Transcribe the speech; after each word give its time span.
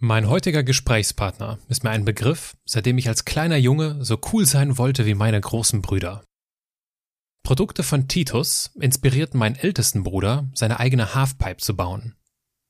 Mein 0.00 0.28
heutiger 0.28 0.62
Gesprächspartner 0.62 1.58
ist 1.68 1.82
mir 1.82 1.90
ein 1.90 2.04
Begriff, 2.04 2.56
seitdem 2.64 2.98
ich 2.98 3.08
als 3.08 3.24
kleiner 3.24 3.56
Junge 3.56 4.04
so 4.04 4.20
cool 4.32 4.46
sein 4.46 4.78
wollte 4.78 5.06
wie 5.06 5.14
meine 5.14 5.40
großen 5.40 5.82
Brüder. 5.82 6.22
Produkte 7.42 7.82
von 7.82 8.06
Titus 8.06 8.70
inspirierten 8.80 9.40
meinen 9.40 9.56
ältesten 9.56 10.04
Bruder, 10.04 10.48
seine 10.54 10.78
eigene 10.78 11.16
Halfpipe 11.16 11.56
zu 11.56 11.74
bauen. 11.74 12.14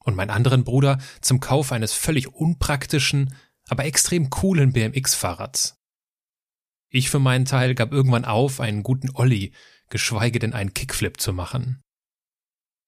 Und 0.03 0.17
meinen 0.17 0.31
anderen 0.31 0.65
Bruder 0.65 0.97
zum 1.21 1.39
Kauf 1.39 1.71
eines 1.71 1.93
völlig 1.93 2.29
unpraktischen, 2.29 3.35
aber 3.69 3.85
extrem 3.85 4.31
coolen 4.31 4.73
BMX-Fahrrads. 4.73 5.77
Ich 6.89 7.11
für 7.11 7.19
meinen 7.19 7.45
Teil 7.45 7.75
gab 7.75 7.93
irgendwann 7.93 8.25
auf, 8.25 8.59
einen 8.59 8.83
guten 8.83 9.11
Olli, 9.13 9.53
geschweige 9.91 10.39
denn 10.39 10.55
einen 10.55 10.73
Kickflip 10.73 11.21
zu 11.21 11.35
machen. 11.35 11.83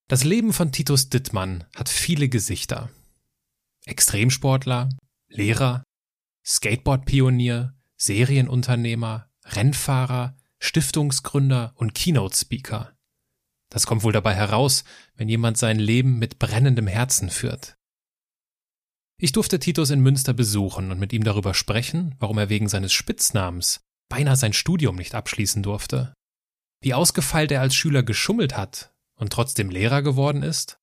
Das 0.08 0.24
Leben 0.24 0.54
von 0.54 0.72
Titus 0.72 1.10
Dittmann 1.10 1.64
hat 1.76 1.90
viele 1.90 2.30
Gesichter 2.30 2.88
Extremsportler, 3.86 4.88
Lehrer, 5.28 5.84
Skateboard-Pionier, 6.44 7.74
Serienunternehmer, 7.96 9.30
Rennfahrer, 9.44 10.36
Stiftungsgründer 10.58 11.72
und 11.76 11.94
Keynote-Speaker. 11.94 12.96
Das 13.70 13.86
kommt 13.86 14.02
wohl 14.02 14.12
dabei 14.12 14.34
heraus, 14.34 14.84
wenn 15.14 15.28
jemand 15.28 15.58
sein 15.58 15.78
Leben 15.78 16.18
mit 16.18 16.38
brennendem 16.38 16.86
Herzen 16.86 17.30
führt. 17.30 17.76
Ich 19.18 19.32
durfte 19.32 19.58
Titus 19.58 19.90
in 19.90 20.00
Münster 20.00 20.32
besuchen 20.32 20.90
und 20.90 20.98
mit 20.98 21.12
ihm 21.12 21.24
darüber 21.24 21.54
sprechen, 21.54 22.14
warum 22.18 22.38
er 22.38 22.48
wegen 22.48 22.68
seines 22.68 22.92
Spitznamens 22.92 23.80
beinahe 24.08 24.36
sein 24.36 24.52
Studium 24.52 24.96
nicht 24.96 25.14
abschließen 25.14 25.62
durfte, 25.62 26.14
wie 26.82 26.94
ausgefeilt 26.94 27.52
er 27.52 27.60
als 27.60 27.74
Schüler 27.74 28.02
geschummelt 28.02 28.56
hat 28.56 28.92
und 29.14 29.32
trotzdem 29.32 29.70
Lehrer 29.70 30.02
geworden 30.02 30.42
ist 30.42 30.79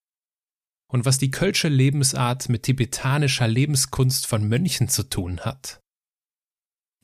und 0.88 1.06
was 1.06 1.18
die 1.18 1.32
kölsche 1.32 1.68
Lebensart 1.68 2.50
mit 2.50 2.64
tibetanischer 2.64 3.48
Lebenskunst 3.48 4.26
von 4.26 4.48
Mönchen 4.48 4.90
zu 4.90 5.04
tun 5.04 5.42
hat. 5.42 5.82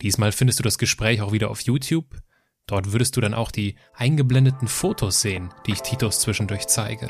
Diesmal 0.01 0.31
findest 0.31 0.59
du 0.59 0.63
das 0.63 0.77
Gespräch 0.77 1.21
auch 1.21 1.31
wieder 1.31 1.49
auf 1.49 1.61
YouTube. 1.61 2.21
Dort 2.65 2.91
würdest 2.91 3.15
du 3.17 3.21
dann 3.21 3.33
auch 3.33 3.51
die 3.51 3.75
eingeblendeten 3.93 4.67
Fotos 4.67 5.21
sehen, 5.21 5.53
die 5.65 5.73
ich 5.73 5.81
Titus 5.81 6.19
zwischendurch 6.19 6.67
zeige. 6.67 7.09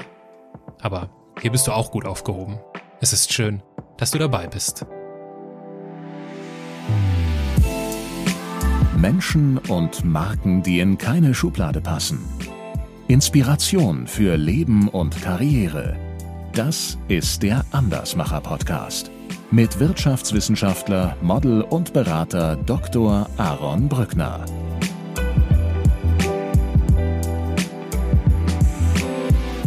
Aber 0.80 1.34
hier 1.42 1.52
bist 1.52 1.68
du 1.68 1.72
auch 1.72 1.92
gut 1.92 2.06
aufgehoben. 2.06 2.60
Es 3.02 3.14
ist 3.14 3.32
schön, 3.32 3.62
dass 3.98 4.12
du 4.12 4.18
dabei 4.18 4.48
bist. 4.48 4.86
Menschen 8.98 9.58
und 9.58 10.06
Marken, 10.06 10.64
die 10.64 10.80
in 10.80 10.98
keine 10.98 11.34
Schublade 11.34 11.82
passen. 11.82 12.24
Inspiration 13.08 14.08
für 14.08 14.38
Leben 14.38 14.88
und 14.88 15.22
Karriere 15.22 16.03
das 16.54 17.00
ist 17.08 17.42
der 17.42 17.66
Andersmacher 17.72 18.40
Podcast 18.40 19.10
mit 19.50 19.80
Wirtschaftswissenschaftler, 19.80 21.18
Model 21.22 21.62
und 21.62 21.94
Berater 21.94 22.56
Dr. 22.56 23.28
Aaron 23.38 23.90
Brückner. 23.90 24.46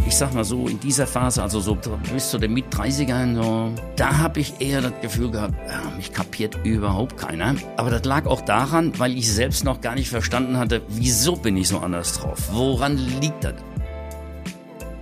Ich 0.06 0.16
sag 0.16 0.32
mal 0.32 0.44
so, 0.44 0.68
in 0.68 0.78
dieser 0.80 1.06
Phase, 1.06 1.42
also 1.42 1.60
so 1.60 1.76
bis 2.12 2.30
zu 2.30 2.38
den 2.38 2.54
Mit-30ern, 2.54 3.34
so, 3.34 3.72
da 3.96 4.18
habe 4.18 4.40
ich 4.40 4.60
eher 4.60 4.80
das 4.80 4.92
Gefühl 5.02 5.30
gehabt, 5.32 5.54
ja, 5.68 5.90
mich 5.96 6.12
kapiert 6.12 6.56
überhaupt 6.64 7.16
keiner. 7.16 7.56
Aber 7.76 7.90
das 7.90 8.04
lag 8.04 8.26
auch 8.26 8.40
daran, 8.40 8.92
weil 8.98 9.16
ich 9.16 9.32
selbst 9.32 9.64
noch 9.64 9.80
gar 9.80 9.94
nicht 9.96 10.08
verstanden 10.08 10.56
hatte, 10.56 10.82
wieso 10.88 11.34
bin 11.36 11.56
ich 11.56 11.68
so 11.68 11.78
anders 11.78 12.14
drauf? 12.14 12.48
Woran 12.52 12.96
liegt 12.96 13.44
das? 13.44 13.54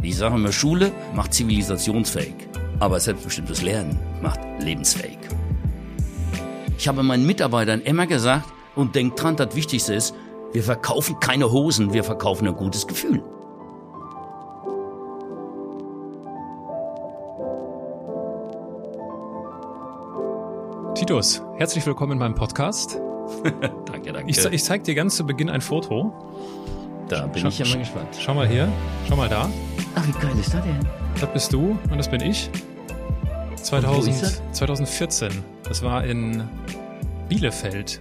Ich 0.04 0.18
sage 0.18 0.34
immer, 0.34 0.52
Schule 0.52 0.92
macht 1.14 1.32
zivilisationsfähig, 1.32 2.34
aber 2.78 3.00
selbstbestimmtes 3.00 3.62
Lernen 3.62 3.98
macht 4.20 4.38
lebensfähig. 4.58 5.18
Ich 6.76 6.86
habe 6.86 7.02
meinen 7.02 7.26
Mitarbeitern 7.26 7.80
immer 7.80 8.06
gesagt 8.06 8.44
und 8.74 8.94
denkt 8.94 9.22
dran, 9.22 9.36
das 9.36 9.56
Wichtigste 9.56 9.94
ist, 9.94 10.14
wir 10.52 10.62
verkaufen 10.62 11.18
keine 11.20 11.50
Hosen, 11.50 11.94
wir 11.94 12.04
verkaufen 12.04 12.46
ein 12.46 12.54
gutes 12.54 12.86
Gefühl. 12.86 13.22
Titus, 20.94 21.42
herzlich 21.56 21.86
willkommen 21.86 22.12
in 22.12 22.18
meinem 22.18 22.34
Podcast. 22.34 23.00
danke, 23.86 24.12
danke. 24.12 24.30
Ich, 24.30 24.44
ich 24.44 24.62
zeige 24.62 24.84
dir 24.84 24.94
ganz 24.94 25.16
zu 25.16 25.24
Beginn 25.24 25.48
ein 25.48 25.62
Foto. 25.62 26.12
Da 27.08 27.26
bin 27.26 27.42
Schau- 27.42 27.48
ich 27.48 27.58
ja 27.58 27.66
mal 27.66 27.78
gespannt. 27.78 28.08
Schau 28.18 28.34
mal 28.34 28.48
hier, 28.48 28.68
schau 29.08 29.16
mal 29.16 29.28
da. 29.28 29.48
Ach, 29.94 30.06
wie 30.06 30.12
geil 30.12 30.32
ist 30.38 30.54
das 30.54 30.62
denn? 30.62 30.78
Das 31.20 31.32
bist 31.32 31.52
du 31.52 31.78
und 31.90 31.98
das 31.98 32.08
bin 32.10 32.20
ich. 32.20 32.48
Und 32.48 33.50
wo 33.50 33.54
ist 33.54 33.64
2000, 33.66 34.22
das? 34.22 34.42
2014. 34.52 35.30
Das 35.68 35.82
war 35.82 36.04
in 36.04 36.44
Bielefeld. 37.28 38.00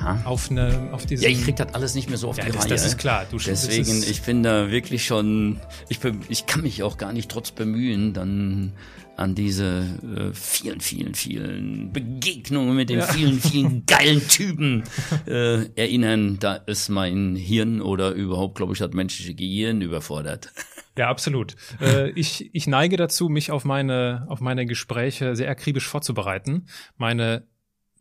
Aha. 0.00 0.22
Auf, 0.24 0.50
eine, 0.50 0.88
auf 0.92 1.04
diesem. 1.06 1.24
Ja, 1.24 1.30
ich 1.30 1.44
krieg 1.44 1.56
das 1.56 1.74
alles 1.74 1.94
nicht 1.94 2.08
mehr 2.08 2.18
so 2.18 2.28
auf 2.28 2.38
Ja, 2.38 2.44
die 2.46 2.52
das, 2.52 2.62
Reihe. 2.62 2.68
das 2.70 2.86
ist 2.86 2.98
klar. 2.98 3.26
Du, 3.30 3.36
Deswegen, 3.38 4.02
ich 4.02 4.22
bin 4.22 4.42
da 4.42 4.70
wirklich 4.70 5.04
schon, 5.04 5.60
ich, 5.88 6.00
bin, 6.00 6.20
ich 6.28 6.46
kann 6.46 6.62
mich 6.62 6.82
auch 6.82 6.96
gar 6.96 7.12
nicht 7.12 7.30
trotz 7.30 7.50
bemühen, 7.50 8.14
dann 8.14 8.72
an 9.16 9.34
diese 9.34 9.84
äh, 10.16 10.32
vielen, 10.34 10.80
vielen, 10.80 11.14
vielen 11.14 11.92
Begegnungen 11.92 12.74
mit 12.74 12.88
den 12.88 13.00
Ja. 13.00 13.04
vielen, 13.04 13.38
vielen 13.38 13.84
geilen 13.86 14.26
Typen 14.26 14.84
äh, 15.26 15.66
erinnern. 15.76 16.38
Da 16.40 16.54
ist 16.54 16.88
mein 16.88 17.36
Hirn 17.36 17.82
oder 17.82 18.12
überhaupt, 18.12 18.54
glaube 18.56 18.72
ich, 18.72 18.78
das 18.78 18.92
menschliche 18.92 19.34
Gehirn 19.34 19.80
überfordert. 19.82 20.50
Ja, 20.98 21.08
absolut. 21.08 21.54
Äh, 21.80 22.10
ich, 22.10 22.50
ich 22.52 22.66
neige 22.66 22.96
dazu, 22.98 23.28
mich 23.30 23.52
auf 23.52 23.64
meine, 23.64 24.26
auf 24.28 24.40
meine 24.40 24.66
Gespräche 24.66 25.34
sehr 25.36 25.48
akribisch 25.48 25.86
vorzubereiten. 25.86 26.66
Meine 26.98 27.46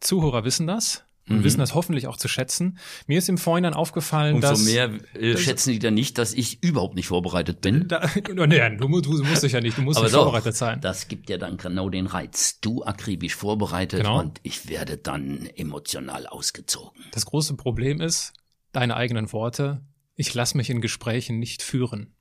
Zuhörer 0.01 0.43
wissen 0.43 0.67
das 0.67 1.05
und 1.29 1.37
Mhm. 1.37 1.43
wissen 1.43 1.59
das 1.59 1.75
hoffentlich 1.75 2.07
auch 2.07 2.17
zu 2.17 2.27
schätzen. 2.27 2.77
Mir 3.07 3.19
ist 3.19 3.29
im 3.29 3.37
Vorhinein 3.37 3.73
aufgefallen, 3.73 4.35
Umso 4.35 4.47
dass. 4.49 4.65
mehr 4.65 4.91
äh, 5.13 5.37
schätzen 5.37 5.71
die 5.73 5.79
dann 5.79 5.93
nicht, 5.93 6.17
dass 6.17 6.33
ich 6.33 6.63
überhaupt 6.63 6.95
nicht 6.95 7.07
vorbereitet 7.07 7.61
bin. 7.61 7.87
Da, 7.87 8.09
nee, 8.47 8.77
du, 8.77 8.87
mu- 8.89 9.01
du 9.01 9.23
musst 9.23 9.43
dich 9.43 9.51
ja 9.53 9.61
nicht, 9.61 9.77
du 9.77 9.81
musst 9.83 9.97
Aber 9.97 10.05
nicht 10.07 10.15
doch, 10.15 10.23
vorbereitet 10.23 10.55
sein. 10.55 10.81
das 10.81 11.07
gibt 11.07 11.29
ja 11.29 11.37
dann 11.37 11.57
genau 11.57 11.89
den 11.89 12.07
Reiz. 12.07 12.59
Du 12.61 12.83
akribisch 12.83 13.35
vorbereitet 13.35 13.99
Genau. 14.01 14.19
und 14.19 14.39
ich 14.43 14.67
werde 14.69 14.97
dann 14.97 15.45
emotional 15.55 16.27
ausgezogen. 16.27 17.03
Das 17.11 17.25
große 17.25 17.55
Problem 17.55 18.01
ist, 18.01 18.33
deine 18.71 18.95
eigenen 18.95 19.31
Worte, 19.31 19.81
ich 20.15 20.33
lasse 20.33 20.57
mich 20.57 20.69
in 20.69 20.81
Gesprächen 20.81 21.39
nicht 21.39 21.61
führen. 21.63 22.15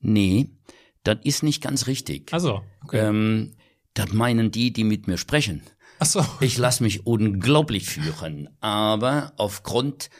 Nee, 0.00 0.50
das 1.04 1.18
ist 1.24 1.42
nicht 1.42 1.62
ganz 1.62 1.86
richtig. 1.86 2.32
Also, 2.32 2.62
okay. 2.84 2.98
Ähm, 3.08 3.54
das 3.94 4.12
meinen 4.12 4.50
die, 4.50 4.72
die 4.72 4.84
mit 4.84 5.06
mir 5.06 5.18
sprechen. 5.18 5.62
Ach 6.02 6.06
so. 6.06 6.26
Ich 6.40 6.58
lasse 6.58 6.82
mich 6.82 7.06
unglaublich 7.06 7.84
führen, 7.88 8.48
aber 8.60 9.34
aufgrund 9.36 10.10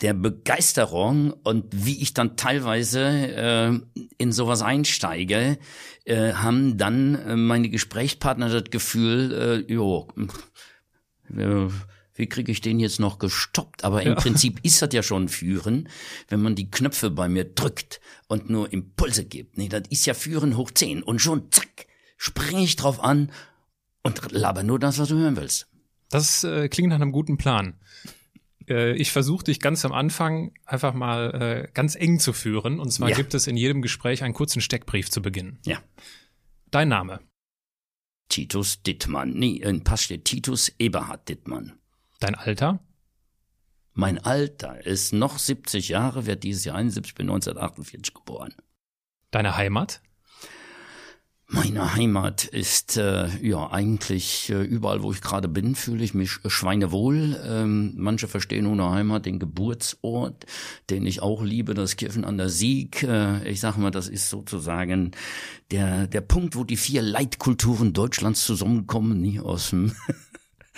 der 0.00 0.12
Begeisterung 0.12 1.32
und 1.44 1.66
wie 1.70 2.02
ich 2.02 2.14
dann 2.14 2.36
teilweise 2.36 3.00
äh, 3.00 3.78
in 4.18 4.32
sowas 4.32 4.60
einsteige, 4.60 5.56
äh, 6.04 6.32
haben 6.32 6.78
dann 6.78 7.14
äh, 7.14 7.36
meine 7.36 7.68
Gesprächspartner 7.68 8.48
das 8.48 8.72
Gefühl, 8.72 9.64
äh, 9.68 9.72
jo, 9.72 10.08
äh, 11.36 11.68
wie 12.14 12.26
kriege 12.26 12.50
ich 12.50 12.60
den 12.60 12.80
jetzt 12.80 12.98
noch 12.98 13.20
gestoppt? 13.20 13.84
Aber 13.84 14.02
im 14.02 14.14
Ja. 14.14 14.14
Prinzip 14.16 14.58
ist 14.64 14.82
das 14.82 14.92
ja 14.92 15.04
schon 15.04 15.28
Führen, 15.28 15.88
wenn 16.26 16.42
man 16.42 16.56
die 16.56 16.72
Knöpfe 16.72 17.08
bei 17.08 17.28
mir 17.28 17.44
drückt 17.44 18.00
und 18.26 18.50
nur 18.50 18.72
Impulse 18.72 19.24
gibt. 19.26 19.58
Nee, 19.58 19.68
das 19.68 19.82
ist 19.90 20.06
ja 20.06 20.14
Führen 20.14 20.56
hoch 20.56 20.72
10 20.72 21.04
und 21.04 21.20
schon 21.20 21.52
zack, 21.52 21.86
springe 22.16 22.64
ich 22.64 22.74
drauf 22.74 22.98
an 23.04 23.30
und 24.02 24.32
laber 24.32 24.62
nur 24.62 24.78
das, 24.78 24.98
was 24.98 25.08
du 25.08 25.16
hören 25.16 25.36
willst. 25.36 25.68
Das 26.08 26.42
äh, 26.44 26.68
klingt 26.68 26.88
nach 26.88 26.96
einem 26.96 27.12
guten 27.12 27.36
Plan. 27.36 27.78
Äh, 28.68 28.92
ich 28.96 29.12
versuche 29.12 29.44
dich 29.44 29.60
ganz 29.60 29.84
am 29.84 29.92
Anfang 29.92 30.52
einfach 30.64 30.94
mal 30.94 31.34
äh, 31.66 31.68
ganz 31.72 31.94
eng 31.94 32.18
zu 32.18 32.32
führen. 32.32 32.80
Und 32.80 32.90
zwar 32.92 33.10
Ja. 33.10 33.16
gibt 33.16 33.34
es 33.34 33.46
in 33.46 33.56
jedem 33.56 33.82
Gespräch 33.82 34.22
einen 34.22 34.34
kurzen 34.34 34.60
Steckbrief 34.60 35.10
zu 35.10 35.22
Beginn. 35.22 35.58
Ja. 35.64 35.78
Dein 36.70 36.88
Name, 36.88 37.20
Titus 38.28 38.82
Dittmann. 38.82 39.32
Nee, 39.34 39.56
in 39.56 39.82
Pass 39.84 40.02
steht 40.04 40.24
Titus 40.24 40.70
Eberhard 40.78 41.28
Dittmann. 41.28 41.78
dein 42.20 42.34
Alter, 42.34 42.80
Mein 43.92 44.18
Alter 44.18 44.84
ist 44.86 45.12
noch 45.12 45.38
70 45.38 45.88
Jahre, 45.88 46.26
werde 46.26 46.40
dieses 46.40 46.64
Jahr 46.64 46.76
71, 46.76 47.14
bin 47.14 47.28
1948 47.28 48.14
geboren. 48.14 48.54
deine 49.32 49.56
Heimat, 49.56 50.00
Meine 51.52 51.96
Heimat 51.96 52.44
ist 52.44 52.96
äh, 52.96 53.26
ja 53.44 53.72
eigentlich 53.72 54.50
äh, 54.50 54.62
überall, 54.62 55.02
wo 55.02 55.10
ich 55.10 55.20
gerade 55.20 55.48
bin, 55.48 55.74
fühle 55.74 56.04
ich 56.04 56.14
mich 56.14 56.38
schweinewohl. 56.46 57.40
Ähm, 57.44 57.92
manche 57.96 58.28
verstehen 58.28 58.66
ohne 58.66 58.88
Heimat 58.88 59.26
den 59.26 59.40
Geburtsort, 59.40 60.46
den 60.90 61.04
ich 61.06 61.22
auch 61.22 61.42
liebe, 61.42 61.74
das 61.74 61.96
Kirchen 61.96 62.24
an 62.24 62.38
der 62.38 62.50
Sieg. 62.50 63.02
Äh, 63.02 63.48
ich 63.48 63.58
sage 63.58 63.80
mal, 63.80 63.90
das 63.90 64.06
ist 64.06 64.30
sozusagen 64.30 65.10
der 65.72 66.06
der 66.06 66.20
Punkt, 66.20 66.54
wo 66.54 66.62
die 66.62 66.76
vier 66.76 67.02
Leitkulturen 67.02 67.92
Deutschlands 67.92 68.44
zusammenkommen, 68.46 69.20
nie 69.20 69.40
aus 69.40 69.70
dem 69.70 69.92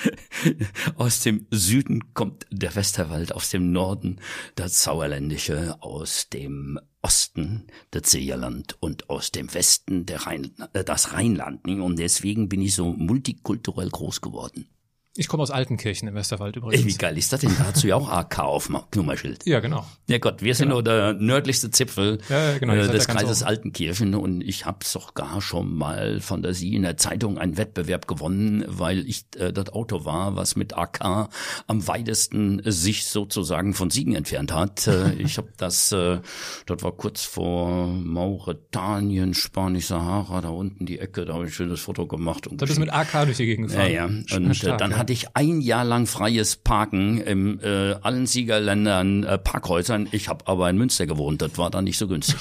aus 0.96 1.20
dem 1.20 1.46
Süden 1.50 2.14
kommt 2.14 2.46
der 2.50 2.74
Westerwald, 2.74 3.34
aus 3.34 3.50
dem 3.50 3.72
Norden 3.72 4.20
das 4.54 4.82
Sauerländische, 4.82 5.76
aus 5.80 6.30
dem 6.30 6.78
Osten 7.02 7.66
das 7.90 8.10
Seerland 8.10 8.76
und 8.80 9.10
aus 9.10 9.32
dem 9.32 9.52
Westen 9.52 10.06
der 10.06 10.26
Rhein, 10.26 10.52
äh, 10.72 10.84
das 10.84 11.12
Rheinland. 11.12 11.66
Und 11.66 11.98
deswegen 11.98 12.48
bin 12.48 12.62
ich 12.62 12.74
so 12.74 12.92
multikulturell 12.92 13.90
groß 13.90 14.20
geworden. 14.20 14.68
Ich 15.14 15.28
komme 15.28 15.42
aus 15.42 15.50
Altenkirchen 15.50 16.08
im 16.08 16.14
Westerwald 16.14 16.56
übrigens. 16.56 16.82
Ey, 16.82 16.88
wie 16.88 16.96
geil 16.96 17.18
ist 17.18 17.34
das 17.34 17.40
denn? 17.42 17.54
Da 17.58 17.66
hast 17.66 17.82
du 17.84 17.88
ja 17.88 17.96
auch 17.96 18.08
AK 18.08 18.38
auf 18.38 18.68
dem 18.68 18.78
Nummerschild. 18.94 19.44
Ja, 19.44 19.60
genau. 19.60 19.84
Ja 20.08 20.16
Gott, 20.16 20.40
wir 20.40 20.54
sind 20.54 20.68
Genau. 20.68 20.76
nur 20.76 20.82
der 20.84 21.12
nördlichste 21.12 21.70
Zipfel 21.70 22.16
Ja, 22.30 22.52
ja, 22.52 22.58
genau, 22.58 22.72
äh, 22.72 22.88
des 22.88 23.08
Kreises 23.08 23.42
oben. 23.42 23.48
Altenkirchen 23.48 24.14
und 24.14 24.40
ich 24.40 24.64
habe 24.64 24.78
sogar 24.84 25.42
schon 25.42 25.74
mal 25.76 26.20
Fantasie 26.20 26.74
in 26.76 26.82
der 26.82 26.96
Zeitung 26.96 27.36
einen 27.36 27.58
Wettbewerb 27.58 28.08
gewonnen, 28.08 28.64
weil 28.66 29.06
ich 29.06 29.26
äh, 29.36 29.52
das 29.52 29.68
Auto 29.68 30.06
war, 30.06 30.34
was 30.36 30.56
mit 30.56 30.78
AK 30.78 31.28
am 31.66 31.86
weitesten 31.86 32.62
sich 32.64 33.04
sozusagen 33.06 33.74
von 33.74 33.90
Siegen 33.90 34.14
entfernt 34.14 34.54
hat. 34.54 34.86
Äh, 34.86 35.12
ich 35.18 35.36
habe 35.36 35.48
das, 35.58 35.92
äh, 35.92 36.20
das 36.64 36.82
war 36.82 36.92
kurz 36.92 37.22
vor 37.22 37.86
Mauretanien, 37.86 39.34
Spanisch-Sahara, 39.34 40.40
da 40.40 40.48
unten 40.48 40.86
die 40.86 40.98
Ecke, 40.98 41.26
da 41.26 41.34
habe 41.34 41.44
ich 41.44 41.50
ein 41.50 41.54
schönes 41.54 41.80
Foto 41.80 42.06
gemacht. 42.06 42.46
Und 42.46 42.62
Da 42.62 42.66
bist 42.66 42.78
du 42.78 42.80
mit 42.80 42.92
AK 42.94 43.26
durch 43.26 43.36
die 43.36 43.44
Gegend 43.46 43.70
ja, 43.72 43.86
gefahren. 43.88 44.24
ja. 44.28 44.36
Und 44.36 44.50
äh, 44.50 44.54
Stark, 44.54 44.78
dann 44.78 44.90
ja. 44.92 45.01
Hatte 45.02 45.12
ich 45.12 45.34
ein 45.34 45.60
Jahr 45.60 45.84
lang 45.84 46.06
freies 46.06 46.54
Parken 46.54 47.20
in 47.20 47.58
äh, 47.58 47.96
allen 48.02 48.26
Siegerländern 48.26 49.24
äh, 49.24 49.36
Parkhäusern. 49.36 50.08
Ich 50.12 50.28
habe 50.28 50.46
aber 50.46 50.70
in 50.70 50.78
Münster 50.78 51.06
gewohnt. 51.06 51.42
Das 51.42 51.58
war 51.58 51.70
dann 51.70 51.82
nicht 51.82 51.98
so 51.98 52.06
günstig. 52.06 52.38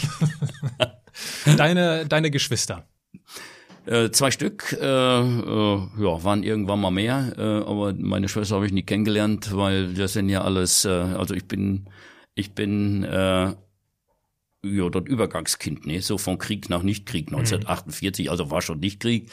Deine, 1.57 2.05
deine 2.05 2.29
Geschwister. 2.29 2.85
äh, 3.87 4.11
zwei 4.11 4.29
Stück, 4.29 4.77
äh, 4.79 4.85
äh, 4.85 5.79
ja, 5.99 6.23
waren 6.23 6.43
irgendwann 6.43 6.79
mal 6.79 6.91
mehr. 6.91 7.33
Äh, 7.35 7.41
aber 7.41 7.93
meine 7.97 8.29
Schwester 8.29 8.55
habe 8.55 8.67
ich 8.67 8.71
nie 8.71 8.83
kennengelernt, 8.83 9.55
weil 9.55 9.95
das 9.95 10.13
sind 10.13 10.29
ja 10.29 10.43
alles. 10.43 10.85
Äh, 10.85 10.89
also 10.89 11.33
ich 11.33 11.47
bin, 11.47 11.89
ich 12.35 12.53
bin 12.53 13.03
äh, 13.03 13.55
ja, 14.63 14.89
das 14.89 15.03
Übergangskind, 15.05 15.87
ne? 15.87 16.01
so 16.01 16.17
von 16.17 16.37
Krieg 16.37 16.69
nach 16.69 16.83
Nichtkrieg, 16.83 17.27
1948, 17.27 18.29
also 18.29 18.51
war 18.51 18.61
schon 18.61 18.79
Nichtkrieg. 18.79 19.29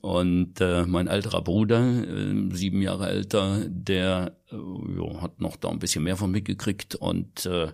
Und 0.00 0.60
äh, 0.60 0.84
mein 0.86 1.06
älterer 1.06 1.42
Bruder, 1.42 2.02
äh, 2.02 2.54
sieben 2.54 2.82
Jahre 2.82 3.08
älter, 3.08 3.64
der 3.68 4.36
äh, 4.50 4.56
ja, 4.56 5.22
hat 5.22 5.40
noch 5.40 5.56
da 5.56 5.68
ein 5.68 5.78
bisschen 5.78 6.02
mehr 6.02 6.16
von 6.16 6.32
mitgekriegt. 6.32 6.96
Und 6.96 7.46
äh, 7.46 7.68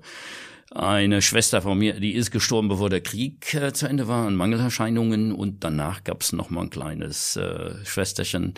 eine 0.71 1.23
Schwester 1.23 1.63
von 1.63 1.79
mir, 1.79 1.99
die 1.99 2.13
ist 2.13 2.31
gestorben, 2.31 2.69
bevor 2.69 2.91
der 2.91 3.01
Krieg 3.01 3.55
äh, 3.55 3.73
zu 3.73 3.87
Ende 3.89 4.07
war, 4.07 4.27
an 4.27 4.37
Mangelerscheinungen. 4.37 5.33
Und 5.33 5.65
danach 5.65 6.05
gab's 6.05 6.33
noch 6.33 6.51
mal 6.51 6.63
ein 6.63 6.71
kleines 6.71 7.37
äh, 7.37 7.75
Schwesterchen. 7.87 8.53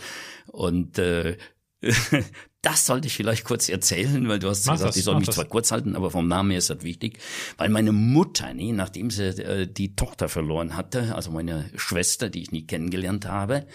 Und 0.48 0.98
äh, 0.98 1.36
das 2.62 2.84
sollte 2.86 3.06
ich 3.08 3.14
vielleicht 3.14 3.44
kurz 3.44 3.68
erzählen, 3.68 4.28
weil 4.28 4.38
du 4.38 4.48
hast 4.48 4.66
Mach 4.66 4.74
gesagt, 4.74 4.90
das, 4.90 4.96
ich 4.96 5.04
soll 5.04 5.16
mich 5.16 5.26
das. 5.26 5.34
zwar 5.36 5.46
kurz 5.46 5.72
halten, 5.72 5.96
aber 5.96 6.10
vom 6.10 6.28
Namen 6.28 6.50
her 6.50 6.58
ist 6.58 6.68
das 6.70 6.82
wichtig, 6.82 7.18
weil 7.56 7.68
meine 7.70 7.92
Mutter, 7.92 8.52
nee, 8.52 8.72
nachdem 8.72 9.10
sie 9.10 9.28
äh, 9.28 9.66
die 9.66 9.94
Tochter 9.96 10.28
verloren 10.28 10.76
hatte, 10.76 11.14
also 11.14 11.30
meine 11.30 11.70
Schwester, 11.76 12.28
die 12.28 12.42
ich 12.42 12.52
nie 12.52 12.66
kennengelernt 12.66 13.26
habe, 13.26 13.66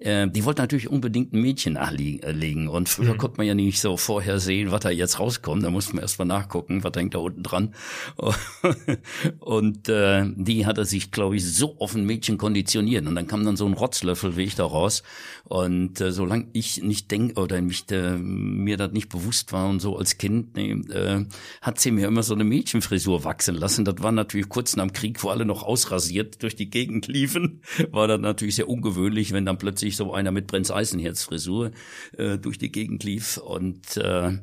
äh, 0.00 0.28
die 0.28 0.44
wollte 0.44 0.60
natürlich 0.60 0.88
unbedingt 0.90 1.32
ein 1.32 1.40
Mädchen 1.40 1.74
nachlegen. 1.74 2.68
Und 2.68 2.88
früher 2.90 3.14
Mhm. 3.14 3.18
konnte 3.18 3.38
man 3.38 3.46
ja 3.46 3.54
nicht 3.54 3.80
so 3.80 3.96
vorher 3.96 4.38
sehen, 4.38 4.70
was 4.70 4.80
da 4.80 4.90
jetzt 4.90 5.18
rauskommt. 5.18 5.64
Da 5.64 5.70
musste 5.70 5.94
man 5.94 6.02
erst 6.02 6.18
mal 6.18 6.26
nachgucken, 6.26 6.84
was 6.84 6.92
hängt 6.94 7.14
da 7.14 7.18
unten 7.20 7.42
dran. 7.42 7.74
Und 9.40 9.88
äh, 9.88 10.24
die 10.36 10.66
hatte 10.66 10.84
sich, 10.84 11.10
glaube 11.10 11.36
ich, 11.36 11.44
so 11.44 11.76
auf 11.78 11.94
ein 11.94 12.04
Mädchen 12.04 12.38
konditioniert. 12.38 13.06
Und 13.06 13.14
dann 13.14 13.26
kam 13.26 13.44
dann 13.44 13.56
so 13.56 13.66
ein 13.66 13.72
Rotzlöffel 13.72 14.36
wie 14.36 14.42
ich 14.44 14.54
da 14.54 14.64
raus. 14.64 15.02
Und 15.44 16.00
äh, 16.00 16.12
solange 16.12 16.48
ich 16.52 16.82
nicht 16.82 17.10
denk 17.10 17.38
oder 17.38 17.60
mich 17.62 17.90
äh, 17.90 18.16
mir 18.26 18.76
das 18.76 18.92
nicht 18.92 19.08
bewusst 19.08 19.52
war 19.52 19.68
und 19.68 19.80
so 19.80 19.96
als 19.96 20.18
Kind, 20.18 20.56
nee, 20.56 20.72
äh, 20.72 21.24
hat 21.60 21.80
sie 21.80 21.90
mir 21.90 22.08
immer 22.08 22.22
so 22.22 22.34
eine 22.34 22.44
Mädchenfrisur 22.44 23.24
wachsen 23.24 23.54
lassen. 23.54 23.84
Das 23.84 23.96
war 24.00 24.12
natürlich 24.12 24.48
kurz 24.48 24.76
nach 24.76 24.84
dem 24.84 24.92
Krieg, 24.92 25.22
wo 25.22 25.28
alle 25.28 25.44
noch 25.44 25.62
ausrasiert 25.62 26.42
durch 26.42 26.56
die 26.56 26.70
Gegend 26.70 27.06
liefen, 27.06 27.62
war 27.90 28.08
das 28.08 28.20
natürlich 28.20 28.56
sehr 28.56 28.68
ungewöhnlich, 28.68 29.32
wenn 29.32 29.46
dann 29.46 29.58
plötzlich 29.58 29.96
so 29.96 30.12
einer 30.12 30.32
mit 30.32 30.46
Prinz 30.46 30.70
Eisenherz 30.70 31.24
Frisur 31.24 31.70
äh, 32.16 32.38
durch 32.38 32.58
die 32.58 32.72
Gegend 32.72 33.04
lief. 33.04 33.36
Und 33.38 33.96
äh, 33.96 34.38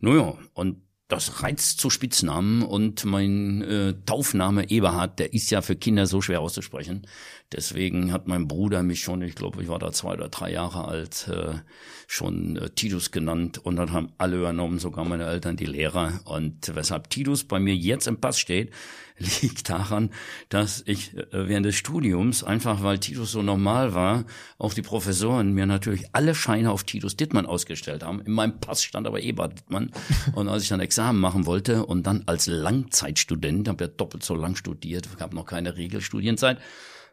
naja, 0.00 0.34
und 0.54 0.82
das 1.14 1.42
reizt 1.42 1.78
zu 1.78 1.90
Spitznamen 1.90 2.62
und 2.62 3.04
mein 3.04 3.62
äh, 3.62 3.94
Taufname 4.04 4.68
Eberhard, 4.70 5.18
der 5.20 5.32
ist 5.32 5.50
ja 5.50 5.62
für 5.62 5.76
Kinder 5.76 6.06
so 6.06 6.20
schwer 6.20 6.40
auszusprechen. 6.40 7.06
Deswegen 7.52 8.12
hat 8.12 8.26
mein 8.26 8.48
Bruder 8.48 8.82
mich 8.82 9.00
schon, 9.02 9.22
ich 9.22 9.36
glaube, 9.36 9.62
ich 9.62 9.68
war 9.68 9.78
da 9.78 9.92
zwei 9.92 10.14
oder 10.14 10.28
drei 10.28 10.50
Jahre 10.50 10.86
alt, 10.86 11.28
äh, 11.28 11.54
schon 12.08 12.56
äh, 12.56 12.70
Titus 12.70 13.12
genannt 13.12 13.58
und 13.58 13.76
dann 13.76 13.92
haben 13.92 14.12
alle 14.18 14.38
übernommen, 14.38 14.80
sogar 14.80 15.04
meine 15.04 15.26
Eltern, 15.26 15.56
die 15.56 15.66
Lehrer. 15.66 16.20
Und 16.24 16.74
weshalb 16.74 17.10
Titus 17.10 17.44
bei 17.44 17.60
mir 17.60 17.76
jetzt 17.76 18.08
im 18.08 18.20
Pass 18.20 18.38
steht, 18.38 18.72
liegt 19.18 19.70
daran, 19.70 20.10
dass 20.48 20.82
ich 20.86 21.16
äh, 21.16 21.48
während 21.48 21.66
des 21.66 21.76
Studiums, 21.76 22.42
einfach 22.42 22.82
weil 22.82 22.98
Titus 22.98 23.32
so 23.32 23.42
normal 23.42 23.94
war, 23.94 24.24
auch 24.58 24.74
die 24.74 24.82
Professoren 24.82 25.52
mir 25.52 25.66
natürlich 25.66 26.06
alle 26.12 26.34
Scheine 26.34 26.70
auf 26.70 26.84
Titus 26.84 27.16
Dittmann 27.16 27.46
ausgestellt 27.46 28.02
haben. 28.02 28.20
In 28.22 28.32
meinem 28.32 28.58
Pass 28.58 28.82
stand 28.82 29.06
aber 29.06 29.20
Eberhard 29.20 29.58
Dittmann. 29.58 29.90
Und 30.34 30.48
als 30.48 30.64
ich 30.64 30.68
dann 30.68 30.80
Examen 30.80 31.20
machen 31.20 31.46
wollte 31.46 31.86
und 31.86 32.06
dann 32.06 32.24
als 32.26 32.46
Langzeitstudent, 32.46 33.68
habe 33.68 33.84
ja 33.84 33.88
doppelt 33.88 34.24
so 34.24 34.34
lang 34.34 34.56
studiert, 34.56 35.08
gab 35.18 35.32
noch 35.32 35.46
keine 35.46 35.76
Regelstudienzeit, 35.76 36.58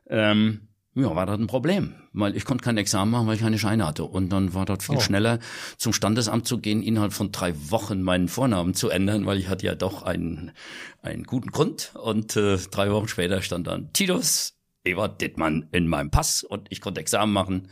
ähm, 0.08 0.68
ja, 0.94 1.16
war 1.16 1.26
das 1.26 1.40
ein 1.40 1.48
Problem, 1.48 1.96
weil 2.14 2.36
ich 2.36 2.44
konnte 2.46 2.64
kein 2.64 2.78
Examen 2.78 3.12
machen, 3.12 3.28
weil 3.28 3.36
ich 3.36 3.42
keine 3.42 3.58
Scheine 3.60 3.88
hatte. 3.88 4.04
Und 4.04 4.30
dann 4.30 4.54
war 4.54 4.66
das 4.66 4.84
viel 4.86 4.98
Oh. 4.98 5.00
schneller, 5.00 5.40
zum 5.78 5.94
Standesamt 5.94 6.48
zu 6.48 6.58
gehen, 6.58 6.84
innerhalb 6.84 7.14
von 7.14 7.32
drei 7.32 7.54
Wochen 7.72 8.02
meinen 8.02 8.28
Vornamen 8.28 8.74
zu 8.74 8.90
ändern, 8.90 9.26
weil 9.26 9.38
ich 9.38 9.48
hatte 9.48 9.66
ja 9.66 9.76
doch 9.76 10.04
einen, 10.04 10.52
einen 11.02 11.24
guten 11.24 11.52
Grund. 11.52 11.94
Und 11.96 12.36
äh, 12.36 12.58
drei 12.58 12.92
Wochen 12.92 13.08
später 13.08 13.42
stand 13.42 13.68
dann 13.68 13.94
Titus 13.94 14.54
Ewart 14.84 15.22
Dittmann 15.22 15.68
in 15.72 15.88
meinem 15.88 16.10
Pass 16.12 16.44
und 16.44 16.68
ich 16.72 16.82
konnte 16.82 17.00
Examen 17.02 17.32
machen. 17.32 17.68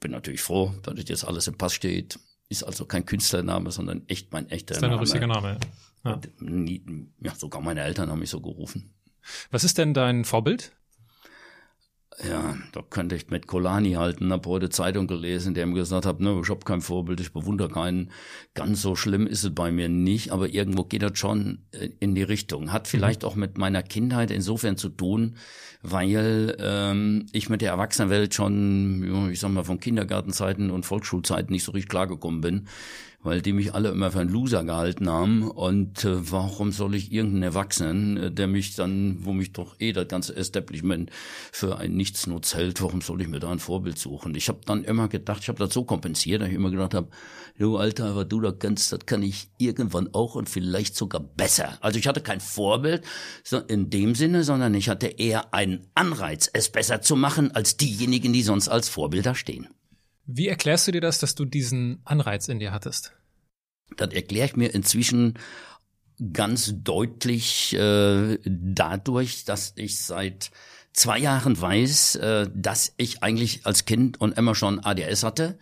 Bin 0.00 0.10
natürlich 0.10 0.42
froh, 0.42 0.72
dass 0.82 0.94
das 0.94 1.04
jetzt 1.08 1.24
alles 1.26 1.46
im 1.46 1.56
Pass 1.58 1.74
steht. 1.74 2.18
Ist 2.48 2.62
also 2.64 2.84
kein 2.86 3.04
Künstlername, 3.04 3.70
sondern 3.70 4.02
echt 4.08 4.32
mein 4.32 4.48
echter 4.50 4.74
Das 4.74 4.76
ist 4.78 4.82
dein 4.82 4.90
Name. 4.90 5.02
richtiger 5.02 5.26
Name. 5.26 5.58
Ja. 6.04 6.20
Nie- 6.40 6.84
Ja, 7.20 7.34
sogar 7.34 7.60
meine 7.60 7.80
Eltern 7.82 8.10
haben 8.10 8.20
mich 8.20 8.30
so 8.30 8.40
gerufen. 8.40 8.94
Was 9.50 9.64
ist 9.64 9.78
denn 9.78 9.92
dein 9.94 10.24
Vorbild? 10.24 10.72
Ja, 12.24 12.56
da 12.72 12.80
könnte 12.80 13.14
ich 13.14 13.28
mit 13.28 13.46
Kolani 13.46 13.92
halten, 13.92 14.32
hab 14.32 14.46
heute 14.46 14.70
Zeitung 14.70 15.06
gelesen, 15.06 15.52
der 15.52 15.66
mir 15.66 15.74
gesagt 15.74 16.06
hat, 16.06 16.18
ne, 16.18 16.40
ich 16.42 16.48
hab 16.48 16.64
kein 16.64 16.80
Vorbild, 16.80 17.20
ich 17.20 17.32
bewundere 17.32 17.68
keinen. 17.68 18.10
Ganz 18.54 18.80
so 18.80 18.96
schlimm 18.96 19.26
ist 19.26 19.44
es 19.44 19.54
bei 19.54 19.70
mir 19.70 19.90
nicht, 19.90 20.30
aber 20.30 20.48
irgendwo 20.48 20.84
geht 20.84 21.02
das 21.02 21.18
schon 21.18 21.66
äh, 21.72 21.90
in 22.00 22.14
die 22.14 22.22
Richtung. 22.22 22.72
Hat 22.72 22.88
vielleicht 22.88 23.22
auch 23.22 23.34
mit 23.34 23.58
meiner 23.58 23.82
Kindheit 23.82 24.30
insofern 24.30 24.78
zu 24.78 24.88
tun, 24.88 25.36
weil 25.82 26.56
ähm, 26.58 27.26
ich 27.32 27.50
mit 27.50 27.60
der 27.60 27.72
Erwachsenenwelt 27.72 28.32
schon, 28.32 29.30
ich 29.30 29.40
sag 29.40 29.50
mal, 29.50 29.64
von 29.64 29.78
Kindergartenzeiten 29.78 30.70
und 30.70 30.86
Volksschulzeiten 30.86 31.52
nicht 31.52 31.64
so 31.64 31.72
richtig 31.72 31.90
klargekommen 31.90 32.40
bin 32.40 32.66
weil 33.26 33.42
die 33.42 33.52
mich 33.52 33.74
alle 33.74 33.90
immer 33.90 34.10
für 34.10 34.20
einen 34.20 34.30
Loser 34.30 34.64
gehalten 34.64 35.10
haben. 35.10 35.50
Und 35.50 36.04
äh, 36.04 36.30
warum 36.30 36.72
soll 36.72 36.94
ich 36.94 37.12
irgendeinen 37.12 37.42
Erwachsenen, 37.42 38.16
äh, 38.16 38.30
der 38.30 38.46
mich 38.46 38.76
dann, 38.76 39.18
wo 39.20 39.32
mich 39.32 39.52
doch 39.52 39.74
eh 39.80 39.92
das 39.92 40.08
ganze 40.08 40.34
Establishment 40.36 41.10
für 41.52 41.76
ein 41.78 41.94
Nichtsnutz 41.96 42.54
hält, 42.54 42.80
warum 42.80 43.00
soll 43.02 43.20
ich 43.20 43.28
mir 43.28 43.40
da 43.40 43.50
ein 43.50 43.58
Vorbild 43.58 43.98
suchen? 43.98 44.34
Ich 44.34 44.48
habe 44.48 44.60
dann 44.64 44.84
immer 44.84 45.08
gedacht, 45.08 45.40
ich 45.42 45.48
habe 45.48 45.58
das 45.58 45.74
so 45.74 45.84
kompensiert, 45.84 46.40
dass 46.40 46.48
ich 46.48 46.54
immer 46.54 46.70
gedacht 46.70 46.94
habe, 46.94 47.08
du 47.58 47.76
Alter, 47.76 48.14
was 48.14 48.28
du 48.28 48.40
da 48.40 48.52
kannst, 48.52 48.92
das 48.92 49.00
kann 49.06 49.22
ich 49.22 49.48
irgendwann 49.58 50.14
auch 50.14 50.36
und 50.36 50.48
vielleicht 50.48 50.96
sogar 50.96 51.20
besser. 51.20 51.76
Also 51.80 51.98
ich 51.98 52.06
hatte 52.06 52.20
kein 52.20 52.40
Vorbild 52.40 53.02
in 53.68 53.90
dem 53.90 54.14
Sinne, 54.14 54.44
sondern 54.44 54.72
ich 54.74 54.88
hatte 54.88 55.08
eher 55.08 55.52
einen 55.52 55.88
Anreiz, 55.94 56.48
es 56.52 56.68
besser 56.68 57.02
zu 57.02 57.16
machen, 57.16 57.50
als 57.50 57.76
diejenigen, 57.76 58.32
die 58.32 58.42
sonst 58.42 58.68
als 58.68 58.88
Vorbilder 58.88 59.34
stehen. 59.34 59.68
Wie 60.26 60.48
erklärst 60.48 60.88
du 60.88 60.92
dir 60.92 61.00
das, 61.00 61.18
dass 61.18 61.34
du 61.34 61.44
diesen 61.44 62.00
Anreiz 62.04 62.48
in 62.48 62.58
dir 62.58 62.72
hattest? 62.72 63.12
Das 63.96 64.12
erkläre 64.12 64.46
ich 64.46 64.56
mir 64.56 64.74
inzwischen 64.74 65.38
ganz 66.32 66.74
deutlich 66.82 67.74
äh, 67.74 68.38
dadurch, 68.44 69.44
dass 69.44 69.72
ich 69.76 70.00
seit 70.00 70.50
zwei 70.92 71.18
Jahren 71.18 71.60
weiß, 71.60 72.16
äh, 72.16 72.50
dass 72.54 72.92
ich 72.96 73.22
eigentlich 73.22 73.66
als 73.66 73.84
Kind 73.84 74.20
und 74.20 74.36
immer 74.36 74.54
schon 74.54 74.80
ADS 74.80 75.22
hatte. 75.22 75.58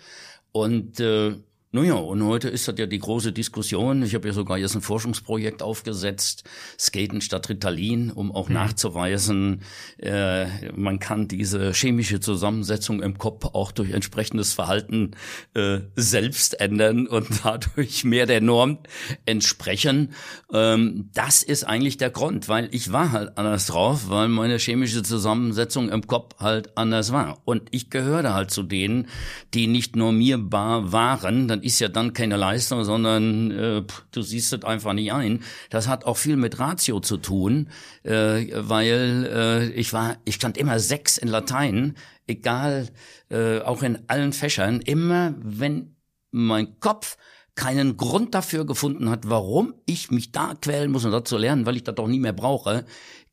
Und 0.53 1.01
äh, 1.01 1.37
naja, 1.75 1.95
und 1.95 2.25
heute 2.25 2.49
ist 2.49 2.69
das 2.69 2.77
ja 2.79 2.87
die 2.87 3.01
große 3.01 3.33
Diskussion. 3.33 4.05
Ich 4.05 4.15
habe 4.15 4.29
ja 4.29 4.33
sogar 4.33 4.59
jetzt 4.59 4.77
ein 4.77 4.81
Forschungsprojekt 4.81 5.61
aufgesetzt, 5.61 6.45
Skaten 6.79 7.21
statt 7.21 7.49
Ritalin, 7.49 8.13
um 8.13 8.31
auch 8.31 8.49
nachzuweisen, 8.49 9.63
äh, 9.99 10.71
man 10.71 11.01
kann 11.01 11.27
diese 11.27 11.73
chemische 11.73 12.21
Zusammensetzung 12.21 13.03
im 13.03 13.19
Kopf 13.19 13.47
auch 13.47 13.73
durch 13.73 13.91
entsprechendes 13.91 14.53
Verhalten 14.53 15.17
äh, 15.55 15.81
selbst 15.97 16.61
ändern 16.61 17.09
und 17.09 17.27
dadurch 17.43 18.05
mehr 18.05 18.27
der 18.27 18.41
Norm 18.41 18.79
entsprechen. 19.27 20.13
Ähm, 20.53 21.11
das 21.13 21.43
ist 21.43 21.65
eigentlich 21.65 21.97
der 21.97 22.11
Grund, 22.11 22.49
weil 22.49 22.69
ich 22.71 22.93
war 22.93 23.11
halt 23.11 23.37
anders 23.37 23.67
drauf, 23.67 24.09
weil 24.11 24.29
meine 24.29 24.59
chemische 24.59 25.03
Zusammensetzung 25.03 25.89
im 25.89 26.07
Kopf 26.07 26.39
halt 26.39 26.79
anders 26.79 27.11
war. 27.11 27.43
Und 27.45 27.63
ich 27.73 27.91
gehörte 27.91 28.33
halt 28.33 28.53
zu 28.53 28.63
denen, 28.63 29.09
die 29.55 29.67
nicht 29.67 29.97
normierbar 29.97 30.93
waren. 30.93 31.49
Das 31.49 31.64
ist 31.65 31.81
ja 31.81 31.89
dann 31.89 32.13
keine 32.13 32.37
Leistung, 32.37 32.85
sondern 32.85 33.51
äh, 33.51 33.83
du 34.11 34.23
siehst 34.23 34.53
es 34.53 34.65
einfach 34.65 34.93
nicht 34.93 35.13
ein. 35.13 35.43
Das 35.71 35.89
hat 35.89 36.05
auch 36.05 36.17
viel 36.17 36.37
mit 36.37 36.59
Ratio 36.59 37.01
zu 37.01 37.17
tun, 37.17 37.69
äh, 38.03 38.47
weil 38.55 39.29
äh, 39.33 39.71
ich 39.71 39.93
war, 39.93 40.19
ich 40.25 40.35
stand 40.35 40.59
immer 40.59 40.79
sechs 40.79 41.17
in 41.17 41.29
Latein, 41.29 41.97
egal, 42.27 42.89
äh, 43.31 43.61
auch 43.61 43.83
in 43.83 43.99
allen 44.09 44.33
Fächern, 44.33 44.81
immer 44.81 45.35
wenn 45.39 45.97
mein 46.31 46.79
Kopf 46.81 47.17
keinen 47.55 47.97
Grund 47.97 48.35
dafür 48.35 48.67
gefunden 48.67 49.09
hat, 49.09 49.29
warum 49.29 49.75
ich 49.87 50.11
mich 50.11 50.33
da 50.33 50.55
quälen 50.61 50.91
muss, 50.91 51.05
um 51.05 51.13
das 51.13 51.25
zu 51.25 51.39
lernen, 51.39 51.67
weil 51.67 51.77
ich 51.77 51.85
das 51.85 51.95
doch 51.95 52.09
nie 52.09 52.19
mehr 52.19 52.33
brauche, 52.33 52.85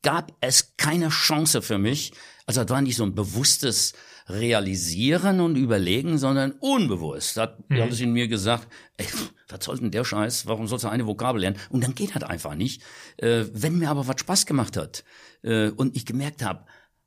gab 0.02 0.32
es 0.40 0.74
keine 0.76 1.08
Chance 1.08 1.60
für 1.60 1.78
mich. 1.78 2.12
Also 2.46 2.62
das 2.62 2.70
war 2.70 2.80
nicht 2.80 2.96
so 2.96 3.04
ein 3.04 3.14
bewusstes 3.14 3.92
Realisieren 4.32 5.40
und 5.40 5.56
Überlegen, 5.56 6.18
sondern 6.18 6.52
unbewusst. 6.52 7.36
Hat 7.36 7.70
mhm. 7.70 7.80
alles 7.80 8.00
in 8.00 8.12
mir 8.12 8.28
gesagt, 8.28 8.68
ey, 8.96 9.06
was 9.48 9.64
soll 9.64 9.78
denn 9.78 9.90
der 9.90 10.04
Scheiß? 10.04 10.46
Warum 10.46 10.66
sollst 10.66 10.84
du 10.84 10.88
eine 10.88 11.06
Vokabel 11.06 11.42
lernen? 11.42 11.58
Und 11.70 11.84
dann 11.84 11.94
geht 11.94 12.14
das 12.14 12.22
einfach 12.22 12.54
nicht. 12.54 12.82
Äh, 13.18 13.44
wenn 13.52 13.78
mir 13.78 13.90
aber 13.90 14.06
was 14.06 14.20
Spaß 14.20 14.46
gemacht 14.46 14.76
hat 14.76 15.04
äh, 15.42 15.68
und 15.68 15.96
ich 15.96 16.06
gemerkt 16.06 16.42
habe, 16.42 16.64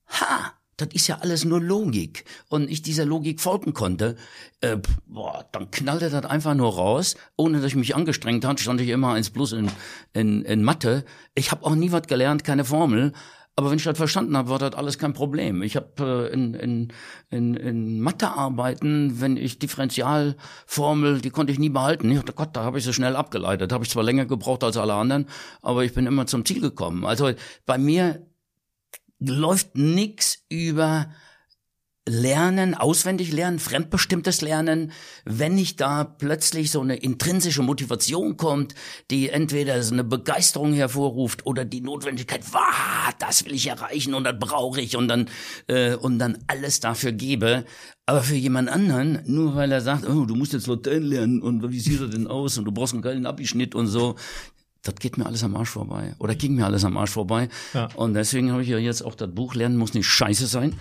ha, 0.08 0.53
das 0.77 0.89
ist 0.91 1.08
ja 1.08 1.20
alles 1.20 1.46
nur 1.46 1.62
Logik 1.62 2.25
und 2.50 2.70
ich 2.70 2.82
dieser 2.82 3.05
Logik 3.05 3.39
folgen 3.39 3.74
konnte, 3.74 4.17
äh, 4.62 4.77
boah, 5.05 5.48
dann 5.51 5.72
knallte 5.72 6.10
das 6.10 6.25
einfach 6.25 6.53
nur 6.53 6.74
raus, 6.74 7.15
ohne 7.38 7.60
dass 7.60 7.67
ich 7.67 7.75
mich 7.75 7.96
angestrengt 7.96 8.44
hat, 8.46 8.60
stand 8.60 8.82
ich 8.82 8.89
immer 8.89 9.13
eins 9.13 9.29
plus 9.29 9.53
in, 9.53 9.72
in, 10.13 10.44
in 10.44 10.63
Mathe. 10.63 11.05
Ich 11.34 11.51
habe 11.51 11.65
auch 11.65 11.75
nie 11.75 11.91
was 11.91 12.08
gelernt, 12.08 12.44
keine 12.44 12.65
Formel, 12.65 13.13
aber 13.57 13.71
wenn 13.71 13.77
ich 13.77 13.85
das 13.85 13.97
verstanden 13.97 14.35
habe, 14.35 14.50
war 14.50 14.59
das 14.59 14.74
alles 14.74 14.97
kein 14.97 15.13
Problem. 15.13 15.62
Ich 15.62 15.77
habe 15.77 16.29
äh, 16.29 16.33
in, 16.33 16.53
in, 16.55 16.93
in, 17.29 17.55
in 17.55 18.01
Mathearbeiten, 18.01 19.21
wenn 19.21 19.38
ich 19.38 19.59
Differentialformel, 19.59 21.21
die 21.21 21.29
konnte 21.29 21.53
ich 21.53 21.59
nie 21.59 21.69
behalten. 21.69 22.12
Ich 22.12 22.17
dachte, 22.17 22.33
Gott, 22.33 22.50
da 22.55 22.63
habe 22.63 22.79
ich 22.79 22.83
so 22.83 22.91
schnell 22.91 23.15
abgeleitet. 23.15 23.71
Habe 23.71 23.85
ich 23.85 23.89
zwar 23.89 24.03
länger 24.03 24.25
gebraucht 24.25 24.63
als 24.63 24.75
alle 24.75 24.93
anderen, 24.93 25.27
aber 25.62 25.85
ich 25.85 25.93
bin 25.93 26.05
immer 26.05 26.27
zum 26.27 26.43
Ziel 26.43 26.59
gekommen. 26.59 27.05
Also 27.05 27.31
bei 27.65 27.77
mir 27.77 28.27
läuft 29.19 29.77
nix 29.77 30.43
über 30.50 31.07
Lernen, 32.07 32.75
auswendig 32.75 33.31
lernen, 33.31 33.57
fremdbestimmtes 33.57 34.41
Lernen, 34.41 34.91
wenn 35.25 35.55
nicht 35.55 35.81
da 35.81 36.03
plötzlich 36.03 36.69
so 36.69 36.81
eine 36.81 36.97
intrinsische 36.97 37.63
Motivation 37.63 38.38
kommt, 38.38 38.75
die 39.09 39.29
entweder 39.29 39.81
so 39.81 39.93
eine 39.93 40.03
Begeisterung 40.03 40.74
hervorruft 40.74 41.47
oder 41.47 41.65
die 41.65 41.81
Notwendigkeit, 41.81 42.41
wah, 42.53 43.12
das 43.17 43.45
will 43.45 43.53
ich 43.53 43.65
erreichen 43.67 44.13
und 44.13 44.24
das 44.24 44.38
brauche 44.39 44.81
ich 44.81 44.95
und 44.95 45.07
dann 45.07 45.29
äh, 45.65 45.95
und 45.95 46.19
dann 46.19 46.38
alles 46.45 46.79
dafür 46.79 47.12
gebe. 47.12 47.65
Aber 48.05 48.21
für 48.21 48.35
jemand 48.35 48.69
anderen, 48.69 49.24
nur 49.25 49.55
weil 49.55 49.71
er 49.71 49.81
sagt, 49.81 50.07
oh, 50.07 50.25
du 50.25 50.35
musst 50.35 50.53
jetzt 50.53 50.67
Latein 50.67 51.01
lernen 51.01 51.41
und 51.41 51.67
wie 51.71 51.79
sieht 51.79 52.01
er 52.01 52.07
denn 52.07 52.27
aus 52.27 52.59
und 52.59 52.65
du 52.65 52.71
brauchst 52.71 52.93
einen 52.93 53.01
geilen 53.01 53.25
Abschnitt 53.25 53.74
und 53.74 53.88
so, 53.88 54.15
das 54.83 54.93
geht 54.95 55.17
mir 55.17 55.25
alles 55.25 55.43
am 55.43 55.55
Arsch 55.55 55.69
vorbei. 55.69 56.13
Oder 56.19 56.35
ging 56.35 56.53
mir 56.53 56.65
alles 56.65 56.85
am 56.85 56.95
Arsch 56.97 57.09
vorbei. 57.09 57.50
Ja. 57.74 57.89
Und 57.95 58.13
deswegen 58.13 58.51
habe 58.51 58.62
ich 58.62 58.69
ja 58.69 58.77
jetzt 58.77 59.01
auch 59.01 59.15
das 59.15 59.33
Buch 59.33 59.55
Lernen 59.55 59.77
muss 59.77 59.95
nicht 59.95 60.05
scheiße 60.05 60.45
sein 60.45 60.75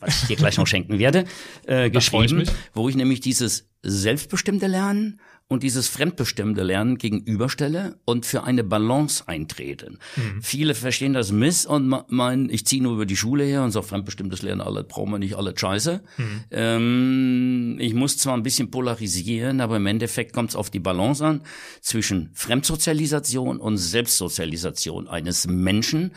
was 0.00 0.22
ich 0.22 0.28
dir 0.28 0.36
gleich 0.36 0.58
noch 0.58 0.66
schenken 0.66 0.98
werde, 0.98 1.24
äh, 1.66 1.90
geschrieben, 1.90 2.42
ich 2.42 2.50
wo 2.74 2.88
ich 2.88 2.96
nämlich 2.96 3.20
dieses 3.20 3.68
selbstbestimmte 3.82 4.66
Lernen 4.66 5.20
und 5.48 5.62
dieses 5.62 5.88
fremdbestimmte 5.88 6.62
Lernen 6.62 6.98
gegenüberstelle 6.98 7.98
und 8.04 8.26
für 8.26 8.44
eine 8.44 8.62
Balance 8.64 9.26
eintreten. 9.26 9.98
Mhm. 10.16 10.42
Viele 10.42 10.74
verstehen 10.74 11.14
das 11.14 11.32
miss 11.32 11.64
und 11.64 11.88
meinen, 12.10 12.50
ich 12.50 12.66
ziehe 12.66 12.82
nur 12.82 12.92
über 12.94 13.06
die 13.06 13.16
Schule 13.16 13.44
her 13.44 13.62
und 13.64 13.70
sage, 13.70 13.86
fremdbestimmtes 13.86 14.42
Lernen, 14.42 14.60
alle 14.60 14.84
brauchen 14.84 15.12
wir 15.12 15.18
nicht, 15.18 15.36
alle 15.36 15.56
scheiße. 15.56 16.02
Mhm. 16.18 16.44
Ähm, 16.50 17.76
ich 17.80 17.94
muss 17.94 18.18
zwar 18.18 18.34
ein 18.34 18.42
bisschen 18.42 18.70
polarisieren, 18.70 19.62
aber 19.62 19.78
im 19.78 19.86
Endeffekt 19.86 20.34
kommt 20.34 20.50
es 20.50 20.56
auf 20.56 20.68
die 20.68 20.80
Balance 20.80 21.24
an 21.24 21.42
zwischen 21.80 22.30
Fremdsozialisation 22.34 23.58
und 23.58 23.78
Selbstsozialisation 23.78 25.08
eines 25.08 25.46
Menschen 25.46 26.12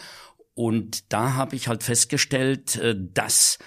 und 0.54 1.12
da 1.12 1.34
habe 1.34 1.56
ich 1.56 1.68
halt 1.68 1.84
festgestellt, 1.84 2.76
äh, 2.78 2.96
dass 2.98 3.58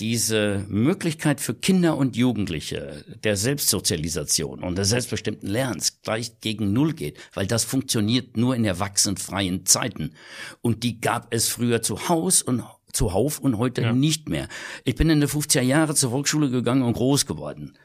diese 0.00 0.64
Möglichkeit 0.68 1.42
für 1.42 1.54
Kinder 1.54 1.98
und 1.98 2.16
Jugendliche 2.16 3.04
der 3.22 3.36
Selbstsozialisation 3.36 4.60
und 4.60 4.78
des 4.78 4.88
selbstbestimmten 4.88 5.46
Lernens 5.46 6.00
gleich 6.00 6.40
gegen 6.40 6.72
Null 6.72 6.94
geht, 6.94 7.18
weil 7.34 7.46
das 7.46 7.64
funktioniert 7.64 8.38
nur 8.38 8.56
in 8.56 8.64
erwachsenfreien 8.64 9.66
Zeiten. 9.66 10.14
Und 10.62 10.84
die 10.84 11.00
gab 11.00 11.32
es 11.34 11.48
früher 11.48 11.82
zu 11.82 12.08
Haus 12.08 12.40
und 12.40 12.64
zuhauf 12.92 13.38
und 13.38 13.58
heute 13.58 13.82
ja. 13.82 13.92
nicht 13.92 14.30
mehr. 14.30 14.48
Ich 14.84 14.94
bin 14.94 15.10
in 15.10 15.20
den 15.20 15.28
50er 15.28 15.60
Jahre 15.60 15.94
zur 15.94 16.10
Volksschule 16.10 16.50
gegangen 16.50 16.82
und 16.82 16.94
groß 16.94 17.26
geworden. 17.26 17.76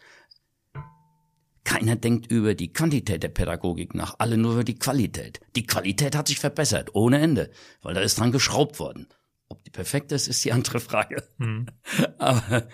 Keiner 1.66 1.96
denkt 1.96 2.32
über 2.32 2.54
die 2.54 2.72
Quantität 2.72 3.24
der 3.24 3.30
Pädagogik 3.30 3.96
nach, 3.96 4.16
alle 4.20 4.38
nur 4.38 4.54
über 4.54 4.64
die 4.64 4.80
Qualität. 4.80 5.42
Die 5.56 5.66
Qualität 5.66 6.16
hat 6.16 6.28
sich 6.28 6.40
verbessert, 6.40 6.92
ohne 6.94 7.20
Ende, 7.20 7.52
weil 7.82 7.96
da 7.96 8.02
ist 8.02 8.20
dran 8.20 8.32
geschraubt 8.32 8.80
worden. 8.80 9.08
Ob 9.48 9.64
die 9.64 9.70
perfekt 9.70 10.12
ist, 10.12 10.28
ist 10.28 10.44
die 10.44 10.52
andere 10.52 10.80
Frage. 10.80 11.22
Mhm. 11.38 11.68
Aber 12.18 12.68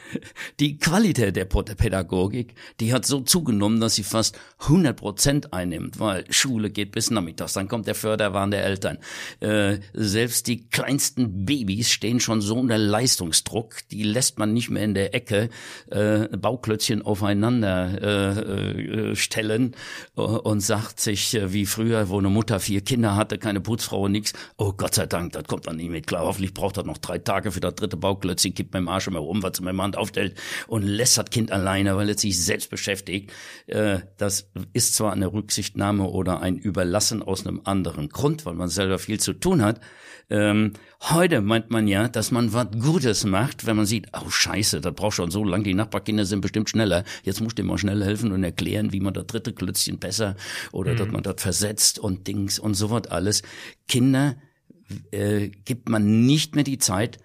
die 0.62 0.78
Qualität 0.78 1.36
der 1.36 1.44
Pädagogik, 1.44 2.56
die 2.80 2.94
hat 2.94 3.06
so 3.06 3.20
zugenommen, 3.20 3.82
dass 3.82 3.96
sie 3.96 4.04
fast 4.04 4.40
100 4.60 4.96
Prozent 4.96 5.54
einnimmt, 5.54 6.00
weil 6.00 6.24
Schule 6.32 6.70
geht 6.70 6.94
bis 6.94 7.12
nachmittags, 7.12 7.51
dann 7.54 7.68
kommt 7.68 7.88
der 7.88 7.96
Förderwahn 7.96 8.51
der 8.51 8.63
Eltern. 8.63 9.00
Äh, 9.42 9.80
selbst 9.94 10.48
die 10.48 10.70
kleinsten 10.70 11.44
Babys 11.46 11.92
stehen 11.92 12.22
schon 12.22 12.40
so 12.40 12.58
unter 12.58 12.78
Leistungsdruck, 12.78 13.80
die 13.92 14.04
lässt 14.04 14.40
man 14.40 14.54
nicht 14.54 14.70
mehr 14.70 14.86
in 14.86 14.94
der 14.94 15.13
Ecke 15.13 15.50
äh, 15.90 16.30
Bauklötzchen 16.38 17.01
aufeinander 17.01 18.01
äh, 18.01 19.12
äh, 19.12 19.16
stellen 19.18 19.75
und 20.16 20.62
sagt 20.62 21.01
sich, 21.01 21.34
äh, 21.34 21.51
wie 21.51 21.66
früher, 21.66 22.08
wo 22.08 22.18
eine 22.18 22.30
Mutter 22.30 22.62
vier 22.62 22.80
Kinder 22.80 23.18
hatte, 23.18 23.38
keine 23.38 23.60
Putzfrau 23.60 24.04
und 24.04 24.13
nix, 24.13 24.32
oh 24.56 24.72
Gott 24.72 24.96
sei 24.96 25.06
Dank, 25.06 25.34
das 25.34 25.44
kommt 25.44 25.68
dann 25.68 25.75
nicht 25.75 25.90
mit 25.90 26.08
klar, 26.08 26.24
hoffentlich 26.24 26.54
braucht 26.62 26.77
er 26.77 26.84
noch 26.84 27.00
drei 27.00 27.18
Tage 27.18 27.51
für 27.51 27.60
das 27.60 27.74
dritte 27.74 27.98
Bauklötzchen, 27.98 28.53
kippt 28.53 28.72
mit 28.75 28.82
dem 28.82 28.88
Arsch 28.88 29.08
immer 29.08 29.18
rum, 29.18 29.41
was 29.41 29.60
er 29.60 29.74
mit 29.74 29.82
Hand 29.82 29.98
aufstellt 29.98 30.39
und 30.68 30.84
lässt 30.84 31.18
das 31.18 31.25
Kind 31.25 31.51
alleine, 31.51 31.98
weil 31.98 32.08
er 32.08 32.18
sich 32.18 32.39
selbst 32.39 32.70
beschäftigt. 32.70 33.34
Äh, 33.65 34.01
das 34.18 34.51
ist 34.72 34.94
zwar 34.94 35.12
eine 35.12 35.34
Rücksichtnahme 35.34 36.03
oder 36.03 36.39
ein 36.39 36.60
Überlassen 36.60 37.24
aus 37.24 37.48
einem 37.48 37.62
anderen 37.63 38.10
Grund, 38.10 38.46
weil 38.46 38.53
man 38.53 38.70
selber 38.70 39.00
viel 39.00 39.20
zu 39.20 39.34
tun 39.34 39.63
hat. 39.63 39.82
Ähm, 40.30 40.74
heute 41.10 41.41
meint 41.41 41.72
man 41.72 41.88
ja, 41.88 42.08
dass 42.08 42.30
man 42.30 42.53
was 42.53 42.68
Gutes 42.80 43.25
macht, 43.25 43.65
wenn 43.65 43.75
man 43.75 43.88
sieht, 43.88 44.10
oh 44.13 44.30
Scheiße, 44.30 44.82
das 44.82 44.94
braucht 44.94 45.15
schon 45.15 45.32
so 45.32 45.44
lange, 45.44 45.63
die 45.63 45.74
Nachbarkinder 45.74 46.25
sind 46.25 46.41
bestimmt 46.41 46.70
schneller. 46.70 47.06
Jetzt 47.24 47.41
muss 47.41 47.56
dem 47.56 47.65
mal 47.65 47.80
schnell 47.80 48.03
helfen 48.03 48.32
und 48.32 48.44
erklären, 48.44 48.94
wie 48.94 49.00
man 49.00 49.15
das 49.15 49.25
dritte 49.25 49.51
Klötzchen 49.51 49.98
besser 49.98 50.36
oder 50.72 50.94
mhm. 50.94 50.98
dass 50.98 51.08
man 51.08 51.24
das 51.24 51.41
versetzt 51.41 51.98
und 51.98 52.27
Dings 52.27 52.60
und 52.60 52.75
so 52.75 52.91
was 52.91 53.08
alles. 53.08 53.41
Kinder 53.88 54.36
äh, 55.12 55.50
gibt 55.50 55.89
man 55.89 56.25
nicht 56.25 56.55
mehr 56.55 56.63
die 56.63 56.77
Zeit, 56.77 57.19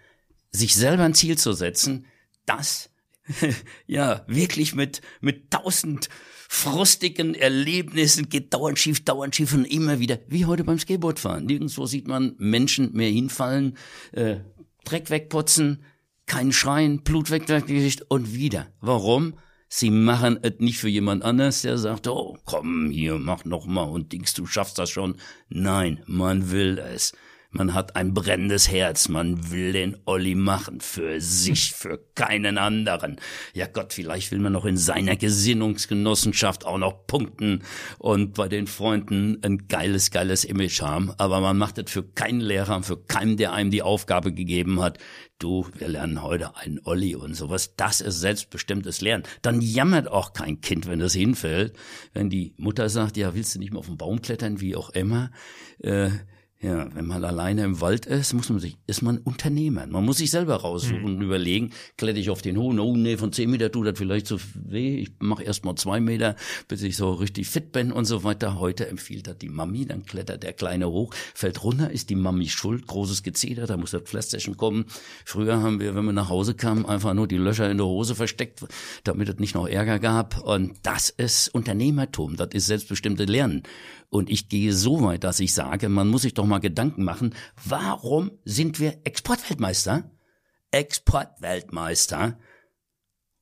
sich 0.50 0.74
selber 0.74 1.04
ein 1.04 1.14
Ziel 1.14 1.36
zu 1.38 1.52
setzen, 1.52 2.06
das 2.46 2.90
ja 3.86 4.24
wirklich 4.28 4.74
mit 4.74 5.00
mit 5.20 5.50
tausend 5.50 6.08
frustigen 6.48 7.34
Erlebnissen 7.34 8.28
geht 8.28 8.54
dauernd 8.54 8.78
schief, 8.78 9.04
dauernd 9.04 9.34
schief 9.34 9.52
und 9.52 9.64
immer 9.64 9.98
wieder, 9.98 10.18
wie 10.28 10.46
heute 10.46 10.64
beim 10.64 10.78
Skateboardfahren. 10.78 11.44
Nirgendwo 11.44 11.86
sieht 11.86 12.06
man 12.06 12.34
Menschen 12.38 12.92
mehr 12.92 13.10
hinfallen, 13.10 13.76
äh, 14.12 14.36
Dreck 14.84 15.10
wegputzen, 15.10 15.84
kein 16.26 16.52
Schreien, 16.52 17.02
Blut 17.02 17.30
weg, 17.30 17.46
Gesicht 17.46 18.08
und 18.08 18.32
wieder. 18.32 18.68
Warum? 18.80 19.34
Sie 19.68 19.90
machen 19.90 20.38
es 20.42 20.54
nicht 20.58 20.78
für 20.78 20.88
jemand 20.88 21.24
anders, 21.24 21.62
der 21.62 21.76
sagt, 21.76 22.06
oh, 22.06 22.38
komm 22.44 22.90
hier, 22.90 23.18
mach 23.18 23.44
noch 23.44 23.66
mal 23.66 23.82
und 23.82 24.12
Dings, 24.12 24.32
du 24.32 24.46
schaffst 24.46 24.78
das 24.78 24.90
schon. 24.90 25.16
Nein, 25.48 26.02
man 26.06 26.52
will 26.52 26.78
es. 26.78 27.12
Man 27.50 27.74
hat 27.74 27.96
ein 27.96 28.12
brennendes 28.12 28.70
Herz, 28.70 29.08
man 29.08 29.50
will 29.50 29.72
den 29.72 29.96
Olli 30.04 30.34
machen, 30.34 30.80
für 30.80 31.20
sich, 31.20 31.72
für 31.76 31.98
keinen 32.14 32.58
anderen. 32.58 33.16
Ja 33.54 33.66
Gott, 33.66 33.92
vielleicht 33.92 34.32
will 34.32 34.40
man 34.40 34.52
noch 34.52 34.64
in 34.64 34.76
seiner 34.76 35.16
Gesinnungsgenossenschaft 35.16 36.66
auch 36.66 36.78
noch 36.78 37.06
punkten 37.06 37.62
und 37.98 38.34
bei 38.34 38.48
den 38.48 38.66
Freunden 38.66 39.38
ein 39.42 39.68
geiles, 39.68 40.10
geiles 40.10 40.44
Image 40.44 40.82
haben, 40.82 41.12
aber 41.18 41.40
man 41.40 41.56
macht 41.56 41.78
es 41.78 41.90
für 41.90 42.02
keinen 42.02 42.40
Lehrer, 42.40 42.82
für 42.82 42.96
keinen, 42.96 43.36
der 43.36 43.52
einem 43.52 43.70
die 43.70 43.82
Aufgabe 43.82 44.32
gegeben 44.32 44.82
hat, 44.82 44.98
du, 45.38 45.66
wir 45.76 45.88
lernen 45.88 46.22
heute 46.22 46.56
einen 46.56 46.80
Olli 46.84 47.14
und 47.14 47.34
sowas. 47.34 47.74
Das 47.76 48.00
ist 48.00 48.20
selbstbestimmtes 48.20 49.00
Lernen. 49.00 49.24
Dann 49.42 49.60
jammert 49.60 50.08
auch 50.08 50.32
kein 50.32 50.60
Kind, 50.60 50.86
wenn 50.86 50.98
das 50.98 51.14
hinfällt. 51.14 51.74
Wenn 52.12 52.30
die 52.30 52.54
Mutter 52.56 52.88
sagt, 52.88 53.16
ja, 53.16 53.34
willst 53.34 53.54
du 53.54 53.58
nicht 53.58 53.72
mehr 53.72 53.80
auf 53.80 53.86
den 53.86 53.98
Baum 53.98 54.22
klettern, 54.22 54.60
wie 54.60 54.76
auch 54.76 54.90
immer, 54.90 55.30
äh, 55.78 56.10
Ja, 56.58 56.88
wenn 56.94 57.06
man 57.06 57.22
alleine 57.22 57.64
im 57.64 57.82
Wald 57.82 58.06
ist, 58.06 58.32
muss 58.32 58.48
man 58.48 58.60
sich, 58.60 58.78
ist 58.86 59.02
man 59.02 59.18
Unternehmer. 59.18 59.86
Man 59.86 60.06
muss 60.06 60.16
sich 60.16 60.30
selber 60.30 60.56
raussuchen 60.56 61.00
mhm. 61.00 61.16
und 61.16 61.20
überlegen, 61.20 61.70
kletter 61.98 62.18
ich 62.18 62.30
auf 62.30 62.40
den 62.40 62.56
hohen, 62.56 62.80
oh 62.80 62.96
nee, 62.96 63.18
von 63.18 63.30
zehn 63.30 63.50
Meter 63.50 63.70
tut 63.70 63.86
das 63.86 63.98
vielleicht 63.98 64.26
zu 64.26 64.38
weh, 64.54 65.00
ich 65.00 65.10
mache 65.18 65.42
erst 65.42 65.66
mal 65.66 65.76
zwei 65.76 66.00
Meter, 66.00 66.34
bis 66.66 66.82
ich 66.82 66.96
so 66.96 67.12
richtig 67.12 67.46
fit 67.46 67.72
bin 67.72 67.92
und 67.92 68.06
so 68.06 68.24
weiter. 68.24 68.58
Heute 68.58 68.88
empfiehlt 68.88 69.26
das 69.26 69.36
die 69.36 69.50
Mami, 69.50 69.84
dann 69.84 70.06
klettert 70.06 70.44
der 70.44 70.54
Kleine 70.54 70.88
hoch, 70.88 71.12
fällt 71.34 71.62
runter, 71.62 71.90
ist 71.90 72.08
die 72.08 72.16
Mami 72.16 72.48
schuld, 72.48 72.86
großes 72.86 73.22
Gezeder, 73.22 73.66
da 73.66 73.76
muss 73.76 73.90
das 73.90 74.02
Pflasterchen 74.02 74.56
kommen. 74.56 74.86
Früher 75.26 75.60
haben 75.60 75.78
wir, 75.78 75.94
wenn 75.94 76.06
wir 76.06 76.14
nach 76.14 76.30
Hause 76.30 76.54
kamen, 76.54 76.86
einfach 76.86 77.12
nur 77.12 77.28
die 77.28 77.36
Löcher 77.36 77.70
in 77.70 77.76
der 77.76 77.86
Hose 77.86 78.14
versteckt, 78.14 78.64
damit 79.04 79.28
es 79.28 79.38
nicht 79.38 79.54
noch 79.54 79.68
Ärger 79.68 79.98
gab. 79.98 80.42
Und 80.42 80.78
das 80.84 81.10
ist 81.10 81.48
Unternehmertum, 81.48 82.36
das 82.36 82.48
ist 82.54 82.66
selbstbestimmte 82.66 83.26
Lernen. 83.26 83.62
Und 84.16 84.30
ich 84.30 84.48
gehe 84.48 84.72
so 84.72 85.02
weit, 85.02 85.24
dass 85.24 85.40
ich 85.40 85.52
sage, 85.52 85.90
man 85.90 86.08
muss 86.08 86.22
sich 86.22 86.32
doch 86.32 86.46
mal 86.46 86.58
Gedanken 86.58 87.04
machen, 87.04 87.34
warum 87.66 88.30
sind 88.46 88.80
wir 88.80 89.02
Exportweltmeister? 89.04 90.10
Exportweltmeister. 90.70 92.38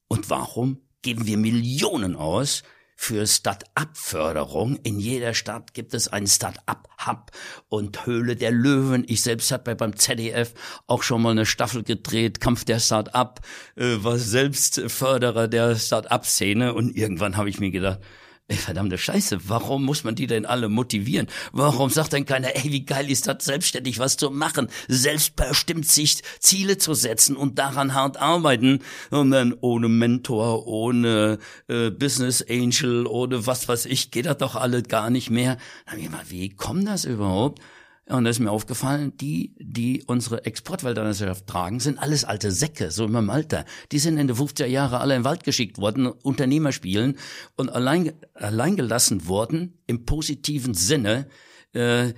Und 0.08 0.30
warum 0.30 0.80
geben 1.02 1.26
wir 1.26 1.38
Millionen 1.38 2.16
aus 2.16 2.64
für 2.96 3.24
Start-up-Förderung. 3.24 4.76
In 4.82 4.98
jeder 4.98 5.34
Stadt 5.34 5.74
gibt 5.74 5.94
es 5.94 6.08
einen 6.08 6.26
Start-up-Hub 6.26 7.30
und 7.68 8.04
Höhle 8.04 8.34
der 8.34 8.50
Löwen. 8.50 9.04
Ich 9.06 9.22
selbst 9.22 9.52
habe 9.52 9.76
beim 9.76 9.94
ZDF 9.96 10.54
auch 10.88 11.04
schon 11.04 11.22
mal 11.22 11.30
eine 11.30 11.46
Staffel 11.46 11.84
gedreht, 11.84 12.40
Kampf 12.40 12.64
der 12.64 12.80
Start-up, 12.80 13.42
äh, 13.76 13.98
war 14.02 14.18
selbst 14.18 14.80
Förderer 14.88 15.46
der 15.46 15.76
Start-up-Szene 15.76 16.74
und 16.74 16.96
irgendwann 16.96 17.36
habe 17.36 17.48
ich 17.48 17.60
mir 17.60 17.70
gedacht, 17.70 18.00
Ey, 18.46 18.56
verdammte 18.58 18.98
Scheiße, 18.98 19.48
warum 19.48 19.86
muss 19.86 20.04
man 20.04 20.16
die 20.16 20.26
denn 20.26 20.44
alle 20.44 20.68
motivieren? 20.68 21.28
Warum 21.52 21.88
sagt 21.88 22.12
denn 22.12 22.26
keiner, 22.26 22.54
ey, 22.54 22.70
wie 22.70 22.84
geil 22.84 23.10
ist 23.10 23.26
das, 23.26 23.42
selbstständig 23.42 23.98
was 23.98 24.18
zu 24.18 24.30
machen, 24.30 24.68
selbstbestimmt 24.86 25.86
sich 25.88 26.22
Ziele 26.40 26.76
zu 26.76 26.92
setzen 26.92 27.36
und 27.36 27.58
daran 27.58 27.94
hart 27.94 28.18
arbeiten 28.18 28.80
und 29.10 29.30
dann 29.30 29.54
ohne 29.62 29.88
Mentor, 29.88 30.66
ohne 30.66 31.38
äh, 31.68 31.90
Business 31.90 32.44
Angel, 32.46 33.06
ohne 33.06 33.46
was 33.46 33.66
weiß 33.66 33.86
ich, 33.86 34.10
geht 34.10 34.26
das 34.26 34.36
doch 34.36 34.56
alle 34.56 34.82
gar 34.82 35.08
nicht 35.08 35.30
mehr. 35.30 35.56
Dann 35.86 35.94
hab 35.94 36.02
ich 36.02 36.10
mal, 36.10 36.24
wie 36.28 36.50
kommt 36.50 36.86
das 36.86 37.06
überhaupt? 37.06 37.62
Und 38.06 38.24
da 38.24 38.30
ist 38.30 38.38
mir 38.38 38.50
aufgefallen, 38.50 39.16
die, 39.16 39.54
die 39.58 40.04
unsere 40.06 40.44
Exportweltmeisterschaft 40.44 41.46
tragen, 41.46 41.80
sind 41.80 41.98
alles 41.98 42.24
alte 42.24 42.50
Säcke, 42.50 42.90
so 42.90 43.06
in 43.06 43.12
meinem 43.12 43.30
Alter. 43.30 43.64
Die 43.92 43.98
sind 43.98 44.18
Ende 44.18 44.34
50er 44.34 44.66
Jahre 44.66 45.00
alle 45.00 45.14
in 45.14 45.20
den 45.20 45.24
Wald 45.24 45.42
geschickt 45.42 45.78
worden, 45.78 46.08
Unternehmer 46.08 46.72
spielen 46.72 47.16
und 47.56 47.70
allein, 47.70 48.12
allein 48.34 48.76
gelassen 48.76 49.26
worden 49.26 49.78
im 49.86 50.04
positiven 50.04 50.74
Sinne. 50.74 51.28
Äh, 51.72 52.12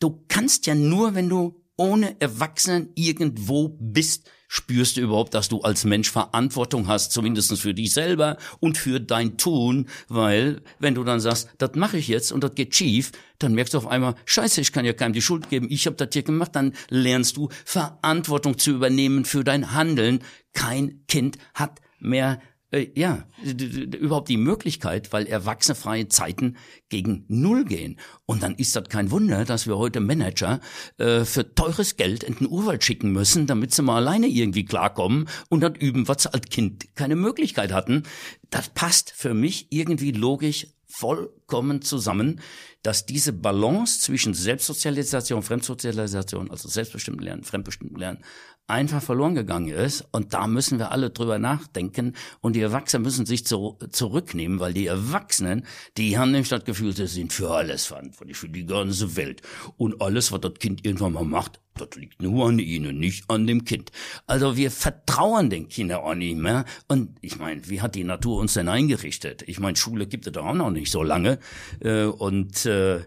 du 0.00 0.24
kannst 0.28 0.66
ja 0.66 0.74
nur, 0.74 1.14
wenn 1.14 1.28
du 1.28 1.62
ohne 1.76 2.18
Erwachsenen 2.20 2.90
irgendwo 2.94 3.76
bist, 3.78 4.30
spürst 4.48 4.96
du 4.96 5.00
überhaupt, 5.00 5.34
dass 5.34 5.48
du 5.48 5.60
als 5.60 5.84
Mensch 5.84 6.10
Verantwortung 6.10 6.88
hast, 6.88 7.12
zumindest 7.12 7.58
für 7.58 7.74
dich 7.74 7.92
selber 7.92 8.36
und 8.60 8.78
für 8.78 9.00
dein 9.00 9.36
Tun, 9.36 9.88
weil 10.08 10.62
wenn 10.78 10.94
du 10.94 11.04
dann 11.04 11.20
sagst, 11.20 11.48
das 11.58 11.74
mache 11.74 11.98
ich 11.98 12.08
jetzt 12.08 12.32
und 12.32 12.42
das 12.42 12.54
geht 12.54 12.74
schief, 12.74 13.12
dann 13.38 13.54
merkst 13.54 13.74
du 13.74 13.78
auf 13.78 13.86
einmal, 13.86 14.14
scheiße, 14.24 14.60
ich 14.60 14.72
kann 14.72 14.84
ja 14.84 14.92
keinem 14.92 15.12
die 15.12 15.22
Schuld 15.22 15.48
geben, 15.48 15.66
ich 15.70 15.86
habe 15.86 15.96
das 15.96 16.08
hier 16.12 16.22
gemacht, 16.22 16.54
dann 16.54 16.72
lernst 16.88 17.36
du 17.36 17.48
Verantwortung 17.64 18.58
zu 18.58 18.70
übernehmen 18.70 19.24
für 19.24 19.44
dein 19.44 19.72
Handeln. 19.72 20.20
Kein 20.52 21.02
Kind 21.06 21.38
hat 21.54 21.80
mehr 21.98 22.40
äh, 22.76 22.90
ja, 22.94 23.24
überhaupt 23.42 24.28
die 24.28 24.36
Möglichkeit, 24.36 25.12
weil 25.12 25.26
erwachsenefreie 25.26 26.08
Zeiten 26.08 26.56
gegen 26.88 27.24
Null 27.28 27.64
gehen. 27.64 27.98
Und 28.26 28.42
dann 28.42 28.54
ist 28.56 28.76
das 28.76 28.88
kein 28.88 29.10
Wunder, 29.10 29.44
dass 29.44 29.66
wir 29.66 29.76
heute 29.78 30.00
Manager 30.00 30.60
äh, 30.98 31.24
für 31.24 31.54
teures 31.54 31.96
Geld 31.96 32.22
in 32.22 32.36
den 32.36 32.48
Urwald 32.48 32.84
schicken 32.84 33.12
müssen, 33.12 33.46
damit 33.46 33.72
sie 33.72 33.82
mal 33.82 33.96
alleine 33.96 34.26
irgendwie 34.26 34.64
klarkommen 34.64 35.28
und 35.48 35.60
dann 35.60 35.74
üben, 35.74 36.08
was 36.08 36.24
sie 36.24 36.32
als 36.32 36.48
Kind 36.48 36.94
keine 36.94 37.16
Möglichkeit 37.16 37.72
hatten. 37.72 38.04
Das 38.50 38.68
passt 38.68 39.10
für 39.10 39.34
mich 39.34 39.68
irgendwie 39.70 40.12
logisch 40.12 40.68
vollkommen 40.98 41.82
zusammen, 41.82 42.40
dass 42.82 43.04
diese 43.04 43.32
Balance 43.32 44.00
zwischen 44.00 44.32
Selbstsozialisation, 44.32 45.42
Fremdsozialisation, 45.42 46.50
also 46.50 46.68
selbstbestimmten 46.68 47.22
Lernen, 47.22 47.44
fremdbestimmten 47.44 47.98
Lernen, 47.98 48.24
einfach 48.66 49.02
verloren 49.02 49.34
gegangen 49.34 49.68
ist. 49.68 50.06
Und 50.12 50.32
da 50.32 50.46
müssen 50.46 50.78
wir 50.78 50.92
alle 50.92 51.10
drüber 51.10 51.38
nachdenken. 51.38 52.14
Und 52.40 52.56
die 52.56 52.62
Erwachsenen 52.62 53.02
müssen 53.02 53.26
sich 53.26 53.44
zu, 53.44 53.78
zurücknehmen, 53.90 54.58
weil 54.58 54.72
die 54.72 54.86
Erwachsenen, 54.86 55.66
die 55.98 56.16
haben 56.16 56.30
nämlich 56.30 56.48
das 56.48 56.64
Gefühl, 56.64 56.94
sie 56.94 57.06
sind 57.06 57.32
für 57.32 57.50
alles 57.50 57.86
verantwortlich, 57.86 58.38
für 58.38 58.48
die 58.48 58.64
ganze 58.64 59.16
Welt. 59.16 59.42
Und 59.76 60.00
alles, 60.00 60.32
was 60.32 60.40
das 60.40 60.54
Kind 60.54 60.86
irgendwann 60.86 61.12
mal 61.12 61.24
macht, 61.24 61.60
das 61.76 61.94
liegt 61.96 62.20
nur 62.22 62.48
an 62.48 62.58
ihnen, 62.58 62.98
nicht 62.98 63.28
an 63.28 63.46
dem 63.46 63.64
Kind. 63.64 63.92
Also 64.26 64.56
wir 64.56 64.70
vertrauen 64.70 65.50
den 65.50 65.68
Kindern 65.68 66.00
auch 66.00 66.14
nicht 66.14 66.36
mehr. 66.36 66.64
Und 66.88 67.16
ich 67.20 67.38
meine, 67.38 67.68
wie 67.68 67.80
hat 67.80 67.94
die 67.94 68.04
Natur 68.04 68.40
uns 68.40 68.54
denn 68.54 68.68
eingerichtet? 68.68 69.42
Ich 69.46 69.58
meine, 69.60 69.76
Schule 69.76 70.06
gibt 70.06 70.26
es 70.26 70.32
da 70.32 70.40
auch 70.40 70.54
noch 70.54 70.70
nicht 70.70 70.90
so 70.90 71.02
lange. 71.02 71.38
Äh, 71.80 72.04
und 72.04 72.66
äh, 72.66 73.04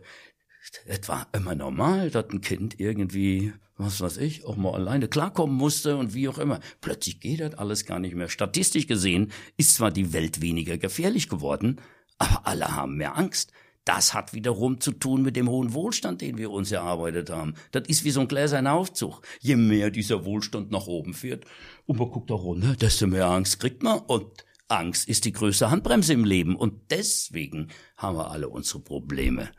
es 0.86 1.08
war 1.08 1.27
immer 1.34 1.55
normal, 1.55 2.12
dass 2.12 2.29
ein 2.29 2.41
Kind 2.41 2.79
irgendwie 2.79 3.53
was 3.79 4.01
weiß 4.01 4.17
ich, 4.17 4.43
auch 4.43 4.58
mal 4.58 4.73
alleine 4.73 5.08
klarkommen 5.08 5.55
musste 5.55 5.95
und 5.95 6.13
wie 6.13 6.27
auch 6.27 6.38
immer. 6.38 6.60
Plötzlich 6.82 7.21
geht 7.21 7.39
das 7.39 7.53
alles 7.55 7.86
gar 7.86 7.99
nicht 7.99 8.13
mehr. 8.13 8.27
Statistisch 8.27 8.88
gesehen 8.88 9.32
ist 9.55 9.75
zwar 9.75 9.89
die 9.89 10.12
Welt 10.12 10.41
weniger 10.41 10.77
gefährlich 10.77 11.29
geworden, 11.29 11.79
aber 12.17 12.45
alle 12.45 12.75
haben 12.75 12.97
mehr 12.97 13.17
Angst. 13.17 13.53
Das 13.89 14.13
hat 14.13 14.36
wiederum 14.36 14.80
zu 14.80 14.91
tun 14.91 15.23
mit 15.23 15.36
dem 15.36 15.49
hohen 15.49 15.73
Wohlstand, 15.73 16.21
den 16.21 16.38
wir 16.38 16.52
uns 16.52 16.71
erarbeitet 16.71 17.32
haben. 17.32 17.56
Das 17.71 17.88
ist 17.88 18.04
wie 18.04 18.12
so 18.12 18.21
ein 18.21 18.28
gläserner 18.28 18.73
Aufzug. 18.73 19.23
Je 19.39 19.56
mehr 19.56 19.89
dieser 19.89 20.25
Wohlstand 20.25 20.69
nach 20.69 20.86
oben 20.86 21.15
fährt 21.15 21.45
und 21.88 21.97
man 21.97 22.12
guckt 22.12 22.30
da 22.30 22.36
runter, 22.36 22.75
desto 22.75 23.08
mehr 23.08 23.25
Angst 23.25 23.60
kriegt 23.60 23.82
man 23.82 23.97
und 23.97 24.45
Angst 24.67 25.10
ist 25.10 25.25
die 25.25 25.32
größte 25.32 25.71
Handbremse 25.71 26.13
im 26.13 26.23
Leben 26.23 26.56
und 26.56 26.91
deswegen 26.91 27.69
haben 27.97 28.15
wir 28.15 28.30
alle 28.30 28.49
unsere 28.49 28.80
Probleme. 28.80 29.49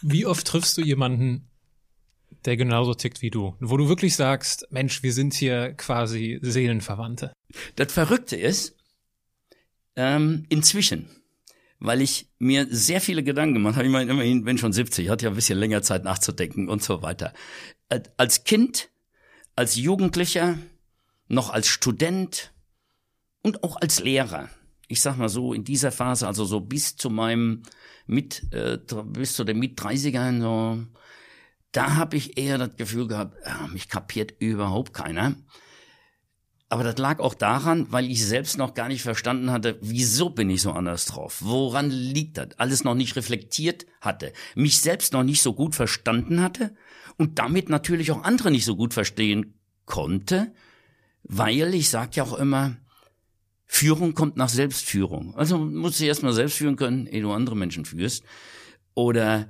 Wie 0.00 0.26
oft 0.26 0.46
triffst 0.46 0.78
du 0.78 0.82
jemanden, 0.82 1.50
der 2.44 2.56
genauso 2.56 2.94
tickt 2.94 3.20
wie 3.20 3.30
du, 3.30 3.56
wo 3.58 3.76
du 3.76 3.88
wirklich 3.88 4.14
sagst, 4.14 4.68
Mensch, 4.70 5.02
wir 5.02 5.12
sind 5.12 5.34
hier 5.34 5.74
quasi 5.74 6.38
Seelenverwandte. 6.40 7.32
Das 7.74 7.92
Verrückte 7.92 8.36
ist, 8.36 8.76
ähm, 9.96 10.46
inzwischen, 10.50 11.10
weil 11.78 12.00
ich 12.00 12.28
mir 12.38 12.66
sehr 12.70 13.00
viele 13.00 13.22
Gedanken 13.22 13.54
gemacht 13.54 13.76
habe, 13.76 13.86
ich 13.86 13.92
meine, 13.92 14.10
immerhin 14.10 14.44
bin 14.44 14.58
schon 14.58 14.72
70, 14.72 15.08
hatte 15.08 15.24
ja 15.26 15.30
ein 15.30 15.36
bisschen 15.36 15.58
länger 15.58 15.82
Zeit 15.82 16.04
nachzudenken 16.04 16.68
und 16.68 16.82
so 16.82 17.02
weiter. 17.02 17.32
Äh, 17.88 18.00
als 18.16 18.44
Kind, 18.44 18.88
als 19.54 19.76
Jugendlicher, 19.76 20.58
noch 21.28 21.50
als 21.50 21.68
Student 21.68 22.52
und 23.42 23.62
auch 23.64 23.76
als 23.80 24.00
Lehrer. 24.00 24.48
Ich 24.88 25.00
sag 25.00 25.16
mal 25.16 25.28
so, 25.28 25.52
in 25.52 25.64
dieser 25.64 25.92
Phase, 25.92 26.26
also 26.26 26.44
so 26.44 26.60
bis 26.60 26.96
zu 26.96 27.10
meinem 27.10 27.62
mit, 28.06 28.52
äh, 28.52 28.78
bis 29.04 29.34
zu 29.34 29.44
den 29.44 29.58
mit 29.58 29.78
30ern, 29.78 30.40
so 30.40 30.86
da 31.72 31.96
habe 31.96 32.16
ich 32.16 32.38
eher 32.38 32.56
das 32.56 32.76
Gefühl 32.76 33.06
gehabt, 33.06 33.36
ja, 33.44 33.66
mich 33.66 33.88
kapiert 33.88 34.34
überhaupt 34.38 34.94
keiner. 34.94 35.34
Aber 36.68 36.82
das 36.82 36.98
lag 36.98 37.20
auch 37.20 37.34
daran, 37.34 37.86
weil 37.90 38.10
ich 38.10 38.24
selbst 38.24 38.58
noch 38.58 38.74
gar 38.74 38.88
nicht 38.88 39.02
verstanden 39.02 39.52
hatte, 39.52 39.78
wieso 39.82 40.30
bin 40.30 40.50
ich 40.50 40.62
so 40.62 40.72
anders 40.72 41.04
drauf? 41.04 41.38
Woran 41.40 41.90
liegt 41.90 42.38
das? 42.38 42.58
Alles 42.58 42.82
noch 42.82 42.94
nicht 42.94 43.14
reflektiert 43.14 43.86
hatte, 44.00 44.32
mich 44.56 44.80
selbst 44.80 45.12
noch 45.12 45.22
nicht 45.22 45.42
so 45.42 45.54
gut 45.54 45.76
verstanden 45.76 46.42
hatte 46.42 46.74
und 47.18 47.38
damit 47.38 47.68
natürlich 47.68 48.10
auch 48.10 48.24
andere 48.24 48.50
nicht 48.50 48.64
so 48.64 48.74
gut 48.74 48.94
verstehen 48.94 49.54
konnte, 49.84 50.52
weil 51.22 51.72
ich 51.74 51.88
sag 51.88 52.16
ja 52.16 52.24
auch 52.24 52.36
immer, 52.36 52.76
Führung 53.64 54.14
kommt 54.14 54.36
nach 54.36 54.48
Selbstführung. 54.48 55.34
Also 55.36 55.58
musst 55.58 56.00
du 56.00 56.04
erstmal 56.04 56.32
selbst 56.32 56.56
führen 56.56 56.76
können, 56.76 57.06
ehe 57.06 57.22
du 57.22 57.32
andere 57.32 57.56
Menschen 57.56 57.84
führst. 57.84 58.24
Oder 58.94 59.48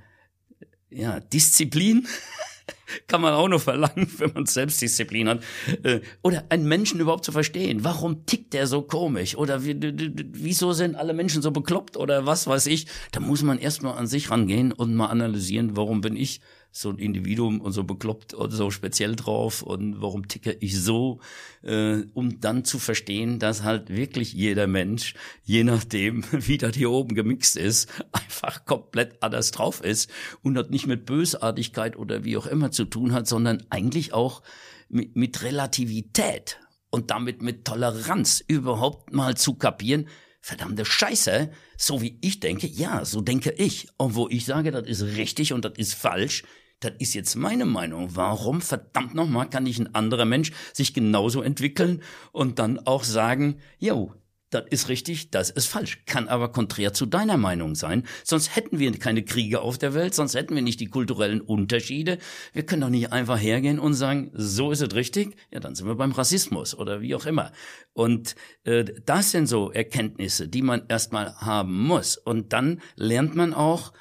ja, 0.91 1.21
Disziplin 1.21 2.07
kann 3.07 3.21
man 3.21 3.35
auch 3.35 3.49
nur 3.49 3.61
verlangen, 3.61 4.11
wenn 4.19 4.33
man 4.33 4.47
Selbstdisziplin 4.47 5.29
hat. 5.29 5.43
Äh, 5.83 6.01
oder 6.23 6.45
einen 6.49 6.67
Menschen 6.67 7.01
überhaupt 7.01 7.25
zu 7.25 7.33
verstehen. 7.33 7.85
Warum 7.85 8.27
tickt 8.27 8.53
der 8.53 8.67
so 8.67 8.83
komisch? 8.83 9.37
Oder 9.37 9.63
wieso 9.63 10.73
sind 10.73 10.97
alle 10.97 11.15
Menschen 11.15 11.43
so 11.43 11.51
bekloppt? 11.51 11.97
Oder 11.97 12.27
was 12.27 12.47
weiß 12.47 12.67
ich? 12.67 12.87
Da 13.13 13.21
muss 13.21 13.43
man 13.43 13.59
erstmal 13.59 13.97
an 13.97 14.07
sich 14.07 14.31
rangehen 14.31 14.73
und 14.73 14.95
mal 14.95 15.07
analysieren, 15.07 15.77
warum 15.77 16.01
bin 16.01 16.17
ich 16.17 16.41
so 16.77 16.91
ein 16.91 16.99
Individuum 16.99 17.63
und 17.63 17.73
so 17.73 17.85
bekloppt 17.85 18.35
und 18.35 18.51
so 18.51 18.71
speziell 18.71 19.17
drauf 19.17 19.63
und 19.63 20.03
warum 20.03 20.29
ticke 20.29 20.53
ich 20.61 20.79
so, 20.79 21.21
äh, 21.63 22.03
um 22.13 22.39
dann 22.41 22.67
zu 22.67 22.79
verstehen, 22.79 23.39
dass 23.39 23.63
halt 23.63 23.89
wirklich 23.89 24.35
jeder 24.35 24.67
Mensch, 24.67 25.15
je 25.43 25.65
nachdem, 25.65 26.23
wie 26.33 26.59
das 26.59 26.77
hier 26.77 26.91
oben 26.91 27.15
gemixt 27.15 27.57
ist, 27.57 27.89
einfach 28.13 28.67
komplett 28.67 29.23
anders 29.23 29.53
drauf 29.53 29.83
ist 29.83 30.11
und 30.43 30.53
das 30.53 30.69
nicht 30.69 30.87
mit 30.87 31.07
Bösartigkeit 31.07 31.97
oder 31.97 32.25
wie 32.25 32.37
auch 32.37 32.47
immer 32.47 32.71
zu 32.71 32.85
tun 32.85 33.13
hat, 33.13 33.27
sondern 33.27 33.65
eigentlich 33.71 34.13
auch 34.13 34.43
mit, 34.91 35.17
mit 35.17 35.43
Relativität 35.43 36.59
und 36.91 37.11
damit 37.11 37.41
mit 37.41 37.65
Toleranz 37.65 38.45
überhaupt 38.47 39.15
mal 39.15 39.35
zu 39.35 39.55
kapieren, 39.55 40.09
verdammte 40.43 40.85
Scheiße, 40.85 41.51
so 41.79 42.03
wie 42.03 42.19
ich 42.21 42.41
denke, 42.41 42.67
ja, 42.67 43.07
so 43.07 43.23
denke 43.23 43.53
ich. 43.53 43.89
Und 43.97 44.15
wo 44.15 44.29
ich 44.29 44.45
sage, 44.45 44.71
das 44.71 44.87
ist 44.87 45.03
richtig 45.17 45.55
und 45.55 45.65
das 45.65 45.73
ist 45.77 45.95
falsch, 45.95 46.45
Das 46.81 46.93
ist 46.99 47.15
jetzt 47.15 47.37
meine 47.37 47.65
Meinung. 47.65 48.15
Warum 48.17 48.61
verdammt 48.61 49.15
nochmal 49.15 49.49
kann 49.49 49.65
nicht 49.65 49.81
ein 49.81 49.95
anderer 49.95 50.27
Mensch 50.27 50.53
sich 50.73 50.93
genauso 50.93 51.43
entwickeln 51.43 52.03
und 52.33 52.59
dann 52.59 52.79
auch 52.81 53.03
sagen, 53.03 53.61
jo, 53.79 54.13
das 54.51 54.65
ist 54.71 54.89
richtig, 54.89 55.31
das 55.31 55.51
ist 55.51 55.67
falsch. 55.67 56.03
Kann 56.07 56.29
aber 56.29 56.53
konträr 56.53 56.93
zu 56.93 57.05
deiner 57.07 57.37
Meinung 57.37 57.75
sein. 57.75 58.05
Sonst 58.25 58.55
hätten 58.55 58.79
wir 58.79 58.93
keine 58.99 59.25
Kriege 59.25 59.61
auf 59.61 59.77
der 59.77 59.93
Welt, 59.95 60.15
sonst 60.15 60.35
hätten 60.35 60.55
wir 60.55 60.63
nicht 60.63 60.79
die 60.81 60.87
kulturellen 60.87 61.41
Unterschiede. 61.41 62.19
Wir 62.53 62.65
können 62.65 62.83
doch 62.83 62.89
nicht 62.89 63.13
einfach 63.13 63.41
hergehen 63.41 63.79
und 63.79 63.95
sagen, 63.95 64.31
so 64.35 64.71
ist 64.71 64.83
es 64.83 64.95
richtig, 64.95 65.37
ja, 65.51 65.61
dann 65.61 65.75
sind 65.75 65.89
wir 65.89 65.97
beim 65.97 66.13
Rassismus 66.13 66.77
oder 66.77 67.01
wie 67.01 67.15
auch 67.15 67.27
immer. 67.27 67.53
Und 67.93 68.37
äh, 68.65 68.85
das 69.05 69.33
sind 69.33 69.47
so 69.47 69.73
Erkenntnisse, 69.73 70.49
die 70.49 70.63
man 70.63 70.85
erstmal 70.89 71.35
haben 71.37 71.83
muss. 71.83 72.17
Und 72.17 72.53
dann 72.53 72.81
lernt 72.95 73.35
man 73.35 73.53
auch 73.53 73.93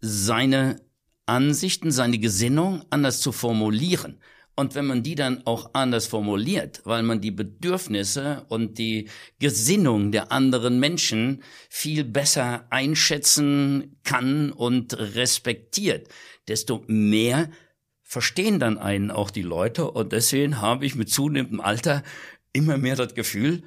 seine 0.00 0.76
Ansichten, 1.28 1.90
seine 1.90 2.18
Gesinnung 2.18 2.84
anders 2.90 3.20
zu 3.20 3.32
formulieren. 3.32 4.18
Und 4.56 4.74
wenn 4.74 4.86
man 4.86 5.04
die 5.04 5.14
dann 5.14 5.46
auch 5.46 5.70
anders 5.74 6.08
formuliert, 6.08 6.80
weil 6.84 7.04
man 7.04 7.20
die 7.20 7.30
Bedürfnisse 7.30 8.44
und 8.48 8.78
die 8.78 9.08
Gesinnung 9.38 10.10
der 10.10 10.32
anderen 10.32 10.80
Menschen 10.80 11.44
viel 11.70 12.02
besser 12.02 12.66
einschätzen 12.70 14.00
kann 14.02 14.50
und 14.50 14.98
respektiert, 14.98 16.08
desto 16.48 16.82
mehr 16.88 17.50
verstehen 18.02 18.58
dann 18.58 18.78
einen 18.78 19.12
auch 19.12 19.30
die 19.30 19.42
Leute. 19.42 19.88
Und 19.90 20.12
deswegen 20.12 20.60
habe 20.60 20.86
ich 20.86 20.96
mit 20.96 21.08
zunehmendem 21.08 21.60
Alter 21.60 22.02
immer 22.52 22.78
mehr 22.78 22.96
das 22.96 23.14
Gefühl, 23.14 23.62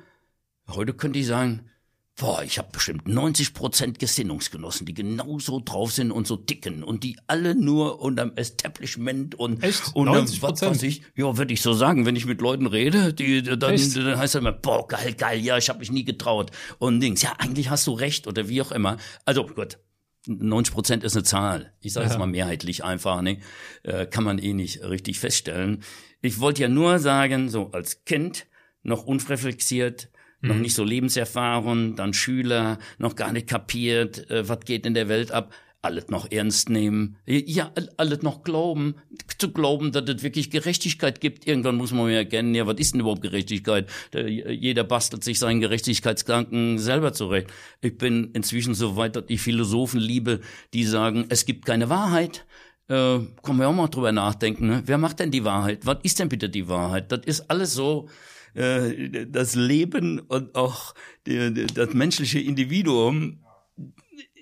heute 0.67 0.93
könnte 0.93 1.19
ich 1.19 1.27
sagen, 1.27 1.69
Boah, 2.17 2.43
ich 2.43 2.57
habe 2.57 2.69
bestimmt 2.71 3.07
90 3.07 3.53
Prozent 3.53 3.97
Gesinnungsgenossen, 3.97 4.85
die 4.85 4.93
genauso 4.93 5.59
drauf 5.59 5.91
sind 5.91 6.11
und 6.11 6.27
so 6.27 6.35
dicken 6.35 6.83
und 6.83 7.03
die 7.03 7.17
alle 7.27 7.55
nur 7.55 8.01
unterm 8.01 8.33
Establishment 8.35 9.35
und 9.35 9.63
Echt? 9.63 9.95
unterm 9.95 10.27
was 10.41 10.61
weiß 10.61 10.83
ich. 10.83 11.03
Ja, 11.15 11.37
würde 11.37 11.53
ich 11.53 11.61
so 11.61 11.73
sagen, 11.73 12.05
wenn 12.05 12.15
ich 12.15 12.25
mit 12.25 12.41
Leuten 12.41 12.67
rede, 12.67 13.13
die 13.13 13.41
dann, 13.41 13.59
dann 13.59 13.73
heißt 13.77 14.35
es 14.35 14.35
immer, 14.35 14.51
boah, 14.51 14.87
geil, 14.87 15.13
geil, 15.13 15.39
ja, 15.39 15.57
ich 15.57 15.69
habe 15.69 15.79
mich 15.79 15.91
nie 15.91 16.03
getraut 16.03 16.51
und 16.79 16.99
Dings. 16.99 17.21
Ja, 17.21 17.33
eigentlich 17.37 17.69
hast 17.69 17.87
du 17.87 17.93
recht 17.93 18.27
oder 18.27 18.47
wie 18.49 18.61
auch 18.61 18.71
immer. 18.71 18.97
Also 19.25 19.45
gut, 19.47 19.79
90 20.27 20.73
Prozent 20.73 21.03
ist 21.03 21.15
eine 21.15 21.23
Zahl. 21.23 21.73
Ich 21.81 21.93
sage 21.93 22.07
jetzt 22.07 22.19
mal 22.19 22.27
mehrheitlich 22.27 22.83
einfach, 22.83 23.21
ne? 23.21 23.39
Äh, 23.83 24.05
kann 24.05 24.23
man 24.23 24.37
eh 24.37 24.53
nicht 24.53 24.83
richtig 24.83 25.19
feststellen. 25.19 25.81
Ich 26.21 26.39
wollte 26.39 26.61
ja 26.61 26.67
nur 26.67 26.99
sagen, 26.99 27.49
so 27.49 27.71
als 27.71 28.05
Kind 28.05 28.45
noch 28.83 29.05
unreflektiert, 29.05 30.10
noch 30.41 30.55
mhm. 30.55 30.61
nicht 30.61 30.75
so 30.75 30.83
Lebenserfahrung, 30.83 31.95
dann 31.95 32.13
Schüler, 32.13 32.79
noch 32.97 33.15
gar 33.15 33.31
nicht 33.31 33.47
kapiert, 33.47 34.29
äh, 34.29 34.47
was 34.47 34.61
geht 34.61 34.85
in 34.85 34.93
der 34.93 35.07
Welt 35.07 35.31
ab, 35.31 35.53
alles 35.81 36.09
noch 36.09 36.29
ernst 36.31 36.69
nehmen, 36.69 37.17
ja, 37.25 37.71
alles 37.97 38.21
noch 38.21 38.43
glauben, 38.43 38.95
zu 39.37 39.51
glauben, 39.51 39.91
dass 39.91 40.07
es 40.07 40.21
wirklich 40.21 40.51
Gerechtigkeit 40.51 41.21
gibt. 41.21 41.47
Irgendwann 41.47 41.75
muss 41.75 41.91
man 41.91 42.09
ja 42.09 42.17
erkennen, 42.17 42.53
ja, 42.53 42.67
was 42.67 42.77
ist 42.77 42.93
denn 42.93 43.01
überhaupt 43.01 43.23
Gerechtigkeit? 43.23 43.89
Jeder 44.13 44.83
bastelt 44.83 45.23
sich 45.23 45.39
seinen 45.39 45.59
Gerechtigkeitsgedanken 45.59 46.77
selber 46.77 47.13
zurecht. 47.13 47.47
Ich 47.81 47.97
bin 47.97 48.29
inzwischen 48.33 48.75
so 48.75 48.95
weit, 48.95 49.15
dass 49.15 49.25
ich 49.27 49.41
Philosophen 49.41 49.99
liebe, 49.99 50.41
die 50.73 50.83
sagen, 50.83 51.25
es 51.29 51.45
gibt 51.45 51.65
keine 51.65 51.89
Wahrheit. 51.89 52.45
Äh, 52.87 53.19
können 53.41 53.57
wir 53.57 53.67
auch 53.67 53.73
mal 53.73 53.87
drüber 53.87 54.11
nachdenken. 54.11 54.67
Ne? 54.67 54.83
Wer 54.85 54.97
macht 54.99 55.19
denn 55.19 55.31
die 55.31 55.45
Wahrheit? 55.45 55.85
Was 55.85 55.97
ist 56.03 56.19
denn 56.19 56.29
bitte 56.29 56.49
die 56.49 56.67
Wahrheit? 56.67 57.11
Das 57.11 57.21
ist 57.25 57.49
alles 57.49 57.73
so, 57.73 58.07
äh, 58.53 59.25
das 59.27 59.55
Leben 59.55 60.19
und 60.19 60.55
auch 60.55 60.93
das 61.23 61.93
menschliche 61.93 62.39
Individuum, 62.39 63.43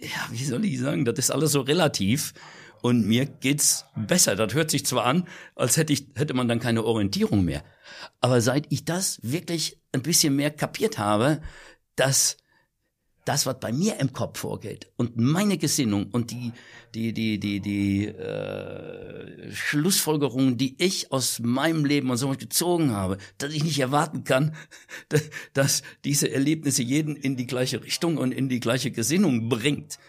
ja, 0.02 0.30
wie 0.32 0.46
soll 0.46 0.66
ich 0.66 0.80
sagen, 0.80 1.06
das 1.06 1.20
ist 1.20 1.32
alles 1.32 1.52
so 1.52 1.62
relativ. 1.62 2.34
Und 2.82 3.06
mir 3.06 3.26
geht's 3.26 3.86
besser. 3.96 4.38
Das 4.38 4.54
hört 4.54 4.72
sich 4.72 4.86
zwar 4.86 5.06
an, 5.06 5.28
als 5.56 5.76
hätte 5.76 5.92
ich, 5.92 6.08
hätte 6.16 6.34
man 6.34 6.48
dann 6.48 6.62
keine 6.62 6.86
Orientierung 6.86 7.44
mehr. 7.44 7.64
Aber 8.22 8.40
seit 8.40 8.72
ich 8.72 8.86
das 8.86 9.20
wirklich 9.22 9.82
ein 9.92 10.02
bisschen 10.02 10.36
mehr 10.36 10.50
kapiert 10.50 10.98
habe, 10.98 11.42
dass 11.98 12.38
das, 13.30 13.46
was 13.46 13.60
bei 13.60 13.72
mir 13.72 14.00
im 14.00 14.12
Kopf 14.12 14.40
vorgeht 14.40 14.92
und 14.98 15.16
meine 15.16 15.60
Gesinnung 15.60 16.08
und 16.12 16.32
die, 16.32 16.52
die, 16.96 17.14
die, 17.14 17.40
die, 17.40 17.60
die 17.60 18.08
äh, 18.08 19.52
Schlussfolgerungen, 19.54 20.58
die 20.58 20.74
ich 20.80 21.12
aus 21.12 21.38
meinem 21.38 21.86
Leben 21.86 22.10
und 22.10 22.18
so 22.18 22.30
gezogen 22.32 22.90
habe, 22.90 23.20
dass 23.38 23.54
ich 23.54 23.64
nicht 23.64 23.78
erwarten 23.78 24.24
kann, 24.24 24.56
dass 25.54 25.84
diese 26.04 26.32
Erlebnisse 26.32 26.82
jeden 26.82 27.16
in 27.16 27.38
die 27.38 27.46
gleiche 27.46 27.84
Richtung 27.84 28.18
und 28.18 28.32
in 28.32 28.50
die 28.50 28.60
gleiche 28.60 28.90
Gesinnung 28.90 29.48
bringt. 29.48 30.00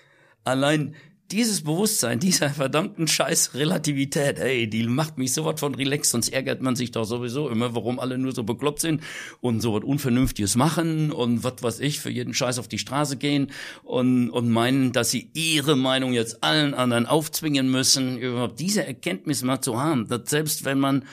Allein 0.44 0.94
dieses 1.32 1.62
Bewusstsein, 1.62 2.18
dieser 2.18 2.50
verdammten 2.50 3.06
Scheiß 3.06 3.54
Relativität, 3.54 4.38
hey, 4.38 4.68
die 4.68 4.86
macht 4.86 5.18
mich 5.18 5.32
so 5.32 5.44
was 5.44 5.60
von 5.60 5.74
relaxed, 5.74 6.10
sonst 6.10 6.28
ärgert 6.30 6.62
man 6.62 6.76
sich 6.76 6.90
doch 6.90 7.04
sowieso 7.04 7.48
immer, 7.48 7.74
warum 7.74 7.98
alle 8.00 8.18
nur 8.18 8.32
so 8.32 8.42
bekloppt 8.42 8.80
sind 8.80 9.02
und 9.40 9.60
so 9.60 9.74
was 9.74 9.84
Unvernünftiges 9.84 10.56
machen 10.56 11.12
und 11.12 11.44
was 11.44 11.62
weiß 11.62 11.80
ich, 11.80 12.00
für 12.00 12.10
jeden 12.10 12.34
Scheiß 12.34 12.58
auf 12.58 12.68
die 12.68 12.78
Straße 12.78 13.16
gehen 13.16 13.52
und, 13.82 14.30
und 14.30 14.50
meinen, 14.50 14.92
dass 14.92 15.10
sie 15.10 15.30
ihre 15.34 15.76
Meinung 15.76 16.12
jetzt 16.12 16.42
allen 16.42 16.74
anderen 16.74 17.06
aufzwingen 17.06 17.70
müssen, 17.70 18.18
überhaupt 18.18 18.58
diese 18.60 18.86
Erkenntnis 18.86 19.42
mal 19.42 19.60
zu 19.60 19.80
haben, 19.80 20.08
dass 20.08 20.30
selbst 20.30 20.64
wenn 20.64 20.78
man 20.78 21.04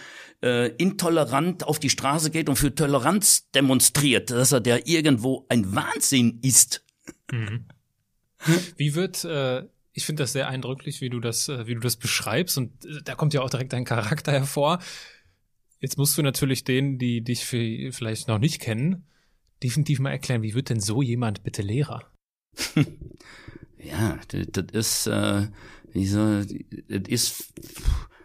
äh, 0.42 0.70
intolerant 0.76 1.64
auf 1.64 1.80
die 1.80 1.90
Straße 1.90 2.32
geht 2.32 2.50
und 2.50 2.56
für 2.56 2.74
Toleranz 2.74 3.50
demonstriert, 3.52 4.30
dass 4.30 4.52
er 4.52 4.62
der 4.62 4.88
irgendwo 4.88 5.46
ein 5.50 5.76
Wahnsinn 5.76 6.40
ist. 6.42 6.84
Mhm. 7.32 7.66
Wie 8.76 8.94
wird 8.94 9.24
äh, 9.26 9.64
ich 9.98 10.06
finde 10.06 10.24
das 10.24 10.32
sehr 10.32 10.48
eindrücklich, 10.48 11.02
wie 11.02 11.10
du 11.10 11.20
das, 11.20 11.50
äh, 11.50 11.66
wie 11.66 11.74
du 11.74 11.80
das 11.80 11.96
beschreibst. 11.96 12.60
Und 12.60 12.86
äh, 12.86 13.02
da 13.04 13.16
kommt 13.16 13.34
ja 13.34 13.42
auch 13.42 13.50
direkt 13.50 13.74
dein 13.74 13.84
Charakter 13.84 14.32
hervor. 14.32 14.80
Jetzt 15.80 15.98
musst 15.98 16.16
du 16.18 16.22
natürlich 16.22 16.64
denen, 16.64 17.00
die 17.00 17.22
dich 17.22 17.46
vielleicht 17.46 18.28
noch 18.28 18.38
nicht 18.38 18.62
kennen, 18.62 19.06
definitiv 19.64 20.00
mal 20.00 20.12
erklären, 20.12 20.44
wie 20.44 20.54
wird 20.54 20.70
denn 20.70 20.80
so 20.80 21.02
jemand 21.02 21.44
bitte 21.44 21.64
Lehrer? 21.64 22.12
ja, 23.78 24.20
das, 24.28 24.66
ist, 24.72 25.08
äh, 25.08 25.48
wie 25.94 26.06
so, 26.06 26.44
das 26.44 27.08
ist, 27.08 27.54
Ey, 27.60 28.17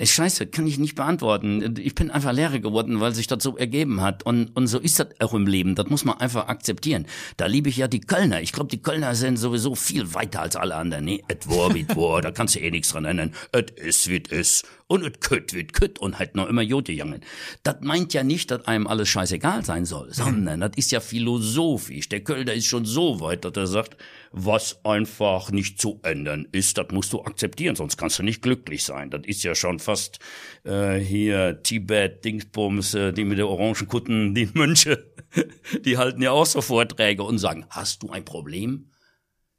Scheiße, 0.00 0.48
kann 0.48 0.66
ich 0.66 0.78
nicht 0.78 0.96
beantworten. 0.96 1.76
Ich 1.78 1.94
bin 1.94 2.10
einfach 2.10 2.32
Lehrer 2.32 2.58
geworden, 2.58 3.00
weil 3.00 3.14
sich 3.14 3.28
das 3.28 3.44
so 3.44 3.56
ergeben 3.56 4.00
hat. 4.00 4.24
Und, 4.24 4.48
und 4.56 4.66
so 4.66 4.80
ist 4.80 4.98
das 4.98 5.08
auch 5.20 5.34
im 5.34 5.46
Leben. 5.46 5.76
Das 5.76 5.88
muss 5.88 6.04
man 6.04 6.18
einfach 6.18 6.48
akzeptieren. 6.48 7.06
Da 7.36 7.46
liebe 7.46 7.68
ich 7.68 7.76
ja 7.76 7.86
die 7.86 8.00
Kölner. 8.00 8.40
Ich 8.40 8.52
glaube, 8.52 8.70
die 8.70 8.82
Kölner 8.82 9.14
sind 9.14 9.36
sowieso 9.36 9.76
viel 9.76 10.12
weiter 10.12 10.42
als 10.42 10.56
alle 10.56 10.74
anderen. 10.74 11.04
Nee, 11.04 11.22
et 11.28 11.48
war 11.48 11.72
wie 11.74 11.86
war, 11.90 12.22
da 12.22 12.32
kannst 12.32 12.56
du 12.56 12.60
eh 12.60 12.72
nichts 12.72 12.88
dran 12.88 13.04
ändern. 13.04 13.34
Et 13.52 13.70
is 13.70 14.08
wie 14.08 14.22
is 14.30 14.64
und 14.94 15.04
et 15.04 15.20
kütt 15.20 15.52
wird 15.52 15.72
kütt 15.72 15.98
und 15.98 16.20
halt 16.20 16.36
noch 16.36 16.48
immer 16.48 16.62
Jote 16.62 16.92
jangen. 16.92 17.20
Das 17.64 17.76
meint 17.80 18.14
ja 18.14 18.22
nicht, 18.22 18.52
dass 18.52 18.64
einem 18.66 18.86
alles 18.86 19.08
scheißegal 19.08 19.64
sein 19.64 19.84
soll, 19.84 20.14
sondern 20.14 20.60
das 20.60 20.70
ist 20.76 20.92
ja 20.92 21.00
philosophisch. 21.00 22.08
Der 22.08 22.22
Kölner 22.22 22.54
ist 22.54 22.66
schon 22.66 22.84
so 22.84 23.20
weit, 23.20 23.44
dass 23.44 23.56
er 23.56 23.66
sagt, 23.66 23.96
was 24.30 24.84
einfach 24.84 25.50
nicht 25.50 25.80
zu 25.80 25.98
ändern 26.04 26.46
ist, 26.52 26.78
das 26.78 26.86
musst 26.92 27.12
du 27.12 27.22
akzeptieren, 27.22 27.74
sonst 27.74 27.96
kannst 27.96 28.20
du 28.20 28.22
nicht 28.22 28.40
glücklich 28.40 28.84
sein. 28.84 29.10
Das 29.10 29.22
ist 29.24 29.42
ja 29.42 29.56
schon 29.56 29.80
fast 29.80 30.20
äh, 30.62 30.98
hier 30.98 31.60
Tibet, 31.62 32.24
Dingsbums, 32.24 32.94
äh, 32.94 33.12
die 33.12 33.24
mit 33.24 33.38
der 33.38 33.48
Orangenkutten, 33.48 34.34
die 34.34 34.48
Mönche, 34.54 35.12
die 35.84 35.98
halten 35.98 36.22
ja 36.22 36.30
auch 36.30 36.46
so 36.46 36.60
Vorträge 36.60 37.24
und 37.24 37.38
sagen, 37.38 37.66
hast 37.68 38.04
du 38.04 38.10
ein 38.10 38.24
Problem? 38.24 38.92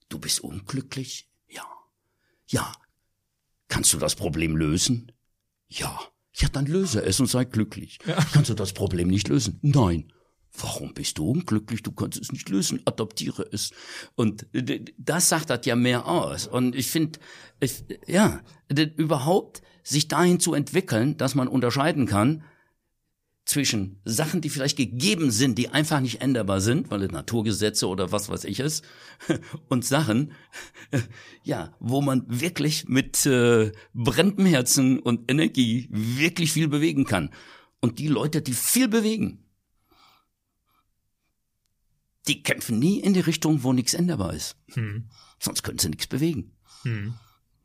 Du 0.07 0.17
bist 0.17 0.39
unglücklich? 0.39 1.27
Ja. 1.49 1.65
Ja. 2.47 2.71
Kannst 3.67 3.93
du 3.93 3.97
das 3.97 4.15
Problem 4.15 4.55
lösen? 4.55 5.11
Ja. 5.77 5.99
Ja, 6.37 6.49
dann 6.49 6.65
löse 6.65 7.01
es 7.01 7.19
und 7.19 7.27
sei 7.27 7.45
glücklich. 7.45 7.99
Ja. 8.05 8.15
Kannst 8.33 8.49
du 8.49 8.55
das 8.55 8.73
Problem 8.73 9.07
nicht 9.07 9.29
lösen? 9.29 9.59
Nein. 9.61 10.11
Warum 10.57 10.93
bist 10.93 11.17
du 11.17 11.29
unglücklich? 11.29 11.83
Du 11.83 11.91
kannst 11.91 12.19
es 12.19 12.31
nicht 12.31 12.49
lösen. 12.49 12.81
Adoptiere 12.85 13.45
es. 13.51 13.71
Und 14.15 14.47
das 14.97 15.29
sagt 15.29 15.49
das 15.49 15.65
ja 15.65 15.75
mehr 15.75 16.07
aus. 16.07 16.47
Und 16.47 16.75
ich 16.75 16.87
finde, 16.87 17.19
ja, 18.07 18.41
überhaupt 18.95 19.61
sich 19.83 20.07
dahin 20.07 20.39
zu 20.39 20.53
entwickeln, 20.53 21.17
dass 21.17 21.35
man 21.35 21.47
unterscheiden 21.47 22.05
kann, 22.05 22.43
zwischen 23.45 24.01
Sachen, 24.05 24.41
die 24.41 24.49
vielleicht 24.49 24.75
gegeben 24.75 25.29
sind, 25.29 25.57
die 25.57 25.69
einfach 25.69 25.99
nicht 25.99 26.21
änderbar 26.21 26.61
sind, 26.61 26.89
weil 26.89 27.03
es 27.03 27.11
Naturgesetze 27.11 27.87
oder 27.87 28.11
was 28.11 28.27
weiß 28.27 28.43
ich 28.45 28.59
ist, 28.59 28.83
und 29.69 29.85
Sachen, 29.85 30.33
ja, 31.43 31.73
wo 31.79 32.01
man 32.01 32.25
wirklich 32.27 32.87
mit 32.87 33.25
äh, 33.27 33.71
brennendem 33.93 34.47
Herzen 34.47 34.99
und 34.99 35.31
Energie 35.31 35.87
wirklich 35.91 36.51
viel 36.51 36.67
bewegen 36.67 37.05
kann. 37.05 37.29
Und 37.81 37.99
die 37.99 38.07
Leute, 38.07 38.41
die 38.41 38.53
viel 38.53 38.87
bewegen, 38.87 39.43
die 42.27 42.41
kämpfen 42.41 42.79
nie 42.79 42.99
in 42.99 43.13
die 43.13 43.19
Richtung, 43.19 43.61
wo 43.61 43.73
nichts 43.73 43.93
änderbar 43.93 44.33
ist. 44.33 44.57
Hm. 44.73 45.09
Sonst 45.39 45.61
können 45.61 45.77
sie 45.77 45.89
nichts 45.89 46.07
bewegen. 46.07 46.51
Hm. 46.81 47.13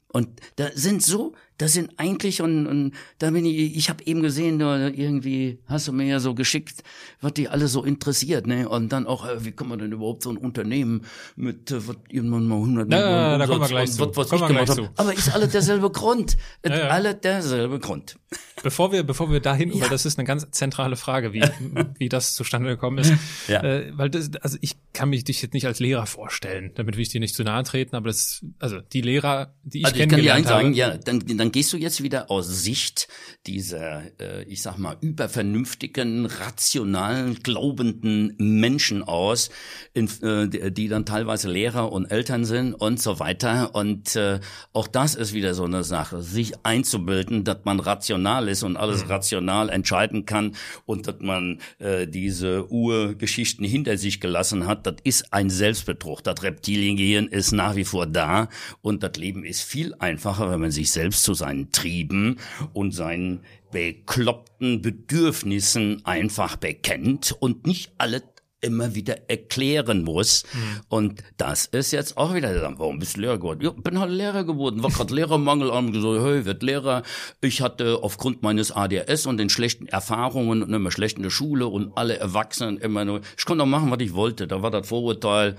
Und 0.08 0.40
da 0.56 0.70
sind 0.74 1.02
so, 1.02 1.34
das 1.61 1.75
sind 1.75 1.92
eigentlich 1.99 2.40
und, 2.40 2.66
und 2.66 2.92
da 3.18 3.31
bin 3.31 3.44
ich, 3.44 3.77
ich 3.77 3.90
habe 3.90 4.03
eben 4.07 4.23
gesehen, 4.23 4.59
da 4.59 4.88
irgendwie 4.88 5.59
hast 5.66 5.88
du 5.88 5.92
mir 5.92 6.07
ja 6.07 6.18
so 6.18 6.35
geschickt, 6.35 6.83
was 7.20 7.35
die 7.35 7.49
alle 7.49 7.68
so 7.68 7.85
interessiert, 7.85 8.46
ne? 8.46 8.66
Und 8.68 8.90
dann 8.90 9.07
auch, 9.07 9.27
äh, 9.29 9.44
wie 9.44 9.53
kann 9.53 9.68
man 9.68 9.79
denn 9.79 9.92
überhaupt 9.92 10.23
so 10.23 10.31
ein 10.31 10.38
Unternehmen 10.38 11.03
mit 11.37 11.70
äh, 11.70 11.87
was 11.87 11.96
irgendwann 12.09 12.46
mal 12.46 12.57
100 12.57 12.88
Na, 12.88 12.96
Millionen 12.96 13.12
da 13.12 13.35
Umsatz 13.35 13.49
kommen 13.49 13.61
wir 13.61 13.68
gleich 13.68 13.88
und 13.90 13.94
zu. 13.94 14.01
was, 14.09 14.16
was 14.16 14.29
Kommen 14.31 14.42
ich 14.42 14.49
wir 14.49 14.49
gemacht 14.49 14.64
gleich 14.66 14.79
habe. 14.79 14.94
zu. 14.94 15.03
Aber 15.03 15.12
ist 15.14 15.35
alle 15.35 15.49
derselbe 15.49 15.90
Grund. 15.90 16.37
Ja, 16.64 16.77
ja. 16.77 16.88
Alle 16.88 17.14
derselbe 17.14 17.79
Grund. 17.79 18.16
Bevor 18.62 18.92
wir, 18.92 19.03
bevor 19.03 19.31
wir 19.33 19.40
dahin, 19.40 19.73
Ja. 19.73 19.81
weil 19.83 19.88
das 19.88 20.05
ist 20.07 20.18
eine 20.18 20.27
ganz 20.27 20.46
zentrale 20.51 20.96
Frage, 20.96 21.33
wie, 21.33 21.42
wie 21.99 22.09
das 22.09 22.35
zustande 22.35 22.68
gekommen 22.68 22.99
ist. 22.99 23.12
Ja. 23.49 23.62
Äh, 23.62 23.92
weil 23.96 24.11
das, 24.11 24.31
also 24.42 24.59
ich 24.61 24.77
kann 24.92 25.09
mich 25.11 25.25
dich 25.25 25.40
jetzt 25.42 25.55
nicht 25.55 25.66
als 25.66 25.81
Lehrer 25.81 26.07
vorstellen, 26.07 26.73
damit 26.75 26.96
will 26.96 27.03
ich 27.03 27.09
dir 27.09 27.20
nicht 27.20 27.35
zu 27.35 27.42
nahe 27.44 27.62
treten, 27.64 27.96
aber 27.96 28.09
das, 28.09 28.44
also 28.59 28.81
die 28.81 29.01
Lehrer, 29.01 29.55
die 29.64 29.79
ich 29.81 29.85
Also 29.87 29.96
ich 29.96 30.01
kann 30.03 30.09
dir 30.11 30.16
kennengelernt 30.16 30.38
eins 30.40 30.49
sagen, 30.49 30.66
habe, 30.68 30.77
ja, 30.77 30.96
dann, 30.99 31.20
dann 31.38 31.49
gehst 31.52 31.72
du 31.72 31.76
jetzt 31.76 32.02
wieder 32.02 32.30
aus 32.30 32.46
Sicht 32.46 33.08
dieser, 33.46 34.02
äh, 34.20 34.44
ich 34.44 34.62
sag 34.62 34.78
mal, 34.78 34.96
übervernünftigen, 35.00 36.26
rationalen, 36.26 37.36
glaubenden 37.42 38.34
Menschen 38.38 39.02
aus, 39.02 39.50
in, 39.94 40.08
äh, 40.22 40.48
die 40.48 40.80
die 40.80 40.88
dann 40.88 41.04
teilweise 41.04 41.50
Lehrer 41.50 41.92
und 41.92 42.06
Eltern 42.06 42.46
sind 42.46 42.72
und 42.74 43.00
so 43.00 43.18
weiter. 43.18 43.74
Und 43.74 44.16
äh, 44.16 44.40
auch 44.72 44.86
das 44.86 45.14
ist 45.14 45.34
wieder 45.34 45.54
so 45.54 45.64
eine 45.64 45.84
Sache, 45.84 46.22
sich 46.22 46.54
einzubilden, 46.64 47.44
dass 47.44 47.58
man 47.64 47.80
rational 47.80 48.48
ist 48.48 48.62
und 48.62 48.78
alles 48.78 49.08
rational 49.10 49.68
entscheiden 49.68 50.24
kann 50.24 50.56
und 50.86 51.06
dass 51.06 51.16
man 51.20 51.60
äh, 51.78 52.06
diese 52.06 52.70
Urgeschichten 52.70 53.64
hinter 53.64 53.98
sich 53.98 54.20
gelassen 54.20 54.66
hat, 54.66 54.86
das 54.86 54.96
ist 55.04 55.34
ein 55.34 55.50
Selbstbetrug. 55.50 56.24
Das 56.24 56.42
Reptiliengehirn 56.42 57.28
ist 57.28 57.52
nach 57.52 57.76
wie 57.76 57.84
vor 57.84 58.06
da 58.06 58.48
und 58.80 59.02
das 59.02 59.16
Leben 59.16 59.44
ist 59.44 59.62
viel 59.62 59.94
einfacher, 59.98 60.50
wenn 60.50 60.60
man 60.60 60.70
sich 60.70 60.90
selbst 60.90 61.24
zu 61.24 61.34
seinen 61.40 61.72
Trieben 61.72 62.38
und 62.72 62.92
seinen 62.92 63.40
bekloppten 63.72 64.81
Bedürfnissen 64.83 66.03
einfach 66.05 66.57
bekennt 66.57 67.35
und 67.40 67.66
nicht 67.66 67.92
alle 67.98 68.22
immer 68.62 68.94
wieder 68.94 69.31
erklären 69.31 70.03
muss. 70.05 70.44
Und 70.90 71.22
das 71.38 71.64
ist 71.64 71.92
jetzt 71.92 72.18
auch 72.18 72.35
wieder, 72.35 72.53
der- 72.53 72.79
warum 72.79 72.98
bist 72.98 73.16
du 73.16 73.22
Lehrer 73.22 73.38
geworden? 73.38 73.61
Ja, 73.62 73.70
bin 73.70 73.98
halt 73.98 74.11
Lehrer 74.11 74.44
geworden, 74.44 74.83
war 74.83 74.90
gerade 74.90 75.14
Lehrermangel 75.14 75.70
an, 75.70 75.92
gesagt, 75.92 76.22
hey, 76.22 76.44
wird 76.44 76.62
Lehrer. 76.62 77.03
Ich 77.40 77.62
hatte 77.62 78.03
aufgrund 78.03 78.42
meines 78.42 78.70
ADHS 78.70 79.24
und 79.24 79.38
den 79.38 79.48
schlechten 79.48 79.87
Erfahrungen 79.87 80.62
und 80.62 80.74
immer 80.74 80.90
schlecht 80.90 81.16
in 81.16 81.22
der 81.22 81.31
Schule 81.31 81.68
und 81.68 81.96
alle 81.96 82.18
Erwachsenen 82.18 82.76
immer 82.76 83.07
nur, 83.07 83.22
ich 83.38 83.46
konnte 83.46 83.64
auch 83.64 83.68
machen, 83.68 83.90
was 83.90 84.00
ich 84.00 84.12
wollte. 84.12 84.46
Da 84.46 84.61
war 84.61 84.70
das 84.70 84.87
Vorurteil, 84.87 85.57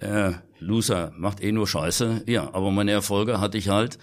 äh, 0.00 0.32
Loser 0.58 1.12
macht 1.16 1.42
eh 1.42 1.52
nur 1.52 1.66
Scheiße. 1.66 2.24
Ja, 2.26 2.50
aber 2.52 2.70
meine 2.70 2.90
Erfolge 2.92 3.40
hatte 3.40 3.56
ich 3.56 3.68
halt 3.70 3.98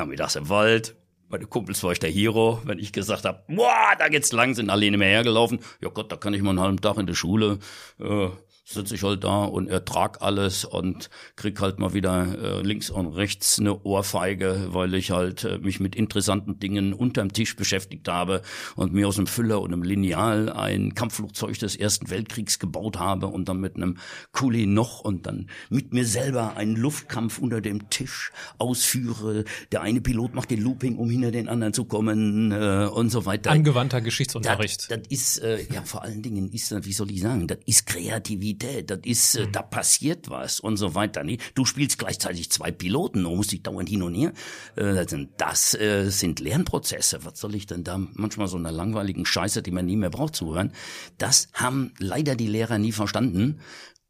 nachmittags 0.00 0.36
im 0.36 0.48
Wald. 0.48 0.96
Meine 1.28 1.46
Kumpels 1.46 1.82
war 1.84 1.92
ich 1.92 2.00
der 2.00 2.10
Hero. 2.10 2.60
Wenn 2.64 2.78
ich 2.78 2.92
gesagt 2.92 3.24
habe, 3.24 3.44
boah, 3.48 3.92
da 3.98 4.08
geht's 4.08 4.32
lang, 4.32 4.54
sind 4.54 4.68
alle 4.68 4.90
nicht 4.90 4.98
mehr 4.98 5.08
hergelaufen. 5.08 5.60
Ja 5.80 5.88
Gott, 5.90 6.10
da 6.10 6.16
kann 6.16 6.34
ich 6.34 6.42
mal 6.42 6.50
einen 6.50 6.60
halben 6.60 6.80
Tag 6.80 6.98
in 6.98 7.06
der 7.06 7.14
Schule. 7.14 7.58
Äh, 8.00 8.28
sitze 8.70 8.94
ich 8.94 9.02
halt 9.02 9.24
da 9.24 9.44
und 9.44 9.68
ertrag 9.68 10.22
alles 10.22 10.64
und 10.64 11.10
krieg 11.36 11.60
halt 11.60 11.78
mal 11.78 11.92
wieder 11.92 12.60
äh, 12.60 12.62
links 12.62 12.88
und 12.90 13.08
rechts 13.08 13.58
eine 13.58 13.82
Ohrfeige, 13.82 14.68
weil 14.70 14.94
ich 14.94 15.10
halt 15.10 15.44
äh, 15.44 15.58
mich 15.58 15.80
mit 15.80 15.96
interessanten 15.96 16.58
Dingen 16.60 16.92
unterm 16.92 17.32
Tisch 17.32 17.56
beschäftigt 17.56 18.06
habe 18.08 18.42
und 18.76 18.92
mir 18.92 19.08
aus 19.08 19.18
einem 19.18 19.26
Füller 19.26 19.60
und 19.60 19.72
einem 19.72 19.82
Lineal 19.82 20.52
ein 20.52 20.94
Kampfflugzeug 20.94 21.58
des 21.58 21.74
Ersten 21.74 22.10
Weltkriegs 22.10 22.58
gebaut 22.58 22.98
habe 22.98 23.26
und 23.26 23.48
dann 23.48 23.60
mit 23.60 23.76
einem 23.76 23.98
Kuli 24.32 24.66
noch 24.66 25.00
und 25.00 25.26
dann 25.26 25.48
mit 25.68 25.92
mir 25.92 26.06
selber 26.06 26.56
einen 26.56 26.76
Luftkampf 26.76 27.38
unter 27.38 27.60
dem 27.60 27.90
Tisch 27.90 28.30
ausführe. 28.58 29.44
Der 29.72 29.82
eine 29.82 30.00
Pilot 30.00 30.34
macht 30.34 30.50
den 30.50 30.60
Looping, 30.60 30.96
um 30.96 31.10
hinter 31.10 31.32
den 31.32 31.48
anderen 31.48 31.72
zu 31.72 31.84
kommen 31.84 32.52
äh, 32.52 32.88
und 32.92 33.10
so 33.10 33.26
weiter. 33.26 33.50
angewandter 33.50 34.00
Geschichtsunterricht. 34.00 34.90
Das, 34.90 35.00
das 35.00 35.08
ist, 35.08 35.38
äh, 35.38 35.64
ja, 35.72 35.82
vor 35.82 36.02
allen 36.02 36.22
Dingen 36.22 36.52
ist 36.52 36.70
das, 36.70 36.84
wie 36.84 36.92
soll 36.92 37.10
ich 37.10 37.20
sagen, 37.20 37.48
das 37.48 37.58
ist 37.66 37.86
Kreativität, 37.86 38.59
das 38.60 39.00
ist, 39.04 39.36
äh, 39.36 39.48
da 39.50 39.62
passiert 39.62 40.30
was 40.30 40.60
und 40.60 40.76
so 40.76 40.94
weiter. 40.94 41.24
Nee, 41.24 41.38
du 41.54 41.64
spielst 41.64 41.98
gleichzeitig 41.98 42.50
zwei 42.50 42.70
Piloten, 42.70 43.22
du 43.22 43.30
musst 43.30 43.52
dich 43.52 43.62
dauernd 43.62 43.88
hin 43.88 44.02
und 44.02 44.14
her. 44.14 44.32
Äh, 44.76 44.94
das 44.94 45.10
sind, 45.10 45.30
das 45.38 45.74
äh, 45.74 46.08
sind 46.10 46.40
Lernprozesse. 46.40 47.24
Was 47.24 47.38
soll 47.38 47.54
ich 47.54 47.66
denn 47.66 47.84
da 47.84 47.98
manchmal 48.14 48.48
so 48.48 48.56
einer 48.56 48.72
langweiligen 48.72 49.26
Scheiße, 49.26 49.62
die 49.62 49.70
man 49.70 49.86
nie 49.86 49.96
mehr 49.96 50.10
braucht, 50.10 50.36
zuhören? 50.36 50.72
Das 51.18 51.48
haben 51.54 51.92
leider 51.98 52.36
die 52.36 52.48
Lehrer 52.48 52.78
nie 52.78 52.92
verstanden. 52.92 53.60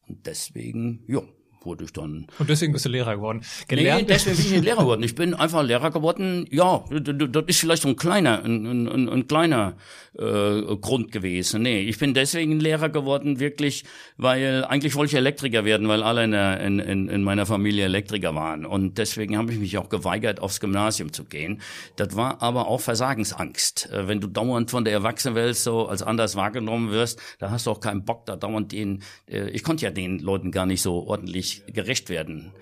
Und 0.08 0.26
deswegen, 0.26 1.04
ja, 1.06 1.22
wurde 1.62 1.85
ich 1.85 1.92
dann 1.92 2.27
Und 2.38 2.49
deswegen 2.49 2.73
bist 2.73 2.85
du 2.85 2.88
Lehrer 2.88 3.16
geworden. 3.16 3.40
Nee, 3.68 3.77
Gelernt, 3.77 4.11
deswegen 4.11 4.37
bin 4.37 4.46
ich 4.46 4.53
nicht 4.53 4.64
Lehrer 4.64 4.81
geworden. 4.83 5.03
Ich 5.03 5.14
bin 5.14 5.35
einfach 5.35 5.62
Lehrer 5.62 5.90
geworden. 5.90 6.46
Ja, 6.51 6.85
das 6.90 7.44
ist 7.46 7.61
vielleicht 7.61 7.83
so 7.83 7.88
ein 7.88 7.96
kleiner, 7.96 8.42
ein, 8.44 8.66
ein, 8.66 8.88
ein, 8.88 9.09
ein 9.09 9.29
kleiner 9.29 9.75
äh, 10.18 10.77
Grund 10.77 11.12
gewesen. 11.12 11.62
Nee, 11.62 11.81
ich 11.81 11.99
bin 11.99 12.14
deswegen 12.14 12.61
Lehrer 12.61 12.88
geworden, 12.88 13.40
wirklich, 13.40 13.85
weil 14.16 14.64
eigentlich 14.64 14.94
wollte 14.94 15.12
ich 15.12 15.16
Elektriker 15.16 15.64
werden, 15.64 15.88
weil 15.88 16.03
alle 16.03 16.25
in, 16.25 16.79
in, 16.79 17.09
in 17.09 17.23
meiner 17.23 17.46
Familie 17.46 17.85
Elektriker 17.85 18.35
waren. 18.35 18.64
Und 18.64 18.99
deswegen 18.99 19.37
habe 19.37 19.53
ich 19.53 19.59
mich 19.59 19.79
auch 19.79 19.88
geweigert, 19.88 20.40
aufs 20.40 20.61
Gymnasium 20.61 21.12
zu 21.12 21.25
gehen. 21.25 21.61
Das 21.96 22.16
war 22.16 22.42
aber 22.42 22.68
auch 22.68 22.81
Versagensangst. 22.81 23.90
Äh, 23.92 24.09
Wenn 24.09 24.20
du 24.20 24.29
dauernd 24.29 24.70
von 24.70 24.85
der 24.85 24.94
Erwachsenenwelt 24.94 25.57
so 25.57 25.87
als 25.87 26.03
anders 26.03 26.37
wahrgenommen 26.37 26.90
wirst, 26.90 27.20
da 27.38 27.51
hast 27.51 27.66
du 27.66 27.70
auch 27.70 27.81
keinen 27.81 28.05
Bock, 28.05 28.27
da 28.27 28.37
dauernd 28.37 28.73
den, 28.73 29.03
äh, 29.27 29.51
ich 29.51 29.62
konnte 29.62 29.85
ja 29.85 29.90
den 29.90 30.18
Leuten 30.18 30.51
gar 30.53 30.66
nicht 30.66 30.83
so 30.83 31.07
ordentlich 31.07 31.49
gerecht 31.66 32.08
werden 32.08 32.52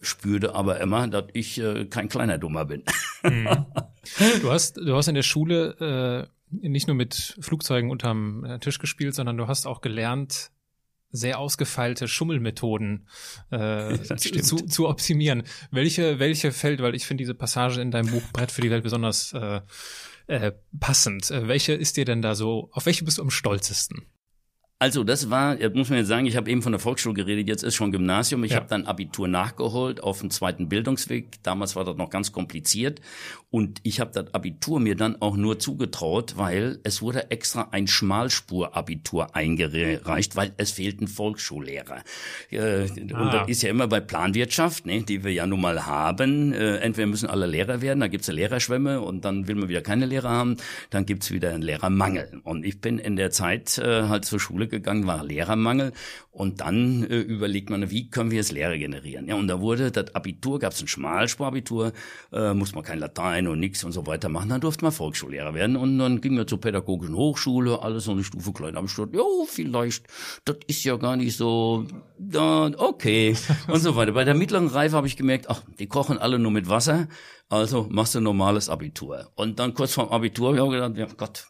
spürte 0.00 0.54
aber 0.54 0.80
immer, 0.80 1.08
dass 1.08 1.24
ich 1.32 1.58
äh, 1.58 1.86
kein 1.86 2.08
kleiner 2.08 2.38
Dummer 2.38 2.64
bin. 2.64 2.84
du 3.22 4.50
hast, 4.50 4.76
du 4.76 4.94
hast 4.94 5.08
in 5.08 5.14
der 5.14 5.22
Schule 5.22 6.28
äh, 6.30 6.66
nicht 6.68 6.86
nur 6.86 6.96
mit 6.96 7.36
Flugzeugen 7.40 7.90
unterm 7.90 8.44
äh, 8.44 8.58
Tisch 8.58 8.78
gespielt, 8.78 9.14
sondern 9.14 9.36
du 9.36 9.48
hast 9.48 9.66
auch 9.66 9.80
gelernt, 9.80 10.50
sehr 11.10 11.38
ausgefeilte 11.38 12.06
Schummelmethoden 12.06 13.08
äh, 13.50 13.96
stimmt. 14.18 14.44
zu, 14.44 14.56
zu 14.56 14.88
optimieren. 14.88 15.44
Welche, 15.70 16.18
welche 16.18 16.52
fällt, 16.52 16.82
weil 16.82 16.94
ich 16.94 17.06
finde 17.06 17.22
diese 17.22 17.34
Passage 17.34 17.80
in 17.80 17.90
deinem 17.90 18.10
Buch 18.10 18.22
Brett 18.32 18.50
für 18.50 18.60
die 18.60 18.70
Welt 18.70 18.82
besonders 18.82 19.32
äh, 19.32 19.60
äh, 20.26 20.52
passend. 20.78 21.30
Äh, 21.30 21.48
welche 21.48 21.72
ist 21.72 21.96
dir 21.96 22.04
denn 22.04 22.22
da 22.22 22.34
so, 22.34 22.68
auf 22.72 22.86
welche 22.86 23.04
bist 23.04 23.18
du 23.18 23.22
am 23.22 23.30
stolzesten? 23.30 24.06
Also 24.80 25.02
das 25.02 25.28
war, 25.28 25.60
jetzt 25.60 25.74
muss 25.74 25.88
man 25.90 25.98
jetzt 25.98 26.06
sagen, 26.06 26.26
ich 26.26 26.36
habe 26.36 26.48
eben 26.48 26.62
von 26.62 26.70
der 26.70 26.78
Volksschule 26.78 27.12
geredet, 27.16 27.48
jetzt 27.48 27.64
ist 27.64 27.74
schon 27.74 27.90
Gymnasium. 27.90 28.44
Ich 28.44 28.52
Ja. 28.52 28.58
habe 28.58 28.68
dann 28.68 28.86
Abitur 28.86 29.26
nachgeholt 29.26 30.00
auf 30.04 30.20
dem 30.20 30.30
zweiten 30.30 30.68
Bildungsweg. 30.68 31.42
Damals 31.42 31.74
war 31.74 31.84
das 31.84 31.96
noch 31.96 32.10
ganz 32.10 32.30
kompliziert. 32.30 33.00
Und 33.50 33.80
ich 33.82 33.98
habe 33.98 34.12
das 34.12 34.32
Abitur 34.34 34.78
mir 34.78 34.94
dann 34.94 35.20
auch 35.20 35.36
nur 35.36 35.58
zugetraut, 35.58 36.34
weil 36.36 36.78
es 36.84 37.02
wurde 37.02 37.30
extra 37.32 37.68
ein 37.72 37.88
Schmalspur-Abitur 37.88 39.34
eingereicht, 39.34 40.36
weil 40.36 40.52
es 40.58 40.70
fehlten 40.70 41.08
Volksschullehrer. 41.08 42.02
Äh, 42.50 42.82
Und 42.82 43.14
Ah. 43.14 43.30
das 43.40 43.48
ist 43.48 43.62
ja 43.62 43.70
immer 43.70 43.88
bei 43.88 43.98
Planwirtschaft, 44.00 44.86
ne, 44.86 45.02
die 45.02 45.24
wir 45.24 45.32
ja 45.32 45.46
nun 45.46 45.60
mal 45.60 45.86
haben. 45.86 46.52
Äh, 46.52 46.76
entweder 46.76 47.08
müssen 47.08 47.28
alle 47.28 47.46
Lehrer 47.46 47.80
werden, 47.82 47.98
dann 48.00 48.10
gibt's 48.12 48.28
eine 48.28 48.36
Lehrerschwemme 48.36 49.00
und 49.00 49.24
dann 49.24 49.48
will 49.48 49.56
man 49.56 49.68
wieder 49.68 49.80
keine 49.80 50.06
Lehrer 50.06 50.28
haben, 50.30 50.56
dann 50.90 51.04
gibt's 51.04 51.32
wieder 51.32 51.50
einen 51.50 51.62
Lehrermangel. 51.62 52.40
Und 52.44 52.64
ich 52.64 52.80
bin 52.80 52.98
in 53.00 53.16
der 53.16 53.30
Zeit 53.32 53.78
äh, 53.78 54.04
halt 54.08 54.24
zur 54.24 54.38
Schule 54.38 54.67
gegangen, 54.68 55.06
war 55.06 55.24
Lehrermangel 55.24 55.92
und 56.30 56.60
dann 56.60 57.04
äh, 57.04 57.18
überlegt 57.18 57.70
man, 57.70 57.90
wie 57.90 58.10
können 58.10 58.30
wir 58.30 58.38
jetzt 58.38 58.52
Lehrer 58.52 58.76
generieren? 58.78 59.26
Ja, 59.26 59.34
und 59.34 59.48
da 59.48 59.60
wurde 59.60 59.90
das 59.90 60.14
Abitur, 60.14 60.58
gab's 60.58 60.80
ein 60.80 60.88
Schmalspurabitur, 60.88 61.92
äh, 62.32 62.54
muss 62.54 62.74
man 62.74 62.84
kein 62.84 62.98
Latein 62.98 63.48
und 63.48 63.60
nix 63.60 63.84
und 63.84 63.92
so 63.92 64.06
weiter 64.06 64.28
machen, 64.28 64.48
dann 64.50 64.60
durfte 64.60 64.84
man 64.84 64.92
Volksschullehrer 64.92 65.54
werden 65.54 65.76
und 65.76 65.98
dann 65.98 66.20
ging 66.20 66.36
man 66.36 66.46
zur 66.46 66.60
pädagogischen 66.60 67.16
Hochschule, 67.16 67.82
alles 67.82 68.06
noch 68.06 68.14
eine 68.14 68.24
Stufe 68.24 68.52
kleiner 68.52 68.78
am 68.78 68.88
Stadt. 68.88 69.12
Jo, 69.12 69.46
vielleicht, 69.48 70.06
das 70.44 70.56
ist 70.66 70.84
ja 70.84 70.96
gar 70.96 71.16
nicht 71.16 71.36
so, 71.36 71.86
da, 72.18 72.70
okay 72.76 73.36
und 73.68 73.80
so 73.80 73.96
weiter. 73.96 74.12
Bei 74.12 74.24
der 74.24 74.34
mittleren 74.34 74.68
Reife 74.68 74.96
habe 74.96 75.06
ich 75.06 75.16
gemerkt, 75.16 75.50
ach, 75.50 75.62
die 75.78 75.86
kochen 75.86 76.18
alle 76.18 76.38
nur 76.38 76.52
mit 76.52 76.68
Wasser, 76.68 77.08
also 77.48 77.86
machst 77.90 78.14
du 78.14 78.20
normales 78.20 78.68
Abitur. 78.68 79.30
Und 79.34 79.58
dann 79.58 79.74
kurz 79.74 79.94
vorm 79.94 80.10
Abitur 80.10 80.48
habe 80.48 80.56
ich 80.56 80.62
auch 80.62 80.70
gedacht, 80.70 80.96
ja 80.96 81.06
Gott, 81.16 81.46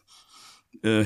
äh, 0.83 1.05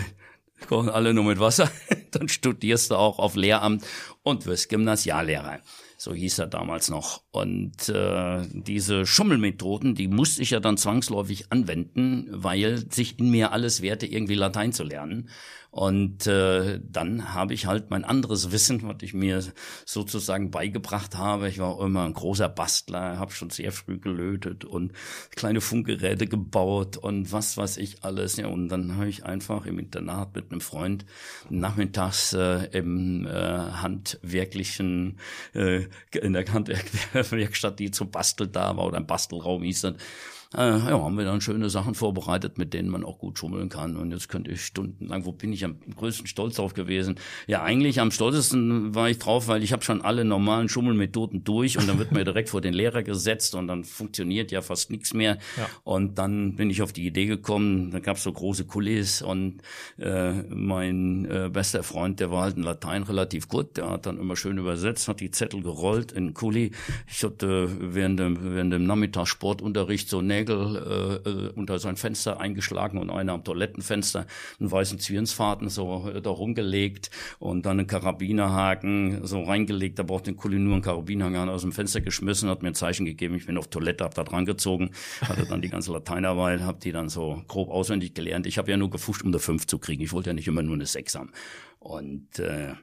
kochen 0.67 0.89
alle 0.89 1.13
nur 1.13 1.23
mit 1.23 1.39
Wasser, 1.39 1.71
dann 2.11 2.29
studierst 2.29 2.91
du 2.91 2.95
auch 2.95 3.19
auf 3.19 3.35
Lehramt 3.35 3.83
und 4.23 4.45
wirst 4.45 4.69
Gymnasiallehrer. 4.69 5.59
So 5.97 6.13
hieß 6.13 6.39
er 6.39 6.47
damals 6.47 6.89
noch. 6.89 7.23
Und 7.31 7.87
äh, 7.87 8.41
diese 8.51 9.05
Schummelmethoden, 9.05 9.95
die 9.95 10.09
musste 10.09 10.41
ich 10.41 10.49
ja 10.49 10.59
dann 10.59 10.75
zwangsläufig 10.75 11.51
anwenden, 11.51 12.27
weil 12.29 12.91
sich 12.91 13.19
in 13.19 13.31
mir 13.31 13.53
alles 13.53 13.81
wehrte, 13.81 14.05
irgendwie 14.05 14.35
Latein 14.35 14.73
zu 14.73 14.83
lernen. 14.83 15.29
Und 15.73 16.27
äh, 16.27 16.79
dann 16.87 17.33
habe 17.33 17.55
ich 17.55 17.65
halt 17.65 17.89
mein 17.89 18.03
anderes 18.03 18.51
Wissen, 18.51 18.83
was 18.83 18.97
ich 19.01 19.15
mir 19.15 19.43
sozusagen 19.85 20.51
beigebracht 20.51 21.17
habe. 21.17 21.49
Ich 21.49 21.57
war 21.57 21.81
immer 21.81 22.03
ein 22.03 22.13
großer 22.13 22.47
Bastler, 22.47 23.17
habe 23.17 23.31
schon 23.31 23.49
sehr 23.49 23.71
früh 23.71 23.97
gelötet 23.97 24.65
und 24.65 24.93
kleine 25.35 25.61
Funkgeräte 25.61 26.27
gebaut 26.27 26.97
und 26.97 27.31
was 27.31 27.57
weiß 27.57 27.77
ich 27.77 28.03
alles. 28.03 28.37
Ja, 28.37 28.49
und 28.49 28.69
dann 28.69 28.97
habe 28.97 29.09
ich 29.09 29.25
einfach 29.25 29.65
im 29.65 29.79
Internat 29.79 30.35
mit 30.35 30.51
einem 30.51 30.61
Freund 30.61 31.07
nachmittags 31.49 32.33
äh, 32.33 32.65
im 32.65 33.25
äh, 33.25 33.31
handwerklichen, 33.31 35.17
äh, 35.55 35.87
in 36.11 36.33
der 36.33 36.45
Handwerkstatt, 36.53 37.79
die 37.79 37.89
zum 37.89 38.11
Bastel 38.11 38.47
da 38.47 38.77
war 38.77 38.85
oder 38.85 38.97
im 38.97 39.07
Bastelraum 39.07 39.63
hieß 39.63 39.81
das, 39.81 39.95
äh, 40.55 40.77
ja, 40.77 41.01
haben 41.01 41.17
wir 41.17 41.25
dann 41.25 41.41
schöne 41.41 41.69
Sachen 41.69 41.95
vorbereitet, 41.95 42.57
mit 42.57 42.73
denen 42.73 42.89
man 42.89 43.03
auch 43.03 43.17
gut 43.17 43.39
schummeln 43.39 43.69
kann. 43.69 43.97
Und 43.97 44.11
jetzt 44.11 44.29
könnte 44.29 44.51
ich 44.51 44.63
stundenlang, 44.63 45.25
wo 45.25 45.31
bin 45.31 45.51
ich 45.53 45.65
am 45.65 45.77
größten 45.95 46.27
Stolz 46.27 46.55
drauf 46.55 46.73
gewesen? 46.73 47.15
Ja, 47.47 47.63
eigentlich 47.63 47.99
am 47.99 48.11
stolzesten 48.11 48.93
war 48.93 49.09
ich 49.09 49.19
drauf, 49.19 49.47
weil 49.47 49.63
ich 49.63 49.73
habe 49.73 49.83
schon 49.83 50.01
alle 50.01 50.25
normalen 50.25 50.69
Schummelmethoden 50.69 51.43
durch 51.43 51.77
und 51.77 51.87
dann 51.87 51.97
wird 51.99 52.11
mir 52.11 52.23
direkt 52.25 52.49
vor 52.49 52.61
den 52.61 52.73
Lehrer 52.73 53.03
gesetzt 53.03 53.55
und 53.55 53.67
dann 53.67 53.83
funktioniert 53.83 54.51
ja 54.51 54.61
fast 54.61 54.91
nichts 54.91 55.13
mehr. 55.13 55.37
Ja. 55.57 55.69
Und 55.83 56.17
dann 56.17 56.55
bin 56.55 56.69
ich 56.69 56.81
auf 56.81 56.93
die 56.93 57.05
Idee 57.05 57.25
gekommen, 57.25 57.91
da 57.91 57.99
gab 57.99 58.17
es 58.17 58.23
so 58.23 58.31
große 58.31 58.65
Kulis 58.65 59.21
und 59.21 59.61
äh, 59.97 60.33
mein 60.49 61.25
äh, 61.25 61.49
bester 61.51 61.83
Freund, 61.83 62.19
der 62.19 62.31
war 62.31 62.43
halt 62.43 62.57
in 62.57 62.63
Latein 62.63 63.03
relativ 63.03 63.47
gut, 63.47 63.77
der 63.77 63.89
hat 63.89 64.05
dann 64.05 64.19
immer 64.19 64.35
schön 64.35 64.57
übersetzt, 64.57 65.07
hat 65.07 65.19
die 65.19 65.31
Zettel 65.31 65.61
gerollt 65.61 66.11
in 66.11 66.33
Kuli. 66.33 66.71
Ich 67.07 67.23
hatte 67.23 67.69
während 67.79 68.19
dem, 68.19 68.37
während 68.55 68.73
dem 68.73 68.85
Nachmittagssportunterricht 68.85 70.09
so 70.09 70.21
Nägel 70.43 71.21
äh, 71.25 71.29
äh, 71.29 71.49
unter 71.55 71.79
sein 71.79 71.95
Fenster 71.95 72.39
eingeschlagen 72.39 72.97
und 72.97 73.09
einer 73.09 73.33
am 73.33 73.43
Toilettenfenster, 73.43 74.25
einen 74.59 74.71
weißen 74.71 74.99
Zwirnsfaden 74.99 75.69
so 75.69 76.09
äh, 76.13 76.21
da 76.21 76.29
rumgelegt 76.29 77.09
und 77.39 77.65
dann 77.65 77.79
einen 77.79 77.87
Karabinerhaken 77.87 79.25
so 79.25 79.41
reingelegt, 79.43 79.99
da 79.99 80.03
braucht 80.03 80.27
den 80.27 80.35
Kuli 80.35 80.59
nur 80.59 80.73
einen 80.73 80.81
Karabinerhaken 80.81 81.49
aus 81.49 81.61
dem 81.61 81.71
Fenster 81.71 82.01
geschmissen, 82.01 82.49
hat 82.49 82.61
mir 82.61 82.69
ein 82.69 82.75
Zeichen 82.75 83.05
gegeben, 83.05 83.35
ich 83.35 83.45
bin 83.45 83.57
auf 83.57 83.67
Toilette, 83.67 84.03
hab 84.03 84.15
da 84.15 84.23
dran 84.23 84.45
gezogen, 84.45 84.91
hatte 85.21 85.45
dann 85.45 85.61
die 85.61 85.69
ganze 85.69 85.91
Lateinarbeit, 85.91 86.61
hab 86.61 86.79
die 86.81 86.91
dann 86.91 87.09
so 87.09 87.41
grob 87.47 87.69
auswendig 87.69 88.13
gelernt. 88.13 88.45
Ich 88.47 88.57
habe 88.57 88.69
ja 88.69 88.77
nur 88.77 88.89
gefuscht, 88.89 89.23
um 89.23 89.29
eine 89.29 89.39
5 89.39 89.67
zu 89.67 89.79
kriegen. 89.79 90.03
Ich 90.03 90.11
wollte 90.11 90.29
ja 90.29 90.33
nicht 90.33 90.47
immer 90.47 90.63
nur 90.63 90.75
eine 90.75 90.85
6 90.85 91.15
haben. 91.15 91.31
Und 91.79 92.39
äh, 92.39 92.73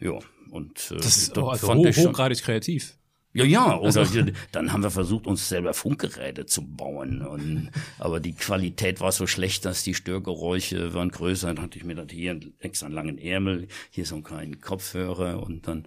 ja, 0.00 0.18
und 0.50 0.90
äh, 0.90 0.96
das 0.96 1.16
ist 1.16 1.38
oh, 1.38 1.48
also 1.48 1.74
hoch, 1.74 1.86
hochgradig 1.86 2.42
kreativ. 2.42 2.97
Ja, 3.38 3.44
ja, 3.44 3.78
oder 3.78 4.00
also. 4.00 4.20
dann 4.52 4.72
haben 4.72 4.82
wir 4.82 4.90
versucht, 4.90 5.26
uns 5.26 5.48
selber 5.48 5.74
Funkgeräte 5.74 6.46
zu 6.46 6.62
bauen. 6.62 7.22
Und, 7.22 7.70
aber 7.98 8.20
die 8.20 8.32
Qualität 8.32 9.00
war 9.00 9.12
so 9.12 9.26
schlecht, 9.26 9.64
dass 9.64 9.82
die 9.82 9.94
Störgeräusche 9.94 10.94
waren 10.94 11.10
größer. 11.10 11.48
Dann 11.48 11.62
hatte 11.62 11.78
ich 11.78 11.84
mir 11.84 11.94
das 11.94 12.10
hier 12.10 12.38
extra 12.58 12.86
einen 12.86 12.94
langen 12.94 13.18
Ärmel, 13.18 13.68
hier 13.90 14.06
so 14.06 14.16
einen 14.16 14.24
kleinen 14.24 14.60
Kopfhörer 14.60 15.42
und 15.42 15.66
dann. 15.66 15.84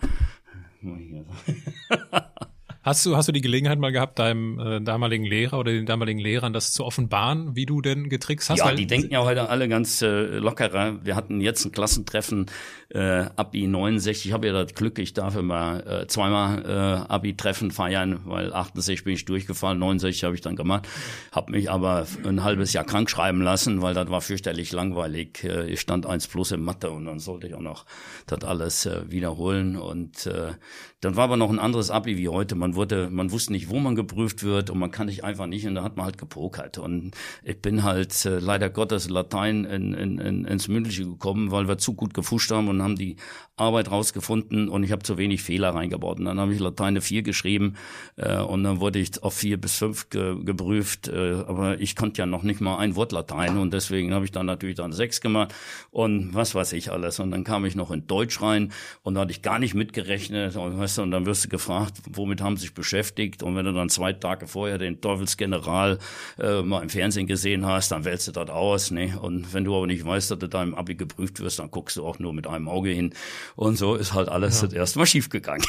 Hast 2.83 3.05
du, 3.05 3.15
hast 3.15 3.27
du 3.27 3.31
die 3.31 3.41
Gelegenheit 3.41 3.77
mal 3.77 3.91
gehabt, 3.91 4.17
deinem 4.17 4.59
äh, 4.59 4.81
damaligen 4.81 5.23
Lehrer 5.23 5.59
oder 5.59 5.71
den 5.71 5.85
damaligen 5.85 6.19
Lehrern 6.19 6.51
das 6.51 6.73
zu 6.73 6.83
offenbaren, 6.83 7.55
wie 7.55 7.67
du 7.67 7.79
denn 7.81 8.09
getrickst 8.09 8.49
hast? 8.49 8.57
Ja, 8.57 8.73
die 8.73 8.87
denken 8.87 9.13
ja 9.13 9.23
heute 9.23 9.49
alle 9.49 9.69
ganz 9.69 10.01
äh, 10.01 10.37
lockerer. 10.37 11.05
Wir 11.05 11.15
hatten 11.15 11.41
jetzt 11.41 11.63
ein 11.63 11.71
Klassentreffen 11.71 12.47
äh, 12.89 13.25
Abi 13.35 13.67
69. 13.67 14.25
Ich 14.25 14.33
habe 14.33 14.47
ja 14.47 14.53
das 14.53 14.73
Glück, 14.73 14.97
ich 14.99 15.13
darf 15.13 15.35
immer 15.35 15.85
äh, 15.85 16.07
zweimal 16.07 16.65
äh, 16.65 17.11
Abi-Treffen 17.11 17.71
feiern, 17.71 18.21
weil 18.25 18.51
68 18.51 19.03
bin 19.03 19.13
ich 19.13 19.25
durchgefallen, 19.25 19.79
69 19.79 20.23
habe 20.23 20.35
ich 20.35 20.41
dann 20.41 20.55
gemacht. 20.55 20.87
Habe 21.31 21.51
mich 21.51 21.69
aber 21.69 22.07
ein 22.25 22.43
halbes 22.43 22.73
Jahr 22.73 22.83
krank 22.83 23.09
schreiben 23.09 23.41
lassen, 23.41 23.81
weil 23.81 23.93
das 23.93 24.09
war 24.09 24.21
fürchterlich 24.21 24.71
langweilig. 24.71 25.43
Äh, 25.43 25.67
ich 25.67 25.81
stand 25.81 26.05
eins 26.05 26.27
plus 26.27 26.51
in 26.51 26.63
Mathe 26.63 26.89
und 26.91 27.05
dann 27.05 27.19
sollte 27.19 27.47
ich 27.47 27.53
auch 27.53 27.61
noch 27.61 27.85
das 28.25 28.43
alles 28.43 28.85
äh, 28.85 29.03
wiederholen. 29.09 29.77
Und 29.77 30.25
äh, 30.25 30.53
dann 30.99 31.15
war 31.15 31.25
aber 31.25 31.37
noch 31.37 31.49
ein 31.49 31.59
anderes 31.59 31.91
Abi 31.91 32.17
wie 32.17 32.29
heute. 32.29 32.55
Man 32.55 32.70
man 32.71 32.75
wurde, 32.75 33.09
man 33.09 33.31
wusste 33.31 33.51
nicht, 33.51 33.69
wo 33.69 33.79
man 33.79 33.95
geprüft 33.95 34.43
wird 34.43 34.69
und 34.69 34.79
man 34.79 34.91
kann 34.91 35.07
nicht 35.07 35.23
einfach 35.25 35.45
nicht 35.45 35.67
und 35.67 35.75
da 35.75 35.83
hat 35.83 35.97
man 35.97 36.05
halt 36.05 36.17
gepokert. 36.17 36.77
Und 36.77 37.11
ich 37.43 37.61
bin 37.61 37.83
halt 37.83 38.25
äh, 38.25 38.39
leider 38.39 38.69
Gottes 38.69 39.09
Latein 39.09 39.65
in, 39.65 39.93
in, 39.93 40.19
in, 40.19 40.45
ins 40.45 40.67
Mündliche 40.69 41.05
gekommen, 41.05 41.51
weil 41.51 41.67
wir 41.67 41.77
zu 41.77 41.93
gut 41.93 42.13
gefuscht 42.13 42.51
haben 42.51 42.69
und 42.69 42.81
haben 42.81 42.95
die 42.95 43.17
Arbeit 43.57 43.91
rausgefunden 43.91 44.69
und 44.69 44.83
ich 44.83 44.91
habe 44.91 45.03
zu 45.03 45.17
wenig 45.17 45.43
Fehler 45.43 45.75
reingebaut. 45.75 46.19
Und 46.19 46.25
dann 46.25 46.39
habe 46.39 46.53
ich 46.53 46.59
Latein 46.59 46.87
eine 46.87 47.01
4 47.01 47.23
geschrieben 47.23 47.75
äh, 48.15 48.37
und 48.37 48.63
dann 48.63 48.79
wurde 48.79 48.99
ich 48.99 49.21
auf 49.21 49.33
4 49.33 49.59
bis 49.59 49.77
5 49.77 50.09
ge 50.09 50.43
geprüft, 50.43 51.09
äh, 51.09 51.43
aber 51.45 51.79
ich 51.81 51.95
konnte 51.95 52.21
ja 52.21 52.25
noch 52.25 52.43
nicht 52.43 52.61
mal 52.61 52.77
ein 52.77 52.95
Wort 52.95 53.11
Latein 53.11 53.57
und 53.57 53.73
deswegen 53.73 54.13
habe 54.13 54.25
ich 54.25 54.31
dann 54.31 54.45
natürlich 54.45 54.77
dann 54.77 54.93
6 54.93 55.19
gemacht 55.19 55.53
und 55.91 56.33
was 56.33 56.55
weiß 56.55 56.73
ich 56.73 56.91
alles. 56.91 57.19
Und 57.19 57.31
dann 57.31 57.43
kam 57.43 57.65
ich 57.65 57.75
noch 57.75 57.91
in 57.91 58.07
Deutsch 58.07 58.41
rein 58.41 58.71
und 59.03 59.15
da 59.15 59.21
hatte 59.21 59.31
ich 59.31 59.41
gar 59.41 59.59
nicht 59.59 59.73
mitgerechnet 59.73 60.55
und, 60.55 60.77
weißt 60.77 60.99
du, 60.99 61.01
und 61.03 61.11
dann 61.11 61.25
wirst 61.25 61.45
du 61.45 61.49
gefragt, 61.49 61.97
womit 62.09 62.41
haben 62.41 62.57
sich 62.61 62.73
beschäftigt. 62.73 63.43
Und 63.43 63.55
wenn 63.55 63.65
du 63.65 63.73
dann 63.73 63.89
zwei 63.89 64.13
Tage 64.13 64.47
vorher 64.47 64.77
den 64.77 65.01
Teufelsgeneral 65.01 65.99
äh, 66.39 66.61
mal 66.61 66.81
im 66.81 66.89
Fernsehen 66.89 67.27
gesehen 67.27 67.65
hast, 67.65 67.91
dann 67.91 68.05
wählst 68.05 68.27
du 68.27 68.31
das 68.31 68.49
aus. 68.49 68.91
Ne? 68.91 69.19
Und 69.19 69.53
wenn 69.53 69.65
du 69.65 69.75
aber 69.75 69.87
nicht 69.87 70.05
weißt, 70.05 70.31
dass 70.31 70.39
du 70.39 70.47
da 70.47 70.63
im 70.63 70.75
Abi 70.75 70.95
geprüft 70.95 71.39
wirst, 71.39 71.59
dann 71.59 71.71
guckst 71.71 71.97
du 71.97 72.05
auch 72.05 72.19
nur 72.19 72.33
mit 72.33 72.47
einem 72.47 72.67
Auge 72.67 72.89
hin. 72.89 73.13
Und 73.55 73.77
so 73.77 73.95
ist 73.95 74.13
halt 74.13 74.29
alles 74.29 74.61
ja. 74.61 74.67
das 74.67 74.75
erste 74.75 74.99
Mal 74.99 75.05
schiefgegangen. 75.05 75.65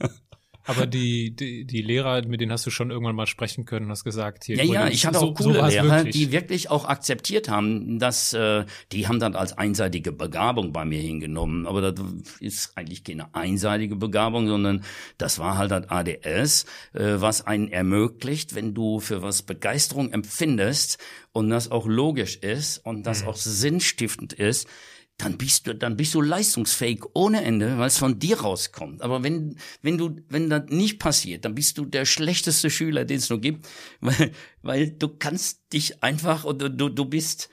Aber 0.68 0.86
die, 0.86 1.34
die, 1.34 1.64
die 1.64 1.80
Lehrer, 1.80 2.26
mit 2.26 2.42
denen 2.42 2.52
hast 2.52 2.66
du 2.66 2.70
schon 2.70 2.90
irgendwann 2.90 3.16
mal 3.16 3.26
sprechen 3.26 3.64
können, 3.64 3.90
hast 3.90 4.04
gesagt, 4.04 4.44
hier. 4.44 4.56
Ja, 4.56 4.64
ja, 4.64 4.88
ich 4.88 5.06
hatte 5.06 5.18
auch 5.18 5.34
coole 5.34 5.60
so 5.60 5.66
Lehrer, 5.66 5.96
wirklich. 5.96 6.14
die 6.14 6.30
wirklich 6.30 6.70
auch 6.70 6.84
akzeptiert 6.84 7.48
haben, 7.48 7.98
dass 7.98 8.34
äh, 8.34 8.66
die 8.92 9.08
haben 9.08 9.18
dann 9.18 9.34
als 9.34 9.56
einseitige 9.56 10.12
Begabung 10.12 10.74
bei 10.74 10.84
mir 10.84 11.00
hingenommen. 11.00 11.66
Aber 11.66 11.80
das 11.80 12.04
ist 12.40 12.76
eigentlich 12.76 13.02
keine 13.02 13.34
einseitige 13.34 13.96
Begabung, 13.96 14.46
sondern 14.46 14.84
das 15.16 15.38
war 15.38 15.56
halt 15.56 15.70
das 15.70 15.88
ADS, 15.88 16.66
äh, 16.92 17.14
was 17.16 17.46
einen 17.46 17.68
ermöglicht, 17.68 18.54
wenn 18.54 18.74
du 18.74 19.00
für 19.00 19.22
was 19.22 19.40
Begeisterung 19.42 20.12
empfindest 20.12 20.98
und 21.32 21.48
das 21.48 21.70
auch 21.70 21.86
logisch 21.86 22.36
ist 22.36 22.78
und 22.84 23.04
das 23.04 23.22
mhm. 23.22 23.28
auch 23.28 23.36
sinnstiftend 23.36 24.34
ist, 24.34 24.68
dann 25.18 25.36
bist 25.36 25.66
du, 25.66 25.74
dann 25.74 25.96
bist 25.96 26.14
du 26.14 26.22
leistungsfähig 26.22 27.00
ohne 27.12 27.42
Ende, 27.42 27.76
weil 27.76 27.88
es 27.88 27.98
von 27.98 28.20
dir 28.20 28.40
rauskommt. 28.40 29.02
Aber 29.02 29.24
wenn, 29.24 29.56
wenn 29.82 29.98
du, 29.98 30.16
wenn 30.28 30.48
das 30.48 30.66
nicht 30.68 31.00
passiert, 31.00 31.44
dann 31.44 31.56
bist 31.56 31.76
du 31.76 31.84
der 31.84 32.04
schlechteste 32.04 32.70
Schüler, 32.70 33.04
den 33.04 33.18
es 33.18 33.28
nur 33.28 33.40
gibt, 33.40 33.66
weil, 34.00 34.30
weil 34.62 34.90
du 34.90 35.08
kannst 35.08 35.72
dich 35.72 36.04
einfach 36.04 36.44
oder 36.44 36.68
du, 36.68 36.88
du 36.88 37.04
bist, 37.04 37.50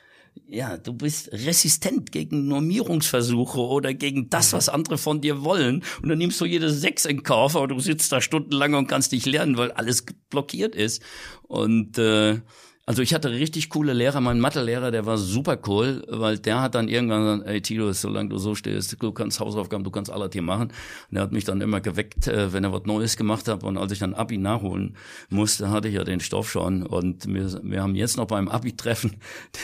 ja, 0.47 0.78
du 0.78 0.93
bist 0.93 1.32
resistent 1.32 2.12
gegen 2.12 2.47
Normierungsversuche 2.47 3.60
oder 3.60 3.95
gegen 3.95 4.30
das, 4.30 4.54
was 4.54 4.69
andere 4.69 4.99
von 4.99 5.19
dir 5.19 5.43
wollen. 5.43 5.84
Und 6.04 6.10
dann 6.10 6.19
nimmst 6.19 6.39
du 6.39 6.45
jede 6.45 6.69
Sechs 6.69 7.06
in 7.06 7.23
Kauf, 7.23 7.56
aber 7.56 7.67
du 7.67 7.80
sitzt 7.80 8.12
da 8.12 8.21
stundenlang 8.21 8.75
und 8.75 8.86
kannst 8.88 9.12
nicht 9.12 9.25
lernen, 9.25 9.58
weil 9.58 9.71
alles 9.71 10.06
blockiert 10.30 10.75
ist. 10.75 11.01
Und 11.47 11.97
äh, 11.97 12.41
also 12.88 13.02
ich 13.02 13.15
hatte 13.15 13.32
richtig 13.32 13.69
coole 13.69 13.93
Lehrer. 13.93 14.21
Mein 14.21 14.39
Mathelehrer, 14.39 14.91
der 14.91 15.08
war 15.08 15.17
super 15.17 15.58
cool, 15.65 16.04
weil 16.08 16.38
der 16.38 16.62
hat 16.62 16.76
dann 16.76 16.88
irgendwann 16.88 17.39
gesagt, 17.39 17.50
ey 17.50 17.62
Tilo, 17.62 17.91
solange 17.93 18.30
du 18.30 18.38
so 18.38 18.54
stehst, 18.54 19.02
du 19.02 19.12
kannst 19.12 19.39
Hausaufgaben, 19.39 19.84
du 19.84 19.89
kannst 19.89 20.12
alles 20.12 20.30
hier 20.34 20.43
machen. 20.43 20.71
Und 21.10 21.17
er 21.17 21.24
hat 21.24 21.32
mich 21.32 21.45
dann 21.45 21.62
immer 21.62 21.82
geweckt, 21.82 22.28
äh, 22.28 22.54
wenn 22.54 22.63
er 22.63 22.71
was 22.71 22.84
Neues 22.86 23.17
gemacht 23.17 23.48
hat. 23.48 23.63
Und 23.63 23.80
als 23.80 23.91
ich 23.91 23.98
dann 23.98 24.13
Abi 24.13 24.38
nachholen 24.38 24.95
musste, 25.30 25.71
hatte 25.71 25.88
ich 25.88 25.95
ja 25.95 26.04
den 26.04 26.19
Stoff 26.19 26.52
schon. 26.52 26.84
Und 26.84 27.26
wir, 27.28 27.60
wir 27.63 27.82
haben 27.82 27.95
jetzt 27.95 28.17
noch 28.17 28.28
beim 28.28 28.48
Abi-Treffen 28.48 29.15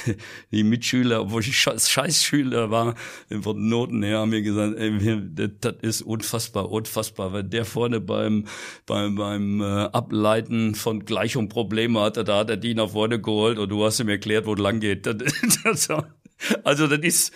die 0.52 0.64
Mitschüler, 0.64 1.22
obwohl 1.22 1.42
ich 1.42 1.56
Scheißschüler 1.56 2.72
war, 2.72 2.96
von 3.42 3.70
Noten 3.70 4.02
her, 4.02 4.20
haben 4.20 4.32
mir 4.32 4.42
gesagt, 4.42 4.78
ey, 4.80 5.52
das 5.60 5.76
ist 5.82 6.02
unfassbar, 6.02 6.72
unfassbar. 6.72 7.34
Wenn 7.34 7.52
der 7.52 7.66
vorne 7.66 8.02
beim, 8.02 8.48
beim, 8.88 9.14
beim 9.14 9.62
äh, 9.62 9.66
Ableiten 9.66 10.74
von 10.74 11.06
Gleichung 11.06 11.50
Probleme 11.50 12.02
hatte, 12.02 12.24
da 12.24 12.40
hat 12.40 12.50
er 12.50 12.58
die 12.58 12.74
nach 12.74 12.90
vorne 12.90 13.11
vorne 13.12 13.22
geholt 13.22 13.60
und 13.60 13.70
du 13.70 13.84
hast 13.84 14.00
ihm 14.00 14.10
erklärt, 14.10 14.46
wo 14.46 14.54
es 14.54 14.60
lang 14.60 14.80
geht. 14.80 15.08
also 16.64 16.88
das 16.88 17.00
ist 17.00 17.34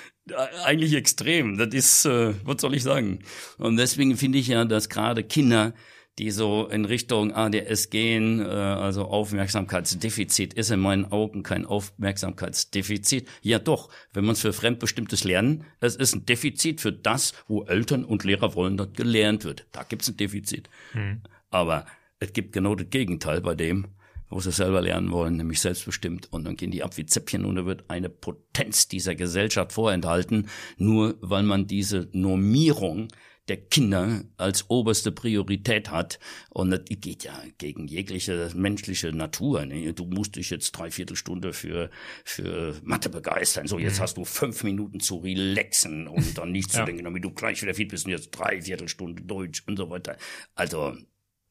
eigentlich 0.63 0.93
extrem. 0.93 1.57
Das 1.57 1.73
ist, 1.73 2.05
äh, 2.05 2.33
was 2.43 2.61
soll 2.61 2.75
ich 2.75 2.83
sagen? 2.83 3.19
Und 3.57 3.77
deswegen 3.77 4.17
finde 4.17 4.39
ich 4.39 4.47
ja, 4.47 4.65
dass 4.65 4.89
gerade 4.89 5.23
Kinder, 5.23 5.73
die 6.17 6.31
so 6.31 6.67
in 6.67 6.85
Richtung 6.85 7.33
ADS 7.33 7.89
gehen, 7.89 8.39
äh, 8.39 8.45
also 8.45 9.05
Aufmerksamkeitsdefizit, 9.05 10.53
ist 10.53 10.71
in 10.71 10.79
meinen 10.79 11.05
Augen 11.05 11.43
kein 11.43 11.65
Aufmerksamkeitsdefizit. 11.65 13.27
Ja 13.41 13.59
doch, 13.59 13.89
wenn 14.13 14.25
man 14.25 14.33
es 14.33 14.41
für 14.41 14.53
fremdbestimmtes 14.53 15.23
Lernen, 15.23 15.65
es 15.81 15.95
ist 15.95 16.15
ein 16.15 16.25
Defizit 16.25 16.81
für 16.81 16.93
das, 16.93 17.33
wo 17.47 17.63
Eltern 17.63 18.05
und 18.05 18.23
Lehrer 18.23 18.55
wollen, 18.55 18.77
dass 18.77 18.93
gelernt 18.93 19.43
wird. 19.43 19.67
Da 19.71 19.83
gibt 19.83 20.03
es 20.03 20.09
ein 20.09 20.17
Defizit. 20.17 20.69
Hm. 20.93 21.21
Aber 21.51 21.85
es 22.19 22.33
gibt 22.33 22.53
genau 22.53 22.75
das 22.75 22.89
Gegenteil 22.89 23.41
bei 23.41 23.55
dem, 23.55 23.87
wo 24.29 24.39
sie 24.39 24.51
selber 24.51 24.81
lernen 24.81 25.11
wollen, 25.11 25.37
nämlich 25.37 25.61
selbstbestimmt. 25.61 26.31
Und 26.31 26.45
dann 26.45 26.55
gehen 26.55 26.71
die 26.71 26.83
ab 26.83 26.97
wie 26.97 27.05
Zäppchen 27.05 27.45
und 27.45 27.55
da 27.55 27.65
wird 27.65 27.85
eine 27.89 28.09
Potenz 28.09 28.87
dieser 28.87 29.15
Gesellschaft 29.15 29.73
vorenthalten, 29.73 30.49
nur 30.77 31.17
weil 31.21 31.43
man 31.43 31.67
diese 31.67 32.09
Normierung 32.11 33.09
der 33.47 33.57
Kinder 33.57 34.23
als 34.37 34.69
oberste 34.69 35.11
Priorität 35.11 35.91
hat. 35.91 36.19
Und 36.49 36.71
das 36.71 36.81
geht 36.85 37.23
ja 37.23 37.39
gegen 37.57 37.87
jegliche 37.87 38.51
menschliche 38.55 39.11
Natur. 39.11 39.65
Ne? 39.65 39.93
Du 39.93 40.05
musst 40.05 40.35
dich 40.35 40.49
jetzt 40.49 40.71
drei 40.71 40.89
Viertelstunde 40.89 41.53
für, 41.53 41.89
für 42.23 42.75
Mathe 42.83 43.09
begeistern. 43.09 43.67
So, 43.67 43.77
jetzt 43.77 43.99
mhm. 43.99 44.03
hast 44.03 44.17
du 44.17 44.25
fünf 44.25 44.63
Minuten 44.63 44.99
zu 44.99 45.17
relaxen 45.17 46.07
und 46.07 46.37
dann 46.37 46.51
nicht 46.51 46.71
zu 46.71 46.79
ja. 46.79 46.85
denken, 46.85 47.03
damit 47.03 47.23
du 47.23 47.31
gleich 47.31 47.61
wieder 47.61 47.75
fit 47.75 47.89
bist 47.89 48.05
und 48.05 48.11
jetzt 48.11 48.31
drei 48.31 48.61
Viertelstunden 48.61 49.27
Deutsch 49.27 49.63
und 49.67 49.77
so 49.77 49.89
weiter. 49.89 50.17
Also, 50.55 50.95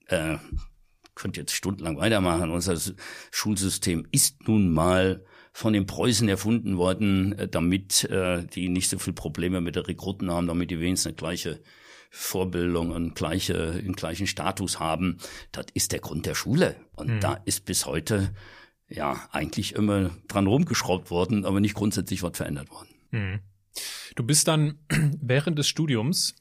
äh, 0.09 0.37
könnte 1.15 1.41
jetzt 1.41 1.55
stundenlang 1.55 1.97
weitermachen. 1.97 2.51
Unser 2.51 2.79
Schulsystem 3.31 4.07
ist 4.11 4.49
nun 4.49 4.73
mal 4.73 5.25
von 5.53 5.73
den 5.73 5.87
Preußen 5.87 6.29
erfunden 6.29 6.77
worden, 6.77 7.33
äh, 7.39 7.49
damit 7.49 8.05
äh, 8.05 8.45
die 8.45 8.69
nicht 8.69 8.89
so 8.89 8.99
viel 8.99 9.13
Probleme 9.13 9.61
mit 9.61 9.77
der 9.77 9.87
Rekruten 9.87 10.31
haben, 10.31 10.49
damit 10.49 10.71
die 10.71 10.81
wenigstens 10.81 11.11
eine 11.11 11.17
gleiche 11.17 11.61
Vorbildung 12.11 12.91
und 12.91 13.15
gleiche, 13.15 13.73
einen 13.73 13.95
gleichen 13.95 14.27
Status 14.27 14.81
haben. 14.81 15.19
Das 15.53 15.67
ist 15.75 15.93
der 15.93 16.01
Grund 16.01 16.27
der 16.27 16.35
Schule. 16.35 16.77
Und 16.93 17.09
mhm. 17.09 17.21
da 17.21 17.35
ist 17.45 17.65
bis 17.65 17.87
heute 17.87 18.35
ja 18.89 19.29
eigentlich 19.33 19.75
immer 19.75 20.11
dran 20.29 20.47
rumgeschraubt 20.47 21.11
worden, 21.11 21.45
aber 21.45 21.61
nicht 21.61 21.75
grundsätzlich 21.75 22.23
was 22.23 22.37
verändert 22.37 22.71
worden. 22.71 22.89
Hm. 23.11 23.41
Du 24.15 24.23
bist 24.25 24.47
dann 24.49 24.79
während 25.21 25.59
des 25.59 25.69
Studiums 25.69 26.37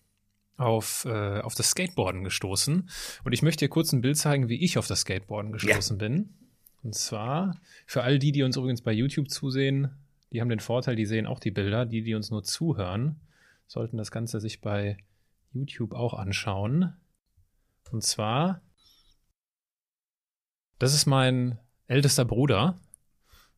auf, 0.58 1.06
äh, 1.06 1.39
auf 1.39 1.56
das 1.56 1.72
Skateboarden 1.72 2.24
gestoßen. 2.24 2.89
Und 3.24 3.34
ich 3.34 3.41
möchte 3.41 3.66
dir 3.66 3.70
kurz 3.70 3.91
ein 3.91 4.01
Bild 4.01 4.18
zeigen, 4.18 4.49
wie 4.49 4.64
ich 4.64 4.78
auf 4.78 4.88
das 4.88 5.01
Skateboarden 5.01 5.51
gestoßen 5.51 5.97
ja. 5.97 6.08
bin. 6.08 6.34
Und 6.84 6.95
zwar 6.95 7.60
für 7.86 8.04
all 8.04 8.20
die, 8.20 8.32
die 8.32 8.43
uns 8.43 8.58
übrigens 8.58 8.82
bei 8.82 8.91
YouTube 8.91 9.30
zusehen, 9.30 9.89
die 10.32 10.41
haben 10.41 10.49
den 10.49 10.60
Vorteil, 10.60 10.95
die 10.95 11.06
sehen 11.06 11.28
auch 11.28 11.39
die 11.39 11.51
Bilder. 11.51 11.86
Die, 11.86 12.01
die 12.01 12.16
uns 12.16 12.32
nur 12.32 12.43
zuhören, 12.43 13.20
sollten 13.68 13.97
das 13.97 14.12
Ganze 14.12 14.39
sich 14.39 14.62
bei 14.62 14.97
YouTube 15.54 15.93
auch 15.93 16.16
anschauen. 16.16 16.93
Und 17.91 18.04
zwar, 18.04 18.62
das 20.80 20.93
ist 20.93 21.06
mein 21.06 21.60
ältester 21.88 22.26
Bruder 22.26 22.80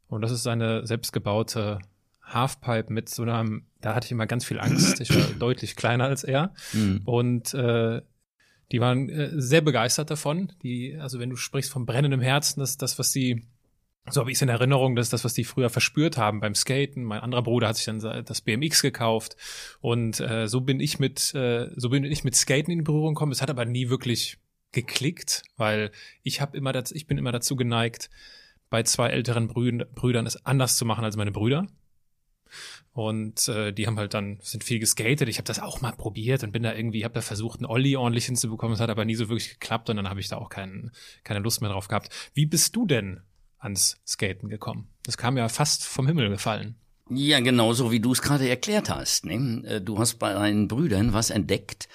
und 0.07 0.21
das 0.21 0.31
ist 0.31 0.43
seine 0.43 0.85
selbstgebaute 0.85 1.79
Halfpipe 2.25 2.91
mit 2.91 3.09
so 3.09 3.23
einem, 3.23 3.65
da 3.81 3.95
hatte 3.95 4.05
ich 4.05 4.11
immer 4.11 4.27
ganz 4.27 4.45
viel 4.45 4.59
Angst. 4.59 4.99
Ich 4.99 5.15
war 5.15 5.25
deutlich 5.39 5.75
kleiner 5.75 6.05
als 6.05 6.23
er. 6.23 6.53
Mhm. 6.73 7.01
Und 7.05 7.53
äh, 7.53 8.01
die 8.71 8.81
waren 8.81 9.09
äh, 9.09 9.29
sehr 9.35 9.61
begeistert 9.61 10.09
davon. 10.09 10.51
Die, 10.63 10.97
also 10.99 11.19
wenn 11.19 11.29
du 11.29 11.35
sprichst 11.35 11.71
vom 11.71 11.85
brennendem 11.85 12.21
Herzen, 12.21 12.59
das 12.59 12.71
ist 12.71 12.81
das, 12.81 12.97
was 12.97 13.11
die, 13.11 13.45
so 14.09 14.21
habe 14.21 14.31
ich 14.31 14.37
es 14.37 14.41
in 14.41 14.49
Erinnerung, 14.49 14.95
das 14.95 15.07
ist 15.07 15.13
das, 15.13 15.23
was 15.23 15.33
die 15.33 15.43
früher 15.43 15.69
verspürt 15.69 16.17
haben 16.17 16.39
beim 16.39 16.55
Skaten. 16.55 17.03
Mein 17.03 17.21
anderer 17.21 17.43
Bruder 17.43 17.67
hat 17.67 17.77
sich 17.77 17.85
dann 17.85 17.99
das 17.99 18.41
BMX 18.41 18.81
gekauft. 18.81 19.37
Und 19.81 20.19
äh, 20.19 20.47
so 20.47 20.61
bin 20.61 20.79
ich 20.79 20.99
mit, 20.99 21.33
äh, 21.35 21.69
so 21.75 21.89
bin 21.89 22.03
ich 22.03 22.23
mit 22.23 22.35
Skaten 22.35 22.71
in 22.71 22.83
Berührung 22.83 23.13
gekommen. 23.13 23.31
Es 23.31 23.41
hat 23.41 23.49
aber 23.49 23.65
nie 23.65 23.89
wirklich 23.89 24.39
geklickt, 24.71 25.43
weil 25.57 25.91
ich 26.21 26.41
habe 26.41 26.57
immer 26.57 26.73
das, 26.73 26.91
ich 26.91 27.07
bin 27.07 27.17
immer 27.17 27.31
dazu 27.31 27.55
geneigt, 27.55 28.09
bei 28.69 28.83
zwei 28.83 29.09
älteren 29.09 29.47
Brüdern 29.47 30.25
es 30.25 30.45
anders 30.45 30.75
zu 30.75 30.85
machen 30.85 31.05
als 31.05 31.15
meine 31.15 31.31
Brüder. 31.31 31.67
Und 32.95 33.49
äh, 33.49 33.73
die 33.73 33.87
haben 33.87 33.99
halt 33.99 34.13
dann, 34.13 34.39
sind 34.41 34.63
viel 34.63 34.79
geskatet. 34.79 35.27
Ich 35.27 35.35
habe 35.35 35.45
das 35.45 35.59
auch 35.59 35.81
mal 35.81 35.91
probiert 35.91 36.45
und 36.45 36.53
bin 36.53 36.63
da 36.63 36.73
irgendwie, 36.73 37.03
habe 37.03 37.13
da 37.13 37.19
versucht, 37.19 37.59
einen 37.59 37.65
Olli 37.65 37.97
ordentlich 37.97 38.23
hinzubekommen. 38.23 38.73
Es 38.73 38.79
hat 38.79 38.89
aber 38.89 39.03
nie 39.03 39.15
so 39.15 39.27
wirklich 39.27 39.49
geklappt 39.49 39.89
und 39.89 39.97
dann 39.97 40.07
habe 40.07 40.21
ich 40.21 40.29
da 40.29 40.37
auch 40.37 40.47
kein, 40.47 40.91
keine 41.25 41.41
Lust 41.41 41.59
mehr 41.59 41.69
drauf 41.69 41.89
gehabt. 41.89 42.09
Wie 42.33 42.45
bist 42.45 42.73
du 42.73 42.85
denn 42.85 43.19
ans 43.59 43.99
Skaten 44.07 44.47
gekommen? 44.47 44.87
Das 45.03 45.17
kam 45.17 45.35
ja 45.35 45.49
fast 45.49 45.83
vom 45.83 46.07
Himmel 46.07 46.29
gefallen. 46.29 46.75
Ja, 47.09 47.41
genauso 47.41 47.91
wie 47.91 47.99
du 47.99 48.13
es 48.13 48.21
gerade 48.21 48.47
erklärt 48.47 48.89
hast. 48.89 49.25
Ne? 49.25 49.61
Äh, 49.65 49.81
du 49.81 49.99
hast 49.99 50.15
bei 50.15 50.31
deinen 50.31 50.69
Brüdern 50.69 51.11
was 51.11 51.31
entdeckt, 51.31 51.89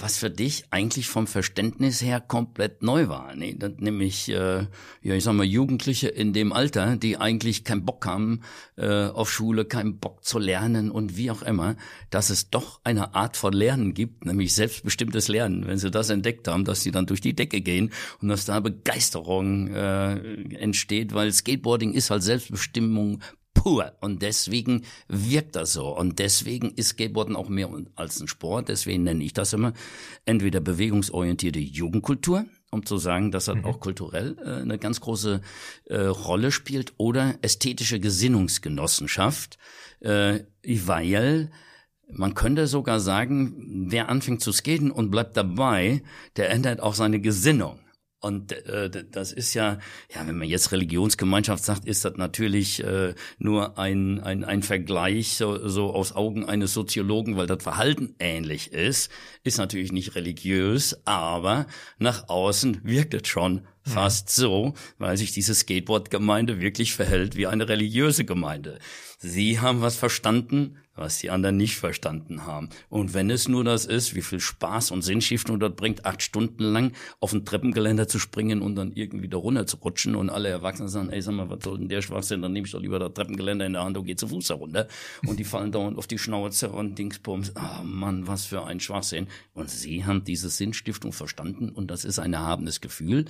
was 0.00 0.18
für 0.18 0.30
dich 0.30 0.64
eigentlich 0.70 1.08
vom 1.08 1.26
Verständnis 1.26 2.02
her 2.02 2.20
komplett 2.20 2.82
neu 2.82 3.08
war. 3.08 3.34
Nee, 3.34 3.54
das, 3.58 3.72
nämlich, 3.78 4.28
äh, 4.28 4.66
ja, 5.02 5.14
ich 5.14 5.24
sag 5.24 5.34
mal, 5.34 5.44
Jugendliche 5.44 6.08
in 6.08 6.32
dem 6.32 6.52
Alter, 6.52 6.96
die 6.96 7.16
eigentlich 7.16 7.64
keinen 7.64 7.84
Bock 7.84 8.06
haben 8.06 8.40
äh, 8.76 9.06
auf 9.06 9.30
Schule, 9.30 9.64
keinen 9.64 9.98
Bock 9.98 10.24
zu 10.24 10.38
lernen 10.38 10.90
und 10.90 11.16
wie 11.16 11.30
auch 11.30 11.42
immer, 11.42 11.76
dass 12.10 12.30
es 12.30 12.50
doch 12.50 12.80
eine 12.84 13.14
Art 13.14 13.36
von 13.36 13.52
Lernen 13.52 13.94
gibt, 13.94 14.24
nämlich 14.24 14.54
selbstbestimmtes 14.54 15.28
Lernen. 15.28 15.66
Wenn 15.66 15.78
sie 15.78 15.90
das 15.90 16.10
entdeckt 16.10 16.48
haben, 16.48 16.64
dass 16.64 16.82
sie 16.82 16.90
dann 16.90 17.06
durch 17.06 17.20
die 17.20 17.34
Decke 17.34 17.60
gehen 17.60 17.90
und 18.20 18.28
dass 18.28 18.44
da 18.44 18.60
Begeisterung 18.60 19.68
äh, 19.68 20.16
entsteht, 20.54 21.14
weil 21.14 21.32
Skateboarding 21.32 21.92
ist 21.92 22.10
halt 22.10 22.22
Selbstbestimmung 22.22 23.20
pur. 23.58 23.92
Und 24.00 24.22
deswegen 24.22 24.84
wirkt 25.08 25.56
das 25.56 25.72
so. 25.72 25.96
Und 25.96 26.18
deswegen 26.18 26.70
ist 26.70 26.90
Skateboarden 26.90 27.36
auch 27.36 27.48
mehr 27.48 27.68
als 27.96 28.20
ein 28.20 28.28
Sport. 28.28 28.68
Deswegen 28.68 29.02
nenne 29.02 29.24
ich 29.24 29.32
das 29.32 29.52
immer 29.52 29.72
entweder 30.24 30.60
bewegungsorientierte 30.60 31.58
Jugendkultur, 31.58 32.44
um 32.70 32.86
zu 32.86 32.98
sagen, 32.98 33.30
dass 33.30 33.46
das 33.46 33.56
mhm. 33.56 33.64
auch 33.64 33.80
kulturell 33.80 34.36
äh, 34.38 34.62
eine 34.62 34.78
ganz 34.78 35.00
große 35.00 35.40
äh, 35.86 35.96
Rolle 35.96 36.52
spielt, 36.52 36.94
oder 36.98 37.34
ästhetische 37.42 38.00
Gesinnungsgenossenschaft, 38.00 39.58
äh, 40.00 40.40
weil 40.62 41.50
man 42.10 42.34
könnte 42.34 42.66
sogar 42.66 43.00
sagen, 43.00 43.86
wer 43.90 44.08
anfängt 44.08 44.40
zu 44.40 44.52
skaten 44.52 44.90
und 44.90 45.10
bleibt 45.10 45.36
dabei, 45.36 46.02
der 46.36 46.50
ändert 46.50 46.80
auch 46.80 46.94
seine 46.94 47.20
Gesinnung. 47.20 47.80
Und 48.20 48.52
äh, 48.52 48.90
das 49.10 49.32
ist 49.32 49.54
ja, 49.54 49.78
ja, 50.12 50.26
wenn 50.26 50.36
man 50.36 50.48
jetzt 50.48 50.72
Religionsgemeinschaft 50.72 51.64
sagt, 51.64 51.84
ist 51.84 52.04
das 52.04 52.16
natürlich 52.16 52.82
äh, 52.82 53.14
nur 53.38 53.78
ein, 53.78 54.18
ein, 54.20 54.42
ein 54.42 54.62
Vergleich 54.64 55.36
so, 55.36 55.68
so 55.68 55.94
aus 55.94 56.16
Augen 56.16 56.44
eines 56.44 56.74
Soziologen, 56.74 57.36
weil 57.36 57.46
das 57.46 57.62
Verhalten 57.62 58.16
ähnlich 58.18 58.72
ist, 58.72 59.10
ist 59.44 59.58
natürlich 59.58 59.92
nicht 59.92 60.16
religiös, 60.16 61.00
aber 61.04 61.66
nach 61.98 62.28
außen 62.28 62.80
wirkt 62.82 63.14
es 63.14 63.28
schon 63.28 63.66
fast 63.82 64.30
so, 64.30 64.74
weil 64.98 65.16
sich 65.16 65.32
diese 65.32 65.54
Skateboard-Gemeinde 65.54 66.60
wirklich 66.60 66.94
verhält 66.94 67.36
wie 67.36 67.46
eine 67.46 67.68
religiöse 67.68 68.24
Gemeinde. 68.24 68.80
Sie 69.20 69.58
haben 69.58 69.80
was 69.80 69.96
verstanden, 69.96 70.76
was 70.94 71.18
die 71.18 71.30
anderen 71.30 71.56
nicht 71.56 71.76
verstanden 71.76 72.46
haben. 72.46 72.68
Und 72.88 73.14
wenn 73.14 73.30
es 73.30 73.48
nur 73.48 73.64
das 73.64 73.84
ist, 73.84 74.14
wie 74.14 74.22
viel 74.22 74.38
Spaß 74.38 74.92
und 74.92 75.02
Sinnstiftung 75.02 75.58
dort 75.58 75.76
bringt, 75.76 76.04
acht 76.04 76.22
Stunden 76.22 76.62
lang 76.62 76.92
auf 77.18 77.32
ein 77.32 77.44
Treppengeländer 77.44 78.06
zu 78.06 78.20
springen 78.20 78.62
und 78.62 78.76
dann 78.76 78.92
irgendwie 78.92 79.28
da 79.28 79.36
runter 79.36 79.66
zu 79.66 79.78
rutschen 79.78 80.14
und 80.14 80.30
alle 80.30 80.48
Erwachsenen 80.48 80.88
sagen, 80.88 81.10
ey, 81.10 81.20
sag 81.20 81.34
mal, 81.34 81.50
was 81.50 81.64
soll 81.64 81.78
denn 81.78 81.88
der 81.88 82.02
Schwachsinn, 82.02 82.42
dann 82.42 82.52
nehme 82.52 82.66
ich 82.66 82.72
doch 82.72 82.80
lieber 82.80 83.00
das 83.00 83.12
Treppengeländer 83.12 83.66
in 83.66 83.72
der 83.72 83.84
Hand 83.84 83.96
und 83.96 84.04
gehe 84.04 84.16
zu 84.16 84.28
Fuß 84.28 84.50
herunter. 84.50 84.86
Und 85.26 85.40
die 85.40 85.44
fallen 85.44 85.72
dauernd 85.72 85.98
auf 85.98 86.06
die 86.06 86.18
Schnauze 86.18 86.70
und 86.70 86.96
Dingsbums. 86.96 87.56
Ah, 87.56 87.80
oh 87.80 87.84
Mann, 87.84 88.28
was 88.28 88.44
für 88.44 88.64
ein 88.66 88.78
Schwachsinn. 88.78 89.26
Und 89.52 89.68
sie 89.68 90.04
haben 90.04 90.22
diese 90.22 90.48
Sinnstiftung 90.48 91.12
verstanden 91.12 91.70
und 91.70 91.90
das 91.90 92.04
ist 92.04 92.20
ein 92.20 92.34
erhabenes 92.34 92.80
Gefühl, 92.80 93.24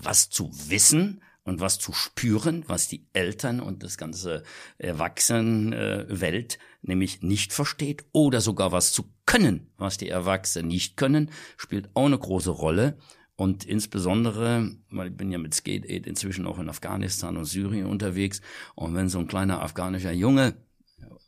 was 0.00 0.30
zu 0.30 0.50
wissen, 0.68 1.20
und 1.44 1.60
was 1.60 1.78
zu 1.78 1.92
spüren, 1.92 2.64
was 2.66 2.88
die 2.88 3.06
Eltern 3.12 3.60
und 3.60 3.82
das 3.82 3.98
ganze 3.98 4.42
Erwachsenenwelt 4.78 6.58
nämlich 6.82 7.22
nicht 7.22 7.52
versteht 7.52 8.04
oder 8.12 8.40
sogar 8.40 8.72
was 8.72 8.92
zu 8.92 9.12
können, 9.26 9.70
was 9.76 9.96
die 9.96 10.08
Erwachsenen 10.08 10.68
nicht 10.68 10.96
können, 10.96 11.30
spielt 11.56 11.90
auch 11.94 12.06
eine 12.06 12.18
große 12.18 12.50
Rolle. 12.50 12.98
Und 13.34 13.64
insbesondere, 13.64 14.76
weil 14.90 15.08
ich 15.08 15.16
bin 15.16 15.32
ja 15.32 15.38
mit 15.38 15.54
Skate 15.54 15.86
Aid 15.86 16.06
inzwischen 16.06 16.46
auch 16.46 16.58
in 16.58 16.68
Afghanistan 16.68 17.36
und 17.36 17.46
Syrien 17.46 17.86
unterwegs. 17.86 18.40
Und 18.74 18.94
wenn 18.94 19.08
so 19.08 19.18
ein 19.18 19.26
kleiner 19.26 19.62
afghanischer 19.62 20.12
Junge, 20.12 20.54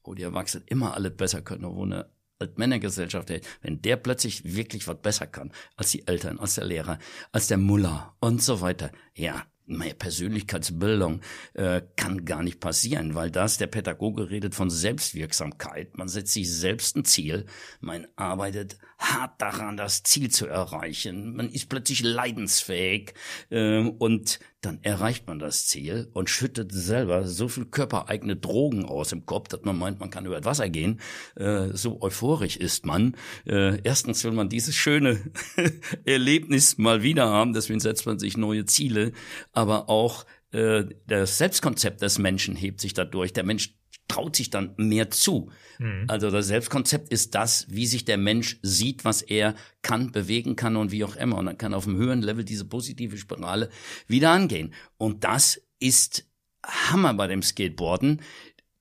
wo 0.04 0.14
die 0.14 0.22
Erwachsenen 0.22 0.66
immer 0.68 0.94
alles 0.94 1.16
besser 1.16 1.40
können, 1.40 1.64
wo 1.64 1.82
eine 1.82 2.10
Altmännergesellschaft 2.38 3.30
hält, 3.30 3.46
wenn 3.62 3.80
der 3.80 3.96
plötzlich 3.96 4.54
wirklich 4.54 4.86
was 4.86 5.00
besser 5.00 5.26
kann 5.26 5.52
als 5.76 5.92
die 5.92 6.06
Eltern, 6.06 6.38
als 6.38 6.56
der 6.56 6.66
Lehrer, 6.66 6.98
als 7.32 7.48
der 7.48 7.58
Mullah 7.58 8.14
und 8.20 8.42
so 8.42 8.60
weiter, 8.60 8.92
ja, 9.14 9.46
meine 9.66 9.94
Persönlichkeitsbildung 9.94 11.20
äh, 11.54 11.82
kann 11.96 12.24
gar 12.24 12.42
nicht 12.42 12.60
passieren, 12.60 13.14
weil 13.14 13.30
das, 13.30 13.58
der 13.58 13.66
Pädagoge 13.66 14.30
redet 14.30 14.54
von 14.54 14.70
Selbstwirksamkeit. 14.70 15.96
Man 15.96 16.08
setzt 16.08 16.32
sich 16.32 16.52
selbst 16.52 16.96
ein 16.96 17.04
Ziel, 17.04 17.46
man 17.80 18.06
arbeitet 18.16 18.78
hart 18.98 19.40
daran, 19.40 19.76
das 19.76 20.02
Ziel 20.02 20.30
zu 20.30 20.46
erreichen. 20.46 21.34
Man 21.36 21.50
ist 21.50 21.68
plötzlich 21.68 22.02
leidensfähig 22.02 23.14
äh, 23.50 23.78
und 23.78 24.38
dann 24.64 24.78
erreicht 24.82 25.26
man 25.26 25.38
das 25.38 25.66
Ziel 25.66 26.08
und 26.12 26.30
schüttet 26.30 26.72
selber 26.72 27.26
so 27.26 27.48
viel 27.48 27.66
körpereigene 27.66 28.36
Drogen 28.36 28.84
aus 28.84 29.12
im 29.12 29.26
Kopf, 29.26 29.48
dass 29.48 29.62
man 29.62 29.78
meint, 29.78 30.00
man 30.00 30.10
kann 30.10 30.26
über 30.26 30.36
das 30.36 30.44
Wasser 30.44 30.68
gehen. 30.68 31.00
Äh, 31.36 31.68
so 31.72 32.00
euphorisch 32.00 32.56
ist 32.56 32.86
man. 32.86 33.16
Äh, 33.46 33.80
erstens 33.82 34.24
will 34.24 34.32
man 34.32 34.48
dieses 34.48 34.74
schöne 34.74 35.20
Erlebnis 36.04 36.78
mal 36.78 37.02
wieder 37.02 37.28
haben, 37.28 37.52
deswegen 37.52 37.80
setzt 37.80 38.06
man 38.06 38.18
sich 38.18 38.36
neue 38.36 38.64
Ziele, 38.64 39.12
aber 39.52 39.88
auch 39.88 40.24
äh, 40.52 40.84
das 41.06 41.38
Selbstkonzept 41.38 42.00
des 42.00 42.18
Menschen 42.18 42.56
hebt 42.56 42.80
sich 42.80 42.94
dadurch. 42.94 43.32
Der 43.32 43.44
Mensch 43.44 43.74
traut 44.08 44.36
sich 44.36 44.50
dann 44.50 44.74
mehr 44.76 45.10
zu. 45.10 45.50
Mhm. 45.78 46.04
Also 46.08 46.30
das 46.30 46.46
Selbstkonzept 46.46 47.10
ist 47.10 47.34
das, 47.34 47.66
wie 47.68 47.86
sich 47.86 48.04
der 48.04 48.18
Mensch 48.18 48.58
sieht, 48.62 49.04
was 49.04 49.22
er 49.22 49.54
kann, 49.82 50.12
bewegen 50.12 50.56
kann 50.56 50.76
und 50.76 50.92
wie 50.92 51.04
auch 51.04 51.16
immer. 51.16 51.38
Und 51.38 51.46
dann 51.46 51.58
kann 51.58 51.74
auf 51.74 51.86
einem 51.86 51.96
höheren 51.96 52.22
Level 52.22 52.44
diese 52.44 52.64
positive 52.64 53.16
Spirale 53.16 53.70
wieder 54.06 54.30
angehen. 54.30 54.74
Und 54.98 55.24
das 55.24 55.60
ist 55.80 56.26
Hammer 56.64 57.14
bei 57.14 57.26
dem 57.26 57.42
Skateboarden 57.42 58.20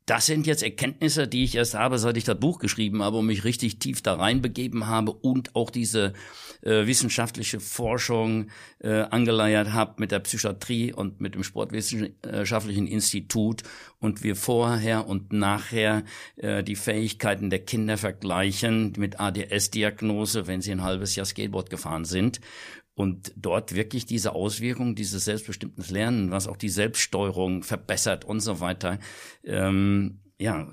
das 0.05 0.25
sind 0.25 0.47
jetzt 0.47 0.63
Erkenntnisse, 0.63 1.27
die 1.27 1.43
ich 1.43 1.55
erst 1.55 1.75
habe, 1.75 1.97
seit 1.97 2.17
ich 2.17 2.25
das 2.25 2.39
Buch 2.39 2.59
geschrieben 2.59 3.01
habe 3.03 3.17
und 3.17 3.25
mich 3.25 3.45
richtig 3.45 3.79
tief 3.79 4.01
da 4.01 4.15
reinbegeben 4.15 4.87
habe 4.87 5.13
und 5.13 5.55
auch 5.55 5.69
diese 5.69 6.13
äh, 6.63 6.87
wissenschaftliche 6.87 7.59
Forschung 7.59 8.47
äh, 8.79 9.01
angeleiert 9.01 9.73
habe 9.73 9.95
mit 9.97 10.11
der 10.11 10.19
Psychiatrie 10.19 10.93
und 10.93 11.21
mit 11.21 11.35
dem 11.35 11.43
Sportwissenschaftlichen 11.43 12.87
Institut 12.87 13.63
und 13.99 14.23
wir 14.23 14.35
vorher 14.35 15.07
und 15.07 15.33
nachher 15.33 16.03
äh, 16.37 16.63
die 16.63 16.75
Fähigkeiten 16.75 17.49
der 17.49 17.59
Kinder 17.59 17.97
vergleichen 17.97 18.93
mit 18.97 19.19
ADS-Diagnose, 19.19 20.47
wenn 20.47 20.61
sie 20.61 20.71
ein 20.71 20.83
halbes 20.83 21.15
Jahr 21.15 21.25
Skateboard 21.25 21.69
gefahren 21.69 22.05
sind. 22.05 22.39
Und 22.95 23.33
dort 23.35 23.73
wirklich 23.73 24.05
diese 24.05 24.33
Auswirkungen, 24.33 24.93
dieses 24.93 25.25
selbstbestimmtes 25.25 25.89
Lernen, 25.89 26.29
was 26.29 26.47
auch 26.47 26.57
die 26.57 26.69
Selbststeuerung 26.69 27.63
verbessert 27.63 28.23
und 28.23 28.39
so 28.39 28.59
weiter, 28.59 28.99
ähm, 29.43 30.19
ja, 30.39 30.67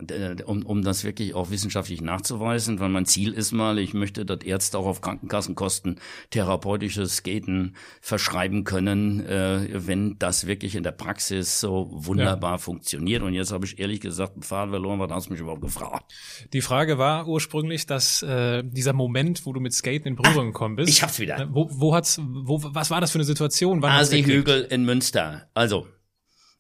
um, 0.46 0.64
um 0.64 0.82
das 0.82 1.04
wirklich 1.04 1.34
auch 1.34 1.50
wissenschaftlich 1.50 2.00
nachzuweisen, 2.00 2.80
weil 2.80 2.88
mein 2.88 3.04
Ziel 3.04 3.32
ist 3.32 3.52
mal, 3.52 3.78
ich 3.78 3.92
möchte, 3.92 4.24
dass 4.24 4.40
Ärzte 4.42 4.78
auch 4.78 4.86
auf 4.86 5.02
Krankenkassenkosten 5.02 6.00
therapeutisches 6.30 7.16
Skaten 7.16 7.76
verschreiben 8.00 8.64
können, 8.64 9.20
äh, 9.26 9.68
wenn 9.86 10.18
das 10.18 10.46
wirklich 10.46 10.76
in 10.76 10.82
der 10.82 10.92
Praxis 10.92 11.60
so 11.60 11.90
wunderbar 11.92 12.52
ja. 12.52 12.58
funktioniert. 12.58 13.22
Und 13.22 13.34
jetzt 13.34 13.52
habe 13.52 13.66
ich 13.66 13.78
ehrlich 13.78 14.00
gesagt 14.00 14.32
einen 14.32 14.42
Faden 14.42 14.70
verloren, 14.70 14.98
was 14.98 15.10
hast 15.10 15.26
du 15.26 15.32
mich 15.34 15.40
überhaupt 15.40 15.62
gefragt? 15.62 16.10
Die 16.54 16.62
Frage 16.62 16.96
war 16.96 17.28
ursprünglich, 17.28 17.86
dass 17.86 18.22
äh, 18.22 18.62
dieser 18.64 18.94
Moment, 18.94 19.44
wo 19.44 19.52
du 19.52 19.60
mit 19.60 19.74
Skaten 19.74 20.08
in 20.08 20.16
Berührung 20.16 20.46
gekommen 20.46 20.76
bist. 20.76 20.88
Ich 20.88 21.02
hab's 21.02 21.20
wieder. 21.20 21.38
Äh, 21.38 21.46
wo, 21.50 21.68
wo 21.70 21.94
hat's, 21.94 22.18
wo, 22.22 22.60
was 22.62 22.90
war 22.90 23.02
das 23.02 23.10
für 23.10 23.18
eine 23.18 23.24
Situation? 23.24 23.82
Wann 23.82 23.92
Asi-Hügel 23.92 24.62
in 24.62 24.84
Münster. 24.84 25.48
Also, 25.52 25.86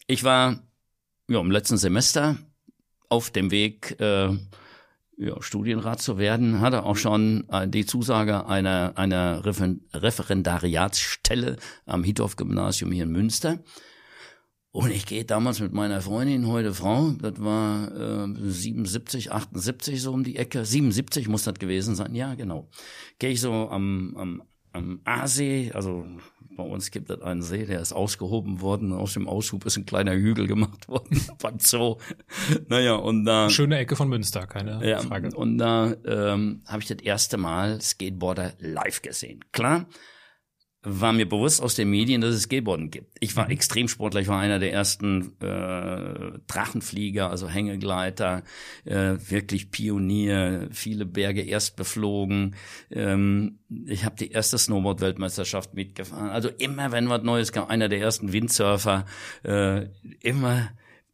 ich 0.06 0.22
war 0.22 0.62
ja, 1.28 1.40
im 1.40 1.50
letzten 1.50 1.78
Semester 1.78 2.36
auf 3.10 3.30
dem 3.30 3.50
Weg, 3.50 4.00
äh, 4.00 4.30
ja, 5.18 5.42
Studienrat 5.42 6.00
zu 6.00 6.16
werden, 6.16 6.60
hatte 6.60 6.84
auch 6.84 6.96
schon 6.96 7.46
äh, 7.50 7.68
die 7.68 7.84
Zusage 7.84 8.46
einer, 8.46 8.92
einer 8.96 9.44
Referendariatsstelle 9.44 11.56
am 11.84 12.04
Hithoff-Gymnasium 12.04 12.90
hier 12.90 13.04
in 13.04 13.12
Münster. 13.12 13.58
Und 14.72 14.92
ich 14.92 15.04
gehe 15.04 15.24
damals 15.24 15.60
mit 15.60 15.72
meiner 15.72 16.00
Freundin, 16.00 16.46
heute 16.46 16.72
Frau, 16.72 17.10
das 17.20 17.42
war 17.42 18.26
äh, 18.26 18.28
77, 18.38 19.32
78 19.32 20.00
so 20.00 20.12
um 20.12 20.22
die 20.22 20.36
Ecke, 20.36 20.64
77 20.64 21.28
muss 21.28 21.42
das 21.42 21.54
gewesen 21.54 21.96
sein, 21.96 22.14
ja 22.14 22.34
genau. 22.34 22.68
Gehe 23.18 23.30
ich 23.30 23.40
so 23.40 23.52
am, 23.52 24.14
am, 24.16 24.42
am 24.72 25.00
Aasee, 25.04 25.72
also 25.74 26.06
bei 26.56 26.62
uns 26.62 26.90
gibt 26.90 27.10
es 27.10 27.20
einen 27.22 27.42
See, 27.42 27.64
der 27.64 27.80
ist 27.80 27.92
ausgehoben 27.92 28.60
worden. 28.60 28.92
Aus 28.92 29.14
dem 29.14 29.28
Aushub 29.28 29.64
ist 29.66 29.76
ein 29.76 29.86
kleiner 29.86 30.12
Hügel 30.12 30.46
gemacht 30.46 30.88
worden 30.88 31.20
beim 31.42 31.58
Zoo. 31.58 31.96
Naja, 32.68 32.94
und 32.94 33.24
da. 33.24 33.48
Schöne 33.50 33.78
Ecke 33.78 33.96
von 33.96 34.08
Münster, 34.08 34.46
keine 34.46 34.86
ja, 34.86 35.00
Frage. 35.00 35.34
Und 35.34 35.58
da 35.58 35.94
ähm, 36.04 36.62
habe 36.66 36.82
ich 36.82 36.88
das 36.88 36.98
erste 36.98 37.36
Mal 37.36 37.80
Skateboarder 37.80 38.54
live 38.58 39.02
gesehen. 39.02 39.44
Klar, 39.52 39.86
war 40.82 41.12
mir 41.12 41.28
bewusst 41.28 41.62
aus 41.62 41.74
den 41.74 41.90
Medien, 41.90 42.22
dass 42.22 42.34
es 42.34 42.44
Skateboarden 42.44 42.90
gibt. 42.90 43.16
Ich 43.20 43.36
war 43.36 43.44
mhm. 43.46 43.50
Extremsportler, 43.50 44.22
ich 44.22 44.28
war 44.28 44.40
einer 44.40 44.58
der 44.58 44.72
ersten 44.72 45.32
äh, 45.40 46.38
Drachenflieger, 46.46 47.30
also 47.30 47.48
Hängegleiter, 47.48 48.42
äh, 48.84 49.16
wirklich 49.28 49.70
Pionier, 49.70 50.68
viele 50.72 51.04
Berge 51.04 51.42
erst 51.42 51.76
beflogen. 51.76 52.56
Ähm, 52.90 53.58
ich 53.86 54.04
habe 54.06 54.16
die 54.16 54.30
erste 54.30 54.56
Snowboard-Weltmeisterschaft 54.56 55.74
mitgefahren. 55.74 56.30
Also 56.30 56.48
immer, 56.48 56.92
wenn 56.92 57.10
was 57.10 57.22
Neues 57.22 57.52
kam, 57.52 57.68
einer 57.68 57.90
der 57.90 58.00
ersten 58.00 58.32
Windsurfer, 58.32 59.04
äh, 59.44 59.86
immer 60.20 60.70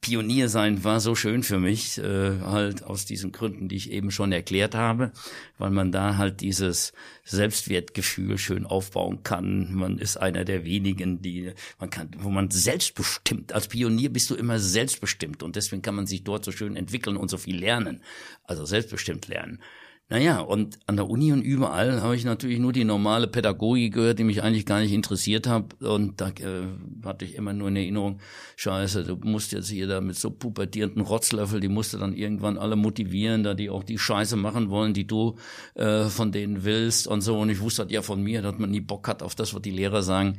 Pionier 0.06 0.48
sein 0.48 0.84
war 0.84 1.00
so 1.00 1.16
schön 1.16 1.42
für 1.42 1.58
mich, 1.58 1.98
äh, 1.98 2.40
halt 2.40 2.84
aus 2.84 3.06
diesen 3.06 3.32
Gründen, 3.32 3.68
die 3.68 3.74
ich 3.74 3.90
eben 3.90 4.12
schon 4.12 4.30
erklärt 4.30 4.76
habe, 4.76 5.10
weil 5.58 5.70
man 5.70 5.90
da 5.90 6.16
halt 6.16 6.42
dieses 6.42 6.92
Selbstwertgefühl 7.24 8.38
schön 8.38 8.66
aufbauen 8.66 9.24
kann. 9.24 9.74
Man 9.74 9.98
ist 9.98 10.16
einer 10.16 10.44
der 10.44 10.64
wenigen, 10.64 11.22
die 11.22 11.52
man 11.80 11.90
kann, 11.90 12.10
wo 12.18 12.30
man 12.30 12.52
selbstbestimmt. 12.52 13.52
Als 13.52 13.66
Pionier 13.66 14.10
bist 14.10 14.30
du 14.30 14.36
immer 14.36 14.60
selbstbestimmt 14.60 15.42
und 15.42 15.56
deswegen 15.56 15.82
kann 15.82 15.96
man 15.96 16.06
sich 16.06 16.22
dort 16.22 16.44
so 16.44 16.52
schön 16.52 16.76
entwickeln 16.76 17.16
und 17.16 17.28
so 17.28 17.36
viel 17.36 17.58
lernen. 17.58 18.00
Also 18.44 18.64
selbstbestimmt 18.64 19.26
lernen. 19.26 19.60
Naja, 20.08 20.38
und 20.38 20.78
an 20.86 20.94
der 20.94 21.10
Uni 21.10 21.32
und 21.32 21.42
überall 21.42 22.00
habe 22.00 22.14
ich 22.14 22.24
natürlich 22.24 22.60
nur 22.60 22.72
die 22.72 22.84
normale 22.84 23.26
Pädagogik 23.26 23.94
gehört, 23.94 24.20
die 24.20 24.24
mich 24.24 24.40
eigentlich 24.40 24.64
gar 24.64 24.78
nicht 24.78 24.92
interessiert 24.92 25.48
hat. 25.48 25.82
Und 25.82 26.20
da 26.20 26.28
äh, 26.28 26.68
hatte 27.04 27.24
ich 27.24 27.34
immer 27.34 27.52
nur 27.52 27.66
in 27.68 27.76
Erinnerung, 27.76 28.20
scheiße, 28.54 29.02
du 29.02 29.16
musst 29.16 29.50
jetzt 29.50 29.68
hier 29.68 29.88
da 29.88 30.00
mit 30.00 30.16
so 30.16 30.30
pubertierenden 30.30 31.02
Rotzlöffel, 31.02 31.58
die 31.58 31.66
musst 31.66 31.92
du 31.92 31.98
dann 31.98 32.12
irgendwann 32.12 32.56
alle 32.56 32.76
motivieren, 32.76 33.42
da 33.42 33.54
die 33.54 33.68
auch 33.68 33.82
die 33.82 33.98
Scheiße 33.98 34.36
machen 34.36 34.70
wollen, 34.70 34.94
die 34.94 35.08
du 35.08 35.38
äh, 35.74 36.04
von 36.04 36.30
denen 36.30 36.62
willst 36.62 37.08
und 37.08 37.22
so. 37.22 37.40
Und 37.40 37.50
ich 37.50 37.60
wusste 37.60 37.82
das 37.82 37.92
ja 37.92 38.02
von 38.02 38.22
mir, 38.22 38.42
dass 38.42 38.58
man 38.58 38.70
nie 38.70 38.80
Bock 38.80 39.08
hat 39.08 39.24
auf 39.24 39.34
das, 39.34 39.54
was 39.54 39.62
die 39.62 39.72
Lehrer 39.72 40.04
sagen. 40.04 40.38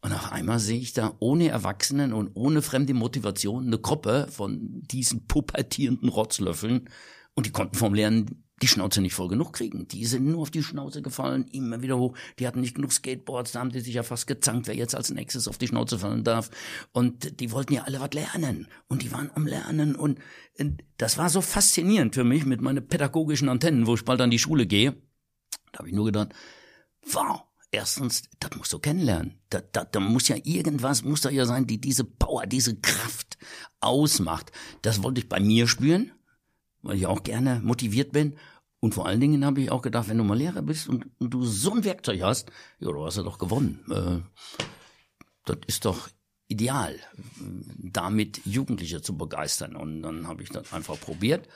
Und 0.00 0.14
auf 0.14 0.32
einmal 0.32 0.58
sehe 0.58 0.80
ich 0.80 0.94
da 0.94 1.14
ohne 1.18 1.48
Erwachsenen 1.48 2.14
und 2.14 2.30
ohne 2.32 2.62
fremde 2.62 2.94
Motivation 2.94 3.66
eine 3.66 3.78
Gruppe 3.78 4.26
von 4.30 4.82
diesen 4.90 5.26
pubertierenden 5.26 6.08
Rotzlöffeln. 6.08 6.88
Und 7.34 7.46
die 7.46 7.50
konnten 7.52 7.76
vom 7.76 7.94
Lernen 7.94 8.41
die 8.62 8.68
Schnauze 8.68 9.02
nicht 9.02 9.14
voll 9.14 9.28
genug 9.28 9.52
kriegen. 9.52 9.88
Die 9.88 10.04
sind 10.06 10.24
nur 10.24 10.42
auf 10.42 10.50
die 10.50 10.62
Schnauze 10.62 11.02
gefallen, 11.02 11.46
immer 11.52 11.82
wieder 11.82 11.98
hoch. 11.98 12.16
Die 12.38 12.46
hatten 12.46 12.60
nicht 12.60 12.74
genug 12.74 12.92
Skateboards, 12.92 13.52
da 13.52 13.60
haben 13.60 13.70
die 13.70 13.80
sich 13.80 13.94
ja 13.94 14.02
fast 14.02 14.26
gezankt, 14.26 14.68
wer 14.68 14.74
jetzt 14.74 14.94
als 14.94 15.10
nächstes 15.10 15.48
auf 15.48 15.58
die 15.58 15.68
Schnauze 15.68 15.98
fallen 15.98 16.24
darf. 16.24 16.50
Und 16.92 17.40
die 17.40 17.50
wollten 17.52 17.74
ja 17.74 17.82
alle 17.82 18.00
was 18.00 18.12
lernen. 18.12 18.68
Und 18.88 19.02
die 19.02 19.12
waren 19.12 19.30
am 19.34 19.46
Lernen. 19.46 19.96
Und 19.96 20.20
das 20.96 21.18
war 21.18 21.28
so 21.28 21.40
faszinierend 21.40 22.14
für 22.14 22.24
mich 22.24 22.46
mit 22.46 22.60
meinen 22.60 22.86
pädagogischen 22.86 23.48
Antennen, 23.48 23.86
wo 23.86 23.94
ich 23.94 24.04
bald 24.04 24.20
an 24.20 24.30
die 24.30 24.38
Schule 24.38 24.66
gehe. 24.66 24.96
Da 25.72 25.80
habe 25.80 25.88
ich 25.88 25.94
nur 25.94 26.06
gedacht, 26.06 26.34
wow, 27.10 27.42
erstens, 27.72 28.24
das 28.38 28.56
musst 28.56 28.72
du 28.72 28.78
kennenlernen. 28.78 29.40
Da, 29.50 29.60
da, 29.72 29.84
da 29.84 29.98
muss 29.98 30.28
ja 30.28 30.36
irgendwas, 30.44 31.02
muss 31.02 31.22
da 31.22 31.30
ja 31.30 31.46
sein, 31.46 31.66
die 31.66 31.80
diese 31.80 32.04
Power, 32.04 32.46
diese 32.46 32.76
Kraft 32.76 33.38
ausmacht. 33.80 34.52
Das 34.82 35.02
wollte 35.02 35.20
ich 35.20 35.28
bei 35.28 35.40
mir 35.40 35.66
spüren, 35.66 36.12
weil 36.82 36.96
ich 36.96 37.06
auch 37.06 37.22
gerne 37.22 37.60
motiviert 37.64 38.12
bin. 38.12 38.36
Und 38.82 38.94
vor 38.94 39.06
allen 39.06 39.20
Dingen 39.20 39.44
habe 39.44 39.60
ich 39.60 39.70
auch 39.70 39.80
gedacht, 39.80 40.08
wenn 40.08 40.18
du 40.18 40.24
mal 40.24 40.36
Lehrer 40.36 40.60
bist 40.60 40.88
und, 40.88 41.06
und 41.20 41.30
du 41.30 41.44
so 41.44 41.72
ein 41.72 41.84
Werkzeug 41.84 42.20
hast, 42.22 42.50
ja, 42.80 42.90
du 42.90 43.06
hast 43.06 43.16
ja 43.16 43.22
doch 43.22 43.38
gewonnen. 43.38 43.78
Äh, 43.88 44.64
das 45.44 45.58
ist 45.68 45.84
doch 45.84 46.08
ideal, 46.48 46.98
damit 47.78 48.44
Jugendliche 48.44 49.00
zu 49.00 49.16
begeistern. 49.16 49.76
Und 49.76 50.02
dann 50.02 50.26
habe 50.26 50.42
ich 50.42 50.48
das 50.48 50.72
einfach 50.72 50.98
probiert 50.98 51.48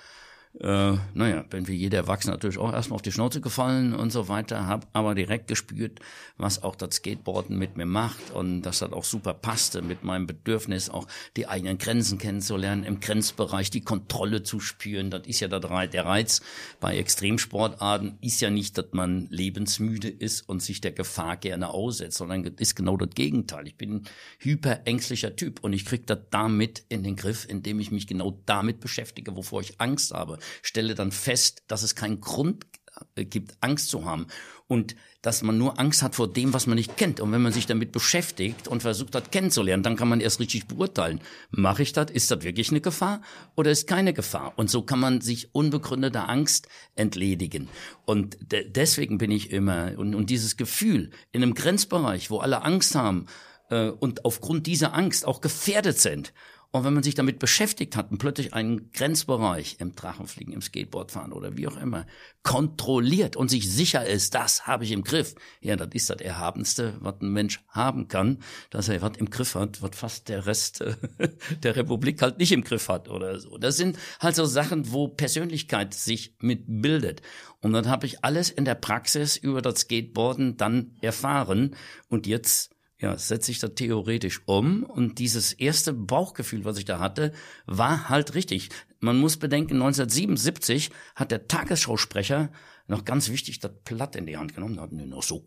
äh, 0.61 0.97
naja, 1.13 1.43
bin 1.43 1.69
wie 1.69 1.75
jeder 1.75 1.99
Erwachsene 1.99 2.33
natürlich 2.33 2.57
auch 2.57 2.73
erstmal 2.73 2.95
auf 2.97 3.03
die 3.03 3.13
Schnauze 3.13 3.43
gefallen 3.43 3.95
und 3.95 4.11
so 4.11 4.29
weiter, 4.29 4.67
habe 4.67 4.87
aber 4.95 5.15
direkt 5.15 5.49
gespürt, 5.49 6.01
was 6.39 6.63
auch 6.63 6.77
das 6.77 6.97
Skateboarden 6.97 7.59
mit 7.59 7.77
mir 7.77 7.85
macht 7.85 8.31
und 8.33 8.63
dass 8.63 8.79
das 8.79 8.93
auch 8.93 9.05
super 9.05 9.35
passte 9.35 9.83
mit 9.83 10.03
meinem 10.03 10.27
Bedürfnis, 10.27 10.89
auch 10.89 11.07
die 11.37 11.47
eigenen 11.47 11.77
Grenzen 11.77 12.17
kennenzulernen, 12.17 12.85
im 12.85 13.01
Grenzbereich 13.01 13.71
die 13.71 13.83
Kontrolle 13.83 14.45
zu 14.45 14.59
spüren. 14.59 15.11
Das 15.11 15.27
ist 15.27 15.41
ja 15.41 15.49
der 15.49 16.07
Reiz 16.07 16.41
bei 16.81 16.97
Extremsportarten, 16.97 18.17
ist 18.23 18.41
ja 18.41 18.49
nicht, 18.49 18.79
dass 18.79 18.87
man 18.93 19.27
lebensmüde 19.29 20.09
ist 20.09 20.49
und 20.49 20.63
sich 20.63 20.81
der 20.81 20.93
Gefahr 20.93 21.37
gerne 21.37 21.69
aussetzt, 21.69 22.17
sondern 22.17 22.45
ist 22.45 22.77
genau 22.77 22.97
das 22.97 23.11
Gegenteil. 23.11 23.67
Ich 23.67 23.77
bin 23.77 23.97
ein 23.97 24.09
hyperängstlicher 24.39 25.37
Typ 25.37 25.63
und 25.63 25.75
ich 25.75 25.85
krieg 25.85 26.07
das 26.07 26.21
damit 26.31 26.85
in 26.89 27.03
den 27.03 27.17
Griff, 27.17 27.47
indem 27.47 27.79
ich 27.79 27.91
mich 27.91 28.07
genau 28.07 28.41
damit 28.47 28.81
beschäftige, 28.81 29.37
wovor 29.37 29.61
ich 29.61 29.81
Angst 29.81 30.15
habe 30.15 30.39
stelle 30.63 30.95
dann 30.95 31.13
fest, 31.13 31.63
dass 31.69 31.83
es 31.83 31.95
keinen 31.95 32.21
Grund 32.21 32.67
gibt, 33.15 33.57
Angst 33.61 33.91
zu 33.91 34.05
haben 34.05 34.27
und 34.69 34.97
dass 35.23 35.43
man 35.43 35.59
nur 35.59 35.79
Angst 35.79 36.03
hat 36.03 36.15
vor 36.15 36.33
dem, 36.33 36.53
was 36.53 36.67
man 36.67 36.77
nicht 36.77 36.97
kennt. 36.97 37.21
Und 37.21 37.33
wenn 37.33 37.43
man 37.43 37.53
sich 37.53 37.67
damit 37.67 37.93
beschäftigt 37.93 38.69
und 38.69 38.83
versucht 38.83 39.15
hat 39.15 39.33
kennenzulernen, 39.33 39.83
dann 39.83 39.97
kann 39.97 40.09
man 40.09 40.21
erst 40.21 40.41
richtig 40.41 40.67
beurteilen, 40.67 41.21
mache 41.51 41.83
ich 41.83 41.93
das, 41.93 42.11
ist 42.11 42.31
das 42.31 42.43
wirklich 42.43 42.71
eine 42.71 42.81
Gefahr 42.81 43.23
oder 43.55 43.71
ist 43.71 43.89
keine 43.89 44.13
Gefahr? 44.13 44.53
Und 44.57 44.71
so 44.71 44.83
kann 44.83 45.01
man 45.01 45.21
sich 45.21 45.55
unbegründeter 45.55 46.29
Angst 46.29 46.69
entledigen. 46.95 47.69
Und 48.05 48.39
de 48.41 48.69
deswegen 48.69 49.19
bin 49.19 49.31
ich 49.31 49.51
immer, 49.51 49.93
und, 49.97 50.15
und 50.15 50.31
dieses 50.31 50.57
Gefühl 50.57 51.11
in 51.33 51.43
einem 51.43 51.55
Grenzbereich, 51.55 52.31
wo 52.31 52.39
alle 52.39 52.63
Angst 52.63 52.95
haben 52.95 53.27
äh, 53.71 53.89
und 53.89 54.25
aufgrund 54.25 54.67
dieser 54.67 54.95
Angst 54.95 55.27
auch 55.27 55.41
gefährdet 55.41 55.99
sind, 55.99 56.33
und 56.73 56.85
wenn 56.85 56.95
man 56.95 57.03
sich 57.03 57.15
damit 57.15 57.39
beschäftigt 57.39 57.97
hat 57.97 58.11
und 58.11 58.19
plötzlich 58.19 58.53
einen 58.53 58.91
Grenzbereich 58.93 59.77
im 59.79 59.95
Drachenfliegen, 59.95 60.53
im 60.53 60.61
Skateboardfahren 60.61 61.33
oder 61.33 61.57
wie 61.57 61.69
auch 61.69 61.77
immer 61.77 62.07
kontrolliert 62.43 63.37
und 63.37 63.49
sich 63.49 63.71
sicher 63.71 64.07
ist, 64.07 64.35
das 64.35 64.67
habe 64.67 64.85
ich 64.85 64.93
im 64.93 65.03
Griff. 65.03 65.35
Ja, 65.61 65.77
das 65.77 65.89
ist 65.93 66.11
das 66.11 66.21
Erhabenste, 66.21 66.97
was 67.01 67.15
ein 67.21 67.33
Mensch 67.33 67.61
haben 67.69 68.09
kann, 68.09 68.39
dass 68.71 68.89
er 68.89 69.01
was 69.03 69.17
im 69.17 69.31
Griff 69.31 69.55
hat, 69.55 69.81
was 69.83 69.97
fast 69.97 70.29
der 70.29 70.47
Rest 70.47 70.85
der 71.63 71.77
Republik 71.77 72.23
halt 72.23 72.39
nicht 72.39 72.53
im 72.53 72.65
Griff 72.65 72.89
hat 72.89 73.09
oder 73.09 73.41
so. 73.41 73.59
Das 73.59 73.77
sind 73.77 73.99
halt 74.21 74.37
so 74.37 74.45
Sachen, 74.45 74.93
wo 74.93 75.09
Persönlichkeit 75.09 75.95
sich 75.95 76.35
mitbildet. 76.41 77.23
Und 77.61 77.73
dann 77.73 77.89
habe 77.89 78.07
ich 78.07 78.25
alles 78.25 78.51
in 78.51 78.65
der 78.65 78.75
Praxis 78.75 79.37
über 79.37 79.63
das 79.63 79.81
Skateboarden 79.81 80.57
dann 80.57 80.97
erfahren 81.01 81.75
und 82.09 82.27
jetzt 82.27 82.76
ja, 82.99 83.17
setze 83.19 83.51
ich 83.51 83.59
da 83.59 83.69
theoretisch 83.69 84.41
um 84.47 84.83
und 84.83 85.19
dieses 85.19 85.53
erste 85.53 85.93
Bauchgefühl, 85.93 86.65
was 86.65 86.79
ich 86.79 86.87
da 86.87 86.99
hatte, 86.99 87.33
war 87.67 88.09
halt 88.09 88.35
richtig. 88.35 88.71
Man 89.01 89.19
muss 89.19 89.37
bedenken, 89.37 89.75
1977 89.75 90.91
hat 91.15 91.31
der 91.31 91.47
Tagesschausprecher 91.47 92.51
noch 92.87 93.05
ganz 93.05 93.29
wichtig 93.29 93.61
das 93.61 93.73
Blatt 93.85 94.17
in 94.17 94.27
die 94.27 94.37
Hand 94.37 94.55
genommen, 94.55 94.77
da 94.77 94.83
hatten 94.83 94.99
wir 94.99 95.07
noch 95.07 95.23
so 95.23 95.45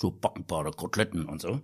so 0.00 0.12
Backenbarer 0.12 0.70
Koteletten 0.70 1.26
und 1.26 1.40
so. 1.40 1.60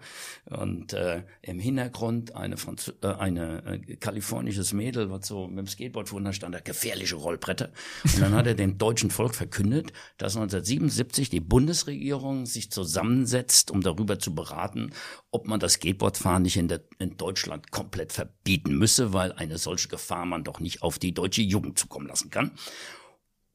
Und 0.47 0.93
äh, 0.93 1.23
im 1.43 1.61
Hintergrund 1.61 2.35
eine, 2.35 2.57
Franz 2.57 2.93
äh, 3.03 3.07
eine 3.07 3.65
äh, 3.65 3.97
kalifornisches 3.97 4.73
Mädel, 4.73 5.11
was 5.11 5.29
so 5.29 5.47
mit 5.47 5.59
dem 5.59 5.67
Skateboard 5.69 6.09
fuhr, 6.09 6.21
da 6.21 6.33
stand 6.33 6.55
da 6.55 6.61
gefährliche 6.61 7.15
Rollbretter. 7.15 7.71
Und 8.03 8.21
dann 8.21 8.35
hat 8.35 8.47
er 8.47 8.55
dem 8.55 8.77
deutschen 8.77 9.11
Volk 9.11 9.37
verkündet, 9.37 9.93
dass 10.19 10.37
1977 10.37 11.31
die 11.31 11.41
Bundesregierung 11.41 12.47
sich 12.47 12.73
zusammensetzt, 12.73 13.71
um 13.71 13.83
darüber 13.83 14.19
zu 14.19 14.35
beraten, 14.35 14.91
ob 15.31 15.47
man 15.47 15.61
das 15.61 15.75
Skateboardfahren 15.75 16.43
nicht 16.43 16.57
in, 16.57 16.67
der, 16.67 16.81
in 16.99 17.17
Deutschland 17.17 17.71
komplett 17.71 18.13
verbieten 18.13 18.77
müsse, 18.77 19.13
weil 19.13 19.33
eine 19.33 19.59
solche 19.59 19.89
Gefahr 19.89 20.27
man 20.27 20.43
doch 20.43 20.59
nicht 20.59 20.83
auf 20.83 20.99
die 20.99 21.15
deutsche 21.15 21.43
Jugend 21.43 21.79
zukommen 21.79 22.09
lassen 22.09 22.31
kann. 22.31 22.53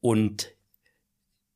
Und 0.00 0.54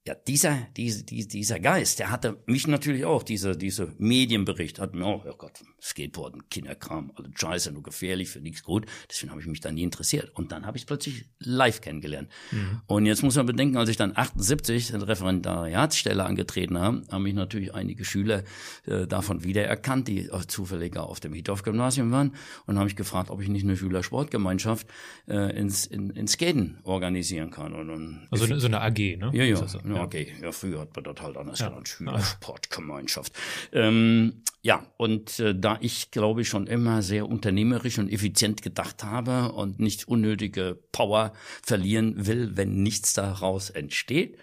ja, 0.07 0.15
dieser, 0.15 0.67
diese, 0.77 1.03
dieser 1.05 1.61
Geist, 1.61 1.99
der 1.99 2.11
hatte 2.11 2.37
mich 2.45 2.67
natürlich 2.67 3.07
auch, 3.07 3.23
dieser, 3.23 3.57
dieser 3.57 3.89
Medienbericht 3.97 4.79
hat 4.79 4.95
mir 4.95 5.07
auch, 5.07 5.25
oh 5.25 5.35
Gott, 5.39 5.63
Skateboarden, 5.81 6.49
Kinderkram, 6.51 7.11
alles 7.15 7.31
scheiße, 7.37 7.73
nur 7.73 7.83
gefährlich, 7.83 8.29
für 8.29 8.41
nichts 8.41 8.63
gut. 8.63 8.85
Deswegen 9.11 9.31
habe 9.31 9.41
ich 9.41 9.47
mich 9.47 9.61
da 9.61 9.73
nie 9.73 9.83
interessiert. 9.83 10.31
Und 10.35 10.53
dann 10.53 10.67
habe 10.67 10.77
ich 10.77 10.87
plötzlich 10.87 11.25
live 11.39 11.81
kennengelernt. 11.81 12.29
Mhm. 12.51 12.83
Und 12.87 13.07
jetzt 13.07 13.23
muss 13.23 13.37
man 13.37 13.47
bedenken, 13.47 13.79
als 13.79 13.89
ich 13.89 13.97
dann 13.97 14.15
78 14.15 14.93
eine 14.93 15.09
Referendariatsstelle 15.09 16.23
angetreten 16.23 16.79
habe, 16.79 17.03
haben 17.11 17.23
mich 17.23 17.35
natürlich 17.35 17.75
einige 17.75 18.05
Schüler 18.05 18.45
äh, 18.87 19.07
davon 19.07 19.43
wiedererkannt, 19.43 20.09
die 20.09 20.27
äh, 20.27 20.47
zufälliger 20.47 21.05
auf 21.05 21.21
dem 21.21 21.33
Hithoff-Gymnasium 21.33 22.11
waren. 22.13 22.35
Und 22.67 22.79
habe 22.79 22.91
ich 22.91 22.97
gefragt, 22.97 23.31
ob 23.31 23.41
ich 23.41 23.49
nicht 23.49 23.65
eine 23.65 23.77
Schülersportgemeinschaft 23.77 24.87
äh, 25.29 25.59
ins, 25.59 25.87
in, 25.87 26.11
ins 26.11 26.33
Skaten 26.33 26.79
organisieren 26.83 27.51
kann. 27.51 27.73
Und, 27.73 27.89
und 27.89 28.29
also 28.31 28.59
so 28.59 28.67
eine 28.67 28.83
AG, 28.83 28.99
ne? 28.99 29.31
Ja, 29.33 29.45
ja. 29.45 29.67
Ja, 29.97 30.05
okay. 30.05 30.35
Ja, 30.43 30.53
früher 30.53 30.81
hat 30.81 30.95
man 30.95 31.05
das 31.05 31.25
halt 31.25 31.37
anders 31.37 31.59
ja. 31.61 31.69
genannt. 31.69 31.89
Schülersportgemeinschaft. 31.89 33.33
Ähm, 33.73 34.43
ja, 34.63 34.87
und 34.97 35.39
äh, 35.41 35.55
da 35.55 35.79
ich, 35.81 36.11
glaube 36.11 36.43
ich, 36.43 36.49
schon 36.49 36.67
immer 36.67 37.03
sehr 37.03 37.29
unternehmerisch 37.29 37.99
und 37.99 38.11
effizient 38.11 38.63
gedacht 38.63 39.05
habe 39.05 39.53
und 39.53 39.79
nicht 39.79 40.09
unnötige 40.09 40.79
Power 40.93 41.33
verlieren 41.63 42.27
will, 42.27 42.57
wenn 42.57 42.83
nichts 42.83 43.13
daraus 43.13 43.71
entsteht, 43.71 44.39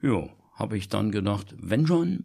ja, 0.00 0.28
habe 0.54 0.76
ich 0.78 0.88
dann 0.88 1.10
gedacht, 1.10 1.54
wenn 1.58 1.86
schon, 1.86 2.24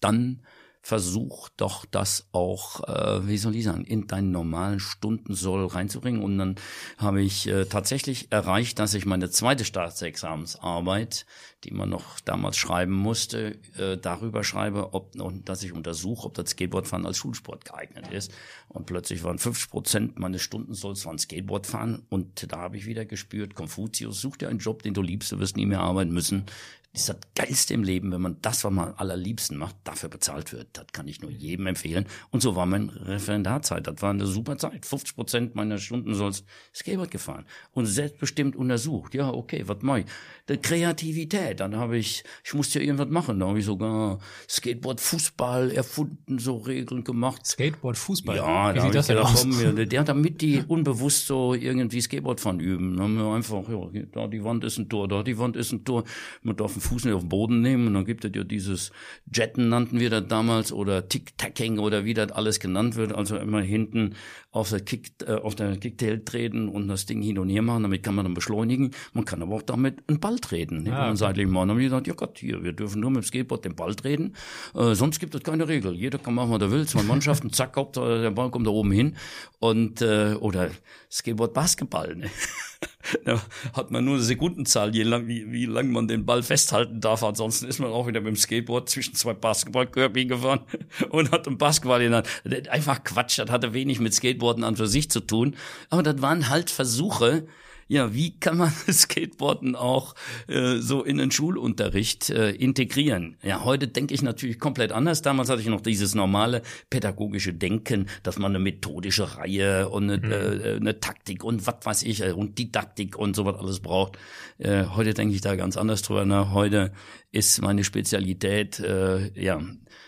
dann 0.00 0.42
versuch 0.82 1.50
doch 1.56 1.84
das 1.84 2.28
auch, 2.32 2.88
äh, 2.88 3.26
wie 3.26 3.36
soll 3.36 3.54
ich 3.54 3.64
sagen, 3.64 3.84
in 3.84 4.06
deinen 4.06 4.30
normalen 4.30 4.80
Stundensoll 4.80 5.66
reinzubringen. 5.66 6.22
Und 6.22 6.38
dann 6.38 6.54
habe 6.96 7.20
ich 7.20 7.46
äh, 7.46 7.66
tatsächlich 7.66 8.32
erreicht, 8.32 8.78
dass 8.78 8.94
ich 8.94 9.04
meine 9.04 9.30
zweite 9.30 9.64
Staatsexamensarbeit, 9.64 11.26
die 11.64 11.72
man 11.72 11.88
noch 11.88 12.20
damals 12.20 12.56
schreiben 12.56 12.92
musste, 12.92 13.58
äh, 13.76 13.96
darüber 13.96 14.44
schreibe, 14.44 14.94
ob 14.94 15.14
und 15.20 15.48
dass 15.48 15.62
ich 15.62 15.72
untersuche, 15.72 16.26
ob 16.26 16.34
das 16.34 16.50
Skateboardfahren 16.50 17.06
als 17.06 17.18
Schulsport 17.18 17.64
geeignet 17.64 18.08
ist. 18.12 18.32
Und 18.68 18.86
plötzlich 18.86 19.22
waren 19.24 19.38
50 19.38 19.70
Prozent 19.70 20.18
meines 20.18 20.42
Stundensolls 20.42 21.04
waren 21.04 21.18
Skateboardfahren. 21.18 22.06
Und 22.08 22.50
da 22.52 22.58
habe 22.58 22.76
ich 22.76 22.86
wieder 22.86 23.04
gespürt, 23.04 23.54
Konfuzius, 23.54 24.20
such 24.20 24.38
dir 24.38 24.48
einen 24.48 24.60
Job, 24.60 24.82
den 24.82 24.94
du 24.94 25.02
liebst, 25.02 25.32
du 25.32 25.38
wirst 25.38 25.56
nie 25.56 25.66
mehr 25.66 25.80
arbeiten 25.80 26.12
müssen. 26.12 26.46
Das 26.92 27.02
ist 27.02 27.08
das 27.08 27.18
Geilste 27.36 27.74
im 27.74 27.84
Leben, 27.84 28.10
wenn 28.10 28.20
man 28.20 28.36
das, 28.42 28.64
was 28.64 28.72
man 28.72 28.94
allerliebsten 28.94 29.56
macht, 29.56 29.76
dafür 29.84 30.08
bezahlt 30.08 30.52
wird. 30.52 30.68
Das 30.72 30.86
kann 30.92 31.06
ich 31.06 31.20
nur 31.20 31.30
jedem 31.30 31.68
empfehlen. 31.68 32.06
Und 32.30 32.40
so 32.40 32.56
war 32.56 32.66
mein 32.66 32.88
Referendarzeit. 32.88 33.86
Das 33.86 34.02
war 34.02 34.10
eine 34.10 34.26
super 34.26 34.58
Zeit. 34.58 34.84
50 34.84 35.14
Prozent 35.14 35.54
meiner 35.54 35.78
Stunden 35.78 36.14
soll's 36.14 36.42
Skateboard 36.74 37.12
gefahren. 37.12 37.46
Und 37.70 37.86
selbstbestimmt 37.86 38.56
untersucht. 38.56 39.14
Ja, 39.14 39.30
okay, 39.30 39.62
was 39.66 39.78
mach 39.82 39.98
ich? 39.98 40.06
Die 40.48 40.56
Kreativität. 40.56 41.49
Dann 41.54 41.76
habe 41.76 41.96
ich, 41.96 42.22
ich 42.44 42.54
musste 42.54 42.78
ja 42.78 42.84
irgendwas 42.84 43.08
machen. 43.08 43.40
Da 43.40 43.48
habe 43.48 43.58
ich 43.58 43.64
sogar 43.64 44.18
Skateboard, 44.48 45.00
Fußball 45.00 45.72
erfunden, 45.72 46.38
so 46.38 46.58
Regeln 46.58 47.04
gemacht. 47.04 47.46
Skateboard, 47.46 47.96
Fußball? 47.96 48.36
Ja, 48.36 48.70
Wie 48.70 48.78
da 48.78 48.84
sieht 48.84 48.94
das 48.94 49.06
denn 49.08 49.18
aus? 49.18 49.44
Mir, 49.44 49.72
der, 49.86 50.04
damit 50.04 50.40
die 50.40 50.62
unbewusst 50.66 51.26
so 51.26 51.54
irgendwie 51.54 52.00
Skateboard 52.00 52.40
fahren 52.40 52.60
üben. 52.60 52.96
Dann 52.96 53.04
haben 53.04 53.16
wir 53.16 53.34
einfach, 53.34 53.68
ja, 53.68 54.02
da 54.12 54.26
die 54.26 54.44
Wand 54.44 54.64
ist 54.64 54.78
ein 54.78 54.88
Tor, 54.88 55.08
da 55.08 55.22
die 55.22 55.38
Wand 55.38 55.56
ist 55.56 55.72
ein 55.72 55.84
Tor. 55.84 56.04
Man 56.42 56.56
darf 56.56 56.72
den 56.72 56.82
Fuß 56.82 57.04
nicht 57.04 57.14
auf 57.14 57.22
den 57.22 57.28
Boden 57.28 57.60
nehmen 57.60 57.88
und 57.88 57.94
dann 57.94 58.04
gibt 58.04 58.24
es 58.24 58.32
ja 58.34 58.44
dieses 58.44 58.92
Jetten 59.32 59.68
nannten 59.68 60.00
wir 60.00 60.10
das 60.10 60.26
damals 60.28 60.72
oder 60.72 61.08
Tick-Tacking 61.08 61.78
oder 61.78 62.04
wie 62.04 62.14
das 62.14 62.32
alles 62.32 62.60
genannt 62.60 62.96
wird. 62.96 63.12
Also 63.14 63.36
immer 63.36 63.60
hinten 63.60 64.14
auf 64.50 64.70
der, 64.70 64.80
Kick, 64.80 65.12
äh, 65.26 65.34
auf 65.34 65.54
der 65.54 65.76
Kicktail 65.76 66.24
treten 66.24 66.68
und 66.68 66.88
das 66.88 67.06
Ding 67.06 67.22
hin 67.22 67.38
und 67.38 67.48
her 67.48 67.62
machen. 67.62 67.84
Damit 67.84 68.02
kann 68.02 68.14
man 68.14 68.24
dann 68.24 68.34
beschleunigen. 68.34 68.90
Man 69.12 69.24
kann 69.24 69.42
aber 69.42 69.56
auch 69.56 69.62
damit 69.62 70.02
einen 70.08 70.20
Ball 70.20 70.38
treten. 70.38 70.84
Ja, 70.86 71.06
man 71.06 71.16
seitlich 71.40 71.48
machen. 71.48 71.68
Dann 71.68 71.76
haben 71.76 71.82
gesagt, 71.82 72.06
ja 72.06 72.14
Gott, 72.14 72.38
hier, 72.38 72.62
wir 72.62 72.72
dürfen 72.72 73.00
nur 73.00 73.10
mit 73.10 73.22
dem 73.22 73.26
Skateboard 73.26 73.64
den 73.64 73.74
Ball 73.74 73.94
treten. 73.94 74.34
Äh, 74.74 74.94
sonst 74.94 75.18
gibt 75.18 75.34
es 75.34 75.42
keine 75.42 75.68
Regel. 75.68 75.94
Jeder 75.94 76.18
kann 76.18 76.34
machen, 76.34 76.50
was 76.50 76.60
er 76.60 76.70
will. 76.70 76.86
Zwei 76.86 77.02
Mannschaften, 77.02 77.52
zack, 77.52 77.74
der 77.94 78.30
Ball 78.30 78.50
kommt 78.50 78.66
da 78.66 78.70
oben 78.70 78.92
hin. 78.92 79.16
Und, 79.58 80.02
äh, 80.02 80.34
oder 80.40 80.70
Skateboard 81.10 81.54
Basketball. 81.54 82.16
Ne? 82.16 82.30
da 83.24 83.40
hat 83.74 83.90
man 83.90 84.04
nur 84.04 84.14
eine 84.14 84.22
Sekundenzahl, 84.22 84.94
je 84.94 85.02
lang, 85.02 85.26
wie, 85.26 85.50
wie 85.50 85.66
lang 85.66 85.90
man 85.90 86.08
den 86.08 86.24
Ball 86.24 86.42
festhalten 86.42 87.00
darf. 87.00 87.22
Ansonsten 87.22 87.66
ist 87.66 87.78
man 87.78 87.90
auch 87.90 88.06
wieder 88.06 88.20
mit 88.20 88.28
dem 88.28 88.36
Skateboard 88.36 88.88
zwischen 88.88 89.14
zwei 89.14 89.34
Basketballkörben 89.34 90.28
gefahren 90.28 90.60
und 91.10 91.30
hat 91.32 91.46
einen 91.46 91.58
Basketball 91.58 92.02
in 92.02 92.12
der 92.12 92.22
Hand. 92.44 92.68
Einfach 92.68 93.02
Quatsch, 93.04 93.38
das 93.38 93.50
hatte 93.50 93.74
wenig 93.74 94.00
mit 94.00 94.14
Skateboarden 94.14 94.64
an 94.64 94.76
für 94.76 94.86
sich 94.86 95.10
zu 95.10 95.20
tun. 95.20 95.56
Aber 95.88 96.02
das 96.02 96.20
waren 96.22 96.48
halt 96.48 96.70
Versuche, 96.70 97.46
ja, 97.90 98.14
wie 98.14 98.38
kann 98.38 98.56
man 98.56 98.70
Skateboarden 98.88 99.74
auch 99.74 100.14
äh, 100.46 100.76
so 100.76 101.02
in 101.02 101.18
den 101.18 101.32
Schulunterricht 101.32 102.30
äh, 102.30 102.50
integrieren? 102.52 103.36
Ja, 103.42 103.64
heute 103.64 103.88
denke 103.88 104.14
ich 104.14 104.22
natürlich 104.22 104.60
komplett 104.60 104.92
anders. 104.92 105.22
Damals 105.22 105.50
hatte 105.50 105.60
ich 105.60 105.66
noch 105.66 105.80
dieses 105.80 106.14
normale 106.14 106.62
pädagogische 106.88 107.52
Denken, 107.52 108.06
dass 108.22 108.38
man 108.38 108.52
eine 108.52 108.60
methodische 108.60 109.36
Reihe 109.36 109.88
und 109.88 110.08
eine, 110.08 110.18
mhm. 110.18 110.32
äh, 110.32 110.76
eine 110.76 111.00
Taktik 111.00 111.42
und 111.42 111.66
was 111.66 111.78
weiß 111.82 112.02
ich 112.04 112.22
äh, 112.22 112.30
und 112.30 112.60
Didaktik 112.60 113.18
und 113.18 113.34
sowas 113.34 113.56
alles 113.58 113.80
braucht. 113.80 114.16
Äh, 114.58 114.84
heute 114.84 115.12
denke 115.12 115.34
ich 115.34 115.40
da 115.40 115.56
ganz 115.56 115.76
anders 115.76 116.02
drüber 116.02 116.24
nach. 116.24 116.52
Heute 116.52 116.92
ist 117.32 117.60
meine 117.60 117.82
Spezialität, 117.82 118.78
äh, 118.78 119.32
ja, 119.34 119.60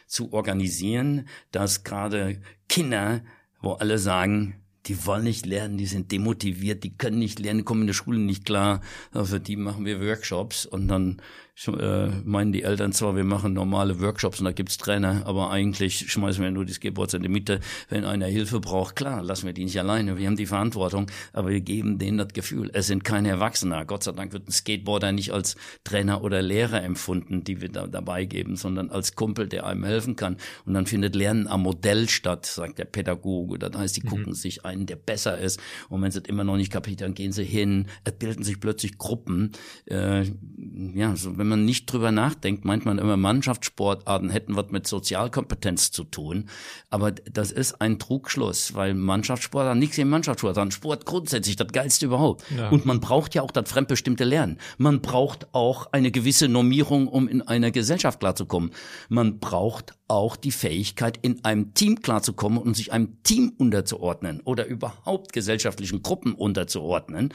zu 0.07 0.33
organisieren, 0.33 1.27
dass 1.51 1.83
gerade 1.83 2.41
Kinder, 2.69 3.23
wo 3.61 3.73
alle 3.73 3.99
sagen, 3.99 4.62
die 4.87 5.07
wollen 5.07 5.25
nicht 5.25 5.47
lernen, 5.47 5.79
die 5.79 5.87
sind 5.87 6.11
demotiviert, 6.11 6.83
die 6.83 6.97
können 6.97 7.19
nicht 7.19 7.39
lernen, 7.39 7.65
kommen 7.65 7.83
in 7.83 7.87
der 7.87 7.95
Schule 7.95 8.19
nicht 8.19 8.45
klar. 8.45 8.81
Also 9.13 9.39
die 9.39 9.57
machen 9.57 9.85
wir 9.85 10.01
Workshops 10.01 10.67
und 10.67 10.89
dann 10.89 11.23
äh, 11.69 12.09
meinen 12.25 12.53
die 12.53 12.63
Eltern 12.63 12.93
zwar, 12.93 13.17
wir 13.17 13.25
machen 13.25 13.53
normale 13.53 14.01
Workshops 14.01 14.41
und 14.41 14.47
da 14.47 14.53
gibt's 14.53 14.79
Trainer, 14.79 15.23
aber 15.27 15.51
eigentlich 15.51 16.11
schmeißen 16.11 16.43
wir 16.43 16.51
nur 16.51 16.65
die 16.65 16.73
Skateboards 16.73 17.15
in 17.15 17.23
die 17.23 17.29
Mitte. 17.29 17.61
Wenn 17.89 18.05
einer 18.05 18.27
Hilfe 18.27 18.61
braucht, 18.61 18.97
klar, 18.97 19.23
lassen 19.23 19.47
wir 19.47 19.53
die 19.53 19.65
nicht 19.65 19.79
alleine. 19.79 20.19
Wir 20.19 20.27
haben 20.27 20.37
die 20.37 20.47
Verantwortung, 20.47 21.07
aber 21.33 21.51
wir 21.51 21.61
geben 21.61 21.99
denen 21.99 22.19
das 22.19 22.33
Gefühl, 22.33 22.71
es 22.73 22.87
sind 22.87 23.05
keine 23.05 23.29
Erwachsene. 23.29 23.85
Gott 23.87 24.05
sei 24.05 24.13
Dank 24.13 24.33
wird 24.33 24.49
ein 24.49 24.53
Skateboarder 24.53 25.13
nicht 25.13 25.33
als 25.33 25.57
Trainer 25.85 26.23
oder 26.23 26.43
Lehrer 26.43 26.83
empfunden, 26.83 27.45
die 27.45 27.61
wir 27.61 27.69
da 27.69 27.87
dabei 27.87 28.25
geben, 28.25 28.57
sondern 28.57 28.91
als 28.91 29.15
Kumpel, 29.15 29.49
der 29.49 29.67
einem 29.67 29.85
helfen 29.85 30.17
kann. 30.17 30.37
Und 30.65 30.75
dann 30.75 30.87
findet 30.87 31.15
Lernen 31.15 31.47
am 31.47 31.63
Modell 31.63 32.09
statt, 32.09 32.47
sagt 32.47 32.79
der 32.79 32.85
Pädagoge. 32.87 33.59
Das 33.59 33.77
heißt, 33.77 33.97
die 33.97 34.03
mhm. 34.05 34.09
gucken 34.09 34.35
sich 34.35 34.65
einen, 34.65 34.87
der 34.87 34.97
besser 34.97 35.39
ist. 35.39 35.61
Und 35.89 36.03
wenn 36.03 36.11
sie 36.11 36.19
es 36.21 36.29
immer 36.29 36.45
noch 36.45 36.57
nicht 36.57 36.73
kapiert, 36.73 37.01
dann 37.01 37.15
gehen 37.15 37.33
sie 37.33 37.45
hin. 37.45 37.87
Es 38.05 38.13
bilden 38.13 38.43
sich 38.43 38.61
plötzlich 38.61 38.99
Gruppen. 38.99 39.53
Äh, 39.87 40.25
ja, 40.95 41.15
so 41.17 41.39
wenn 41.39 41.52
man 41.53 41.65
nicht 41.65 41.87
drüber 41.87 42.11
nachdenkt, 42.11 42.65
meint 42.65 42.85
man 42.85 42.99
immer, 42.99 43.17
Mannschaftssportarten 43.17 44.31
hätten 44.31 44.57
was 44.57 44.71
mit 44.71 44.87
Sozialkompetenz 44.87 45.91
zu 45.91 46.05
tun. 46.05 46.49
Aber 46.91 47.13
das 47.13 47.53
ist 47.53 47.81
ein 47.81 47.99
Trugschluss, 47.99 48.75
weil 48.75 48.95
Mannschaftssportarten, 48.95 49.79
nichts 49.79 49.99
im 49.99 50.09
Mannschaftssportarten, 50.09 50.71
Sport 50.73 51.07
grundsätzlich 51.07 51.57
das 51.57 51.69
Geilste 51.69 52.07
überhaupt. 52.07 52.45
Ja. 52.57 52.71
Und 52.71 52.87
man 52.87 53.01
braucht 53.01 53.35
ja 53.35 53.43
auch 53.43 53.51
das 53.51 53.71
fremdbestimmte 53.71 54.25
Lernen. 54.25 54.59
Man 54.79 55.01
braucht 55.01 55.55
auch 55.55 55.93
eine 55.93 56.11
gewisse 56.11 56.49
Normierung, 56.49 57.07
um 57.07 57.29
in 57.29 57.43
einer 57.43 57.71
Gesellschaft 57.71 58.21
klarzukommen. 58.21 58.73
Man 59.09 59.39
braucht 59.39 59.95
auch 60.09 60.37
die 60.37 60.51
Fähigkeit, 60.51 61.19
in 61.23 61.45
einem 61.45 61.75
Team 61.75 62.01
klarzukommen 62.01 62.59
und 62.59 62.77
sich 62.77 62.93
einem 62.93 63.23
Team 63.23 63.53
unterzuordnen 63.59 64.41
oder 64.45 64.67
überhaupt 64.67 65.33
gesellschaftlichen 65.33 66.03
Gruppen 66.03 66.35
unterzuordnen. 66.35 67.33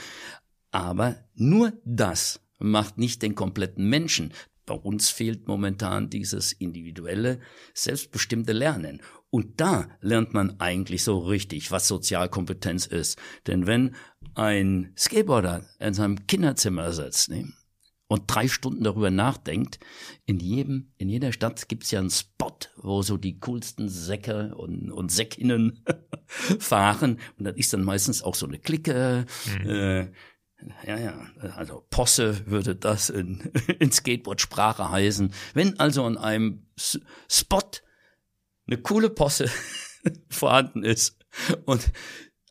Aber 0.72 1.16
nur 1.36 1.74
das 1.86 2.40
macht 2.60 2.98
nicht 2.98 3.22
den 3.22 3.36
kompletten 3.36 3.90
Menschen. 3.90 4.34
Bei 4.66 4.76
uns 4.76 5.10
fehlt 5.10 5.48
momentan 5.48 6.10
dieses 6.10 6.52
individuelle, 6.52 7.40
selbstbestimmte 7.74 8.52
Lernen. 8.52 9.02
Und 9.30 9.60
da 9.62 9.88
lernt 10.02 10.34
man 10.34 10.60
eigentlich 10.60 11.04
so 11.04 11.20
richtig, 11.20 11.72
was 11.72 11.88
Sozialkompetenz 11.88 12.86
ist. 12.86 13.18
Denn 13.48 13.66
wenn 13.66 13.96
ein 14.36 14.94
Skateboarder 14.98 15.66
in 15.80 15.94
seinem 15.94 16.28
Kinderzimmer 16.28 16.92
sitzt 16.92 17.30
ne, 17.30 17.54
und 18.08 18.24
drei 18.28 18.50
Stunden 18.50 18.84
darüber 18.84 19.10
nachdenkt, 19.10 19.80
in 20.26 20.40
jedem, 20.40 20.92
in 20.98 21.10
jeder 21.10 21.32
Stadt 21.32 21.70
gibt's 21.70 21.92
ja 21.92 22.00
einen 22.00 22.10
Spot, 22.10 22.58
wo 22.76 23.02
so 23.02 23.16
die 23.18 23.40
coolsten 23.40 23.88
Säcke 23.90 24.54
und, 24.56 24.92
und 24.92 25.12
Säckinnen 25.12 25.84
fahren. 26.60 27.20
Und 27.38 27.46
das 27.46 27.56
ist 27.56 27.72
dann 27.74 27.84
meistens 27.84 28.22
auch 28.22 28.36
so 28.36 28.46
eine 28.48 28.60
Clique. 28.60 29.26
Mhm. 29.62 29.70
Äh, 29.70 30.12
Ja, 30.86 30.98
ja, 30.98 31.14
also 31.56 31.86
Posse 31.90 32.48
würde 32.48 32.76
das 32.76 33.10
in, 33.10 33.52
in 33.80 33.92
Skateboard-Sprache 33.92 34.90
heißen. 34.90 35.34
Wenn 35.54 35.80
also 35.80 36.04
an 36.04 36.18
einem 36.18 36.66
Spot 37.30 37.62
eine 38.66 38.78
coole 38.78 39.10
Posse 39.10 39.50
vorhanden 40.30 40.84
ist 40.84 41.18
und 41.66 41.92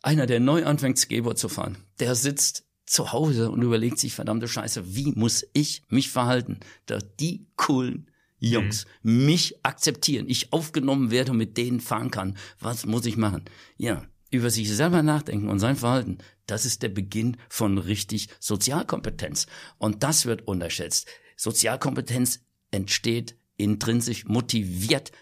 einer, 0.03 0.27
der 0.27 0.41
neu 0.41 0.65
anfängt, 0.65 0.99
Skateboard 0.99 1.39
zu 1.39 1.49
fahren, 1.49 1.79
der 1.99 2.15
sitzt 2.15 2.65
zu 2.87 3.13
Hause 3.13 3.51
und 3.51 3.63
überlegt 3.63 3.99
sich, 3.99 4.15
verdammte 4.15 4.47
Scheiße, 4.47 4.95
wie 4.95 5.13
muss 5.13 5.45
ich 5.53 5.83
mich 5.89 6.11
verhalten, 6.11 6.61
dass 6.87 7.05
die 7.17 7.49
coolen 7.57 8.09
Jungs 8.39 8.87
mhm. 9.03 9.27
mich 9.27 9.65
akzeptieren, 9.65 10.29
ich 10.29 10.53
aufgenommen 10.53 11.11
werde 11.11 11.33
und 11.33 11.39
mit 11.39 11.57
denen 11.57 11.81
fahren 11.81 12.11
kann. 12.11 12.37
Was 12.61 12.87
muss 12.87 13.07
ich 13.07 13.17
machen? 13.17 13.45
Ja, 13.77 14.05
über 14.31 14.51
sich 14.51 14.71
selber 14.71 15.03
nachdenken 15.03 15.49
und 15.49 15.59
sein 15.59 15.77
Verhalten, 15.77 16.19
das 16.47 16.65
ist 16.65 16.83
der 16.83 16.89
Beginn 16.89 17.37
von 17.49 17.79
richtig 17.79 18.29
Sozialkompetenz. 18.41 19.47
Und 19.79 20.03
das 20.03 20.27
wird 20.27 20.47
unterschätzt. 20.47 21.09
Sozialkompetenz 21.37 22.41
entsteht 22.71 23.37
intrinsisch 23.57 24.27
motiviert 24.27 25.13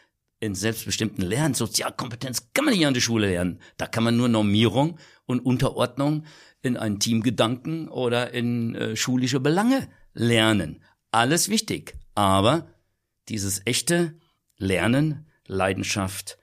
in 0.41 0.55
selbstbestimmten 0.55 1.25
Lernen. 1.25 1.55
Sozialkompetenz 1.55 2.49
kann 2.53 2.64
man 2.64 2.75
nicht 2.75 2.87
an 2.87 2.95
der 2.95 3.01
Schule 3.01 3.29
lernen. 3.29 3.61
Da 3.77 3.87
kann 3.87 4.05
man 4.05 4.16
nur 4.16 4.29
Normierung 4.29 4.99
und 5.27 5.41
Unterordnung 5.41 6.25
in 6.62 6.77
einen 6.77 7.01
Teamgedanken 7.01 7.89
oder 7.89 8.33
in 8.33 8.75
äh, 8.75 8.97
schulische 8.97 9.41
Belange 9.41 9.89
lernen. 10.12 10.83
Alles 11.11 11.49
wichtig. 11.49 11.95
Aber 12.14 12.75
dieses 13.29 13.62
echte 13.64 14.18
Lernen, 14.57 15.27
Leidenschaft, 15.47 16.39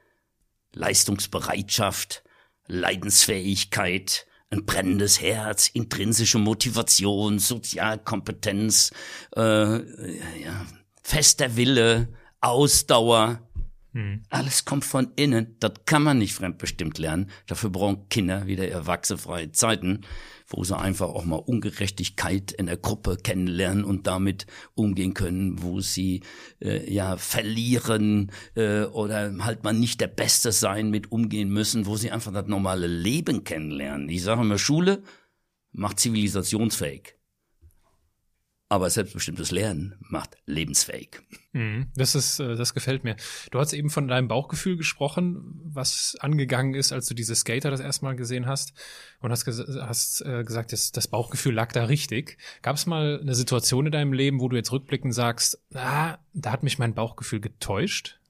Leistungsbereitschaft, 0.74 2.24
Leidensfähigkeit, 2.68 4.26
ein 4.52 4.66
brennendes 4.66 5.22
Herz, 5.22 5.70
intrinsische 5.70 6.38
Motivation, 6.38 7.40
Sozialkompetenz, 7.40 8.92
äh, 9.36 9.42
ja, 9.42 10.66
fester 11.02 11.56
Wille, 11.56 12.10
Ausdauer, 12.42 13.42
hm. 13.94 14.24
Alles 14.30 14.64
kommt 14.64 14.86
von 14.86 15.12
innen. 15.16 15.58
Das 15.60 15.74
kann 15.86 16.04
man 16.04 16.18
nicht 16.18 16.34
fremdbestimmt 16.34 16.98
lernen. 16.98 17.30
Dafür 17.48 17.70
brauchen 17.70 18.08
Kinder 18.08 18.48
wieder 18.48 18.68
erwachsenfreie 18.68 19.52
Zeiten, 19.52 20.02
wo 20.52 20.64
sie 20.64 20.78
einfach 20.78 21.10
auch 21.10 21.26
mal 21.26 21.38
Ungerechtigkeit 21.38 22.52
in 22.52 22.68
der 22.68 22.78
Gruppe 22.78 23.18
kennenlernen 23.18 23.84
und 23.84 24.08
damit 24.08 24.46
umgehen 24.76 25.14
können, 25.14 25.62
wo 25.62 25.80
sie 25.80 26.22
äh, 26.62 26.92
ja 26.92 27.18
verlieren 27.18 28.32
äh, 28.56 28.84
oder 28.84 29.34
halt 29.40 29.64
mal 29.64 29.74
nicht 29.74 30.02
der 30.02 30.08
Beste 30.08 30.52
sein 30.52 30.90
mit 30.90 31.12
umgehen 31.12 31.50
müssen, 31.50 31.86
wo 31.86 31.96
sie 31.96 32.12
einfach 32.12 32.34
das 32.34 32.48
normale 32.48 32.88
Leben 32.88 33.44
kennenlernen. 33.44 34.10
Ich 34.10 34.24
sage 34.24 34.42
immer, 34.42 34.58
Schule 34.58 35.04
macht 35.72 36.00
zivilisationsfähig 36.00 37.16
aber 38.72 38.90
selbstbestimmtes 38.90 39.52
Lernen 39.52 39.96
macht 40.00 40.38
lebensfähig. 40.46 41.20
Mhm. 41.52 41.88
Das 41.94 42.16
ist, 42.16 42.40
äh, 42.40 42.56
das 42.56 42.74
gefällt 42.74 43.04
mir. 43.04 43.18
Du 43.52 43.60
hast 43.60 43.74
eben 43.74 43.90
von 43.90 44.08
deinem 44.08 44.30
Bauchgefühl 44.30 44.78
gesprochen, 44.78 45.60
was 45.66 46.16
angegangen 46.22 46.74
ist, 46.74 46.94
als 46.94 47.06
du 47.06 47.14
diese 47.14 47.36
Skater 47.36 47.70
das 47.70 47.82
erste 47.82 48.06
Mal 48.06 48.16
gesehen 48.16 48.46
hast 48.46 48.72
und 49.20 49.30
hast, 49.30 49.46
hast 49.46 50.22
äh, 50.22 50.46
gesagt, 50.46 50.72
das, 50.72 50.94
das 50.94 51.10
Bauchgefühl 51.10 51.54
lag 51.54 51.74
da 51.74 51.84
richtig. 51.84 52.38
Gab 52.62 52.78
es 52.78 52.86
mal 52.86 53.20
eine 53.20 53.36
Situation 53.36 53.88
in 53.88 53.92
deinem 53.92 54.14
Leben, 54.14 54.40
wo 54.40 54.48
du 54.48 54.56
jetzt 54.56 54.72
rückblickend 54.72 55.14
sagst, 55.14 55.62
ah, 55.74 56.20
da 56.34 56.54
hat 56.54 56.64
mich 56.64 56.80
mein 56.80 56.94
Bauchgefühl 56.94 57.42
getäuscht? 57.42 58.22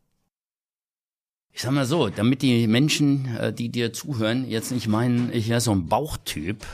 Ich 1.52 1.62
sag 1.62 1.72
mal 1.72 1.86
so, 1.86 2.10
damit 2.10 2.42
die 2.42 2.66
Menschen, 2.66 3.36
äh, 3.38 3.54
die 3.54 3.70
dir 3.70 3.94
zuhören, 3.94 4.50
jetzt 4.50 4.72
nicht 4.72 4.88
meinen, 4.88 5.32
ich 5.34 5.50
wäre 5.50 5.62
so 5.62 5.72
ein 5.72 5.86
Bauchtyp, 5.86 6.66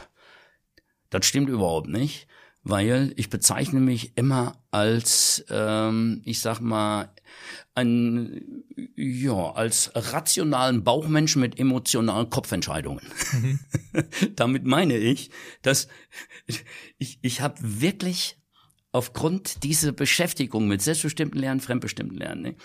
das 1.09 1.25
stimmt 1.25 1.49
überhaupt 1.49 1.89
nicht 1.89 2.27
weil 2.69 3.13
ich 3.15 3.29
bezeichne 3.29 3.79
mich 3.79 4.17
immer 4.17 4.61
als, 4.71 5.45
ähm, 5.49 6.21
ich 6.25 6.39
sag 6.39 6.59
mal, 6.59 7.13
ein, 7.75 8.63
ja, 8.95 9.51
als 9.51 9.91
rationalen 9.95 10.83
Bauchmenschen 10.83 11.41
mit 11.41 11.59
emotionalen 11.59 12.29
Kopfentscheidungen. 12.29 13.05
Mhm. 13.31 13.59
Damit 14.35 14.65
meine 14.65 14.97
ich, 14.97 15.29
dass 15.61 15.87
ich, 16.97 17.19
ich 17.21 17.41
habe 17.41 17.55
wirklich 17.61 18.37
aufgrund 18.91 19.63
dieser 19.63 19.91
Beschäftigung 19.91 20.67
mit 20.67 20.81
selbstbestimmten 20.81 21.39
Lernen, 21.39 21.59
fremdbestimmten 21.59 22.17
Lernen, 22.17 22.41
ne, 22.41 22.55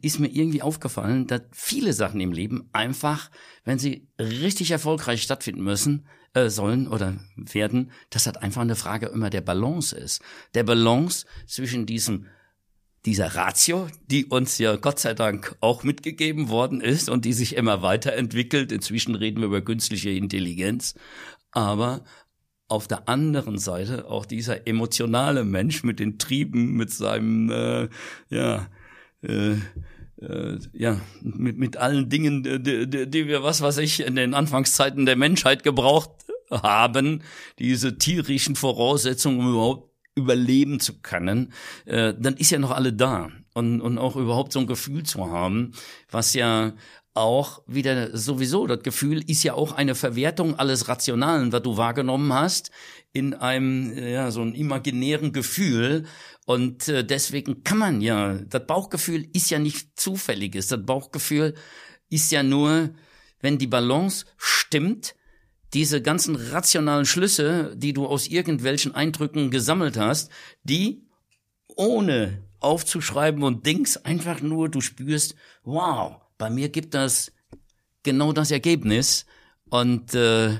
ist 0.00 0.20
mir 0.20 0.28
irgendwie 0.28 0.62
aufgefallen, 0.62 1.26
dass 1.26 1.42
viele 1.50 1.92
Sachen 1.92 2.20
im 2.20 2.32
Leben 2.32 2.68
einfach, 2.72 3.30
wenn 3.64 3.78
sie 3.78 4.08
richtig 4.18 4.70
erfolgreich 4.70 5.22
stattfinden 5.22 5.62
müssen, 5.62 6.06
äh, 6.34 6.48
sollen 6.48 6.88
oder 6.88 7.16
werden, 7.36 7.90
das 8.10 8.26
einfach 8.28 8.62
eine 8.62 8.76
Frage 8.76 9.06
immer 9.06 9.30
der 9.30 9.40
Balance 9.40 9.96
ist. 9.96 10.22
Der 10.54 10.64
Balance 10.64 11.26
zwischen 11.46 11.86
diesem 11.86 12.26
dieser 13.04 13.34
Ratio, 13.34 13.88
die 14.06 14.26
uns 14.26 14.58
ja 14.58 14.76
Gott 14.76 15.00
sei 15.00 15.14
Dank 15.14 15.56
auch 15.60 15.82
mitgegeben 15.82 16.48
worden 16.48 16.80
ist 16.80 17.10
und 17.10 17.24
die 17.24 17.32
sich 17.32 17.56
immer 17.56 17.82
weiterentwickelt. 17.82 18.70
Inzwischen 18.70 19.14
reden 19.16 19.40
wir 19.40 19.46
über 19.46 19.60
künstliche 19.60 20.10
Intelligenz. 20.10 20.94
Aber 21.50 22.04
auf 22.68 22.86
der 22.88 23.08
anderen 23.08 23.58
Seite 23.58 24.06
auch 24.06 24.24
dieser 24.24 24.66
emotionale 24.66 25.44
Mensch 25.44 25.82
mit 25.82 25.98
den 25.98 26.18
Trieben, 26.18 26.76
mit 26.76 26.90
seinem, 26.90 27.50
äh, 27.50 27.88
ja, 28.30 28.68
äh, 29.22 29.56
äh, 30.22 30.58
ja, 30.72 31.00
mit, 31.20 31.58
mit 31.58 31.76
allen 31.76 32.08
Dingen, 32.08 32.42
die, 32.42 32.88
die, 32.88 33.10
die 33.10 33.26
wir, 33.26 33.42
was 33.42 33.60
weiß 33.60 33.78
ich, 33.78 34.00
in 34.00 34.16
den 34.16 34.34
Anfangszeiten 34.34 35.06
der 35.06 35.16
Menschheit 35.16 35.62
gebraucht 35.62 36.10
haben, 36.50 37.22
diese 37.58 37.98
tierischen 37.98 38.56
Voraussetzungen, 38.56 39.40
um 39.40 39.50
überhaupt 39.50 39.90
überleben 40.14 40.80
zu 40.80 41.00
können, 41.00 41.52
äh, 41.86 42.14
dann 42.18 42.36
ist 42.36 42.50
ja 42.50 42.58
noch 42.58 42.70
alle 42.70 42.92
da. 42.92 43.30
Und, 43.54 43.80
und 43.80 43.98
auch 43.98 44.16
überhaupt 44.16 44.52
so 44.52 44.60
ein 44.60 44.66
Gefühl 44.66 45.02
zu 45.02 45.30
haben, 45.30 45.72
was 46.10 46.32
ja 46.32 46.72
auch 47.14 47.62
wieder 47.66 48.16
sowieso, 48.16 48.66
das 48.66 48.82
Gefühl 48.82 49.22
ist 49.28 49.42
ja 49.42 49.52
auch 49.54 49.72
eine 49.72 49.94
Verwertung 49.94 50.58
alles 50.58 50.88
Rationalen, 50.88 51.52
was 51.52 51.62
du 51.62 51.76
wahrgenommen 51.76 52.32
hast, 52.32 52.70
in 53.12 53.34
einem, 53.34 53.96
ja, 53.96 54.30
so 54.30 54.40
einem 54.40 54.54
imaginären 54.54 55.32
Gefühl. 55.32 56.06
Und 56.44 56.88
äh, 56.88 57.04
deswegen 57.04 57.62
kann 57.62 57.78
man 57.78 58.00
ja, 58.00 58.34
das 58.34 58.66
Bauchgefühl 58.66 59.28
ist 59.32 59.50
ja 59.50 59.58
nicht 59.58 59.98
zufälliges. 59.98 60.68
Das 60.68 60.84
Bauchgefühl 60.84 61.54
ist 62.08 62.32
ja 62.32 62.42
nur, 62.42 62.90
wenn 63.40 63.58
die 63.58 63.66
Balance 63.66 64.26
stimmt, 64.36 65.14
diese 65.72 66.02
ganzen 66.02 66.36
rationalen 66.36 67.06
Schlüsse, 67.06 67.74
die 67.76 67.92
du 67.92 68.06
aus 68.06 68.26
irgendwelchen 68.26 68.94
Eindrücken 68.94 69.50
gesammelt 69.50 69.96
hast, 69.96 70.30
die 70.62 71.06
ohne 71.76 72.44
aufzuschreiben 72.60 73.42
und 73.42 73.66
Dings 73.66 73.96
einfach 73.96 74.40
nur, 74.40 74.68
du 74.68 74.80
spürst, 74.80 75.34
wow, 75.64 76.20
bei 76.38 76.50
mir 76.50 76.68
gibt 76.68 76.94
das 76.94 77.32
genau 78.02 78.32
das 78.32 78.50
Ergebnis 78.50 79.26
und 79.70 80.14
äh, 80.14 80.58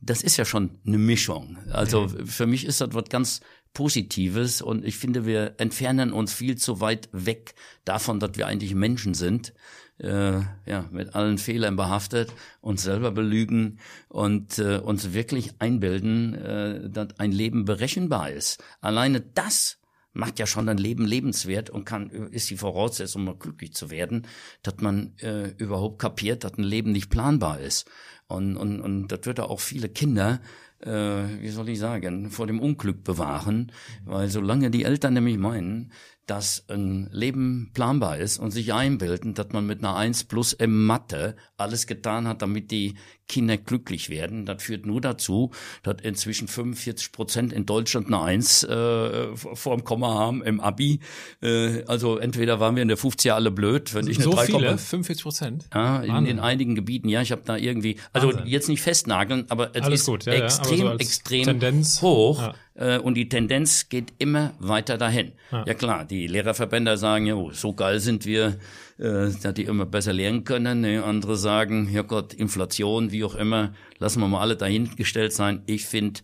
das 0.00 0.22
ist 0.22 0.36
ja 0.36 0.44
schon 0.44 0.80
eine 0.86 0.98
Mischung. 0.98 1.58
Also 1.70 2.08
mhm. 2.08 2.26
für 2.26 2.46
mich 2.46 2.64
ist 2.64 2.80
das 2.80 2.88
was 2.92 3.04
ganz 3.08 3.40
Positives 3.72 4.62
und 4.62 4.84
ich 4.84 4.96
finde, 4.96 5.26
wir 5.26 5.54
entfernen 5.58 6.12
uns 6.12 6.32
viel 6.32 6.56
zu 6.56 6.80
weit 6.80 7.08
weg 7.12 7.54
davon, 7.84 8.20
dass 8.20 8.32
wir 8.34 8.46
eigentlich 8.46 8.74
Menschen 8.74 9.14
sind 9.14 9.52
äh, 10.00 10.40
ja, 10.66 10.88
mit 10.90 11.14
allen 11.14 11.38
Fehlern 11.38 11.76
behaftet, 11.76 12.32
uns 12.60 12.82
selber 12.82 13.10
belügen 13.10 13.78
und 14.08 14.58
äh, 14.58 14.78
uns 14.78 15.12
wirklich 15.12 15.52
einbilden, 15.58 16.34
äh, 16.34 16.90
dass 16.90 17.18
ein 17.18 17.32
Leben 17.32 17.64
berechenbar 17.64 18.30
ist. 18.30 18.62
Alleine 18.80 19.20
das 19.20 19.78
macht 20.12 20.38
ja 20.40 20.46
schon 20.46 20.68
ein 20.68 20.78
Leben 20.78 21.06
lebenswert 21.06 21.70
und 21.70 21.84
kann 21.84 22.10
ist 22.10 22.50
die 22.50 22.56
Voraussetzung, 22.56 23.28
um 23.28 23.38
glücklich 23.38 23.74
zu 23.74 23.90
werden, 23.90 24.26
dass 24.62 24.78
man 24.78 25.16
äh, 25.18 25.50
überhaupt 25.56 26.00
kapiert, 26.00 26.42
dass 26.42 26.58
ein 26.58 26.64
Leben 26.64 26.90
nicht 26.90 27.10
planbar 27.10 27.60
ist. 27.60 27.88
Und, 28.26 28.56
und, 28.56 28.80
und 28.80 29.08
das 29.08 29.20
wird 29.24 29.40
auch 29.40 29.60
viele 29.60 29.88
Kinder 29.88 30.40
äh, 30.80 31.40
wie 31.40 31.48
soll 31.48 31.68
ich 31.68 31.78
sagen, 31.78 32.30
vor 32.30 32.46
dem 32.46 32.60
Unglück 32.60 33.04
bewahren, 33.04 33.72
weil 34.04 34.28
solange 34.28 34.70
die 34.70 34.84
Eltern 34.84 35.14
nämlich 35.14 35.38
meinen, 35.38 35.92
dass 36.30 36.64
ein 36.68 37.08
Leben 37.10 37.72
planbar 37.74 38.18
ist 38.18 38.38
und 38.38 38.52
sich 38.52 38.72
einbilden, 38.72 39.34
dass 39.34 39.48
man 39.50 39.66
mit 39.66 39.80
einer 39.80 39.96
1 39.96 40.24
plus 40.24 40.52
im 40.52 40.86
Mathe 40.86 41.34
alles 41.56 41.88
getan 41.88 42.28
hat, 42.28 42.40
damit 42.40 42.70
die 42.70 42.94
Kinder 43.26 43.56
glücklich 43.56 44.10
werden. 44.10 44.46
Das 44.46 44.62
führt 44.62 44.86
nur 44.86 45.00
dazu, 45.00 45.50
dass 45.82 45.96
inzwischen 46.02 46.46
45 46.46 47.10
Prozent 47.10 47.52
in 47.52 47.66
Deutschland 47.66 48.06
eine 48.08 48.20
1 48.20 48.62
äh, 48.62 49.36
vor 49.36 49.76
dem 49.76 49.84
Komma 49.84 50.14
haben 50.14 50.42
im 50.42 50.60
Abi. 50.60 51.00
Äh, 51.42 51.82
also 51.86 52.18
entweder 52.18 52.60
waren 52.60 52.76
wir 52.76 52.82
in 52.82 52.88
der 52.88 52.98
50er 52.98 53.32
alle 53.32 53.50
blöd, 53.50 53.92
wenn 53.94 54.06
ich 54.06 54.18
eine 54.18 54.24
so 54.24 54.32
3, 54.32 54.46
viele, 54.46 54.78
45 54.78 55.22
Prozent? 55.22 55.68
Ja, 55.74 56.00
in, 56.00 56.26
in, 56.26 56.38
einigen 56.38 56.76
Gebieten. 56.76 57.08
Ja, 57.08 57.22
ich 57.22 57.32
habe 57.32 57.42
da 57.44 57.56
irgendwie, 57.56 57.98
also 58.12 58.28
Wahnsinn. 58.28 58.46
jetzt 58.46 58.68
nicht 58.68 58.82
festnageln, 58.82 59.46
aber 59.48 59.74
es 59.74 59.82
Alles 59.82 60.00
ist 60.00 60.06
gut, 60.06 60.26
ja, 60.26 60.32
extrem, 60.32 60.78
ja, 60.78 60.92
so 60.92 60.98
extrem 60.98 61.44
Tendenz, 61.44 62.02
hoch. 62.02 62.52
Äh, 62.74 62.98
und 62.98 63.14
die 63.14 63.28
Tendenz 63.28 63.88
geht 63.88 64.12
immer 64.18 64.54
weiter 64.58 64.98
dahin. 64.98 65.32
Ja, 65.50 65.64
ja 65.66 65.74
klar, 65.74 66.04
die 66.04 66.26
Lehrerverbände 66.26 66.96
sagen, 66.96 67.26
ja, 67.26 67.36
so 67.52 67.72
geil 67.72 68.00
sind 68.00 68.26
wir, 68.26 68.58
äh, 68.98 69.30
dass 69.42 69.54
die 69.54 69.64
immer 69.64 69.86
besser 69.86 70.12
lernen 70.12 70.44
können. 70.44 70.80
Ne? 70.80 71.02
Andere 71.04 71.36
sagen, 71.36 71.90
ja 71.92 72.02
Gott, 72.02 72.34
Inflation, 72.34 73.12
wie 73.12 73.24
auch 73.24 73.34
immer, 73.34 73.72
lassen 73.98 74.20
wir 74.20 74.28
mal 74.28 74.40
alle 74.40 74.56
dahingestellt 74.56 75.32
sein. 75.32 75.62
Ich 75.66 75.86
finde, 75.86 76.20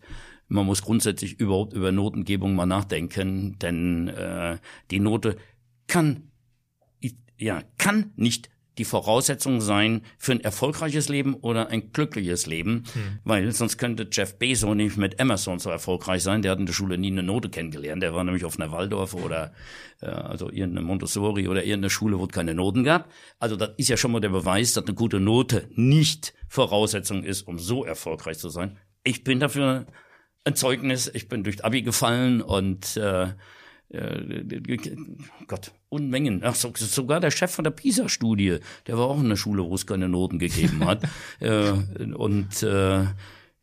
man 0.48 0.66
muss 0.66 0.82
grundsätzlich 0.82 1.40
überhaupt 1.40 1.72
über 1.72 1.92
Notengebung 1.92 2.54
mal 2.54 2.66
nachdenken, 2.66 3.58
denn 3.58 4.08
äh, 4.08 4.58
die 4.90 5.00
Note 5.00 5.36
kann 5.88 6.30
ja 7.38 7.62
kann 7.78 8.12
nicht 8.16 8.50
die 8.78 8.84
Voraussetzung 8.84 9.60
sein 9.60 10.02
für 10.18 10.32
ein 10.32 10.40
erfolgreiches 10.40 11.08
Leben 11.08 11.34
oder 11.34 11.68
ein 11.68 11.92
glückliches 11.92 12.46
Leben, 12.46 12.84
hm. 12.92 13.18
weil 13.24 13.52
sonst 13.52 13.78
könnte 13.78 14.08
Jeff 14.10 14.38
Bezos 14.38 14.74
nicht 14.74 14.96
mit 14.96 15.18
Amazon 15.20 15.58
so 15.58 15.70
erfolgreich 15.70 16.22
sein. 16.22 16.42
Der 16.42 16.52
hat 16.52 16.58
in 16.58 16.66
der 16.66 16.72
Schule 16.72 16.98
nie 16.98 17.10
eine 17.10 17.22
Note 17.22 17.48
kennengelernt. 17.48 18.02
Der 18.02 18.14
war 18.14 18.24
nämlich 18.24 18.44
auf 18.44 18.58
einer 18.58 18.72
Waldorf 18.72 19.14
oder 19.14 19.52
äh, 20.00 20.06
also 20.06 20.50
irgendeine 20.50 20.82
Montessori 20.82 21.48
oder 21.48 21.62
irgendeine 21.64 21.90
Schule, 21.90 22.18
wo 22.18 22.24
es 22.24 22.32
keine 22.32 22.54
Noten 22.54 22.84
gab. 22.84 23.10
Also 23.38 23.56
das 23.56 23.70
ist 23.78 23.88
ja 23.88 23.96
schon 23.96 24.12
mal 24.12 24.20
der 24.20 24.28
Beweis, 24.28 24.74
dass 24.74 24.84
eine 24.84 24.94
gute 24.94 25.20
Note 25.20 25.68
nicht 25.74 26.34
Voraussetzung 26.48 27.24
ist, 27.24 27.42
um 27.42 27.58
so 27.58 27.84
erfolgreich 27.84 28.38
zu 28.38 28.48
sein. 28.48 28.78
Ich 29.04 29.24
bin 29.24 29.40
dafür 29.40 29.86
ein 30.44 30.54
Zeugnis. 30.54 31.10
Ich 31.12 31.28
bin 31.28 31.44
durch 31.44 31.64
Abi 31.64 31.82
gefallen 31.82 32.42
und 32.42 32.96
äh, 32.96 33.28
äh, 33.88 34.78
Gott, 35.46 35.72
Unmengen. 35.96 36.42
Ach, 36.44 36.54
so, 36.54 36.72
sogar 36.74 37.20
der 37.20 37.30
Chef 37.30 37.50
von 37.50 37.64
der 37.64 37.70
PISA-Studie, 37.72 38.58
der 38.86 38.98
war 38.98 39.06
auch 39.06 39.20
in 39.20 39.28
der 39.28 39.36
Schule, 39.36 39.64
wo 39.64 39.74
es 39.74 39.86
keine 39.86 40.08
Noten 40.08 40.38
gegeben 40.38 40.84
hat. 40.86 41.02
äh, 41.40 41.72
und 42.14 42.62
äh, 42.62 43.02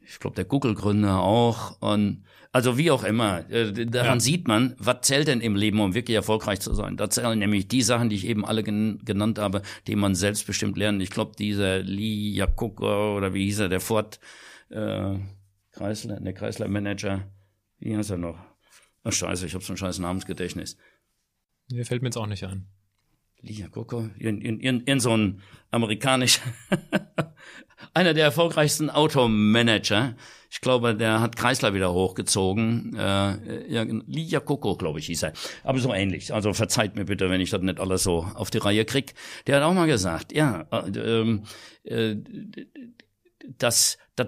ich 0.05 0.19
glaube, 0.19 0.35
der 0.35 0.45
Google-Gründer 0.45 1.19
auch. 1.19 1.79
Und 1.81 2.23
also 2.51 2.77
wie 2.77 2.91
auch 2.91 3.03
immer, 3.03 3.49
äh, 3.49 3.85
daran 3.85 4.17
ja. 4.17 4.19
sieht 4.19 4.47
man, 4.47 4.75
was 4.77 5.01
zählt 5.01 5.27
denn 5.27 5.41
im 5.41 5.55
Leben, 5.55 5.79
um 5.79 5.95
wirklich 5.95 6.15
erfolgreich 6.15 6.59
zu 6.59 6.73
sein. 6.73 6.97
Da 6.97 7.09
zählen 7.09 7.39
nämlich 7.39 7.67
die 7.67 7.81
Sachen, 7.81 8.09
die 8.09 8.15
ich 8.15 8.27
eben 8.27 8.45
alle 8.45 8.63
gen 8.63 8.99
genannt 9.03 9.39
habe, 9.39 9.63
die 9.87 9.95
man 9.95 10.13
selbstbestimmt 10.13 10.77
lernt. 10.77 11.01
Ich 11.01 11.09
glaube, 11.09 11.31
dieser 11.37 11.79
Lee 11.79 12.35
Iacocca 12.35 13.15
oder 13.15 13.33
wie 13.33 13.45
hieß 13.45 13.59
er, 13.59 13.69
der 13.69 13.79
Ford 13.79 14.19
äh, 14.69 15.15
Kreisler, 15.71 16.19
der 16.19 16.33
Kreisler-Manager, 16.33 17.23
wie 17.79 17.97
heißt 17.97 18.11
er 18.11 18.17
noch? 18.17 18.37
Ach 19.03 19.11
scheiße, 19.11 19.45
ich 19.45 19.55
habe 19.55 19.63
so 19.63 19.73
ein 19.73 19.77
scheiß 19.77 19.99
Namensgedächtnis. 19.99 20.77
Mir 21.73 21.85
fällt 21.85 22.03
mir 22.03 22.09
jetzt 22.09 22.17
auch 22.17 22.27
nicht 22.27 22.43
ein. 22.43 22.67
Lia 23.41 23.67
Coco, 23.67 24.07
in, 24.19 24.41
in, 24.41 24.59
in, 24.59 24.81
in 24.81 24.99
so 24.99 25.17
ein 25.17 25.41
amerikanisch, 25.71 26.39
einer 27.95 28.13
der 28.13 28.25
erfolgreichsten 28.25 28.91
Automanager. 28.91 30.15
Ich 30.51 30.61
glaube, 30.61 30.95
der 30.95 31.19
hat 31.19 31.35
Kreisler 31.35 31.73
wieder 31.73 31.91
hochgezogen. 31.91 32.95
Äh, 32.95 33.97
Lia 34.05 34.39
Coco, 34.39 34.77
glaube 34.77 34.99
ich, 34.99 35.07
hieß 35.07 35.23
er. 35.23 35.33
Aber 35.63 35.79
so 35.79 35.91
ähnlich. 35.93 36.31
Also 36.31 36.53
verzeiht 36.53 36.95
mir 36.95 37.05
bitte, 37.05 37.31
wenn 37.31 37.41
ich 37.41 37.49
das 37.49 37.61
nicht 37.61 37.79
alles 37.79 38.03
so 38.03 38.19
auf 38.35 38.51
die 38.51 38.59
Reihe 38.59 38.85
krieg. 38.85 39.15
Der 39.47 39.57
hat 39.57 39.63
auch 39.63 39.73
mal 39.73 39.87
gesagt, 39.87 40.31
ja, 40.31 40.67
äh, 40.71 41.39
äh, 41.85 42.17
dass 43.57 43.97
das 44.15 44.27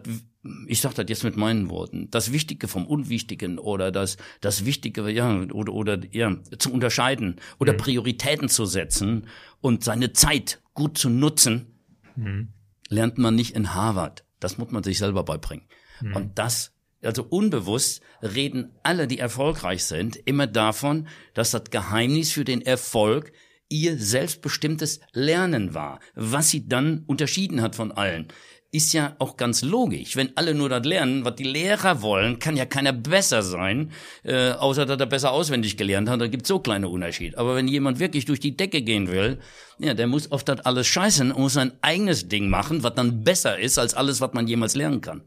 ich 0.67 0.81
sage 0.81 0.95
das 0.95 1.05
jetzt 1.09 1.23
mit 1.23 1.37
meinen 1.37 1.69
Worten, 1.69 2.09
das 2.11 2.31
Wichtige 2.31 2.67
vom 2.67 2.85
Unwichtigen 2.85 3.57
oder 3.57 3.91
das, 3.91 4.17
das 4.41 4.65
Wichtige, 4.65 5.09
ja, 5.09 5.41
oder, 5.51 5.73
oder 5.73 5.99
ja, 6.11 6.35
zu 6.59 6.71
unterscheiden 6.71 7.37
oder 7.59 7.73
mhm. 7.73 7.77
Prioritäten 7.77 8.49
zu 8.49 8.65
setzen 8.65 9.27
und 9.61 9.83
seine 9.83 10.13
Zeit 10.13 10.61
gut 10.73 10.97
zu 10.97 11.09
nutzen, 11.09 11.79
mhm. 12.15 12.49
lernt 12.89 13.17
man 13.17 13.35
nicht 13.35 13.55
in 13.55 13.73
Harvard. 13.73 14.23
Das 14.39 14.57
muss 14.57 14.71
man 14.71 14.83
sich 14.83 14.99
selber 14.99 15.23
beibringen. 15.23 15.65
Mhm. 16.01 16.15
Und 16.15 16.39
das, 16.39 16.73
also 17.01 17.23
unbewusst 17.23 18.01
reden 18.21 18.71
alle, 18.83 19.07
die 19.07 19.17
erfolgreich 19.17 19.83
sind, 19.85 20.15
immer 20.15 20.47
davon, 20.47 21.07
dass 21.33 21.51
das 21.51 21.65
Geheimnis 21.71 22.31
für 22.31 22.45
den 22.45 22.61
Erfolg 22.61 23.31
ihr 23.67 23.97
selbstbestimmtes 23.97 24.99
Lernen 25.11 25.73
war, 25.73 25.99
was 26.13 26.49
sie 26.49 26.67
dann 26.67 27.03
unterschieden 27.07 27.61
hat 27.61 27.75
von 27.75 27.91
allen 27.91 28.27
ist 28.75 28.93
ja 28.93 29.15
auch 29.19 29.37
ganz 29.37 29.61
logisch. 29.61 30.15
Wenn 30.15 30.35
alle 30.35 30.53
nur 30.53 30.69
das 30.69 30.85
lernen, 30.85 31.23
was 31.23 31.35
die 31.35 31.43
Lehrer 31.43 32.01
wollen, 32.01 32.39
kann 32.39 32.57
ja 32.57 32.65
keiner 32.65 32.91
besser 32.93 33.41
sein, 33.41 33.91
äh, 34.23 34.51
außer 34.51 34.85
dass 34.85 34.99
er 34.99 35.05
besser 35.05 35.31
auswendig 35.31 35.77
gelernt 35.77 36.09
hat. 36.09 36.19
Da 36.19 36.27
gibt's 36.27 36.49
so 36.49 36.59
kleine 36.59 36.89
Unterschiede. 36.89 37.37
Aber 37.37 37.55
wenn 37.55 37.67
jemand 37.67 37.99
wirklich 37.99 38.25
durch 38.25 38.39
die 38.39 38.57
Decke 38.57 38.81
gehen 38.81 39.07
will, 39.07 39.39
ja, 39.79 39.93
der 39.93 40.07
muss 40.07 40.31
auf 40.31 40.43
das 40.43 40.61
alles 40.61 40.87
scheißen 40.87 41.31
und 41.31 41.41
muss 41.41 41.53
sein 41.53 41.73
eigenes 41.81 42.27
Ding 42.27 42.49
machen, 42.49 42.83
was 42.83 42.95
dann 42.95 43.23
besser 43.23 43.57
ist 43.57 43.77
als 43.77 43.93
alles, 43.93 44.21
was 44.21 44.33
man 44.33 44.47
jemals 44.47 44.75
lernen 44.75 45.01
kann. 45.01 45.21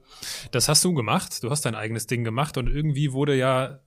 Das 0.51 0.69
hast 0.69 0.85
du 0.85 0.95
gemacht. 0.95 1.43
Du 1.43 1.51
hast 1.51 1.65
dein 1.65 1.75
eigenes 1.75 2.07
Ding 2.07 2.25
gemacht 2.25 2.57
und 2.57 2.69
irgendwie 2.69 3.13
wurde 3.13 3.35
ja 3.35 3.81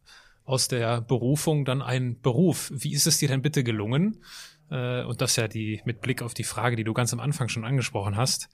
aus 0.43 0.67
der 0.67 1.01
Berufung 1.01 1.65
dann 1.65 1.81
ein 1.81 2.19
Beruf. 2.21 2.71
Wie 2.73 2.93
ist 2.93 3.07
es 3.07 3.19
dir 3.19 3.27
denn 3.27 3.41
bitte 3.41 3.63
gelungen? 3.63 4.23
Äh, 4.69 5.03
und 5.03 5.21
das 5.21 5.35
ja 5.35 5.47
die, 5.47 5.81
mit 5.85 6.01
Blick 6.01 6.21
auf 6.21 6.33
die 6.33 6.43
Frage, 6.43 6.75
die 6.75 6.83
du 6.83 6.93
ganz 6.93 7.13
am 7.13 7.19
Anfang 7.19 7.47
schon 7.47 7.65
angesprochen 7.65 8.17
hast 8.17 8.49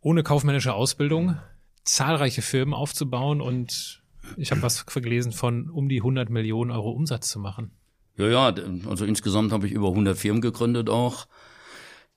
ohne 0.00 0.22
kaufmännische 0.22 0.74
Ausbildung 0.74 1.36
zahlreiche 1.84 2.42
Firmen 2.42 2.74
aufzubauen 2.74 3.40
und 3.40 4.02
ich 4.36 4.50
habe 4.50 4.62
was 4.62 4.86
gelesen 4.86 5.32
von 5.32 5.70
um 5.70 5.88
die 5.88 5.98
100 5.98 6.30
Millionen 6.30 6.70
Euro 6.70 6.90
Umsatz 6.90 7.30
zu 7.30 7.38
machen. 7.38 7.72
Ja, 8.16 8.28
ja, 8.28 8.54
also 8.88 9.04
insgesamt 9.04 9.52
habe 9.52 9.66
ich 9.66 9.72
über 9.72 9.88
100 9.88 10.16
Firmen 10.16 10.40
gegründet 10.40 10.88
auch. 10.90 11.26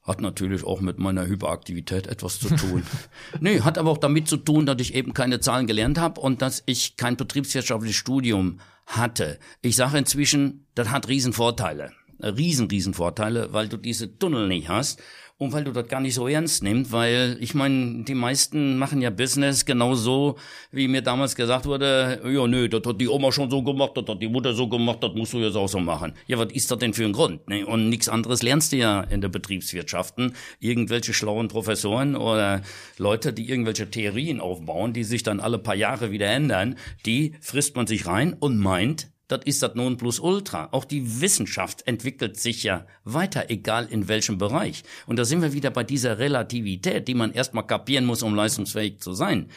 Hat 0.01 0.19
natürlich 0.19 0.65
auch 0.65 0.81
mit 0.81 0.99
meiner 0.99 1.25
Hyperaktivität 1.25 2.07
etwas 2.07 2.39
zu 2.39 2.49
tun. 2.49 2.83
nee, 3.39 3.61
hat 3.61 3.77
aber 3.77 3.89
auch 3.89 3.97
damit 3.97 4.27
zu 4.27 4.35
tun, 4.35 4.65
dass 4.65 4.81
ich 4.81 4.93
eben 4.95 5.13
keine 5.13 5.39
Zahlen 5.39 5.65
gelernt 5.65 5.97
habe 5.97 6.19
und 6.19 6.41
dass 6.41 6.61
ich 6.65 6.97
kein 6.97 7.15
betriebswirtschaftliches 7.15 7.95
Studium 7.95 8.59
hatte. 8.85 9.39
Ich 9.61 9.77
sage 9.77 9.97
inzwischen, 9.97 10.67
das 10.75 10.89
hat 10.89 11.07
Riesenvorteile. 11.07 11.93
Riesen, 12.19 12.67
Riesenvorteile, 12.67 13.53
weil 13.53 13.69
du 13.69 13.77
diese 13.77 14.17
Tunnel 14.17 14.49
nicht 14.49 14.67
hast 14.67 15.01
und 15.43 15.53
weil 15.53 15.63
du 15.63 15.71
das 15.71 15.87
gar 15.87 15.99
nicht 15.99 16.15
so 16.15 16.27
ernst 16.27 16.63
nimmst, 16.63 16.91
weil 16.91 17.37
ich 17.39 17.53
meine, 17.53 18.03
die 18.03 18.15
meisten 18.15 18.77
machen 18.77 19.01
ja 19.01 19.09
Business 19.09 19.65
genau 19.65 19.93
so, 19.93 20.37
wie 20.71 20.87
mir 20.87 21.01
damals 21.01 21.35
gesagt 21.35 21.65
wurde, 21.65 22.21
ja 22.25 22.47
nö, 22.47 22.69
das 22.69 22.81
hat 22.85 22.99
die 22.99 23.07
Oma 23.07 23.31
schon 23.31 23.49
so 23.49 23.61
gemacht, 23.61 23.91
das 23.95 24.05
hat 24.07 24.21
die 24.21 24.27
Mutter 24.27 24.53
so 24.53 24.67
gemacht, 24.67 24.99
das 25.01 25.13
musst 25.13 25.33
du 25.33 25.39
jetzt 25.39 25.55
auch 25.55 25.67
so 25.67 25.79
machen. 25.79 26.13
Ja, 26.27 26.39
was 26.39 26.51
ist 26.53 26.71
das 26.71 26.79
denn 26.79 26.93
für 26.93 27.05
ein 27.05 27.13
Grund? 27.13 27.47
Ne? 27.47 27.65
Und 27.65 27.89
nichts 27.89 28.09
anderes 28.09 28.41
lernst 28.41 28.71
du 28.71 28.77
ja 28.77 29.01
in 29.01 29.21
der 29.21 29.29
Betriebswirtschaften. 29.29 30.33
Irgendwelche 30.59 31.13
schlauen 31.13 31.47
Professoren 31.47 32.15
oder 32.15 32.61
Leute, 32.97 33.33
die 33.33 33.49
irgendwelche 33.49 33.89
Theorien 33.89 34.39
aufbauen, 34.39 34.93
die 34.93 35.03
sich 35.03 35.23
dann 35.23 35.39
alle 35.39 35.59
paar 35.59 35.75
Jahre 35.75 36.11
wieder 36.11 36.27
ändern, 36.27 36.75
die 37.05 37.33
frisst 37.41 37.75
man 37.75 37.87
sich 37.87 38.05
rein 38.07 38.33
und 38.33 38.57
meint, 38.57 39.12
das 39.27 39.41
ist 39.45 39.63
das 39.63 39.75
Nonplusultra. 39.75 40.69
Auch 40.71 40.85
die 40.85 41.21
Wissenschaft 41.21 41.87
entwickelt 41.87 42.39
sich 42.39 42.63
ja 42.63 42.85
weiter, 43.03 43.49
egal 43.49 43.87
in 43.89 44.07
welchem 44.07 44.37
Bereich. 44.37 44.83
Und 45.07 45.17
da 45.17 45.25
sind 45.25 45.41
wir 45.41 45.53
wieder 45.53 45.71
bei 45.71 45.83
dieser 45.83 46.19
Relativität, 46.19 47.07
die 47.07 47.15
man 47.15 47.31
erstmal 47.31 47.65
kapieren 47.65 48.05
muss, 48.05 48.23
um 48.23 48.35
leistungsfähig 48.35 48.99
zu 48.99 49.13
sein. 49.13 49.49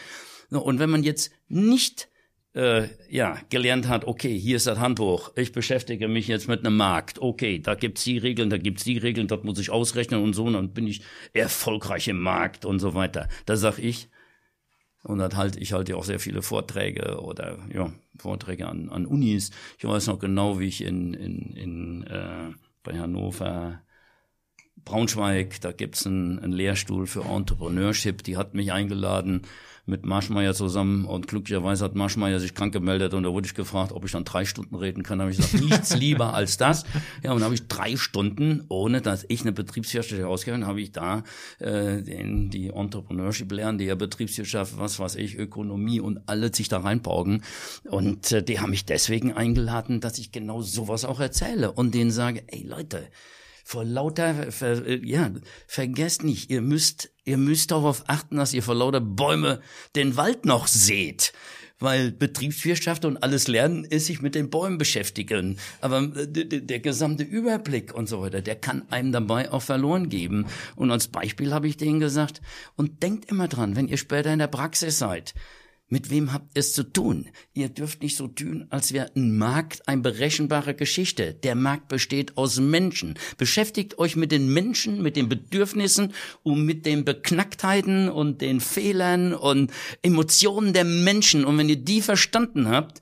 Und 0.50 0.78
wenn 0.78 0.90
man 0.90 1.02
jetzt 1.02 1.32
nicht 1.48 2.08
äh, 2.54 2.88
ja, 3.10 3.38
gelernt 3.50 3.88
hat, 3.88 4.06
okay, 4.06 4.38
hier 4.38 4.56
ist 4.56 4.66
das 4.66 4.78
Handbuch, 4.78 5.32
ich 5.36 5.52
beschäftige 5.52 6.08
mich 6.08 6.26
jetzt 6.26 6.48
mit 6.48 6.64
einem 6.64 6.76
Markt, 6.76 7.18
okay, 7.20 7.58
da 7.58 7.74
gibt's 7.74 8.04
die 8.04 8.18
Regeln, 8.18 8.48
da 8.48 8.56
gibt's 8.56 8.84
die 8.84 8.96
Regeln, 8.96 9.28
das 9.28 9.42
muss 9.42 9.58
ich 9.58 9.70
ausrechnen 9.70 10.22
und 10.22 10.32
so, 10.32 10.44
und 10.44 10.54
dann 10.54 10.72
bin 10.72 10.86
ich 10.86 11.02
erfolgreich 11.34 12.08
im 12.08 12.20
Markt 12.20 12.64
und 12.64 12.78
so 12.78 12.94
weiter. 12.94 13.28
Da 13.44 13.56
sag 13.56 13.78
ich, 13.78 14.08
und 15.06 15.18
dann 15.18 15.36
halte 15.36 15.60
ich 15.60 15.72
halte 15.72 15.96
auch 15.96 16.04
sehr 16.04 16.18
viele 16.18 16.42
Vorträge 16.42 17.20
oder 17.20 17.58
ja, 17.72 17.92
Vorträge 18.18 18.66
an, 18.66 18.88
an 18.90 19.06
Unis. 19.06 19.50
Ich 19.78 19.84
weiß 19.84 20.08
noch 20.08 20.18
genau, 20.18 20.58
wie 20.58 20.66
ich 20.66 20.82
in, 20.82 21.14
in, 21.14 21.54
in 21.54 22.02
äh, 22.04 22.52
bei 22.82 22.98
Hannover 22.98 23.80
Braunschweig, 24.84 25.60
da 25.60 25.72
gibt's 25.72 26.06
einen, 26.06 26.38
einen 26.38 26.52
Lehrstuhl 26.52 27.06
für 27.06 27.24
Entrepreneurship, 27.24 28.22
die 28.22 28.36
hat 28.36 28.54
mich 28.54 28.72
eingeladen 28.72 29.42
mit 29.86 30.04
Marschmeier 30.04 30.52
zusammen 30.52 31.04
und 31.04 31.28
glücklicherweise 31.28 31.84
hat 31.84 31.94
Marschmeier 31.94 32.40
sich 32.40 32.54
krank 32.54 32.72
gemeldet 32.72 33.14
und 33.14 33.22
da 33.22 33.32
wurde 33.32 33.46
ich 33.46 33.54
gefragt, 33.54 33.92
ob 33.92 34.04
ich 34.04 34.10
dann 34.10 34.24
drei 34.24 34.44
Stunden 34.44 34.74
reden 34.74 35.04
kann. 35.04 35.18
Da 35.18 35.24
habe 35.24 35.32
ich 35.32 35.38
gesagt, 35.38 35.64
nichts 35.64 35.94
lieber 35.96 36.34
als 36.34 36.56
das. 36.56 36.84
Ja, 37.22 37.30
und 37.30 37.38
dann 37.38 37.44
habe 37.44 37.54
ich 37.54 37.68
drei 37.68 37.96
Stunden, 37.96 38.64
ohne 38.68 39.00
dass 39.00 39.24
ich 39.28 39.42
eine 39.42 39.52
Betriebswirtschaft 39.52 40.22
ausgehört 40.24 40.64
habe, 40.64 40.80
ich 40.80 40.90
da 40.90 41.22
äh, 41.60 42.02
den, 42.02 42.50
die 42.50 42.68
Entrepreneurship 42.68 43.50
lernen, 43.52 43.78
die 43.78 43.84
ja 43.84 43.94
Betriebswirtschaft, 43.94 44.78
was 44.78 44.98
weiß 44.98 45.14
ich, 45.16 45.38
Ökonomie 45.38 46.00
und 46.00 46.20
alle 46.26 46.52
sich 46.52 46.68
da 46.68 46.78
reinborgen. 46.78 47.44
Und 47.84 48.32
äh, 48.32 48.42
die 48.42 48.58
haben 48.58 48.70
mich 48.70 48.86
deswegen 48.86 49.32
eingeladen, 49.32 50.00
dass 50.00 50.18
ich 50.18 50.32
genau 50.32 50.62
sowas 50.62 51.04
auch 51.04 51.20
erzähle 51.20 51.70
und 51.70 51.94
denen 51.94 52.10
sage, 52.10 52.42
ey 52.48 52.66
Leute, 52.66 53.06
vor 53.66 53.84
lauter, 53.84 54.52
ver, 54.52 55.04
ja, 55.04 55.28
vergesst 55.66 56.22
nicht, 56.22 56.50
ihr 56.50 56.62
müsst, 56.62 57.10
ihr 57.24 57.36
müsst 57.36 57.72
darauf 57.72 58.04
achten, 58.06 58.36
dass 58.36 58.54
ihr 58.54 58.62
vor 58.62 58.76
lauter 58.76 59.00
Bäume 59.00 59.60
den 59.96 60.16
Wald 60.16 60.44
noch 60.46 60.68
seht 60.68 61.32
weil 61.78 62.10
Betriebswirtschaft 62.10 63.04
und 63.04 63.22
alles 63.22 63.48
Lernen 63.48 63.84
ist 63.84 64.06
sich 64.06 64.22
mit 64.22 64.34
den 64.34 64.48
Bäumen 64.48 64.78
beschäftigen. 64.78 65.58
Aber 65.82 66.00
äh, 66.16 66.26
der 66.26 66.80
gesamte 66.80 67.22
Überblick 67.22 67.92
und 67.92 68.08
so 68.08 68.22
weiter, 68.22 68.40
der 68.40 68.56
kann 68.56 68.88
einem 68.90 69.12
dabei 69.12 69.52
auch 69.52 69.60
verloren 69.60 70.08
geben. 70.08 70.46
Und 70.74 70.90
als 70.90 71.08
Beispiel 71.08 71.52
habe 71.52 71.68
ich 71.68 71.76
denen 71.76 72.00
gesagt, 72.00 72.40
und 72.76 73.02
denkt 73.02 73.30
immer 73.30 73.46
dran, 73.46 73.76
wenn 73.76 73.88
ihr 73.88 73.98
später 73.98 74.32
in 74.32 74.38
der 74.38 74.46
Praxis 74.46 74.98
seid, 74.98 75.34
Mit 75.88 76.10
wem 76.10 76.32
habt 76.32 76.56
ihr 76.56 76.60
es 76.60 76.72
zu 76.72 76.82
tun? 76.82 77.28
Ihr 77.54 77.68
dürft 77.68 78.02
nicht 78.02 78.16
so 78.16 78.26
tun, 78.26 78.66
als 78.70 78.92
wäre 78.92 79.12
ein 79.14 79.38
Markt 79.38 79.86
eine 79.86 80.02
berechenbare 80.02 80.74
Geschichte. 80.74 81.32
Der 81.32 81.54
Markt 81.54 81.86
besteht 81.86 82.36
aus 82.36 82.58
Menschen. 82.58 83.14
Beschäftigt 83.38 83.96
euch 83.98 84.16
mit 84.16 84.32
den 84.32 84.52
Menschen, 84.52 85.00
mit 85.00 85.14
den 85.14 85.28
Bedürfnissen 85.28 86.12
und 86.42 86.64
mit 86.64 86.86
den 86.86 87.04
Beknacktheiten 87.04 88.08
und 88.08 88.40
den 88.40 88.58
Fehlern 88.58 89.32
und 89.32 89.70
Emotionen 90.02 90.72
der 90.72 90.84
Menschen. 90.84 91.44
Und 91.44 91.56
wenn 91.56 91.68
ihr 91.68 91.76
die 91.76 92.02
verstanden 92.02 92.66
habt, 92.68 93.00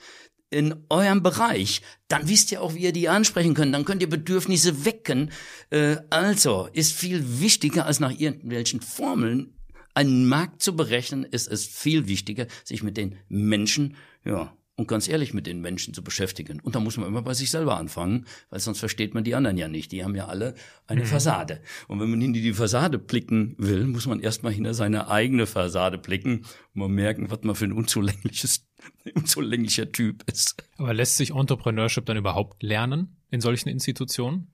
in 0.51 0.85
eurem 0.91 1.22
Bereich, 1.22 1.80
dann 2.09 2.28
wisst 2.28 2.53
ihr 2.53 2.61
auch, 2.61 2.74
wie 2.74 2.82
ihr 2.82 2.93
die 2.93 3.09
ansprechen 3.09 3.55
könnt. 3.55 3.74
Dann 3.74 3.87
könnt 3.87 4.03
ihr 4.03 4.11
Bedürfnisse 4.11 4.85
wecken. 4.85 5.32
Äh, 5.70 5.97
also 6.11 6.68
ist 6.72 6.93
viel 6.93 7.41
wichtiger 7.41 7.87
als 7.87 7.99
nach 7.99 8.12
irgendwelchen 8.12 8.82
Formeln 8.82 9.55
einen 9.95 10.27
Markt 10.29 10.63
zu 10.63 10.77
berechnen, 10.77 11.25
ist 11.25 11.49
es 11.49 11.67
viel 11.67 12.07
wichtiger, 12.07 12.47
sich 12.65 12.83
mit 12.83 12.97
den 12.97 13.17
Menschen, 13.29 13.97
ja, 14.25 14.57
und 14.77 14.89
ganz 14.89 15.09
ehrlich 15.09 15.35
mit 15.35 15.47
den 15.47 15.61
Menschen 15.61 15.95
zu 15.95 16.03
beschäftigen. 16.03 16.61
Und 16.61 16.75
da 16.75 16.81
muss 16.81 16.97
man 16.97 17.07
immer 17.07 17.23
bei 17.23 17.35
sich 17.35 17.51
selber 17.51 17.77
anfangen, 17.77 18.27
weil 18.51 18.59
sonst 18.59 18.81
versteht 18.81 19.15
man 19.15 19.23
die 19.23 19.35
anderen 19.35 19.57
ja 19.57 19.69
nicht. 19.69 19.93
Die 19.93 20.03
haben 20.03 20.17
ja 20.17 20.27
alle 20.27 20.55
eine 20.87 21.03
mhm. 21.03 21.07
Fassade. 21.07 21.61
Und 21.87 22.01
wenn 22.01 22.11
man 22.11 22.21
hinter 22.21 22.41
die 22.41 22.53
Fassade 22.53 22.99
blicken 22.99 23.55
will, 23.59 23.87
muss 23.87 24.07
man 24.07 24.21
erstmal 24.21 24.53
hinter 24.53 24.75
seine 24.75 25.09
eigene 25.09 25.47
Fassade 25.47 25.99
blicken 25.99 26.45
und 26.75 26.81
mal 26.81 26.89
merken, 26.89 27.31
was 27.31 27.43
man 27.43 27.55
für 27.55 27.67
ein 27.67 27.73
unzulängliches, 27.73 28.67
unzulänglicher 29.15 29.93
Typ 29.93 30.25
ist. 30.29 30.65
Aber 30.77 30.93
lässt 30.93 31.17
sich 31.19 31.31
Entrepreneurship 31.31 32.05
dann 32.07 32.17
überhaupt 32.17 32.63
lernen 32.63 33.17
in 33.31 33.41
solchen 33.41 33.69
Institutionen? 33.69 34.49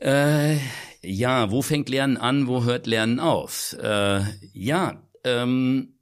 Äh, 0.00 0.58
ja, 1.02 1.50
wo 1.50 1.62
fängt 1.62 1.88
Lernen 1.88 2.16
an, 2.16 2.46
wo 2.46 2.64
hört 2.64 2.86
Lernen 2.86 3.20
auf? 3.20 3.76
Äh, 3.80 4.22
ja, 4.52 5.02
ähm, 5.24 5.98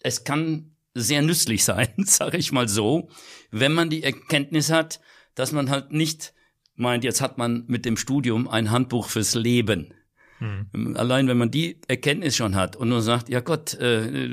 es 0.00 0.24
kann 0.24 0.76
sehr 0.94 1.22
nützlich 1.22 1.64
sein, 1.64 1.92
sage 1.98 2.38
ich 2.38 2.52
mal 2.52 2.68
so, 2.68 3.08
wenn 3.50 3.72
man 3.72 3.90
die 3.90 4.02
Erkenntnis 4.02 4.70
hat, 4.70 5.00
dass 5.34 5.52
man 5.52 5.70
halt 5.70 5.92
nicht 5.92 6.34
meint, 6.74 7.04
jetzt 7.04 7.20
hat 7.20 7.38
man 7.38 7.64
mit 7.66 7.84
dem 7.84 7.96
Studium 7.96 8.48
ein 8.48 8.70
Handbuch 8.70 9.08
fürs 9.08 9.34
Leben. 9.34 9.94
Hm. 10.38 10.96
Allein 10.96 11.26
wenn 11.26 11.38
man 11.38 11.50
die 11.50 11.80
Erkenntnis 11.88 12.36
schon 12.36 12.54
hat 12.54 12.76
und 12.76 12.88
nur 12.88 13.02
sagt, 13.02 13.28
ja 13.28 13.40
Gott, 13.40 13.74
äh, 13.74 14.30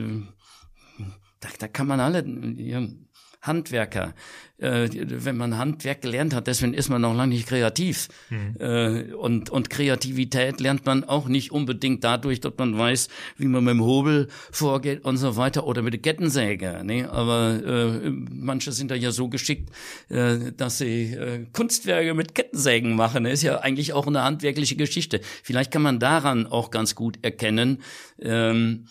da, 1.40 1.50
da 1.60 1.68
kann 1.68 1.88
man 1.88 2.00
alle, 2.00 2.24
ja, 2.58 2.88
Handwerker. 3.46 4.14
Äh, 4.58 4.88
wenn 4.94 5.36
man 5.36 5.58
Handwerk 5.58 6.02
gelernt 6.02 6.34
hat, 6.34 6.48
deswegen 6.48 6.74
ist 6.74 6.88
man 6.88 7.02
noch 7.02 7.14
lange 7.14 7.34
nicht 7.34 7.48
kreativ. 7.48 8.08
Mhm. 8.30 8.56
Äh, 8.58 9.14
und, 9.14 9.50
und 9.50 9.70
Kreativität 9.70 10.62
lernt 10.62 10.86
man 10.86 11.04
auch 11.04 11.28
nicht 11.28 11.52
unbedingt 11.52 12.06
dadurch, 12.06 12.40
dass 12.40 12.54
man 12.58 12.78
weiß, 12.78 13.10
wie 13.38 13.48
man 13.48 13.66
mit 13.66 13.74
dem 13.74 13.84
Hobel 13.84 14.30
vorgeht 14.52 15.04
und 15.04 15.18
so 15.18 15.36
weiter 15.36 15.68
oder 15.68 15.82
mit 15.82 15.94
der 15.94 16.02
Kettensäge. 16.02 16.82
Ne? 16.86 17.12
Aber 17.12 17.62
äh, 17.66 18.10
manche 18.10 18.72
sind 18.72 18.92
da 18.92 18.96
ja 18.96 19.12
so 19.12 19.28
geschickt, 19.28 19.72
äh, 20.08 20.54
dass 20.56 20.78
sie 20.78 21.14
äh, 21.14 21.46
Kunstwerke 21.52 22.14
mit 22.14 22.34
Kettensägen 22.34 22.96
machen. 22.96 23.26
Das 23.26 23.34
ist 23.34 23.44
ja 23.44 23.60
eigentlich 23.60 23.92
auch 23.92 24.08
eine 24.08 24.24
handwerkliche 24.24 24.78
Geschichte. 24.78 25.20
Vielleicht 25.44 25.72
kann 25.72 25.82
man 25.82 26.00
daran 26.00 26.48
auch 26.48 26.72
ganz 26.72 26.96
gut 26.96 27.20
erkennen, 27.24 27.82
ähm, 28.22 28.88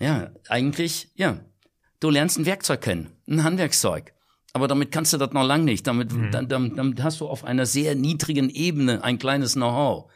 ja, 0.00 0.32
eigentlich, 0.48 1.08
ja, 1.14 1.38
Du 2.00 2.10
lernst 2.10 2.38
ein 2.38 2.46
Werkzeug 2.46 2.80
kennen, 2.82 3.12
ein 3.28 3.44
Handwerkszeug. 3.44 4.12
Aber 4.52 4.68
damit 4.68 4.92
kannst 4.92 5.12
du 5.12 5.16
das 5.16 5.32
noch 5.32 5.44
lang 5.44 5.64
nicht. 5.64 5.86
Damit, 5.86 6.12
mhm. 6.12 6.30
dann, 6.30 6.48
damit, 6.48 6.78
damit 6.78 7.02
hast 7.02 7.20
du 7.20 7.26
auf 7.26 7.44
einer 7.44 7.66
sehr 7.66 7.94
niedrigen 7.96 8.48
Ebene 8.50 9.02
ein 9.02 9.18
kleines 9.18 9.54
Know-how. 9.54 10.10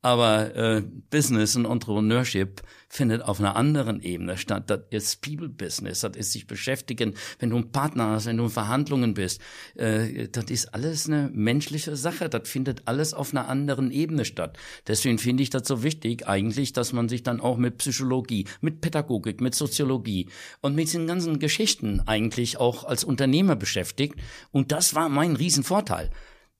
Aber 0.00 0.54
äh, 0.54 0.82
Business 1.10 1.56
und 1.56 1.64
Entrepreneurship 1.64 2.62
findet 2.88 3.22
auf 3.22 3.40
einer 3.40 3.56
anderen 3.56 4.00
Ebene 4.00 4.36
statt. 4.36 4.70
Das 4.70 4.80
ist 4.90 5.22
People 5.22 5.48
Business, 5.48 6.00
das 6.00 6.16
ist 6.16 6.32
sich 6.32 6.46
beschäftigen, 6.46 7.14
wenn 7.40 7.50
du 7.50 7.56
einen 7.56 7.72
Partner 7.72 8.10
hast, 8.10 8.26
wenn 8.26 8.36
du 8.36 8.44
in 8.44 8.50
Verhandlungen 8.50 9.14
bist. 9.14 9.40
Äh, 9.74 10.28
das 10.28 10.44
ist 10.50 10.72
alles 10.72 11.08
eine 11.08 11.30
menschliche 11.32 11.96
Sache, 11.96 12.28
das 12.28 12.48
findet 12.48 12.86
alles 12.86 13.12
auf 13.12 13.32
einer 13.32 13.48
anderen 13.48 13.90
Ebene 13.90 14.24
statt. 14.24 14.56
Deswegen 14.86 15.18
finde 15.18 15.42
ich 15.42 15.50
das 15.50 15.66
so 15.66 15.82
wichtig 15.82 16.28
eigentlich, 16.28 16.72
dass 16.72 16.92
man 16.92 17.08
sich 17.08 17.24
dann 17.24 17.40
auch 17.40 17.56
mit 17.56 17.78
Psychologie, 17.78 18.46
mit 18.60 18.80
Pädagogik, 18.80 19.40
mit 19.40 19.56
Soziologie 19.56 20.28
und 20.60 20.76
mit 20.76 20.86
diesen 20.86 21.08
ganzen 21.08 21.40
Geschichten 21.40 22.02
eigentlich 22.06 22.58
auch 22.58 22.84
als 22.84 23.02
Unternehmer 23.02 23.56
beschäftigt. 23.56 24.14
Und 24.52 24.70
das 24.70 24.94
war 24.94 25.08
mein 25.08 25.34
Riesenvorteil. 25.34 26.10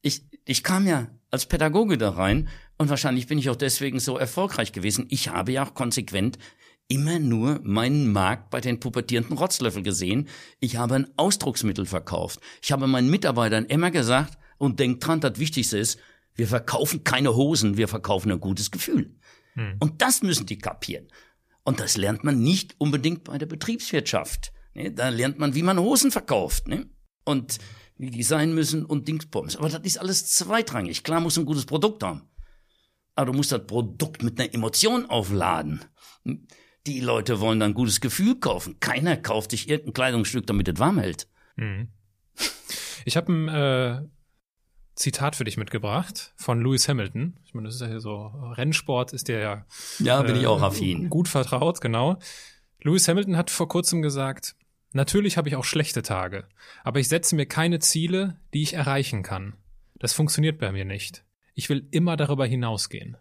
Ich, 0.02 0.24
ich 0.44 0.64
kam 0.64 0.88
ja 0.88 1.08
als 1.30 1.46
Pädagoge 1.46 1.98
da 1.98 2.10
rein 2.10 2.48
und 2.78 2.88
wahrscheinlich 2.88 3.26
bin 3.26 3.38
ich 3.38 3.50
auch 3.50 3.56
deswegen 3.56 4.00
so 4.00 4.16
erfolgreich 4.16 4.72
gewesen. 4.72 5.06
Ich 5.10 5.28
habe 5.28 5.52
ja 5.52 5.66
auch 5.66 5.74
konsequent 5.74 6.38
immer 6.86 7.18
nur 7.18 7.60
meinen 7.62 8.10
Markt 8.12 8.50
bei 8.50 8.60
den 8.60 8.80
pubertierenden 8.80 9.36
Rotzlöffel 9.36 9.82
gesehen. 9.82 10.28
Ich 10.60 10.76
habe 10.76 10.94
ein 10.94 11.08
Ausdrucksmittel 11.16 11.84
verkauft. 11.84 12.40
Ich 12.62 12.72
habe 12.72 12.86
meinen 12.86 13.10
Mitarbeitern 13.10 13.66
immer 13.66 13.90
gesagt, 13.90 14.38
und 14.58 14.80
denkt 14.80 15.06
dran, 15.06 15.20
das 15.20 15.38
Wichtigste 15.38 15.78
ist, 15.78 15.98
wir 16.34 16.48
verkaufen 16.48 17.04
keine 17.04 17.34
Hosen, 17.34 17.76
wir 17.76 17.88
verkaufen 17.88 18.30
ein 18.32 18.40
gutes 18.40 18.70
Gefühl. 18.70 19.14
Hm. 19.54 19.76
Und 19.78 20.02
das 20.02 20.22
müssen 20.22 20.46
die 20.46 20.58
kapieren. 20.58 21.08
Und 21.64 21.80
das 21.80 21.96
lernt 21.96 22.24
man 22.24 22.40
nicht 22.40 22.74
unbedingt 22.78 23.24
bei 23.24 23.38
der 23.38 23.46
Betriebswirtschaft. 23.46 24.52
Ne? 24.74 24.92
Da 24.92 25.08
lernt 25.08 25.38
man, 25.38 25.54
wie 25.54 25.62
man 25.62 25.78
Hosen 25.78 26.10
verkauft. 26.10 26.68
Ne? 26.68 26.86
Und 27.24 27.58
wie 27.96 28.10
die 28.10 28.22
sein 28.22 28.54
müssen 28.54 28.84
und 28.84 29.08
Dingsbums. 29.08 29.56
Aber 29.56 29.68
das 29.68 29.82
ist 29.82 29.98
alles 29.98 30.26
zweitrangig. 30.26 31.02
Klar 31.02 31.20
muss 31.20 31.38
ein 31.38 31.44
gutes 31.44 31.66
Produkt 31.66 32.02
haben 32.02 32.22
aber 33.18 33.32
du 33.32 33.36
musst 33.36 33.50
das 33.50 33.66
Produkt 33.66 34.22
mit 34.22 34.38
einer 34.38 34.54
Emotion 34.54 35.10
aufladen. 35.10 35.84
Die 36.86 37.00
Leute 37.00 37.40
wollen 37.40 37.58
dann 37.58 37.72
ein 37.72 37.74
gutes 37.74 38.00
Gefühl 38.00 38.38
kaufen. 38.38 38.78
Keiner 38.78 39.16
kauft 39.16 39.50
sich 39.50 39.68
irgendein 39.68 39.92
Kleidungsstück, 39.92 40.46
damit 40.46 40.68
es 40.68 40.78
warm 40.78 41.00
hält. 41.00 41.26
Mhm. 41.56 41.88
Ich 43.04 43.16
habe 43.16 43.32
ein 43.32 43.48
äh, 43.48 44.08
Zitat 44.94 45.34
für 45.34 45.42
dich 45.42 45.56
mitgebracht 45.56 46.32
von 46.36 46.62
Lewis 46.62 46.88
Hamilton. 46.88 47.40
Ich 47.44 47.54
meine, 47.54 47.66
das 47.66 47.74
ist 47.74 47.80
ja 47.80 47.88
hier 47.88 47.98
so 47.98 48.26
Rennsport, 48.56 49.12
ist 49.12 49.26
der 49.26 49.40
ja. 49.40 49.66
Ja, 49.98 50.22
bin 50.22 50.36
äh, 50.36 50.38
ich 50.38 50.46
auch 50.46 50.62
affin. 50.62 51.10
Gut 51.10 51.26
vertraut, 51.26 51.80
genau. 51.80 52.20
Lewis 52.82 53.08
Hamilton 53.08 53.36
hat 53.36 53.50
vor 53.50 53.66
kurzem 53.66 54.00
gesagt, 54.00 54.54
natürlich 54.92 55.36
habe 55.36 55.48
ich 55.48 55.56
auch 55.56 55.64
schlechte 55.64 56.02
Tage, 56.02 56.46
aber 56.84 57.00
ich 57.00 57.08
setze 57.08 57.34
mir 57.34 57.46
keine 57.46 57.80
Ziele, 57.80 58.38
die 58.54 58.62
ich 58.62 58.74
erreichen 58.74 59.24
kann. 59.24 59.54
Das 59.98 60.12
funktioniert 60.12 60.60
bei 60.60 60.70
mir 60.70 60.84
nicht. 60.84 61.24
Ich 61.58 61.68
will 61.68 61.88
immer 61.90 62.16
darüber 62.16 62.46
hinausgehen. 62.46 63.16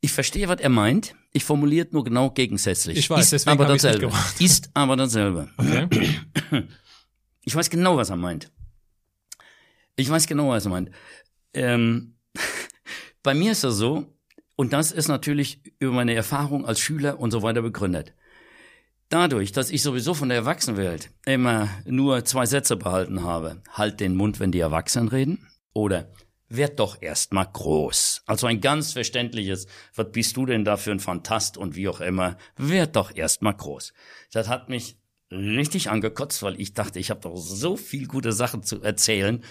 Ich 0.00 0.12
verstehe, 0.12 0.46
was 0.46 0.60
er 0.60 0.68
meint. 0.68 1.16
Ich 1.32 1.42
formuliert 1.42 1.92
nur 1.92 2.04
genau 2.04 2.30
gegensätzlich. 2.30 2.96
Ich 2.96 3.10
weiß, 3.10 3.32
ist 3.32 3.48
aber 3.48 3.64
dasselbe. 3.64 4.12
Ist 4.38 4.70
aber 4.74 4.94
dasselbe. 4.94 5.50
Okay. 5.58 5.88
Ich 7.46 7.54
weiß 7.54 7.68
genau, 7.68 7.98
was 7.98 8.08
er 8.08 8.16
meint. 8.16 8.50
Ich 9.96 10.08
weiß 10.08 10.26
genau, 10.28 10.50
was 10.50 10.64
er 10.64 10.70
meint. 10.70 10.90
Ähm, 11.52 12.14
bei 13.22 13.34
mir 13.34 13.52
ist 13.52 13.64
das 13.64 13.74
so, 13.74 14.16
und 14.54 14.72
das 14.72 14.92
ist 14.92 15.08
natürlich 15.08 15.60
über 15.80 15.92
meine 15.92 16.14
Erfahrung 16.14 16.64
als 16.64 16.80
Schüler 16.80 17.18
und 17.18 17.32
so 17.32 17.42
weiter 17.42 17.60
begründet. 17.60 18.14
Dadurch, 19.08 19.52
dass 19.52 19.70
ich 19.70 19.82
sowieso 19.82 20.14
von 20.14 20.30
der 20.30 20.38
Erwachsenenwelt 20.38 21.10
immer 21.26 21.68
nur 21.84 22.24
zwei 22.24 22.46
Sätze 22.46 22.76
behalten 22.76 23.24
habe, 23.24 23.62
halt 23.68 23.98
den 24.00 24.14
Mund, 24.14 24.40
wenn 24.40 24.52
die 24.52 24.60
Erwachsenen 24.60 25.08
reden, 25.08 25.46
oder 25.74 26.08
werd 26.48 26.78
doch 26.78 27.00
erstmal 27.00 27.48
groß. 27.50 28.22
Also 28.26 28.46
ein 28.46 28.60
ganz 28.60 28.92
verständliches, 28.92 29.66
was 29.94 30.12
bist 30.12 30.36
du 30.36 30.46
denn 30.46 30.64
da 30.64 30.76
für 30.76 30.90
ein 30.90 31.00
Fantast 31.00 31.56
und 31.56 31.76
wie 31.76 31.88
auch 31.88 32.00
immer, 32.00 32.36
werd 32.56 32.96
doch 32.96 33.14
erstmal 33.14 33.54
groß. 33.54 33.92
Das 34.32 34.48
hat 34.48 34.68
mich 34.68 34.96
richtig 35.30 35.90
angekotzt, 35.90 36.42
weil 36.42 36.60
ich 36.60 36.74
dachte, 36.74 36.98
ich 36.98 37.10
habe 37.10 37.20
doch 37.20 37.36
so 37.36 37.76
viel 37.76 38.06
gute 38.06 38.32
Sachen 38.32 38.62
zu 38.62 38.82
erzählen 38.82 39.42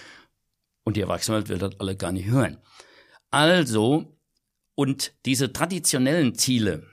und 0.84 0.96
die 0.96 1.00
Erwachsenenwelt 1.00 1.48
will 1.48 1.58
das 1.58 1.80
alle 1.80 1.96
gar 1.96 2.12
nicht 2.12 2.26
hören. 2.26 2.58
Also, 3.30 4.16
und 4.74 5.14
diese 5.26 5.52
traditionellen 5.52 6.34
Ziele, 6.34 6.86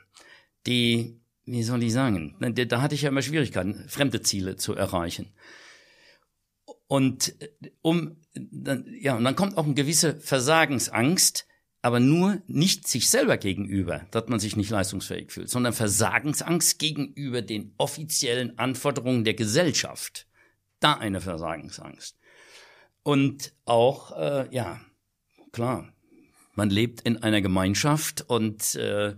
die, 0.66 1.22
wie 1.46 1.64
soll 1.64 1.84
ich 1.84 1.94
sagen, 1.94 2.36
da 2.40 2.82
hatte 2.82 2.96
ich 2.96 3.04
ja 3.04 3.10
immer 3.10 3.22
Schwierigkeiten, 3.22 3.88
fremde 3.88 4.22
Ziele 4.22 4.56
zu 4.56 4.74
erreichen. 4.76 5.34
Und 6.92 7.36
um 7.82 8.18
dann, 8.34 8.86
ja, 9.00 9.16
und 9.16 9.24
dann 9.24 9.38
kommt 9.38 9.56
auch 9.56 9.64
eine 9.64 9.76
gewisse 9.76 10.20
Versagensangst, 10.20 11.48
aber 11.82 12.02
nur 12.02 12.42
nicht 12.48 12.86
sich 12.86 13.10
selber 13.10 13.38
gegenüber, 13.38 14.06
dass 14.12 14.28
man 14.28 14.42
sich 14.42 14.58
nicht 14.58 14.72
leistungsfähig 14.72 15.32
fühlt, 15.32 15.50
sondern 15.50 15.72
Versagensangst 15.72 16.80
gegenüber 16.80 17.42
den 17.42 17.74
offiziellen 17.78 18.60
Anforderungen 18.60 19.24
der 19.24 19.36
Gesellschaft. 19.36 20.28
Da 20.82 20.96
eine 20.96 21.22
Versagensangst. 21.22 22.20
Und 23.04 23.54
auch, 23.64 24.12
äh, 24.18 24.54
ja, 24.54 24.82
klar, 25.54 25.94
man 26.56 26.70
lebt 26.70 27.04
in 27.04 27.24
einer 27.24 27.40
Gemeinschaft 27.40 28.26
und 28.28 28.76
äh, 28.76 29.16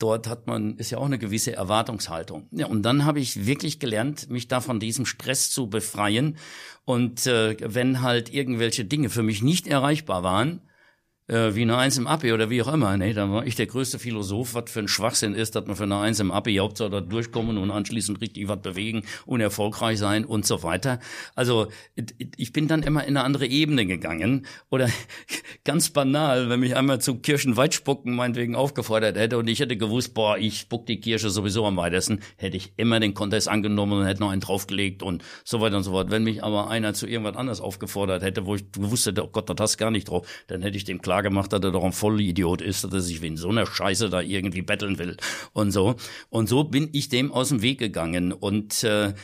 dort 0.00 0.26
hat 0.26 0.46
man, 0.46 0.76
ist 0.76 0.90
ja 0.90 0.98
auch 0.98 1.06
eine 1.06 1.18
gewisse 1.18 1.52
Erwartungshaltung. 1.52 2.48
Ja, 2.50 2.66
und 2.66 2.82
dann 2.82 3.04
habe 3.04 3.20
ich 3.20 3.46
wirklich 3.46 3.78
gelernt, 3.78 4.30
mich 4.30 4.48
da 4.48 4.60
von 4.60 4.80
diesem 4.80 5.06
Stress 5.06 5.50
zu 5.50 5.68
befreien. 5.68 6.36
Und 6.84 7.26
äh, 7.26 7.56
wenn 7.60 8.02
halt 8.02 8.32
irgendwelche 8.32 8.84
Dinge 8.84 9.10
für 9.10 9.22
mich 9.22 9.42
nicht 9.42 9.66
erreichbar 9.66 10.22
waren, 10.22 10.62
äh, 11.30 11.54
wie 11.54 11.62
eine 11.62 11.76
Eins 11.76 11.96
im 11.96 12.06
Abi 12.06 12.32
oder 12.32 12.50
wie 12.50 12.60
auch 12.62 12.72
immer. 12.72 12.96
Nee, 12.96 13.12
da 13.12 13.30
war 13.30 13.46
ich 13.46 13.54
der 13.54 13.66
größte 13.66 13.98
Philosoph, 13.98 14.54
was 14.54 14.70
für 14.70 14.80
ein 14.80 14.88
Schwachsinn 14.88 15.34
ist, 15.34 15.54
dass 15.54 15.66
man 15.66 15.76
für 15.76 15.84
eine 15.84 15.98
Eins 15.98 16.18
im 16.18 16.32
Abi 16.32 16.56
Hauptsache 16.56 16.90
da 16.90 17.00
durchkommen 17.00 17.56
und 17.56 17.70
anschließend 17.70 18.20
richtig 18.20 18.48
was 18.48 18.60
bewegen 18.60 19.04
und 19.26 19.40
erfolgreich 19.40 19.98
sein 19.98 20.24
und 20.24 20.44
so 20.44 20.62
weiter. 20.62 20.98
Also 21.36 21.68
ich 22.36 22.52
bin 22.52 22.66
dann 22.66 22.82
immer 22.82 23.04
in 23.04 23.16
eine 23.16 23.24
andere 23.24 23.46
Ebene 23.46 23.86
gegangen 23.86 24.46
oder 24.70 24.88
ganz 25.64 25.90
banal, 25.90 26.50
wenn 26.50 26.60
mich 26.60 26.76
einmal 26.76 27.00
zum 27.00 27.22
Kirchenweitspucken 27.22 28.14
meinetwegen 28.14 28.56
aufgefordert 28.56 29.16
hätte 29.16 29.38
und 29.38 29.48
ich 29.48 29.60
hätte 29.60 29.76
gewusst, 29.76 30.14
boah, 30.14 30.36
ich 30.36 30.58
spuck 30.58 30.86
die 30.86 31.00
Kirche 31.00 31.30
sowieso 31.30 31.64
am 31.64 31.76
weitesten, 31.76 32.20
hätte 32.36 32.56
ich 32.56 32.72
immer 32.76 32.98
den 32.98 33.14
Contest 33.14 33.48
angenommen 33.48 34.00
und 34.00 34.06
hätte 34.06 34.20
noch 34.20 34.30
einen 34.30 34.40
draufgelegt 34.40 35.02
und 35.02 35.22
so 35.44 35.60
weiter 35.60 35.76
und 35.76 35.84
so 35.84 35.92
fort. 35.92 36.10
Wenn 36.10 36.24
mich 36.24 36.42
aber 36.42 36.68
einer 36.70 36.92
zu 36.92 37.06
irgendwas 37.06 37.36
anderes 37.36 37.60
aufgefordert 37.60 38.22
hätte, 38.22 38.46
wo 38.46 38.56
ich 38.56 38.72
gewusst 38.72 39.06
hätte, 39.06 39.24
oh 39.24 39.28
Gott, 39.28 39.48
da 39.48 39.54
hast 39.58 39.78
gar 39.78 39.92
nicht 39.92 40.08
drauf, 40.08 40.26
dann 40.48 40.62
hätte 40.62 40.76
ich 40.76 40.84
dem 40.84 41.00
klar 41.00 41.19
gemacht, 41.22 41.52
dass 41.52 41.62
er 41.62 41.72
doch 41.72 41.84
ein 41.84 41.92
Vollidiot 41.92 42.62
ist, 42.62 42.84
dass 42.84 42.92
er 42.92 43.00
sich 43.00 43.22
wegen 43.22 43.36
so 43.36 43.48
einer 43.48 43.66
Scheiße 43.66 44.10
da 44.10 44.20
irgendwie 44.20 44.62
betteln 44.62 44.98
will 44.98 45.16
und 45.52 45.70
so. 45.70 45.96
Und 46.28 46.48
so 46.48 46.64
bin 46.64 46.88
ich 46.92 47.08
dem 47.08 47.32
aus 47.32 47.48
dem 47.48 47.62
Weg 47.62 47.78
gegangen 47.78 48.32
und 48.32 48.84
äh, 48.84 49.14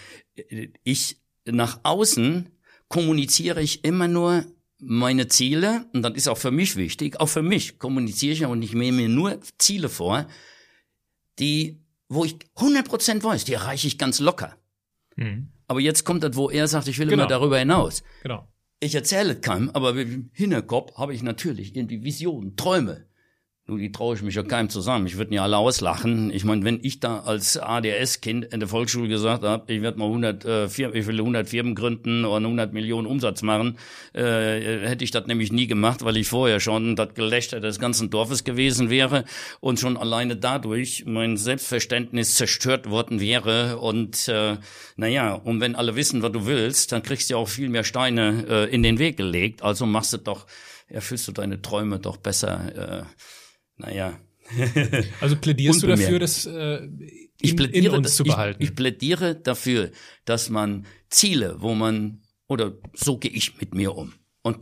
ich 0.85 1.19
nach 1.45 1.81
außen 1.83 2.51
kommuniziere 2.89 3.63
ich 3.63 3.85
immer 3.85 4.09
nur 4.09 4.45
meine 4.79 5.29
Ziele, 5.29 5.87
und 5.95 6.03
das 6.03 6.15
ist 6.15 6.29
auch 6.29 6.39
für 6.39 6.51
mich 6.51 6.77
wichtig, 6.77 7.19
auch 7.21 7.29
für 7.29 7.43
mich 7.43 7.79
kommuniziere 7.79 8.33
ich 8.33 8.45
und 8.45 8.63
ich 8.63 8.75
nehme 8.75 8.99
mir 8.99 9.09
nur 9.09 9.41
Ziele 9.59 9.89
vor, 9.89 10.27
die, 11.39 11.81
wo 12.09 12.25
ich 12.25 12.37
100% 12.57 13.23
weiß, 13.23 13.45
die 13.45 13.55
erreiche 13.55 13.87
ich 13.87 13.99
ganz 13.99 14.21
locker. 14.21 14.57
Mhm. 15.17 15.49
Aber 15.67 15.81
jetzt 15.81 16.05
kommt 16.05 16.23
das, 16.23 16.37
wo 16.37 16.51
er 16.51 16.69
sagt, 16.69 16.89
ich 16.89 16.99
will 16.99 17.09
genau. 17.09 17.23
immer 17.23 17.29
darüber 17.29 17.59
hinaus. 17.59 18.03
Genau. 18.23 18.47
Ich 18.79 18.95
erzähle 18.95 19.37
keinem, 19.37 19.71
aber 19.71 19.97
im 19.97 20.31
Hinterkopf 20.33 20.97
habe 20.97 21.15
ich 21.15 21.23
natürlich 21.23 21.75
irgendwie 21.75 22.05
Visionen, 22.05 22.57
Träume. 22.57 23.07
Nur 23.69 23.79
die 23.79 23.91
traue 23.91 24.15
ich 24.15 24.23
mich 24.23 24.37
ja 24.37 24.45
keinem 24.45 24.69
zusammen. 24.69 25.09
Ich 25.09 25.19
würde 25.19 25.35
ja 25.35 25.43
alle 25.43 25.57
auslachen. 25.57 26.31
Ich 26.31 26.45
meine, 26.45 26.65
wenn 26.65 26.79
ich 26.85 27.01
da 27.01 27.25
als 27.25 27.59
ADS-Kind 27.59 28.45
in 28.45 28.61
der 28.61 28.69
Volksschule 28.69 29.09
gesagt 29.09 29.43
habe, 29.43 29.73
ich 29.73 29.83
werde 29.83 29.99
mal 29.99 30.05
100, 30.05 30.45
äh, 30.45 30.69
Firmen, 30.69 30.97
ich 30.97 31.09
will 31.09 31.19
100 31.19 31.49
Firmen 31.49 31.75
gründen 31.75 32.25
und 32.25 32.45
100 32.45 32.73
Millionen 32.73 33.09
Umsatz 33.09 33.43
machen, 33.43 33.77
äh, 34.13 34.87
hätte 34.87 35.03
ich 35.03 35.11
das 35.11 35.27
nämlich 35.27 35.51
nie 35.51 35.67
gemacht, 35.67 36.05
weil 36.05 36.17
ich 36.17 36.29
vorher 36.29 36.61
schon 36.61 36.95
das 36.95 37.15
Gelächter 37.15 37.59
des 37.59 37.81
ganzen 37.81 38.09
Dorfes 38.09 38.45
gewesen 38.45 38.89
wäre 38.89 39.25
und 39.59 39.81
schon 39.81 39.97
alleine 39.97 40.37
dadurch 40.37 41.03
mein 41.05 41.37
Selbstverständnis 41.37 42.37
zerstört 42.37 42.89
worden 42.89 43.21
wäre. 43.21 43.79
Und 43.79 44.29
äh, 44.29 44.59
naja, 44.95 45.35
und 45.35 45.61
wenn 45.61 45.75
alle 45.75 45.97
wissen, 45.97 46.23
was 46.23 46.31
du 46.31 46.47
willst, 46.47 46.93
dann 46.93 47.03
kriegst 47.03 47.31
du 47.31 47.35
ja 47.35 47.39
auch 47.39 47.49
viel 47.49 47.69
mehr 47.69 47.83
Steine 47.83 48.45
äh, 48.49 48.73
in 48.73 48.85
den 48.85 49.01
Weg 49.01 49.17
gelegt. 49.17 49.65
Also 49.65 49.87
machst 49.87 50.13
du 50.13 50.19
doch, 50.19 50.47
erfüllst 50.89 51.27
du 51.27 51.33
deine 51.33 51.61
Träume 51.61 51.99
doch 51.99 52.17
besser. 52.17 53.03
Äh, 53.03 53.05
naja. 53.77 54.19
also 55.21 55.37
plädierst 55.37 55.83
du 55.83 55.89
dafür, 55.89 56.19
das 56.19 56.47
äh, 56.47 56.89
ich 57.41 57.57
plädiere, 57.57 57.97
in 57.97 57.99
uns 57.99 58.17
zu 58.17 58.25
behalten? 58.25 58.63
Ich, 58.63 58.71
ich 58.71 58.77
plädiere 58.77 59.35
dafür, 59.35 59.91
dass 60.25 60.51
man 60.51 60.87
Ziele, 61.11 61.57
wo 61.59 61.75
man, 61.75 62.23
oder 62.47 62.73
so 62.95 63.19
gehe 63.19 63.31
ich 63.31 63.61
mit 63.61 63.75
mir 63.75 63.95
um. 63.97 64.15
Und 64.43 64.59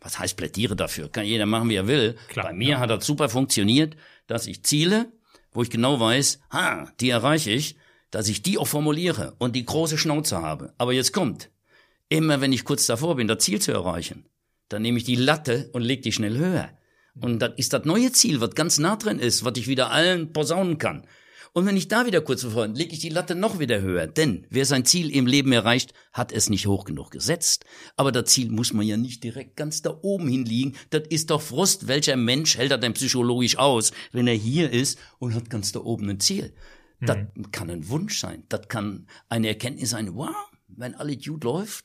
was 0.00 0.18
heißt 0.18 0.36
plädiere 0.36 0.76
dafür? 0.76 1.08
Kann 1.08 1.24
jeder 1.24 1.46
machen, 1.46 1.68
wie 1.70 1.76
er 1.76 1.86
will. 1.86 2.16
Klar, 2.28 2.46
Bei 2.46 2.52
mir 2.52 2.70
ja. 2.70 2.78
hat 2.78 2.90
das 2.90 3.06
super 3.06 3.28
funktioniert, 3.28 3.96
dass 4.26 4.46
ich 4.46 4.62
Ziele, 4.62 5.12
wo 5.52 5.62
ich 5.62 5.70
genau 5.70 5.98
weiß, 5.98 6.40
ha, 6.50 6.92
die 7.00 7.10
erreiche 7.10 7.50
ich, 7.50 7.76
dass 8.10 8.28
ich 8.28 8.42
die 8.42 8.58
auch 8.58 8.66
formuliere 8.66 9.34
und 9.38 9.56
die 9.56 9.64
große 9.64 9.98
Schnauze 9.98 10.40
habe. 10.40 10.74
Aber 10.78 10.92
jetzt 10.92 11.12
kommt, 11.12 11.50
immer 12.08 12.40
wenn 12.40 12.52
ich 12.52 12.64
kurz 12.64 12.86
davor 12.86 13.16
bin, 13.16 13.26
das 13.26 13.38
Ziel 13.38 13.60
zu 13.60 13.72
erreichen, 13.72 14.26
dann 14.68 14.82
nehme 14.82 14.98
ich 14.98 15.04
die 15.04 15.16
Latte 15.16 15.70
und 15.72 15.82
leg 15.82 16.02
die 16.02 16.12
schnell 16.12 16.36
höher. 16.36 16.70
Und 17.20 17.38
das 17.40 17.52
ist 17.56 17.72
das 17.72 17.84
neue 17.84 18.12
Ziel, 18.12 18.40
was 18.40 18.54
ganz 18.54 18.78
nah 18.78 18.96
drin 18.96 19.18
ist, 19.18 19.44
was 19.44 19.56
ich 19.56 19.68
wieder 19.68 19.90
allen 19.90 20.32
posaunen 20.32 20.78
kann. 20.78 21.06
Und 21.56 21.66
wenn 21.66 21.76
ich 21.76 21.86
da 21.86 22.04
wieder 22.04 22.20
kurz 22.20 22.42
bevor, 22.42 22.66
lege 22.66 22.92
ich 22.92 22.98
die 22.98 23.10
Latte 23.10 23.36
noch 23.36 23.60
wieder 23.60 23.80
höher. 23.80 24.08
Denn 24.08 24.44
wer 24.50 24.66
sein 24.66 24.84
Ziel 24.84 25.14
im 25.14 25.28
Leben 25.28 25.52
erreicht, 25.52 25.94
hat 26.12 26.32
es 26.32 26.50
nicht 26.50 26.66
hoch 26.66 26.84
genug 26.84 27.12
gesetzt. 27.12 27.64
Aber 27.96 28.10
das 28.10 28.24
Ziel 28.32 28.50
muss 28.50 28.72
man 28.72 28.84
ja 28.84 28.96
nicht 28.96 29.22
direkt 29.22 29.54
ganz 29.54 29.80
da 29.80 29.96
oben 30.02 30.26
hinliegen. 30.26 30.74
Das 30.90 31.02
ist 31.10 31.30
doch 31.30 31.40
Frust. 31.40 31.86
Welcher 31.86 32.16
Mensch 32.16 32.58
hält 32.58 32.72
das 32.72 32.80
denn 32.80 32.94
psychologisch 32.94 33.56
aus, 33.56 33.92
wenn 34.10 34.26
er 34.26 34.34
hier 34.34 34.72
ist 34.72 34.98
und 35.20 35.32
hat 35.34 35.48
ganz 35.48 35.70
da 35.70 35.78
oben 35.78 36.10
ein 36.10 36.18
Ziel? 36.18 36.54
Mhm. 36.98 37.06
Das 37.06 37.18
kann 37.52 37.70
ein 37.70 37.88
Wunsch 37.88 38.18
sein. 38.18 38.42
Das 38.48 38.66
kann 38.66 39.06
eine 39.28 39.46
Erkenntnis 39.46 39.90
sein. 39.90 40.16
Wow, 40.16 40.34
wenn 40.66 40.96
alles 40.96 41.24
gut 41.24 41.44
läuft, 41.44 41.84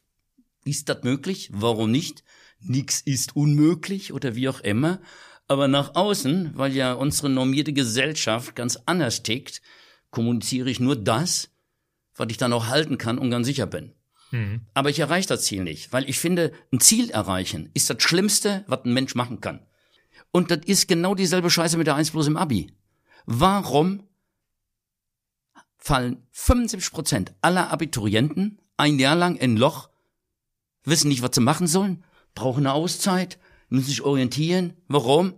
ist 0.66 0.90
das 0.90 1.04
möglich? 1.04 1.52
Warum 1.54 1.92
nicht? 1.92 2.24
Nix 2.62 3.02
ist 3.02 3.36
unmöglich 3.36 4.14
oder 4.14 4.36
wie 4.36 4.50
auch 4.50 4.60
immer. 4.62 5.00
Aber 5.48 5.68
nach 5.68 5.96
außen, 5.96 6.52
weil 6.56 6.76
ja 6.76 6.94
unsere 6.94 7.30
normierte 7.30 7.74
Gesellschaft 7.74 8.56
ganz 8.56 8.78
anders 8.86 9.24
tickt, 9.24 9.62
kommuniziere 10.12 10.70
ich 10.70 10.80
nur 10.80 10.96
das, 10.96 11.50
was 12.16 12.28
ich 12.30 12.38
dann 12.38 12.54
auch 12.54 12.68
halten 12.68 12.98
kann 12.98 13.18
und 13.18 13.32
ganz 13.32 13.48
sicher 13.48 13.66
bin. 13.66 13.94
Mhm. 14.32 14.62
Aber 14.74 14.90
ich 14.90 15.00
erreiche 15.00 15.28
das 15.28 15.44
Ziel 15.44 15.64
nicht, 15.64 15.92
weil 15.92 16.08
ich 16.08 16.20
finde, 16.20 16.52
ein 16.72 16.80
Ziel 16.80 17.10
erreichen 17.10 17.72
ist 17.74 17.90
das 17.90 18.02
Schlimmste, 18.04 18.64
was 18.68 18.86
ein 18.86 18.94
Mensch 18.94 19.16
machen 19.16 19.42
kann. 19.42 19.66
Und 20.32 20.52
das 20.52 20.60
ist 20.66 20.88
genau 20.88 21.16
dieselbe 21.16 21.50
Scheiße 21.50 21.78
mit 21.78 21.88
der 21.88 21.96
1 21.96 22.12
plus 22.12 22.28
im 22.28 22.38
Abi. 22.38 22.72
Warum 23.26 24.04
fallen 25.78 26.28
75 26.32 26.92
Prozent 26.92 27.34
aller 27.42 27.72
Abiturienten 27.72 28.60
ein 28.78 29.00
Jahr 29.00 29.16
lang 29.16 29.36
in 29.36 29.58
Loch, 29.58 29.90
wissen 30.84 31.10
nicht, 31.10 31.24
was 31.24 31.32
sie 31.34 31.42
machen 31.42 31.68
sollen 31.68 32.04
brauchen 32.40 32.66
eine 32.66 32.74
Auszeit, 32.74 33.38
müssen 33.68 33.88
sich 33.88 34.02
orientieren. 34.02 34.74
Warum? 34.88 35.34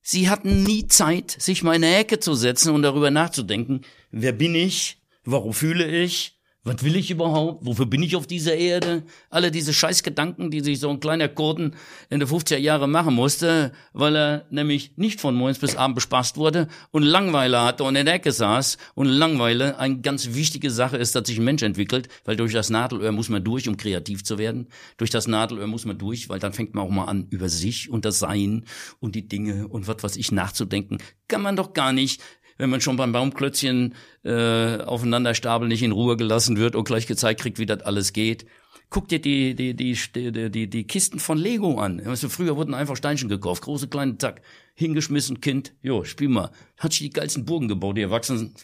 Sie 0.00 0.28
hatten 0.28 0.62
nie 0.62 0.86
Zeit, 0.86 1.30
sich 1.30 1.62
mal 1.62 1.74
in 1.74 1.82
eine 1.82 1.96
Ecke 1.96 2.20
zu 2.20 2.34
setzen 2.34 2.72
und 2.74 2.82
darüber 2.82 3.10
nachzudenken, 3.10 3.80
wer 4.10 4.32
bin 4.32 4.54
ich, 4.54 5.02
warum 5.24 5.52
fühle 5.52 5.86
ich, 5.86 6.38
was 6.64 6.82
will 6.82 6.96
ich 6.96 7.10
überhaupt? 7.10 7.66
Wofür 7.66 7.84
bin 7.84 8.02
ich 8.02 8.16
auf 8.16 8.26
dieser 8.26 8.54
Erde? 8.54 9.02
Alle 9.28 9.50
diese 9.50 9.74
Scheißgedanken, 9.74 10.50
die 10.50 10.60
sich 10.60 10.80
so 10.80 10.88
ein 10.88 10.98
kleiner 10.98 11.28
Kurden 11.28 11.76
in 12.08 12.20
den 12.20 12.28
50er 12.28 12.56
Jahre 12.56 12.88
machen 12.88 13.14
musste, 13.14 13.72
weil 13.92 14.16
er 14.16 14.46
nämlich 14.50 14.92
nicht 14.96 15.20
von 15.20 15.34
morgens 15.34 15.58
bis 15.58 15.76
abend 15.76 15.94
bespaßt 15.96 16.38
wurde 16.38 16.68
und 16.90 17.02
Langweile 17.02 17.60
hatte 17.60 17.84
und 17.84 17.96
in 17.96 18.06
der 18.06 18.14
Ecke 18.14 18.32
saß. 18.32 18.78
Und 18.94 19.08
Langweile 19.08 19.78
eine 19.78 20.00
ganz 20.00 20.32
wichtige 20.32 20.70
Sache 20.70 20.96
ist, 20.96 21.14
dass 21.14 21.28
sich 21.28 21.38
ein 21.38 21.44
Mensch 21.44 21.62
entwickelt, 21.62 22.08
weil 22.24 22.36
durch 22.36 22.54
das 22.54 22.70
Nadelöhr 22.70 23.12
muss 23.12 23.28
man 23.28 23.44
durch, 23.44 23.68
um 23.68 23.76
kreativ 23.76 24.24
zu 24.24 24.38
werden. 24.38 24.68
Durch 24.96 25.10
das 25.10 25.28
Nadelöhr 25.28 25.66
muss 25.66 25.84
man 25.84 25.98
durch, 25.98 26.30
weil 26.30 26.38
dann 26.38 26.54
fängt 26.54 26.74
man 26.74 26.86
auch 26.86 26.90
mal 26.90 27.04
an, 27.04 27.26
über 27.28 27.50
sich 27.50 27.90
und 27.90 28.06
das 28.06 28.18
Sein 28.18 28.64
und 29.00 29.14
die 29.14 29.28
Dinge 29.28 29.68
und 29.68 29.86
was 29.86 30.02
weiß 30.02 30.16
ich 30.16 30.32
nachzudenken. 30.32 30.96
Kann 31.28 31.42
man 31.42 31.56
doch 31.56 31.74
gar 31.74 31.92
nicht 31.92 32.22
wenn 32.56 32.70
man 32.70 32.80
schon 32.80 32.96
beim 32.96 33.12
Baumklötzchen 33.12 33.94
äh, 34.24 34.78
aufeinander 34.78 35.34
stapeln 35.34 35.68
nicht 35.68 35.82
in 35.82 35.92
Ruhe 35.92 36.16
gelassen 36.16 36.56
wird 36.56 36.76
und 36.76 36.84
gleich 36.84 37.06
gezeigt 37.06 37.40
kriegt, 37.40 37.58
wie 37.58 37.66
das 37.66 37.82
alles 37.82 38.12
geht. 38.12 38.46
Guck 38.90 39.08
dir 39.08 39.20
die, 39.20 39.54
die, 39.54 39.74
die, 39.74 39.98
die, 40.14 40.50
die, 40.50 40.70
die 40.70 40.86
Kisten 40.86 41.18
von 41.18 41.38
Lego 41.38 41.78
an. 41.78 41.98
Du, 41.98 42.28
früher 42.28 42.56
wurden 42.56 42.74
einfach 42.74 42.96
Steinchen 42.96 43.28
gekauft, 43.28 43.62
große, 43.62 43.88
kleine, 43.88 44.18
zack, 44.18 44.42
hingeschmissen, 44.74 45.40
Kind, 45.40 45.74
jo, 45.82 46.04
spiel 46.04 46.28
mal. 46.28 46.50
Hat 46.78 46.92
sich 46.92 47.02
die 47.02 47.10
geilsten 47.10 47.44
Burgen 47.44 47.66
gebaut. 47.66 47.96
Die 47.96 48.02
Erwachsenen 48.02 48.54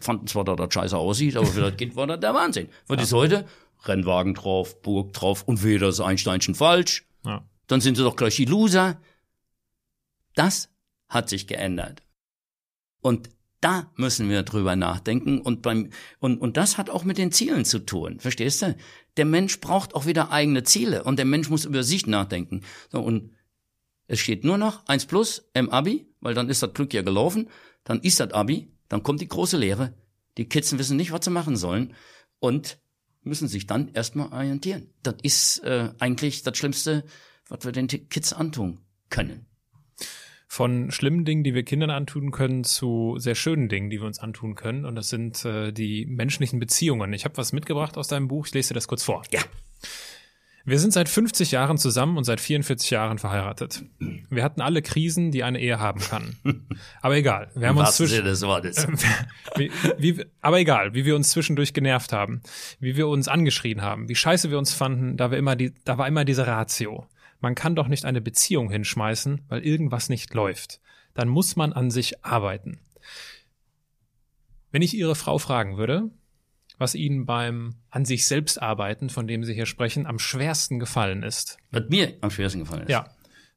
fanden 0.00 0.26
zwar, 0.26 0.44
dass 0.44 0.56
das 0.56 0.74
scheiße 0.74 0.96
aussieht, 0.96 1.36
aber 1.36 1.46
für 1.46 1.60
das 1.60 1.76
Kind 1.76 1.96
war 1.96 2.06
das 2.06 2.20
der 2.20 2.34
Wahnsinn. 2.34 2.68
Was 2.86 2.98
ja. 2.98 3.02
ist 3.04 3.12
heute? 3.12 3.46
Rennwagen 3.84 4.34
drauf, 4.34 4.82
Burg 4.82 5.12
drauf 5.12 5.44
und 5.44 5.62
weder 5.62 5.88
ist 5.88 6.00
ein 6.00 6.18
Steinchen 6.18 6.54
falsch. 6.54 7.06
Ja. 7.24 7.44
Dann 7.66 7.80
sind 7.80 7.96
sie 7.96 8.02
doch 8.02 8.16
gleich 8.16 8.36
die 8.36 8.44
Loser. 8.44 9.00
Das 10.34 10.70
hat 11.08 11.28
sich 11.28 11.46
geändert. 11.46 12.02
Und 13.00 13.30
da 13.60 13.90
müssen 13.96 14.28
wir 14.28 14.42
drüber 14.42 14.76
nachdenken 14.76 15.40
und 15.40 15.62
beim, 15.62 15.90
und, 16.20 16.38
und 16.38 16.56
das 16.56 16.78
hat 16.78 16.90
auch 16.90 17.04
mit 17.04 17.18
den 17.18 17.32
Zielen 17.32 17.64
zu 17.64 17.80
tun. 17.80 18.20
Verstehst 18.20 18.62
du? 18.62 18.76
Der 19.16 19.24
Mensch 19.24 19.60
braucht 19.60 19.94
auch 19.94 20.06
wieder 20.06 20.30
eigene 20.30 20.62
Ziele 20.62 21.02
und 21.02 21.18
der 21.18 21.24
Mensch 21.24 21.50
muss 21.50 21.64
über 21.64 21.82
sich 21.82 22.06
nachdenken. 22.06 22.62
So, 22.90 23.00
und 23.00 23.32
es 24.06 24.20
steht 24.20 24.44
nur 24.44 24.58
noch 24.58 24.86
eins 24.86 25.06
plus 25.06 25.50
im 25.54 25.70
Abi, 25.70 26.06
weil 26.20 26.34
dann 26.34 26.48
ist 26.48 26.62
das 26.62 26.72
Glück 26.72 26.94
ja 26.94 27.02
gelaufen, 27.02 27.48
dann 27.84 28.00
ist 28.00 28.20
das 28.20 28.32
Abi, 28.32 28.72
dann 28.88 29.02
kommt 29.02 29.20
die 29.20 29.28
große 29.28 29.56
Lehre. 29.56 29.94
Die 30.36 30.48
Kids 30.48 30.78
wissen 30.78 30.96
nicht, 30.96 31.10
was 31.10 31.24
sie 31.24 31.30
machen 31.30 31.56
sollen 31.56 31.94
und 32.38 32.78
müssen 33.22 33.48
sich 33.48 33.66
dann 33.66 33.88
erstmal 33.88 34.32
orientieren. 34.32 34.88
Das 35.02 35.16
ist 35.22 35.58
äh, 35.64 35.90
eigentlich 35.98 36.42
das 36.44 36.56
Schlimmste, 36.56 37.04
was 37.48 37.64
wir 37.64 37.72
den 37.72 37.88
Kids 37.88 38.32
antun 38.32 38.78
können 39.10 39.47
von 40.50 40.90
schlimmen 40.90 41.26
Dingen, 41.26 41.44
die 41.44 41.54
wir 41.54 41.62
Kindern 41.62 41.90
antun 41.90 42.30
können, 42.30 42.64
zu 42.64 43.16
sehr 43.18 43.34
schönen 43.34 43.68
Dingen, 43.68 43.90
die 43.90 44.00
wir 44.00 44.06
uns 44.06 44.18
antun 44.18 44.54
können. 44.54 44.86
Und 44.86 44.96
das 44.96 45.10
sind 45.10 45.44
äh, 45.44 45.72
die 45.72 46.06
menschlichen 46.06 46.58
Beziehungen. 46.58 47.12
Ich 47.12 47.26
habe 47.26 47.36
was 47.36 47.52
mitgebracht 47.52 47.98
aus 47.98 48.08
deinem 48.08 48.28
Buch. 48.28 48.46
Ich 48.46 48.54
lese 48.54 48.68
dir 48.68 48.74
das 48.74 48.88
kurz 48.88 49.04
vor. 49.04 49.22
Ja. 49.30 49.40
Wir 50.64 50.78
sind 50.78 50.92
seit 50.92 51.08
50 51.08 51.50
Jahren 51.50 51.78
zusammen 51.78 52.16
und 52.16 52.24
seit 52.24 52.40
44 52.40 52.90
Jahren 52.90 53.18
verheiratet. 53.18 53.84
Wir 54.28 54.42
hatten 54.42 54.60
alle 54.60 54.82
Krisen, 54.82 55.30
die 55.30 55.44
eine 55.44 55.60
Ehe 55.60 55.78
haben 55.78 56.00
kann. 56.00 56.36
Aber 57.02 57.16
egal, 57.16 57.50
wir 57.54 57.68
haben 57.68 57.78
uns 57.78 57.96
zwischen 57.96 58.24
wie, 59.56 59.70
wie, 59.98 60.24
aber 60.40 60.58
egal, 60.58 60.94
wie 60.94 61.04
wir 61.04 61.16
uns 61.16 61.30
zwischendurch 61.30 61.72
genervt 61.72 62.12
haben, 62.12 62.42
wie 62.80 62.96
wir 62.96 63.08
uns 63.08 63.28
angeschrien 63.28 63.80
haben, 63.80 64.08
wie 64.08 64.14
scheiße 64.14 64.50
wir 64.50 64.58
uns 64.58 64.74
fanden, 64.74 65.16
da 65.16 65.30
wir 65.30 65.38
immer 65.38 65.56
die, 65.56 65.72
da 65.84 65.96
war 65.96 66.06
immer 66.06 66.24
diese 66.24 66.46
Ratio. 66.46 67.06
Man 67.40 67.54
kann 67.54 67.74
doch 67.74 67.88
nicht 67.88 68.04
eine 68.04 68.20
Beziehung 68.20 68.70
hinschmeißen, 68.70 69.42
weil 69.48 69.64
irgendwas 69.64 70.08
nicht 70.08 70.34
läuft. 70.34 70.80
Dann 71.14 71.28
muss 71.28 71.56
man 71.56 71.72
an 71.72 71.90
sich 71.90 72.24
arbeiten. 72.24 72.80
Wenn 74.70 74.82
ich 74.82 74.94
Ihre 74.94 75.14
Frau 75.14 75.38
fragen 75.38 75.76
würde, 75.76 76.10
was 76.78 76.94
Ihnen 76.94 77.26
beim 77.26 77.74
an 77.90 78.04
sich 78.04 78.26
selbst 78.26 78.60
arbeiten, 78.62 79.10
von 79.10 79.26
dem 79.26 79.44
Sie 79.44 79.54
hier 79.54 79.66
sprechen, 79.66 80.06
am 80.06 80.18
schwersten 80.18 80.78
gefallen 80.78 81.22
ist. 81.22 81.58
Was 81.70 81.88
mir 81.88 82.14
am 82.20 82.30
schwersten 82.30 82.60
gefallen 82.60 82.82
ist? 82.82 82.90
Ja. 82.90 83.08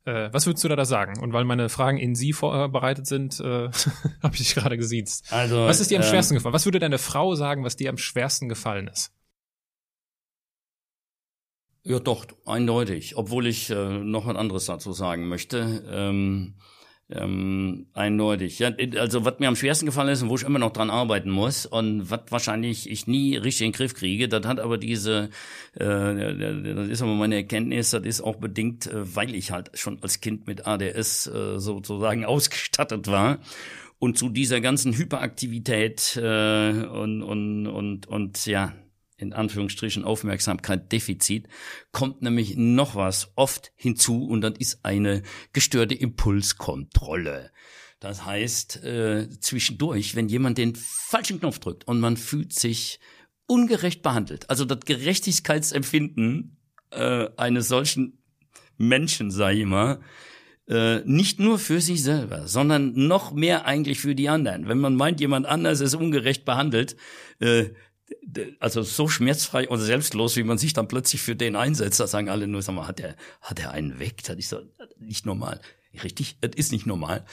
Äh, 0.05 0.33
was 0.33 0.47
würdest 0.47 0.63
du 0.63 0.67
da, 0.67 0.75
da 0.75 0.85
sagen? 0.85 1.19
Und 1.19 1.31
weil 1.31 1.43
meine 1.43 1.69
Fragen 1.69 1.97
in 1.99 2.15
Sie 2.15 2.33
vorbereitet 2.33 3.05
sind, 3.05 3.39
äh, 3.39 3.69
habe 4.23 4.33
ich 4.33 4.39
dich 4.39 4.55
gerade 4.55 4.77
gesiezt. 4.77 5.31
Also, 5.31 5.65
was 5.65 5.79
ist 5.79 5.91
dir 5.91 5.99
am 5.99 6.03
ähm, 6.03 6.09
schwersten 6.09 6.33
gefallen? 6.35 6.53
Was 6.53 6.65
würde 6.65 6.79
deine 6.79 6.97
Frau 6.97 7.35
sagen, 7.35 7.63
was 7.63 7.75
dir 7.75 7.89
am 7.89 7.97
schwersten 7.97 8.49
gefallen 8.49 8.87
ist? 8.87 9.11
Ja, 11.83 11.99
doch, 11.99 12.25
eindeutig. 12.45 13.17
Obwohl 13.17 13.47
ich 13.47 13.69
äh, 13.69 13.99
noch 13.99 14.27
ein 14.27 14.37
anderes 14.37 14.65
dazu 14.65 14.93
sagen 14.93 15.27
möchte. 15.27 15.83
Ähm, 15.91 16.55
ähm, 17.11 17.87
eindeutig. 17.93 18.59
Ja, 18.59 18.71
also 18.97 19.25
was 19.25 19.39
mir 19.39 19.47
am 19.47 19.55
schwersten 19.55 19.85
gefallen 19.85 20.09
ist 20.09 20.21
und 20.21 20.29
wo 20.29 20.35
ich 20.35 20.43
immer 20.43 20.59
noch 20.59 20.71
dran 20.71 20.89
arbeiten 20.89 21.29
muss 21.29 21.65
und 21.65 22.09
was 22.09 22.21
wahrscheinlich 22.29 22.89
ich 22.89 23.07
nie 23.07 23.35
richtig 23.35 23.65
in 23.65 23.71
den 23.71 23.77
Griff 23.77 23.95
kriege, 23.95 24.29
das 24.29 24.45
hat 24.45 24.59
aber 24.59 24.77
diese, 24.77 25.29
äh, 25.73 25.83
das 25.83 26.87
ist 26.87 27.01
aber 27.01 27.15
meine 27.15 27.35
Erkenntnis, 27.35 27.91
das 27.91 28.03
ist 28.03 28.21
auch 28.21 28.37
bedingt, 28.37 28.87
äh, 28.87 29.15
weil 29.15 29.35
ich 29.35 29.51
halt 29.51 29.71
schon 29.77 30.01
als 30.01 30.21
Kind 30.21 30.47
mit 30.47 30.65
ADS 30.67 31.27
äh, 31.27 31.59
sozusagen 31.59 32.23
ausgestattet 32.25 33.07
war 33.07 33.39
und 33.99 34.17
zu 34.17 34.29
dieser 34.29 34.61
ganzen 34.61 34.93
Hyperaktivität 34.95 36.15
äh, 36.15 36.71
und 36.85 37.23
und 37.23 37.67
und 37.67 38.07
und 38.07 38.45
ja 38.45 38.73
in 39.21 39.33
Anführungsstrichen 39.33 40.03
Aufmerksamkeit 40.03 40.91
Defizit, 40.91 41.47
kommt 41.91 42.21
nämlich 42.21 42.57
noch 42.57 42.95
was 42.95 43.31
oft 43.35 43.71
hinzu 43.75 44.25
und 44.25 44.41
das 44.41 44.53
ist 44.57 44.83
eine 44.83 45.21
gestörte 45.53 45.95
Impulskontrolle. 45.95 47.51
Das 47.99 48.25
heißt, 48.25 48.83
äh, 48.83 49.29
zwischendurch, 49.39 50.15
wenn 50.15 50.27
jemand 50.27 50.57
den 50.57 50.75
falschen 50.75 51.39
Knopf 51.39 51.59
drückt 51.59 51.87
und 51.87 51.99
man 51.99 52.17
fühlt 52.17 52.51
sich 52.51 52.99
ungerecht 53.45 54.01
behandelt, 54.01 54.49
also 54.49 54.65
das 54.65 54.79
Gerechtigkeitsempfinden 54.81 56.57
äh, 56.89 57.29
eines 57.37 57.67
solchen 57.67 58.17
Menschen, 58.77 59.29
ich 59.29 59.65
mal, 59.65 60.01
äh, 60.67 61.01
nicht 61.05 61.39
nur 61.39 61.59
für 61.59 61.81
sich 61.81 62.01
selber, 62.01 62.47
sondern 62.47 62.93
noch 62.93 63.33
mehr 63.33 63.65
eigentlich 63.65 63.99
für 63.99 64.15
die 64.15 64.29
anderen. 64.29 64.67
Wenn 64.67 64.79
man 64.79 64.95
meint, 64.95 65.19
jemand 65.19 65.45
anders 65.45 65.81
ist 65.81 65.95
ungerecht 65.95 66.45
behandelt, 66.45 66.95
äh, 67.39 67.71
also 68.59 68.81
so 68.83 69.07
schmerzfrei 69.07 69.67
und 69.67 69.79
selbstlos, 69.79 70.35
wie 70.35 70.43
man 70.43 70.57
sich 70.57 70.73
dann 70.73 70.87
plötzlich 70.87 71.21
für 71.21 71.35
den 71.35 71.55
einsetzt, 71.55 71.99
da 71.99 72.07
sagen 72.07 72.29
alle 72.29 72.47
nur, 72.47 72.61
sag 72.61 72.75
mal, 72.75 72.87
hat 72.87 72.99
er, 72.99 73.15
hat 73.41 73.59
er 73.59 73.71
einen 73.71 73.99
weg? 73.99 74.23
Das 74.23 74.37
ist 74.37 74.49
so 74.49 74.61
nicht 74.99 75.25
normal. 75.25 75.59
Richtig, 76.03 76.37
das 76.41 76.51
ist 76.55 76.71
nicht 76.71 76.85
normal. 76.85 77.25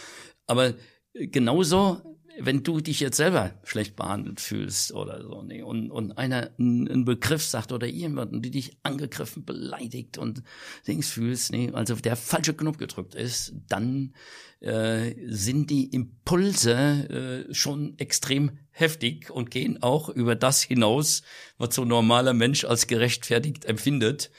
Aber 0.46 0.74
genauso, 1.12 2.00
wenn 2.40 2.62
du 2.62 2.80
dich 2.80 3.00
jetzt 3.00 3.16
selber 3.16 3.52
schlecht 3.64 3.96
behandelt 3.96 4.40
fühlst 4.40 4.92
oder 4.92 5.22
so, 5.22 5.42
nee, 5.42 5.62
und, 5.62 5.90
und 5.90 6.12
einer 6.18 6.50
einen 6.58 7.04
Begriff 7.04 7.44
sagt 7.44 7.72
oder 7.72 7.86
jemand, 7.86 8.44
die 8.44 8.50
dich 8.50 8.76
angegriffen, 8.82 9.44
beleidigt 9.44 10.18
und 10.18 10.42
Dings 10.86 11.10
fühlst, 11.10 11.52
nee, 11.52 11.70
also 11.72 11.94
der 11.96 12.16
falsche 12.16 12.54
Knopf 12.54 12.78
gedrückt 12.78 13.14
ist, 13.14 13.54
dann 13.68 14.14
äh, 14.60 15.14
sind 15.26 15.70
die 15.70 15.86
Impulse 15.94 17.46
äh, 17.48 17.54
schon 17.54 17.98
extrem 17.98 18.58
heftig 18.70 19.30
und 19.30 19.50
gehen 19.50 19.82
auch 19.82 20.08
über 20.08 20.34
das 20.34 20.62
hinaus, 20.62 21.22
was 21.58 21.74
so 21.74 21.82
ein 21.82 21.88
normaler 21.88 22.34
Mensch 22.34 22.64
als 22.64 22.86
gerechtfertigt 22.86 23.64
empfindet. 23.64 24.30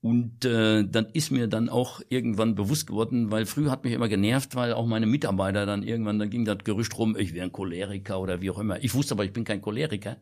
Und 0.00 0.44
äh, 0.44 0.84
dann 0.86 1.06
ist 1.14 1.30
mir 1.30 1.48
dann 1.48 1.70
auch 1.70 2.02
irgendwann 2.10 2.54
bewusst 2.54 2.86
geworden, 2.86 3.30
weil 3.30 3.46
früher 3.46 3.70
hat 3.70 3.84
mich 3.84 3.94
immer 3.94 4.08
genervt, 4.08 4.54
weil 4.54 4.74
auch 4.74 4.84
meine 4.84 5.06
Mitarbeiter 5.06 5.64
dann 5.64 5.82
irgendwann, 5.82 6.18
dann 6.18 6.28
ging 6.28 6.44
das 6.44 6.58
Gerücht 6.62 6.98
rum, 6.98 7.16
ich 7.18 7.32
wäre 7.32 7.46
ein 7.46 7.52
Choleriker 7.52 8.20
oder 8.20 8.42
wie 8.42 8.50
auch 8.50 8.58
immer. 8.58 8.84
Ich 8.84 8.92
wusste 8.92 9.14
aber, 9.14 9.24
ich 9.24 9.32
bin 9.32 9.44
kein 9.44 9.62
Choleriker 9.62 10.18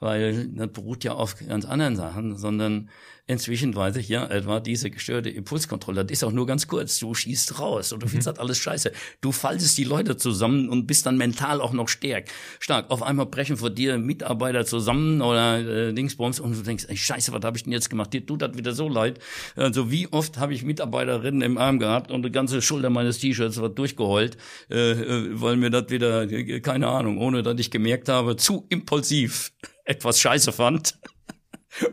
weil 0.00 0.48
das 0.48 0.72
beruht 0.72 1.04
ja 1.04 1.12
auf 1.12 1.36
ganz 1.46 1.64
anderen 1.64 1.94
Sachen, 1.94 2.36
sondern 2.36 2.88
inzwischen 3.30 3.74
weiß 3.76 3.96
ich 3.96 4.08
ja 4.08 4.26
etwa 4.26 4.58
diese 4.58 4.90
gestörte 4.90 5.30
Impulskontrolle, 5.30 6.04
das 6.04 6.18
ist 6.18 6.24
auch 6.24 6.32
nur 6.32 6.46
ganz 6.46 6.66
kurz, 6.66 6.98
du 6.98 7.14
schießt 7.14 7.60
raus 7.60 7.92
und 7.92 8.02
du 8.02 8.08
findest 8.08 8.26
mhm. 8.26 8.32
das 8.32 8.40
alles 8.40 8.58
scheiße. 8.58 8.92
Du 9.20 9.30
faltest 9.30 9.78
die 9.78 9.84
Leute 9.84 10.16
zusammen 10.16 10.68
und 10.68 10.86
bist 10.86 11.06
dann 11.06 11.16
mental 11.16 11.60
auch 11.60 11.72
noch 11.72 11.88
stark. 11.88 12.24
Stark. 12.58 12.90
Auf 12.90 13.02
einmal 13.02 13.26
brechen 13.26 13.56
vor 13.56 13.70
dir 13.70 13.98
Mitarbeiter 13.98 14.64
zusammen 14.66 15.22
oder 15.22 15.60
äh, 15.60 15.92
Dingsbums 15.92 16.40
und 16.40 16.56
du 16.56 16.62
denkst, 16.62 16.86
ey, 16.88 16.96
scheiße, 16.96 17.32
was 17.32 17.42
habe 17.42 17.56
ich 17.56 17.64
denn 17.64 17.72
jetzt 17.72 17.88
gemacht? 17.88 18.12
Dir 18.12 18.26
tut 18.26 18.42
das 18.42 18.56
wieder 18.56 18.72
so 18.72 18.88
leid. 18.88 19.20
Also 19.54 19.90
wie 19.92 20.08
oft 20.12 20.38
habe 20.38 20.52
ich 20.52 20.64
Mitarbeiterinnen 20.64 21.42
im 21.42 21.56
Arm 21.56 21.78
gehabt 21.78 22.10
und 22.10 22.24
die 22.24 22.32
ganze 22.32 22.60
Schulter 22.60 22.90
meines 22.90 23.18
T-Shirts 23.18 23.60
war 23.60 23.68
durchgeheult, 23.68 24.36
äh, 24.70 24.90
äh 24.90 25.40
weil 25.40 25.56
mir 25.56 25.70
das 25.70 25.90
wieder, 25.90 26.28
äh, 26.30 26.60
keine 26.60 26.88
Ahnung, 26.88 27.18
ohne 27.18 27.44
dass 27.44 27.58
ich 27.60 27.70
gemerkt 27.70 28.08
habe, 28.08 28.36
zu 28.36 28.66
impulsiv 28.70 29.52
etwas 29.84 30.18
scheiße 30.18 30.50
fand 30.52 30.94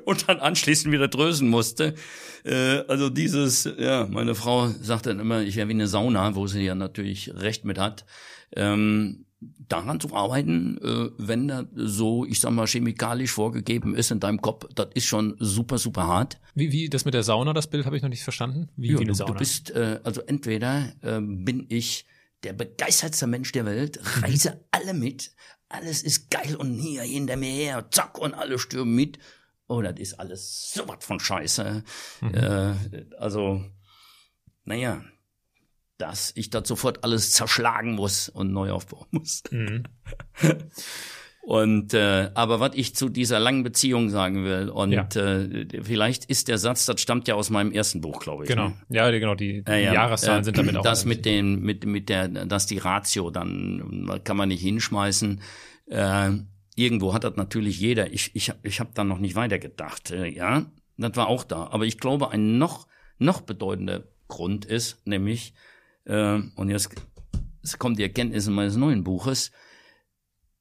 und 0.06 0.28
dann 0.28 0.40
anschließend 0.40 0.92
wieder 0.92 1.08
drösen 1.08 1.50
musste. 1.50 1.96
Äh, 2.44 2.80
also 2.88 3.10
dieses, 3.10 3.70
ja, 3.78 4.08
meine 4.10 4.36
Frau 4.36 4.68
sagt 4.68 5.06
dann 5.06 5.20
immer, 5.20 5.42
ich 5.42 5.56
wäre 5.56 5.68
wie 5.68 5.74
eine 5.74 5.88
Sauna, 5.88 6.36
wo 6.36 6.48
sie 6.48 6.64
ja 6.64 6.76
natürlich 6.76 7.34
recht 7.36 7.66
mit 7.66 7.78
hat. 7.78 8.06
Ähm, 8.56 9.26
daran 9.40 10.00
zu 10.00 10.14
arbeiten, 10.16 10.78
äh, 10.82 11.10
wenn 11.18 11.48
das 11.48 11.66
so, 11.76 12.26
ich 12.26 12.40
sag 12.40 12.52
mal, 12.52 12.66
chemikalisch 12.66 13.32
vorgegeben 13.32 13.96
ist 13.96 14.12
in 14.12 14.20
deinem 14.20 14.42
Kopf, 14.42 14.68
das 14.74 14.88
ist 14.94 15.06
schon 15.06 15.36
super, 15.40 15.78
super 15.78 16.08
hart. 16.08 16.40
Wie, 16.56 16.72
wie 16.72 16.90
das 16.90 17.06
mit 17.06 17.14
der 17.14 17.24
Sauna, 17.24 17.54
das 17.54 17.68
Bild 17.68 17.86
habe 17.86 17.96
ich 17.98 18.02
noch 18.02 18.10
nicht 18.10 18.24
verstanden. 18.24 18.70
Wie, 18.76 18.92
ja, 18.92 18.94
wie 18.94 19.04
eine 19.04 19.12
du, 19.12 19.14
Sauna? 19.14 19.34
Du 19.34 19.38
bist, 19.38 19.72
äh, 19.72 20.00
also 20.04 20.22
entweder 20.22 20.94
äh, 21.02 21.20
bin 21.22 21.66
ich 21.70 22.06
der 22.44 22.54
begeistertste 22.54 23.28
Mensch 23.28 23.52
der 23.52 23.66
Welt, 23.66 24.00
reise 24.22 24.66
alle 24.72 24.94
mit, 24.94 25.32
alles 25.70 26.02
ist 26.02 26.32
geil 26.32 26.56
und 26.56 26.74
hier 26.74 27.02
hinter 27.02 27.36
mir 27.36 27.52
her, 27.52 27.88
zack, 27.92 28.18
und 28.18 28.34
alle 28.34 28.58
stürmen 28.58 28.96
mit. 28.96 29.20
Oh, 29.68 29.82
das 29.82 30.00
ist 30.00 30.20
alles 30.20 30.72
so 30.74 30.88
was 30.88 31.04
von 31.04 31.20
Scheiße. 31.20 31.84
Mhm. 32.22 32.34
Äh, 32.34 32.76
also, 33.18 33.64
naja, 34.64 35.04
dass 35.98 36.32
ich 36.36 36.50
das 36.50 36.68
sofort 36.68 37.04
alles 37.04 37.32
zerschlagen 37.32 37.96
muss 37.96 38.30
und 38.30 38.52
neu 38.54 38.72
aufbauen 38.72 39.08
muss. 39.12 39.44
Mhm. 39.52 39.84
Und 41.48 41.94
äh, 41.94 42.30
aber 42.34 42.60
was 42.60 42.72
ich 42.74 42.94
zu 42.94 43.08
dieser 43.08 43.40
langen 43.40 43.64
Beziehung 43.64 44.10
sagen 44.10 44.44
will 44.44 44.68
und 44.68 44.92
ja. 44.92 45.08
äh, 45.16 45.82
vielleicht 45.82 46.26
ist 46.26 46.50
der 46.50 46.58
Satz, 46.58 46.86
das 46.86 47.00
stammt 47.00 47.30
ja 47.30 47.36
aus 47.36 47.50
meinem 47.50 47.72
ersten 47.72 48.02
Buch, 48.02 48.20
glaube 48.20 48.44
ich. 48.44 48.50
Genau, 48.50 48.68
ne? 48.68 48.76
ja, 48.90 49.10
genau. 49.12 49.34
Die, 49.34 49.64
die 49.64 49.72
äh, 49.72 49.86
ja. 49.86 49.94
Jahreszahlen 49.94 50.42
äh, 50.42 50.44
sind 50.44 50.58
damit 50.58 50.76
auch. 50.76 50.84
Das 50.84 51.06
mit 51.06 51.24
den 51.24 51.62
mit 51.62 51.86
mit 51.86 52.10
der, 52.10 52.28
dass 52.28 52.66
die 52.66 52.80
Ratio 52.80 53.32
dann 53.32 54.20
kann 54.26 54.36
man 54.36 54.50
nicht 54.50 54.60
hinschmeißen. 54.60 55.40
Äh, 55.86 56.32
irgendwo 56.78 57.14
hat 57.14 57.26
das 57.26 57.36
natürlich 57.36 57.80
jeder. 57.80 58.14
Ich 58.14 58.32
ich 58.36 58.54
ich 58.64 58.80
habe 58.80 58.92
da 58.94 59.04
noch 59.04 59.20
nicht 59.20 59.36
weitergedacht. 59.36 60.12
Äh, 60.12 60.28
ja, 60.28 60.66
das 60.98 61.16
war 61.16 61.28
auch 61.28 61.44
da. 61.44 61.68
Aber 61.68 61.86
ich 61.86 62.00
glaube, 62.00 62.32
ein 62.32 62.58
noch 62.58 62.88
noch 63.20 63.42
bedeutender 63.42 64.04
Grund 64.30 64.66
ist 64.66 65.06
nämlich 65.06 65.54
äh, 66.06 66.40
und 66.56 66.70
jetzt, 66.70 66.96
jetzt 67.62 67.80
kommt 67.80 68.00
die 68.00 68.04
Erkenntnis 68.04 68.48
meines 68.48 68.78
neuen 68.78 69.04
Buches 69.04 69.52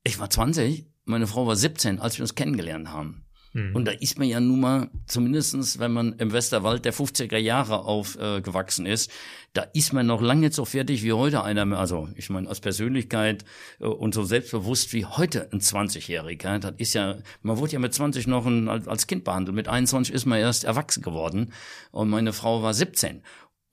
ich 0.06 0.20
war 0.20 0.30
20, 0.30 0.86
meine 1.05 1.26
Frau 1.26 1.48
war 1.48 1.56
17, 1.56 1.98
als 1.98 2.16
wir 2.16 2.22
uns 2.22 2.36
kennengelernt 2.36 2.90
haben. 2.90 3.26
Mhm. 3.56 3.74
Und 3.74 3.86
da 3.86 3.92
ist 3.92 4.18
man 4.18 4.28
ja 4.28 4.38
nun 4.38 4.60
mal, 4.60 4.90
zumindestens 5.06 5.78
wenn 5.78 5.90
man 5.90 6.12
im 6.18 6.32
Westerwald 6.32 6.84
der 6.84 6.92
50er 6.92 7.38
Jahre 7.38 7.86
aufgewachsen 7.86 8.84
äh, 8.84 8.92
ist, 8.92 9.10
da 9.54 9.62
ist 9.72 9.94
man 9.94 10.06
noch 10.06 10.20
lange 10.20 10.42
nicht 10.42 10.52
so 10.52 10.66
fertig 10.66 11.02
wie 11.02 11.14
heute 11.14 11.42
einer, 11.42 11.78
also 11.78 12.10
ich 12.16 12.28
meine 12.28 12.50
als 12.50 12.60
Persönlichkeit 12.60 13.46
äh, 13.80 13.86
und 13.86 14.12
so 14.12 14.24
selbstbewusst 14.24 14.92
wie 14.92 15.06
heute 15.06 15.50
ein 15.52 15.60
20-Jähriger. 15.60 16.58
Das 16.58 16.74
ist 16.76 16.92
ja, 16.92 17.16
man 17.42 17.56
wurde 17.56 17.72
ja 17.72 17.78
mit 17.78 17.94
20 17.94 18.26
noch 18.26 18.44
ein, 18.44 18.68
als 18.68 19.06
Kind 19.06 19.24
behandelt, 19.24 19.56
mit 19.56 19.68
21 19.68 20.14
ist 20.14 20.26
man 20.26 20.38
erst 20.38 20.64
erwachsen 20.64 21.02
geworden 21.02 21.52
und 21.92 22.10
meine 22.10 22.34
Frau 22.34 22.62
war 22.62 22.74
17. 22.74 23.22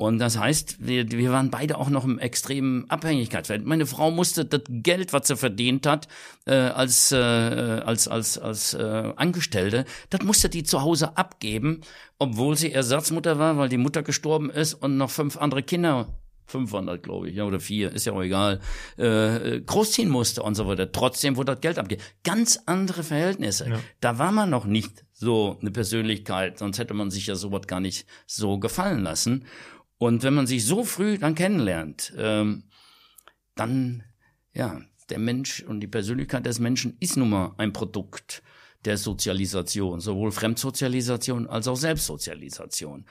Und 0.04 0.20
das 0.20 0.38
heißt, 0.38 0.86
wir, 0.86 1.10
wir 1.12 1.32
waren 1.32 1.50
beide 1.50 1.78
auch 1.78 1.90
noch 1.90 2.04
im 2.04 2.20
extremen 2.20 2.90
Abhängigkeitsfeld. 2.90 3.66
Meine 3.66 3.86
Frau 3.86 4.12
musste 4.12 4.44
das 4.44 4.64
Geld, 4.68 5.14
was 5.14 5.30
sie 5.30 5.38
verdient 5.38 5.88
hat, 5.88 6.10
äh, 6.46 6.56
als, 6.56 7.14
äh, 7.14 7.16
als, 7.16 8.10
als, 8.10 8.38
als 8.38 8.74
äh, 8.74 9.14
Angestellte, 9.16 9.86
das 10.10 10.22
musste 10.24 10.50
die 10.50 10.64
zu 10.64 10.82
Hause 10.82 11.16
abgeben, 11.16 11.80
obwohl 12.20 12.58
sie 12.58 12.74
Ersatzmutter 12.74 13.40
war, 13.40 13.58
weil 13.58 13.70
die 13.70 13.78
Mutter 13.78 14.04
gestorben 14.04 14.50
ist 14.50 14.74
und 14.74 14.98
noch 14.98 15.10
fünf 15.10 15.38
andere 15.38 15.64
Kinder 15.64 16.10
500, 16.48 17.02
glaube 17.02 17.30
ich, 17.30 17.36
ja, 17.36 17.46
oder 17.46 17.62
vier, 17.62 17.94
ist 17.94 18.06
ja 18.06 18.12
auch 18.12 18.22
egal, 18.22 18.60
äh, 18.98 19.62
großziehen 19.62 20.10
musste 20.10 20.44
und 20.44 20.56
so 20.56 20.68
weiter. 20.68 20.92
Trotzdem 20.92 21.38
wurde 21.38 21.54
das 21.54 21.62
Geld 21.62 21.80
abgegeben. 21.80 22.06
Ganz 22.26 22.60
andere 22.66 23.04
Verhältnisse. 23.04 23.70
Ja. 23.70 23.80
Da 24.02 24.20
war 24.20 24.34
man 24.34 24.50
noch 24.50 24.66
nicht 24.66 25.06
so 25.14 25.58
eine 25.62 25.72
Persönlichkeit, 25.72 26.60
sonst 26.60 26.78
hätte 26.78 26.94
man 26.94 27.10
sich 27.10 27.28
ja 27.28 27.36
sowas 27.36 27.68
gar 27.68 27.80
nicht 27.80 28.06
so 28.28 28.60
gefallen 28.60 29.04
lassen. 29.04 29.46
Und 29.98 30.24
wenn 30.24 30.34
man 30.34 30.48
sich 30.48 30.65
so 30.65 30.84
früh 30.84 31.18
dann 31.18 31.36
kennenlernt, 31.36 32.14
ähm, 32.18 32.64
dann, 33.56 34.03
ja, 34.53 34.82
der 35.10 35.20
Mensch 35.20 35.61
und 35.61 35.80
die 35.80 35.88
Persönlichkeit 35.88 36.45
des 36.45 36.60
Menschen 36.60 36.98
ist 36.99 37.18
nun 37.18 37.30
mal 37.30 37.53
ein 37.57 37.74
Produkt 37.74 38.41
der 38.86 38.98
Sozialisation, 38.98 39.99
sowohl 39.99 40.32
Fremdsozialisation 40.32 41.48
als 41.48 41.68
auch 41.68 41.76
Selbstsozialisation. 41.76 43.06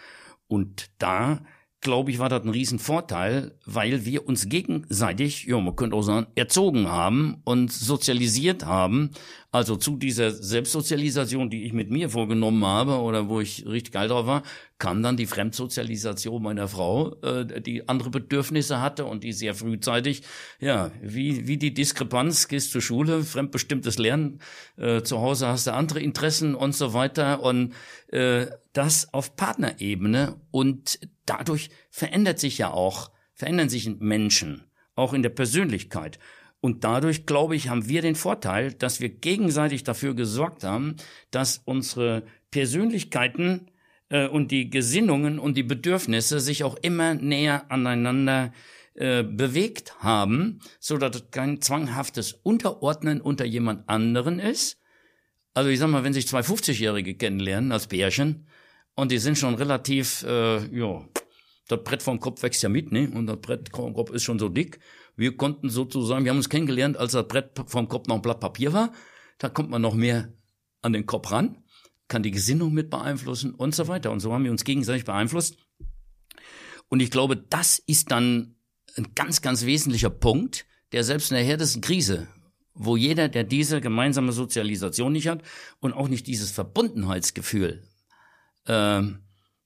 Und 0.48 0.90
da 0.98 1.42
glaube 1.82 2.10
ich, 2.10 2.18
war 2.18 2.28
das 2.28 2.42
ein 2.42 2.48
Riesenvorteil, 2.48 3.58
weil 3.66 4.06
wir 4.06 4.26
uns 4.26 4.48
gegenseitig, 4.48 5.44
ja, 5.44 5.60
man 5.60 5.76
könnte 5.76 5.96
auch 5.96 6.02
sagen, 6.02 6.28
erzogen 6.34 6.88
haben 6.88 7.42
und 7.44 7.70
sozialisiert 7.70 8.64
haben. 8.64 9.10
Also 9.54 9.76
zu 9.76 9.98
dieser 9.98 10.30
Selbstsozialisation, 10.30 11.50
die 11.50 11.64
ich 11.64 11.74
mit 11.74 11.90
mir 11.90 12.08
vorgenommen 12.08 12.64
habe 12.64 13.00
oder 13.00 13.28
wo 13.28 13.38
ich 13.38 13.66
richtig 13.66 13.92
geil 13.92 14.08
drauf 14.08 14.26
war, 14.26 14.44
kam 14.78 15.02
dann 15.02 15.18
die 15.18 15.26
Fremdsozialisation 15.26 16.42
meiner 16.42 16.68
Frau, 16.68 17.14
äh, 17.20 17.60
die 17.60 17.86
andere 17.86 18.08
Bedürfnisse 18.08 18.80
hatte 18.80 19.04
und 19.04 19.24
die 19.24 19.34
sehr 19.34 19.54
frühzeitig, 19.54 20.22
ja, 20.58 20.90
wie, 21.02 21.46
wie 21.46 21.58
die 21.58 21.74
Diskrepanz, 21.74 22.48
gehst 22.48 22.72
zur 22.72 22.80
Schule, 22.80 23.24
fremdbestimmtes 23.24 23.98
Lernen, 23.98 24.40
äh, 24.78 25.02
zu 25.02 25.20
Hause 25.20 25.48
hast 25.48 25.66
du 25.66 25.74
andere 25.74 26.00
Interessen 26.00 26.54
und 26.54 26.74
so 26.74 26.94
weiter 26.94 27.42
und 27.42 27.74
äh, 28.08 28.46
das 28.72 29.12
auf 29.12 29.36
Partnerebene 29.36 30.40
und 30.50 30.98
dadurch 31.26 31.68
verändert 31.90 32.38
sich 32.38 32.56
ja 32.56 32.70
auch, 32.70 33.10
verändern 33.34 33.68
sich 33.68 34.00
Menschen, 34.00 34.64
auch 34.94 35.12
in 35.12 35.22
der 35.22 35.28
Persönlichkeit. 35.28 36.18
Und 36.62 36.84
dadurch, 36.84 37.26
glaube 37.26 37.56
ich, 37.56 37.68
haben 37.68 37.88
wir 37.88 38.02
den 38.02 38.14
Vorteil, 38.14 38.72
dass 38.72 39.00
wir 39.00 39.08
gegenseitig 39.08 39.82
dafür 39.82 40.14
gesorgt 40.14 40.62
haben, 40.62 40.94
dass 41.32 41.60
unsere 41.64 42.22
Persönlichkeiten 42.52 43.66
äh, 44.10 44.28
und 44.28 44.52
die 44.52 44.70
Gesinnungen 44.70 45.40
und 45.40 45.56
die 45.56 45.64
Bedürfnisse 45.64 46.38
sich 46.38 46.62
auch 46.62 46.76
immer 46.76 47.14
näher 47.14 47.68
aneinander 47.68 48.52
äh, 48.94 49.24
bewegt 49.24 49.96
haben, 50.04 50.60
so 50.78 50.98
dass 50.98 51.32
kein 51.32 51.60
zwanghaftes 51.60 52.34
Unterordnen 52.44 53.20
unter 53.20 53.44
jemand 53.44 53.88
anderen 53.88 54.38
ist. 54.38 54.78
Also 55.54 55.68
ich 55.68 55.80
sag 55.80 55.88
mal, 55.88 56.04
wenn 56.04 56.12
sich 56.12 56.28
zwei 56.28 56.42
50-Jährige 56.42 57.16
kennenlernen 57.16 57.72
als 57.72 57.88
Bärchen 57.88 58.46
und 58.94 59.10
die 59.10 59.18
sind 59.18 59.36
schon 59.36 59.56
relativ, 59.56 60.22
äh, 60.22 60.64
ja, 60.78 61.04
das 61.66 61.82
Brett 61.82 62.04
vom 62.04 62.20
Kopf 62.20 62.42
wächst 62.44 62.62
ja 62.62 62.68
mit, 62.68 62.92
ne? 62.92 63.10
Und 63.12 63.26
das 63.26 63.40
Brett 63.40 63.70
vom 63.74 63.94
Kopf 63.94 64.10
ist 64.10 64.22
schon 64.22 64.38
so 64.38 64.48
dick. 64.48 64.78
Wir 65.16 65.36
konnten 65.36 65.68
sozusagen, 65.68 66.24
wir 66.24 66.30
haben 66.30 66.38
uns 66.38 66.48
kennengelernt, 66.48 66.96
als 66.96 67.12
das 67.12 67.28
Brett 67.28 67.50
vom 67.66 67.88
Kopf 67.88 68.08
noch 68.08 68.16
ein 68.16 68.22
Blatt 68.22 68.40
Papier 68.40 68.72
war. 68.72 68.92
Da 69.38 69.48
kommt 69.48 69.70
man 69.70 69.82
noch 69.82 69.94
mehr 69.94 70.32
an 70.80 70.92
den 70.92 71.06
Kopf 71.06 71.30
ran, 71.30 71.62
kann 72.08 72.22
die 72.22 72.30
Gesinnung 72.30 72.72
mit 72.72 72.90
beeinflussen 72.90 73.54
und 73.54 73.74
so 73.74 73.88
weiter. 73.88 74.10
Und 74.10 74.20
so 74.20 74.32
haben 74.32 74.44
wir 74.44 74.50
uns 74.50 74.64
gegenseitig 74.64 75.04
beeinflusst. 75.04 75.56
Und 76.88 77.00
ich 77.00 77.10
glaube, 77.10 77.36
das 77.36 77.78
ist 77.78 78.10
dann 78.10 78.56
ein 78.96 79.14
ganz, 79.14 79.42
ganz 79.42 79.64
wesentlicher 79.64 80.10
Punkt, 80.10 80.66
der 80.92 81.04
selbst 81.04 81.30
in 81.30 81.36
der 81.36 81.44
härtesten 81.44 81.80
Krise, 81.80 82.28
wo 82.74 82.96
jeder, 82.96 83.28
der 83.28 83.44
diese 83.44 83.80
gemeinsame 83.80 84.32
Sozialisation 84.32 85.12
nicht 85.12 85.28
hat 85.28 85.42
und 85.80 85.92
auch 85.92 86.08
nicht 86.08 86.26
dieses 86.26 86.50
Verbundenheitsgefühl, 86.50 87.82
ähm, 88.66 89.20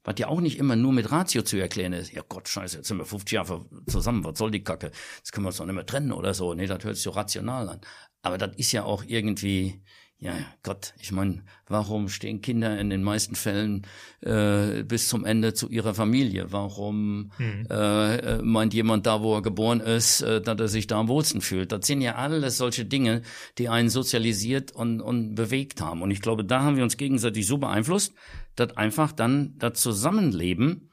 was 0.07 0.15
ja 0.19 0.29
auch 0.29 0.41
nicht 0.41 0.59
immer 0.59 0.77
nur 0.77 0.93
mit 0.93 1.11
Ratio 1.11 1.43
zu 1.43 1.57
erklären 1.57 1.93
ist. 1.93 2.13
Ja 2.13 2.23
Gott, 2.27 2.49
scheiße, 2.49 2.77
jetzt 2.79 2.89
sind 2.89 2.99
wir 2.99 3.05
50 3.05 3.33
Jahre 3.33 3.67
zusammen, 3.89 4.25
was 4.25 4.39
soll 4.39 4.53
die 4.53 4.63
Kacke? 4.63 4.93
Jetzt 5.17 5.33
können 5.33 5.45
wir 5.45 5.49
uns 5.49 5.57
doch 5.57 5.67
nicht 5.67 5.75
mehr 5.75 5.85
trennen 5.85 6.13
oder 6.13 6.33
so. 6.33 6.55
Nee, 6.55 6.67
das 6.67 6.85
hört 6.85 6.95
sich 6.95 7.03
so 7.03 7.11
rational 7.11 7.69
an. 7.69 7.81
Aber 8.23 8.39
das 8.39 8.57
ist 8.57 8.71
ja 8.71 8.85
auch 8.85 9.03
irgendwie, 9.05 9.83
ja, 10.19 10.33
Gott, 10.63 10.95
ich 10.99 11.13
meine, 11.13 11.45
warum 11.67 12.09
stehen 12.09 12.41
Kinder 12.41 12.79
in 12.81 12.89
den 12.89 13.03
meisten 13.03 13.35
Fällen 13.35 13.87
äh, 14.23 14.83
bis 14.83 15.09
zum 15.09 15.27
Ende 15.27 15.53
zu 15.53 15.69
ihrer 15.69 15.93
Familie? 15.93 16.53
Warum 16.53 17.33
mhm. 17.37 17.67
äh, 17.69 18.39
meint 18.39 18.73
jemand 18.73 19.05
da, 19.07 19.21
wo 19.21 19.35
er 19.35 19.43
geboren 19.43 19.81
ist, 19.81 20.23
äh, 20.23 20.41
dass 20.41 20.59
er 20.59 20.69
sich 20.69 20.87
da 20.87 20.99
am 20.99 21.09
wohlsten 21.09 21.43
fühlt? 21.43 21.71
Das 21.71 21.87
sind 21.87 22.01
ja 22.01 22.15
alles 22.15 22.57
solche 22.57 22.87
Dinge, 22.87 23.21
die 23.59 23.69
einen 23.69 23.91
sozialisiert 23.91 24.73
und, 24.73 25.03
und 25.03 25.35
bewegt 25.35 25.83
haben. 25.83 26.01
Und 26.01 26.11
ich 26.11 26.23
glaube, 26.23 26.47
da 26.47 26.63
haben 26.63 26.77
wir 26.77 26.85
uns 26.85 26.97
gegenseitig 26.97 27.47
so 27.47 27.59
beeinflusst, 27.59 28.15
dass 28.55 28.75
einfach 28.79 29.13
dann 29.13 29.59
das 29.59 29.83
Zusammenleben 29.83 30.91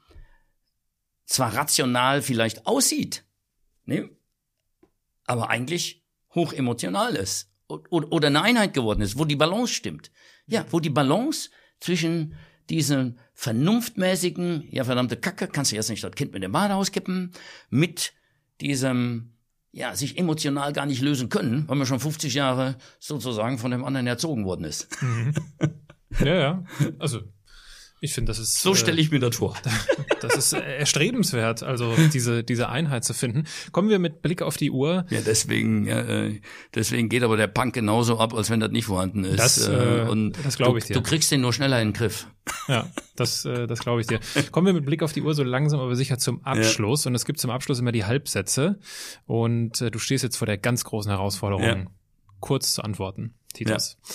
zwar 1.24 1.54
rational 1.54 2.20
vielleicht 2.20 2.66
aussieht, 2.66 3.24
ne, 3.86 4.10
aber 5.24 5.48
eigentlich 5.48 6.04
hoch 6.34 6.52
emotional 6.52 7.16
ist 7.16 7.53
oder 7.68 8.26
eine 8.26 8.42
Einheit 8.42 8.74
geworden 8.74 9.00
ist, 9.00 9.18
wo 9.18 9.24
die 9.24 9.36
Balance 9.36 9.72
stimmt. 9.72 10.10
Ja, 10.46 10.66
wo 10.70 10.80
die 10.80 10.90
Balance 10.90 11.50
zwischen 11.80 12.34
diesen 12.70 13.18
vernunftmäßigen, 13.34 14.68
ja 14.70 14.84
verdammte 14.84 15.16
Kacke, 15.16 15.48
kannst 15.48 15.72
du 15.72 15.76
jetzt 15.76 15.90
nicht 15.90 16.04
das 16.04 16.12
Kind 16.12 16.32
mit 16.32 16.42
dem 16.42 16.52
Bad 16.52 16.70
auskippen, 16.70 17.32
mit 17.70 18.12
diesem, 18.60 19.32
ja, 19.72 19.94
sich 19.94 20.18
emotional 20.18 20.72
gar 20.72 20.86
nicht 20.86 21.02
lösen 21.02 21.28
können, 21.28 21.68
weil 21.68 21.76
man 21.76 21.86
schon 21.86 22.00
50 22.00 22.34
Jahre 22.34 22.76
sozusagen 23.00 23.58
von 23.58 23.70
dem 23.70 23.84
anderen 23.84 24.06
erzogen 24.06 24.44
worden 24.44 24.64
ist. 24.64 24.88
Mhm. 25.02 25.34
Ja, 26.20 26.34
ja. 26.34 26.64
Also 26.98 27.22
ich 28.04 28.12
finde, 28.12 28.30
das 28.30 28.38
ist. 28.38 28.60
So 28.60 28.74
stelle 28.74 29.00
ich 29.00 29.10
mir 29.10 29.18
das 29.18 29.36
vor. 29.36 29.56
Das 30.20 30.36
ist 30.36 30.54
erstrebenswert, 30.54 31.62
also 31.62 31.94
diese, 32.14 32.44
diese 32.44 32.70
Einheit 32.70 33.04
zu 33.04 33.12
finden. 33.12 33.44
Kommen 33.72 33.90
wir 33.90 33.98
mit 33.98 34.22
Blick 34.22 34.40
auf 34.40 34.56
die 34.56 34.70
Uhr. 34.70 35.04
Ja, 35.10 35.20
deswegen, 35.20 35.86
äh, 35.86 36.40
deswegen 36.74 37.10
geht 37.10 37.22
aber 37.22 37.36
der 37.36 37.46
Punk 37.46 37.74
genauso 37.74 38.18
ab, 38.18 38.32
als 38.32 38.48
wenn 38.48 38.58
das 38.58 38.70
nicht 38.70 38.86
vorhanden 38.86 39.24
ist. 39.24 39.38
Das, 39.38 39.68
äh, 39.68 40.06
Und 40.08 40.32
das 40.42 40.56
glaube 40.56 40.78
ich 40.78 40.86
dir. 40.86 40.94
Du 40.94 41.02
kriegst 41.02 41.30
den 41.30 41.42
nur 41.42 41.52
schneller 41.52 41.78
in 41.82 41.88
den 41.88 41.92
Griff. 41.94 42.26
Ja, 42.68 42.88
das, 43.16 43.44
äh, 43.44 43.66
das 43.66 43.80
glaube 43.80 44.00
ich 44.00 44.06
dir. 44.06 44.18
Kommen 44.50 44.66
wir 44.66 44.72
mit 44.72 44.86
Blick 44.86 45.02
auf 45.02 45.12
die 45.12 45.20
Uhr 45.20 45.34
so 45.34 45.42
langsam 45.42 45.78
aber 45.78 45.94
sicher 45.94 46.16
zum 46.16 46.42
Abschluss. 46.42 47.04
Ja. 47.04 47.10
Und 47.10 47.16
es 47.16 47.26
gibt 47.26 47.38
zum 47.38 47.50
Abschluss 47.50 47.78
immer 47.78 47.92
die 47.92 48.06
Halbsätze. 48.06 48.78
Und 49.26 49.82
äh, 49.82 49.90
du 49.90 49.98
stehst 49.98 50.24
jetzt 50.24 50.38
vor 50.38 50.46
der 50.46 50.56
ganz 50.56 50.84
großen 50.84 51.10
Herausforderung, 51.10 51.64
ja. 51.64 51.86
kurz 52.40 52.72
zu 52.72 52.82
antworten, 52.82 53.34
Titus. 53.52 53.98
Ja. 54.00 54.14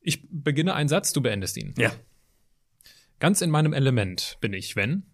Ich 0.00 0.26
beginne 0.28 0.74
einen 0.74 0.88
Satz, 0.88 1.12
du 1.12 1.20
beendest 1.20 1.56
ihn. 1.56 1.72
Ja. 1.78 1.92
Ganz 3.20 3.42
in 3.42 3.50
meinem 3.50 3.74
Element 3.74 4.38
bin 4.40 4.54
ich, 4.54 4.76
wenn? 4.76 5.04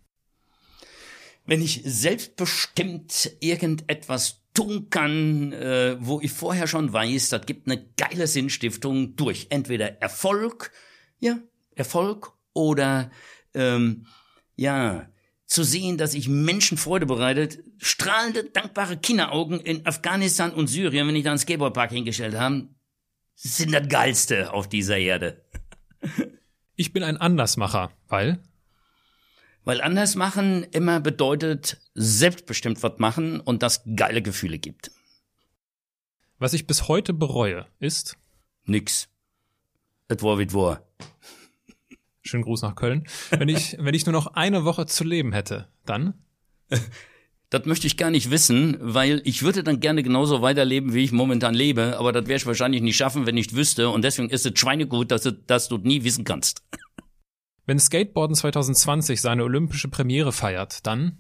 Wenn 1.45 1.61
ich 1.61 1.83
selbstbestimmt 1.85 3.33
irgendetwas 3.41 4.43
tun 4.55 4.89
kann, 4.91 5.53
äh, 5.53 5.97
wo 6.01 6.21
ich 6.21 6.33
vorher 6.33 6.67
schon 6.67 6.93
weiß, 6.93 7.29
das 7.29 7.47
gibt 7.47 7.69
eine 7.69 7.85
geile 7.97 8.27
Sinnstiftung 8.27 9.17
durch 9.17 9.49
entweder 9.51 10.01
Erfolg, 10.01 10.73
ja, 11.19 11.39
Erfolg 11.75 12.33
oder 12.55 13.11
ähm, 13.55 14.07
ja, 14.55 15.09
zu 15.47 15.63
sehen, 15.63 15.99
dass 15.99 16.15
ich 16.15 16.29
Menschen 16.29 16.79
Freude 16.79 17.07
bereitet, 17.07 17.59
strahlende, 17.79 18.45
dankbare 18.45 18.97
Kinderaugen 18.97 19.61
in 19.61 19.85
Afghanistan 19.87 20.53
und 20.53 20.69
Syrien, 20.69 21.07
wenn 21.07 21.17
ich 21.17 21.25
da 21.25 21.31
einen 21.31 21.39
Skateboardpark 21.39 21.91
hingestellt 21.91 22.37
habe, 22.37 22.69
sind 23.35 23.73
das 23.73 23.89
Geilste 23.89 24.53
auf 24.53 24.69
dieser 24.69 24.97
Erde. 24.97 25.46
Ich 26.77 26.93
bin 26.93 27.03
ein 27.03 27.17
Andersmacher, 27.17 27.91
weil? 28.09 28.39
Weil 29.65 29.81
Andersmachen 29.81 30.63
immer 30.63 31.01
bedeutet, 31.01 31.81
selbstbestimmt 31.95 32.83
was 32.83 32.99
machen 32.99 33.41
und 33.41 33.63
das 33.63 33.83
geile 33.97 34.21
Gefühle 34.21 34.59
gibt. 34.59 34.91
Was 36.39 36.53
ich 36.53 36.67
bis 36.67 36.87
heute 36.87 37.15
bereue, 37.15 37.67
ist? 37.81 38.19
Nix. 38.65 39.09
Et 40.09 40.23
war 40.23 40.39
wie 40.39 40.53
war. 40.53 40.83
Schönen 42.21 42.43
Gruß 42.43 42.61
nach 42.61 42.75
Köln. 42.75 43.07
Wenn 43.31 43.49
ich, 43.49 43.77
wenn 43.81 43.95
ich 43.95 44.05
nur 44.05 44.13
noch 44.13 44.35
eine 44.35 44.67
Woche 44.67 44.85
zu 44.85 45.03
leben 45.03 45.33
hätte, 45.33 45.69
dann? 45.87 46.13
Das 47.57 47.65
möchte 47.65 47.87
ich 47.87 47.97
gar 47.97 48.11
nicht 48.11 48.31
wissen, 48.31 48.77
weil 48.81 49.23
ich 49.25 49.43
würde 49.43 49.63
dann 49.63 49.81
gerne 49.81 50.03
genauso 50.03 50.43
weiterleben, 50.43 50.93
wie 50.93 51.05
ich 51.05 51.11
momentan 51.11 51.55
lebe, 51.55 51.97
aber 51.99 52.13
das 52.13 52.27
werde 52.27 52.37
ich 52.37 52.47
wahrscheinlich 52.47 52.83
nicht 52.83 52.97
schaffen, 52.97 53.25
wenn 53.25 53.39
ich 53.39 53.57
wüsste. 53.57 53.89
Und 53.89 54.03
deswegen 54.03 54.29
ist 54.29 54.45
es 54.45 54.59
Schweinegut, 54.59 55.11
dass 55.11 55.23
du, 55.23 55.33
dass 55.33 55.69
du 55.69 55.79
nie 55.79 56.05
wissen 56.05 56.25
kannst. 56.25 56.63
Wenn 57.65 57.79
Skateboarden 57.79 58.37
2020 58.37 59.23
seine 59.23 59.43
olympische 59.43 59.89
Premiere 59.89 60.33
feiert, 60.33 60.87
dann? 60.87 61.17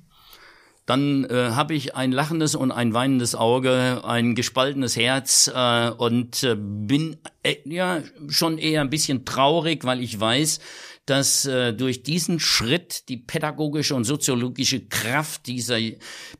Dann 0.84 1.24
äh, 1.24 1.52
habe 1.52 1.72
ich 1.72 1.96
ein 1.96 2.12
lachendes 2.12 2.54
und 2.54 2.70
ein 2.70 2.92
weinendes 2.92 3.34
Auge, 3.34 4.02
ein 4.04 4.34
gespaltenes 4.34 4.94
Herz 4.94 5.50
äh, 5.52 5.90
und 5.90 6.42
äh, 6.42 6.54
bin 6.54 7.16
äh, 7.42 7.56
ja 7.64 8.02
schon 8.28 8.58
eher 8.58 8.82
ein 8.82 8.90
bisschen 8.90 9.24
traurig, 9.24 9.84
weil 9.84 10.02
ich 10.02 10.20
weiß, 10.20 10.60
dass 11.06 11.44
äh, 11.46 11.72
durch 11.72 12.02
diesen 12.02 12.40
Schritt 12.40 13.08
die 13.08 13.16
pädagogische 13.16 13.94
und 13.94 14.04
soziologische 14.04 14.86
Kraft 14.86 15.46
dieser 15.46 15.78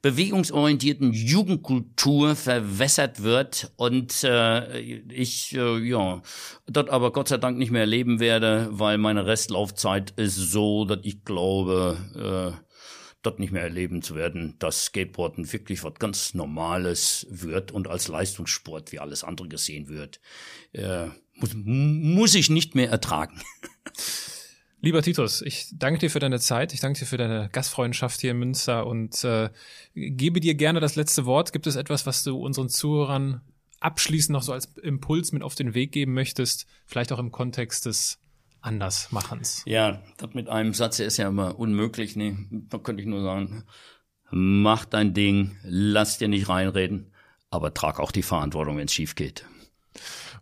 bewegungsorientierten 0.02 1.12
Jugendkultur 1.12 2.34
verwässert 2.34 3.22
wird 3.22 3.72
und 3.76 4.24
äh, 4.24 4.78
ich 4.80 5.54
äh, 5.54 5.78
ja 5.78 6.20
dort 6.66 6.90
aber 6.90 7.12
Gott 7.12 7.28
sei 7.28 7.38
Dank 7.38 7.58
nicht 7.58 7.70
mehr 7.70 7.82
erleben 7.82 8.18
werde, 8.18 8.68
weil 8.72 8.98
meine 8.98 9.24
Restlaufzeit 9.24 10.12
ist 10.16 10.34
so, 10.34 10.84
dass 10.84 10.98
ich 11.02 11.24
glaube, 11.24 12.56
äh, 12.56 12.66
dort 13.22 13.38
nicht 13.38 13.52
mehr 13.52 13.62
erleben 13.62 14.02
zu 14.02 14.14
werden, 14.14 14.56
dass 14.58 14.86
Skateboarden 14.86 15.52
wirklich 15.52 15.84
was 15.84 15.94
ganz 15.94 16.34
Normales 16.34 17.26
wird 17.30 17.72
und 17.72 17.88
als 17.88 18.08
Leistungssport 18.08 18.92
wie 18.92 18.98
alles 18.98 19.24
andere 19.24 19.48
gesehen 19.48 19.88
wird, 19.88 20.20
äh, 20.72 21.06
muss, 21.34 21.50
muss 21.54 22.34
ich 22.34 22.50
nicht 22.50 22.74
mehr 22.74 22.90
ertragen. 22.90 23.40
Lieber 24.86 25.02
Titus, 25.02 25.42
ich 25.42 25.66
danke 25.72 25.98
dir 25.98 26.10
für 26.12 26.20
deine 26.20 26.38
Zeit, 26.38 26.72
ich 26.72 26.78
danke 26.78 27.00
dir 27.00 27.06
für 27.06 27.16
deine 27.16 27.48
Gastfreundschaft 27.50 28.20
hier 28.20 28.30
in 28.30 28.38
Münster 28.38 28.86
und 28.86 29.24
äh, 29.24 29.50
gebe 29.96 30.38
dir 30.38 30.54
gerne 30.54 30.78
das 30.78 30.94
letzte 30.94 31.26
Wort. 31.26 31.52
Gibt 31.52 31.66
es 31.66 31.74
etwas, 31.74 32.06
was 32.06 32.22
du 32.22 32.38
unseren 32.38 32.68
Zuhörern 32.68 33.40
abschließend 33.80 34.32
noch 34.32 34.44
so 34.44 34.52
als 34.52 34.66
Impuls 34.80 35.32
mit 35.32 35.42
auf 35.42 35.56
den 35.56 35.74
Weg 35.74 35.90
geben 35.90 36.14
möchtest, 36.14 36.68
vielleicht 36.84 37.10
auch 37.10 37.18
im 37.18 37.32
Kontext 37.32 37.86
des 37.86 38.20
Andersmachens. 38.60 39.64
Ja, 39.66 40.04
das 40.18 40.34
mit 40.34 40.48
einem 40.48 40.72
Satz 40.72 41.00
ist 41.00 41.16
ja 41.16 41.26
immer 41.26 41.58
unmöglich. 41.58 42.14
Nee, 42.14 42.36
da 42.50 42.78
könnte 42.78 43.02
ich 43.02 43.08
nur 43.08 43.24
sagen, 43.24 43.64
mach 44.30 44.84
dein 44.84 45.14
Ding, 45.14 45.56
lass 45.64 46.18
dir 46.18 46.28
nicht 46.28 46.48
reinreden, 46.48 47.10
aber 47.50 47.74
trag 47.74 47.98
auch 47.98 48.12
die 48.12 48.22
Verantwortung, 48.22 48.76
wenn 48.76 48.86
es 48.86 48.94
schief 48.94 49.16
geht. 49.16 49.46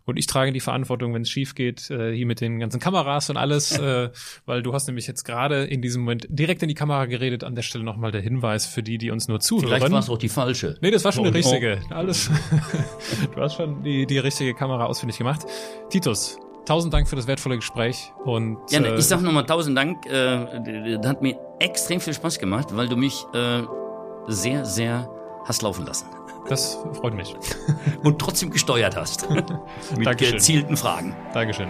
Und 0.05 0.17
ich 0.17 0.27
trage 0.27 0.51
die 0.51 0.59
Verantwortung, 0.59 1.13
wenn 1.13 1.23
es 1.23 1.29
schief 1.29 1.55
geht, 1.55 1.89
äh, 1.89 2.15
hier 2.15 2.25
mit 2.25 2.41
den 2.41 2.59
ganzen 2.59 2.79
Kameras 2.79 3.29
und 3.29 3.37
alles, 3.37 3.71
äh, 3.79 4.09
weil 4.45 4.61
du 4.61 4.73
hast 4.73 4.87
nämlich 4.87 5.07
jetzt 5.07 5.23
gerade 5.23 5.63
in 5.65 5.81
diesem 5.81 6.03
Moment 6.03 6.27
direkt 6.29 6.61
in 6.61 6.69
die 6.69 6.75
Kamera 6.75 7.05
geredet. 7.05 7.43
An 7.43 7.55
der 7.55 7.63
Stelle 7.63 7.83
nochmal 7.83 8.11
der 8.11 8.21
Hinweis 8.21 8.65
für 8.65 8.83
die, 8.83 8.97
die 8.97 9.11
uns 9.11 9.27
nur 9.27 9.39
zuhören. 9.39 9.67
Vielleicht 9.67 9.91
war 9.91 9.99
es 9.99 10.09
auch 10.09 10.17
die 10.17 10.29
falsche. 10.29 10.77
Nee, 10.81 10.91
das 10.91 11.03
war 11.03 11.11
schon 11.11 11.27
oh, 11.27 11.31
die 11.31 11.37
richtige. 11.37 11.79
Oh. 11.89 11.93
Alles. 11.93 12.29
du 13.35 13.41
hast 13.41 13.55
schon 13.55 13.83
die, 13.83 14.05
die 14.05 14.19
richtige 14.19 14.53
Kamera 14.53 14.85
ausfindig 14.85 15.17
gemacht. 15.17 15.41
Titus, 15.89 16.37
tausend 16.65 16.93
Dank 16.93 17.07
für 17.07 17.15
das 17.15 17.27
wertvolle 17.27 17.55
Gespräch 17.55 18.11
und 18.23 18.57
ja, 18.69 18.81
äh, 18.81 18.97
ich 18.97 19.05
sag 19.05 19.21
nochmal 19.21 19.45
tausend 19.45 19.77
Dank. 19.77 20.05
Äh, 20.05 20.97
das 20.97 21.07
hat 21.07 21.21
mir 21.21 21.37
extrem 21.59 21.99
viel 21.99 22.13
Spaß 22.13 22.39
gemacht, 22.39 22.67
weil 22.75 22.87
du 22.87 22.95
mich 22.95 23.25
äh, 23.33 23.61
sehr, 24.27 24.65
sehr 24.65 25.09
hast 25.45 25.61
laufen 25.61 25.85
lassen. 25.85 26.07
Das 26.47 26.77
freut 26.93 27.13
mich. 27.13 27.35
Und 28.03 28.19
trotzdem 28.19 28.51
gesteuert 28.51 28.95
hast. 28.95 29.29
Mit 29.97 30.05
Dankeschön. 30.05 30.35
gezielten 30.35 30.77
Fragen. 30.77 31.15
Dankeschön. 31.33 31.69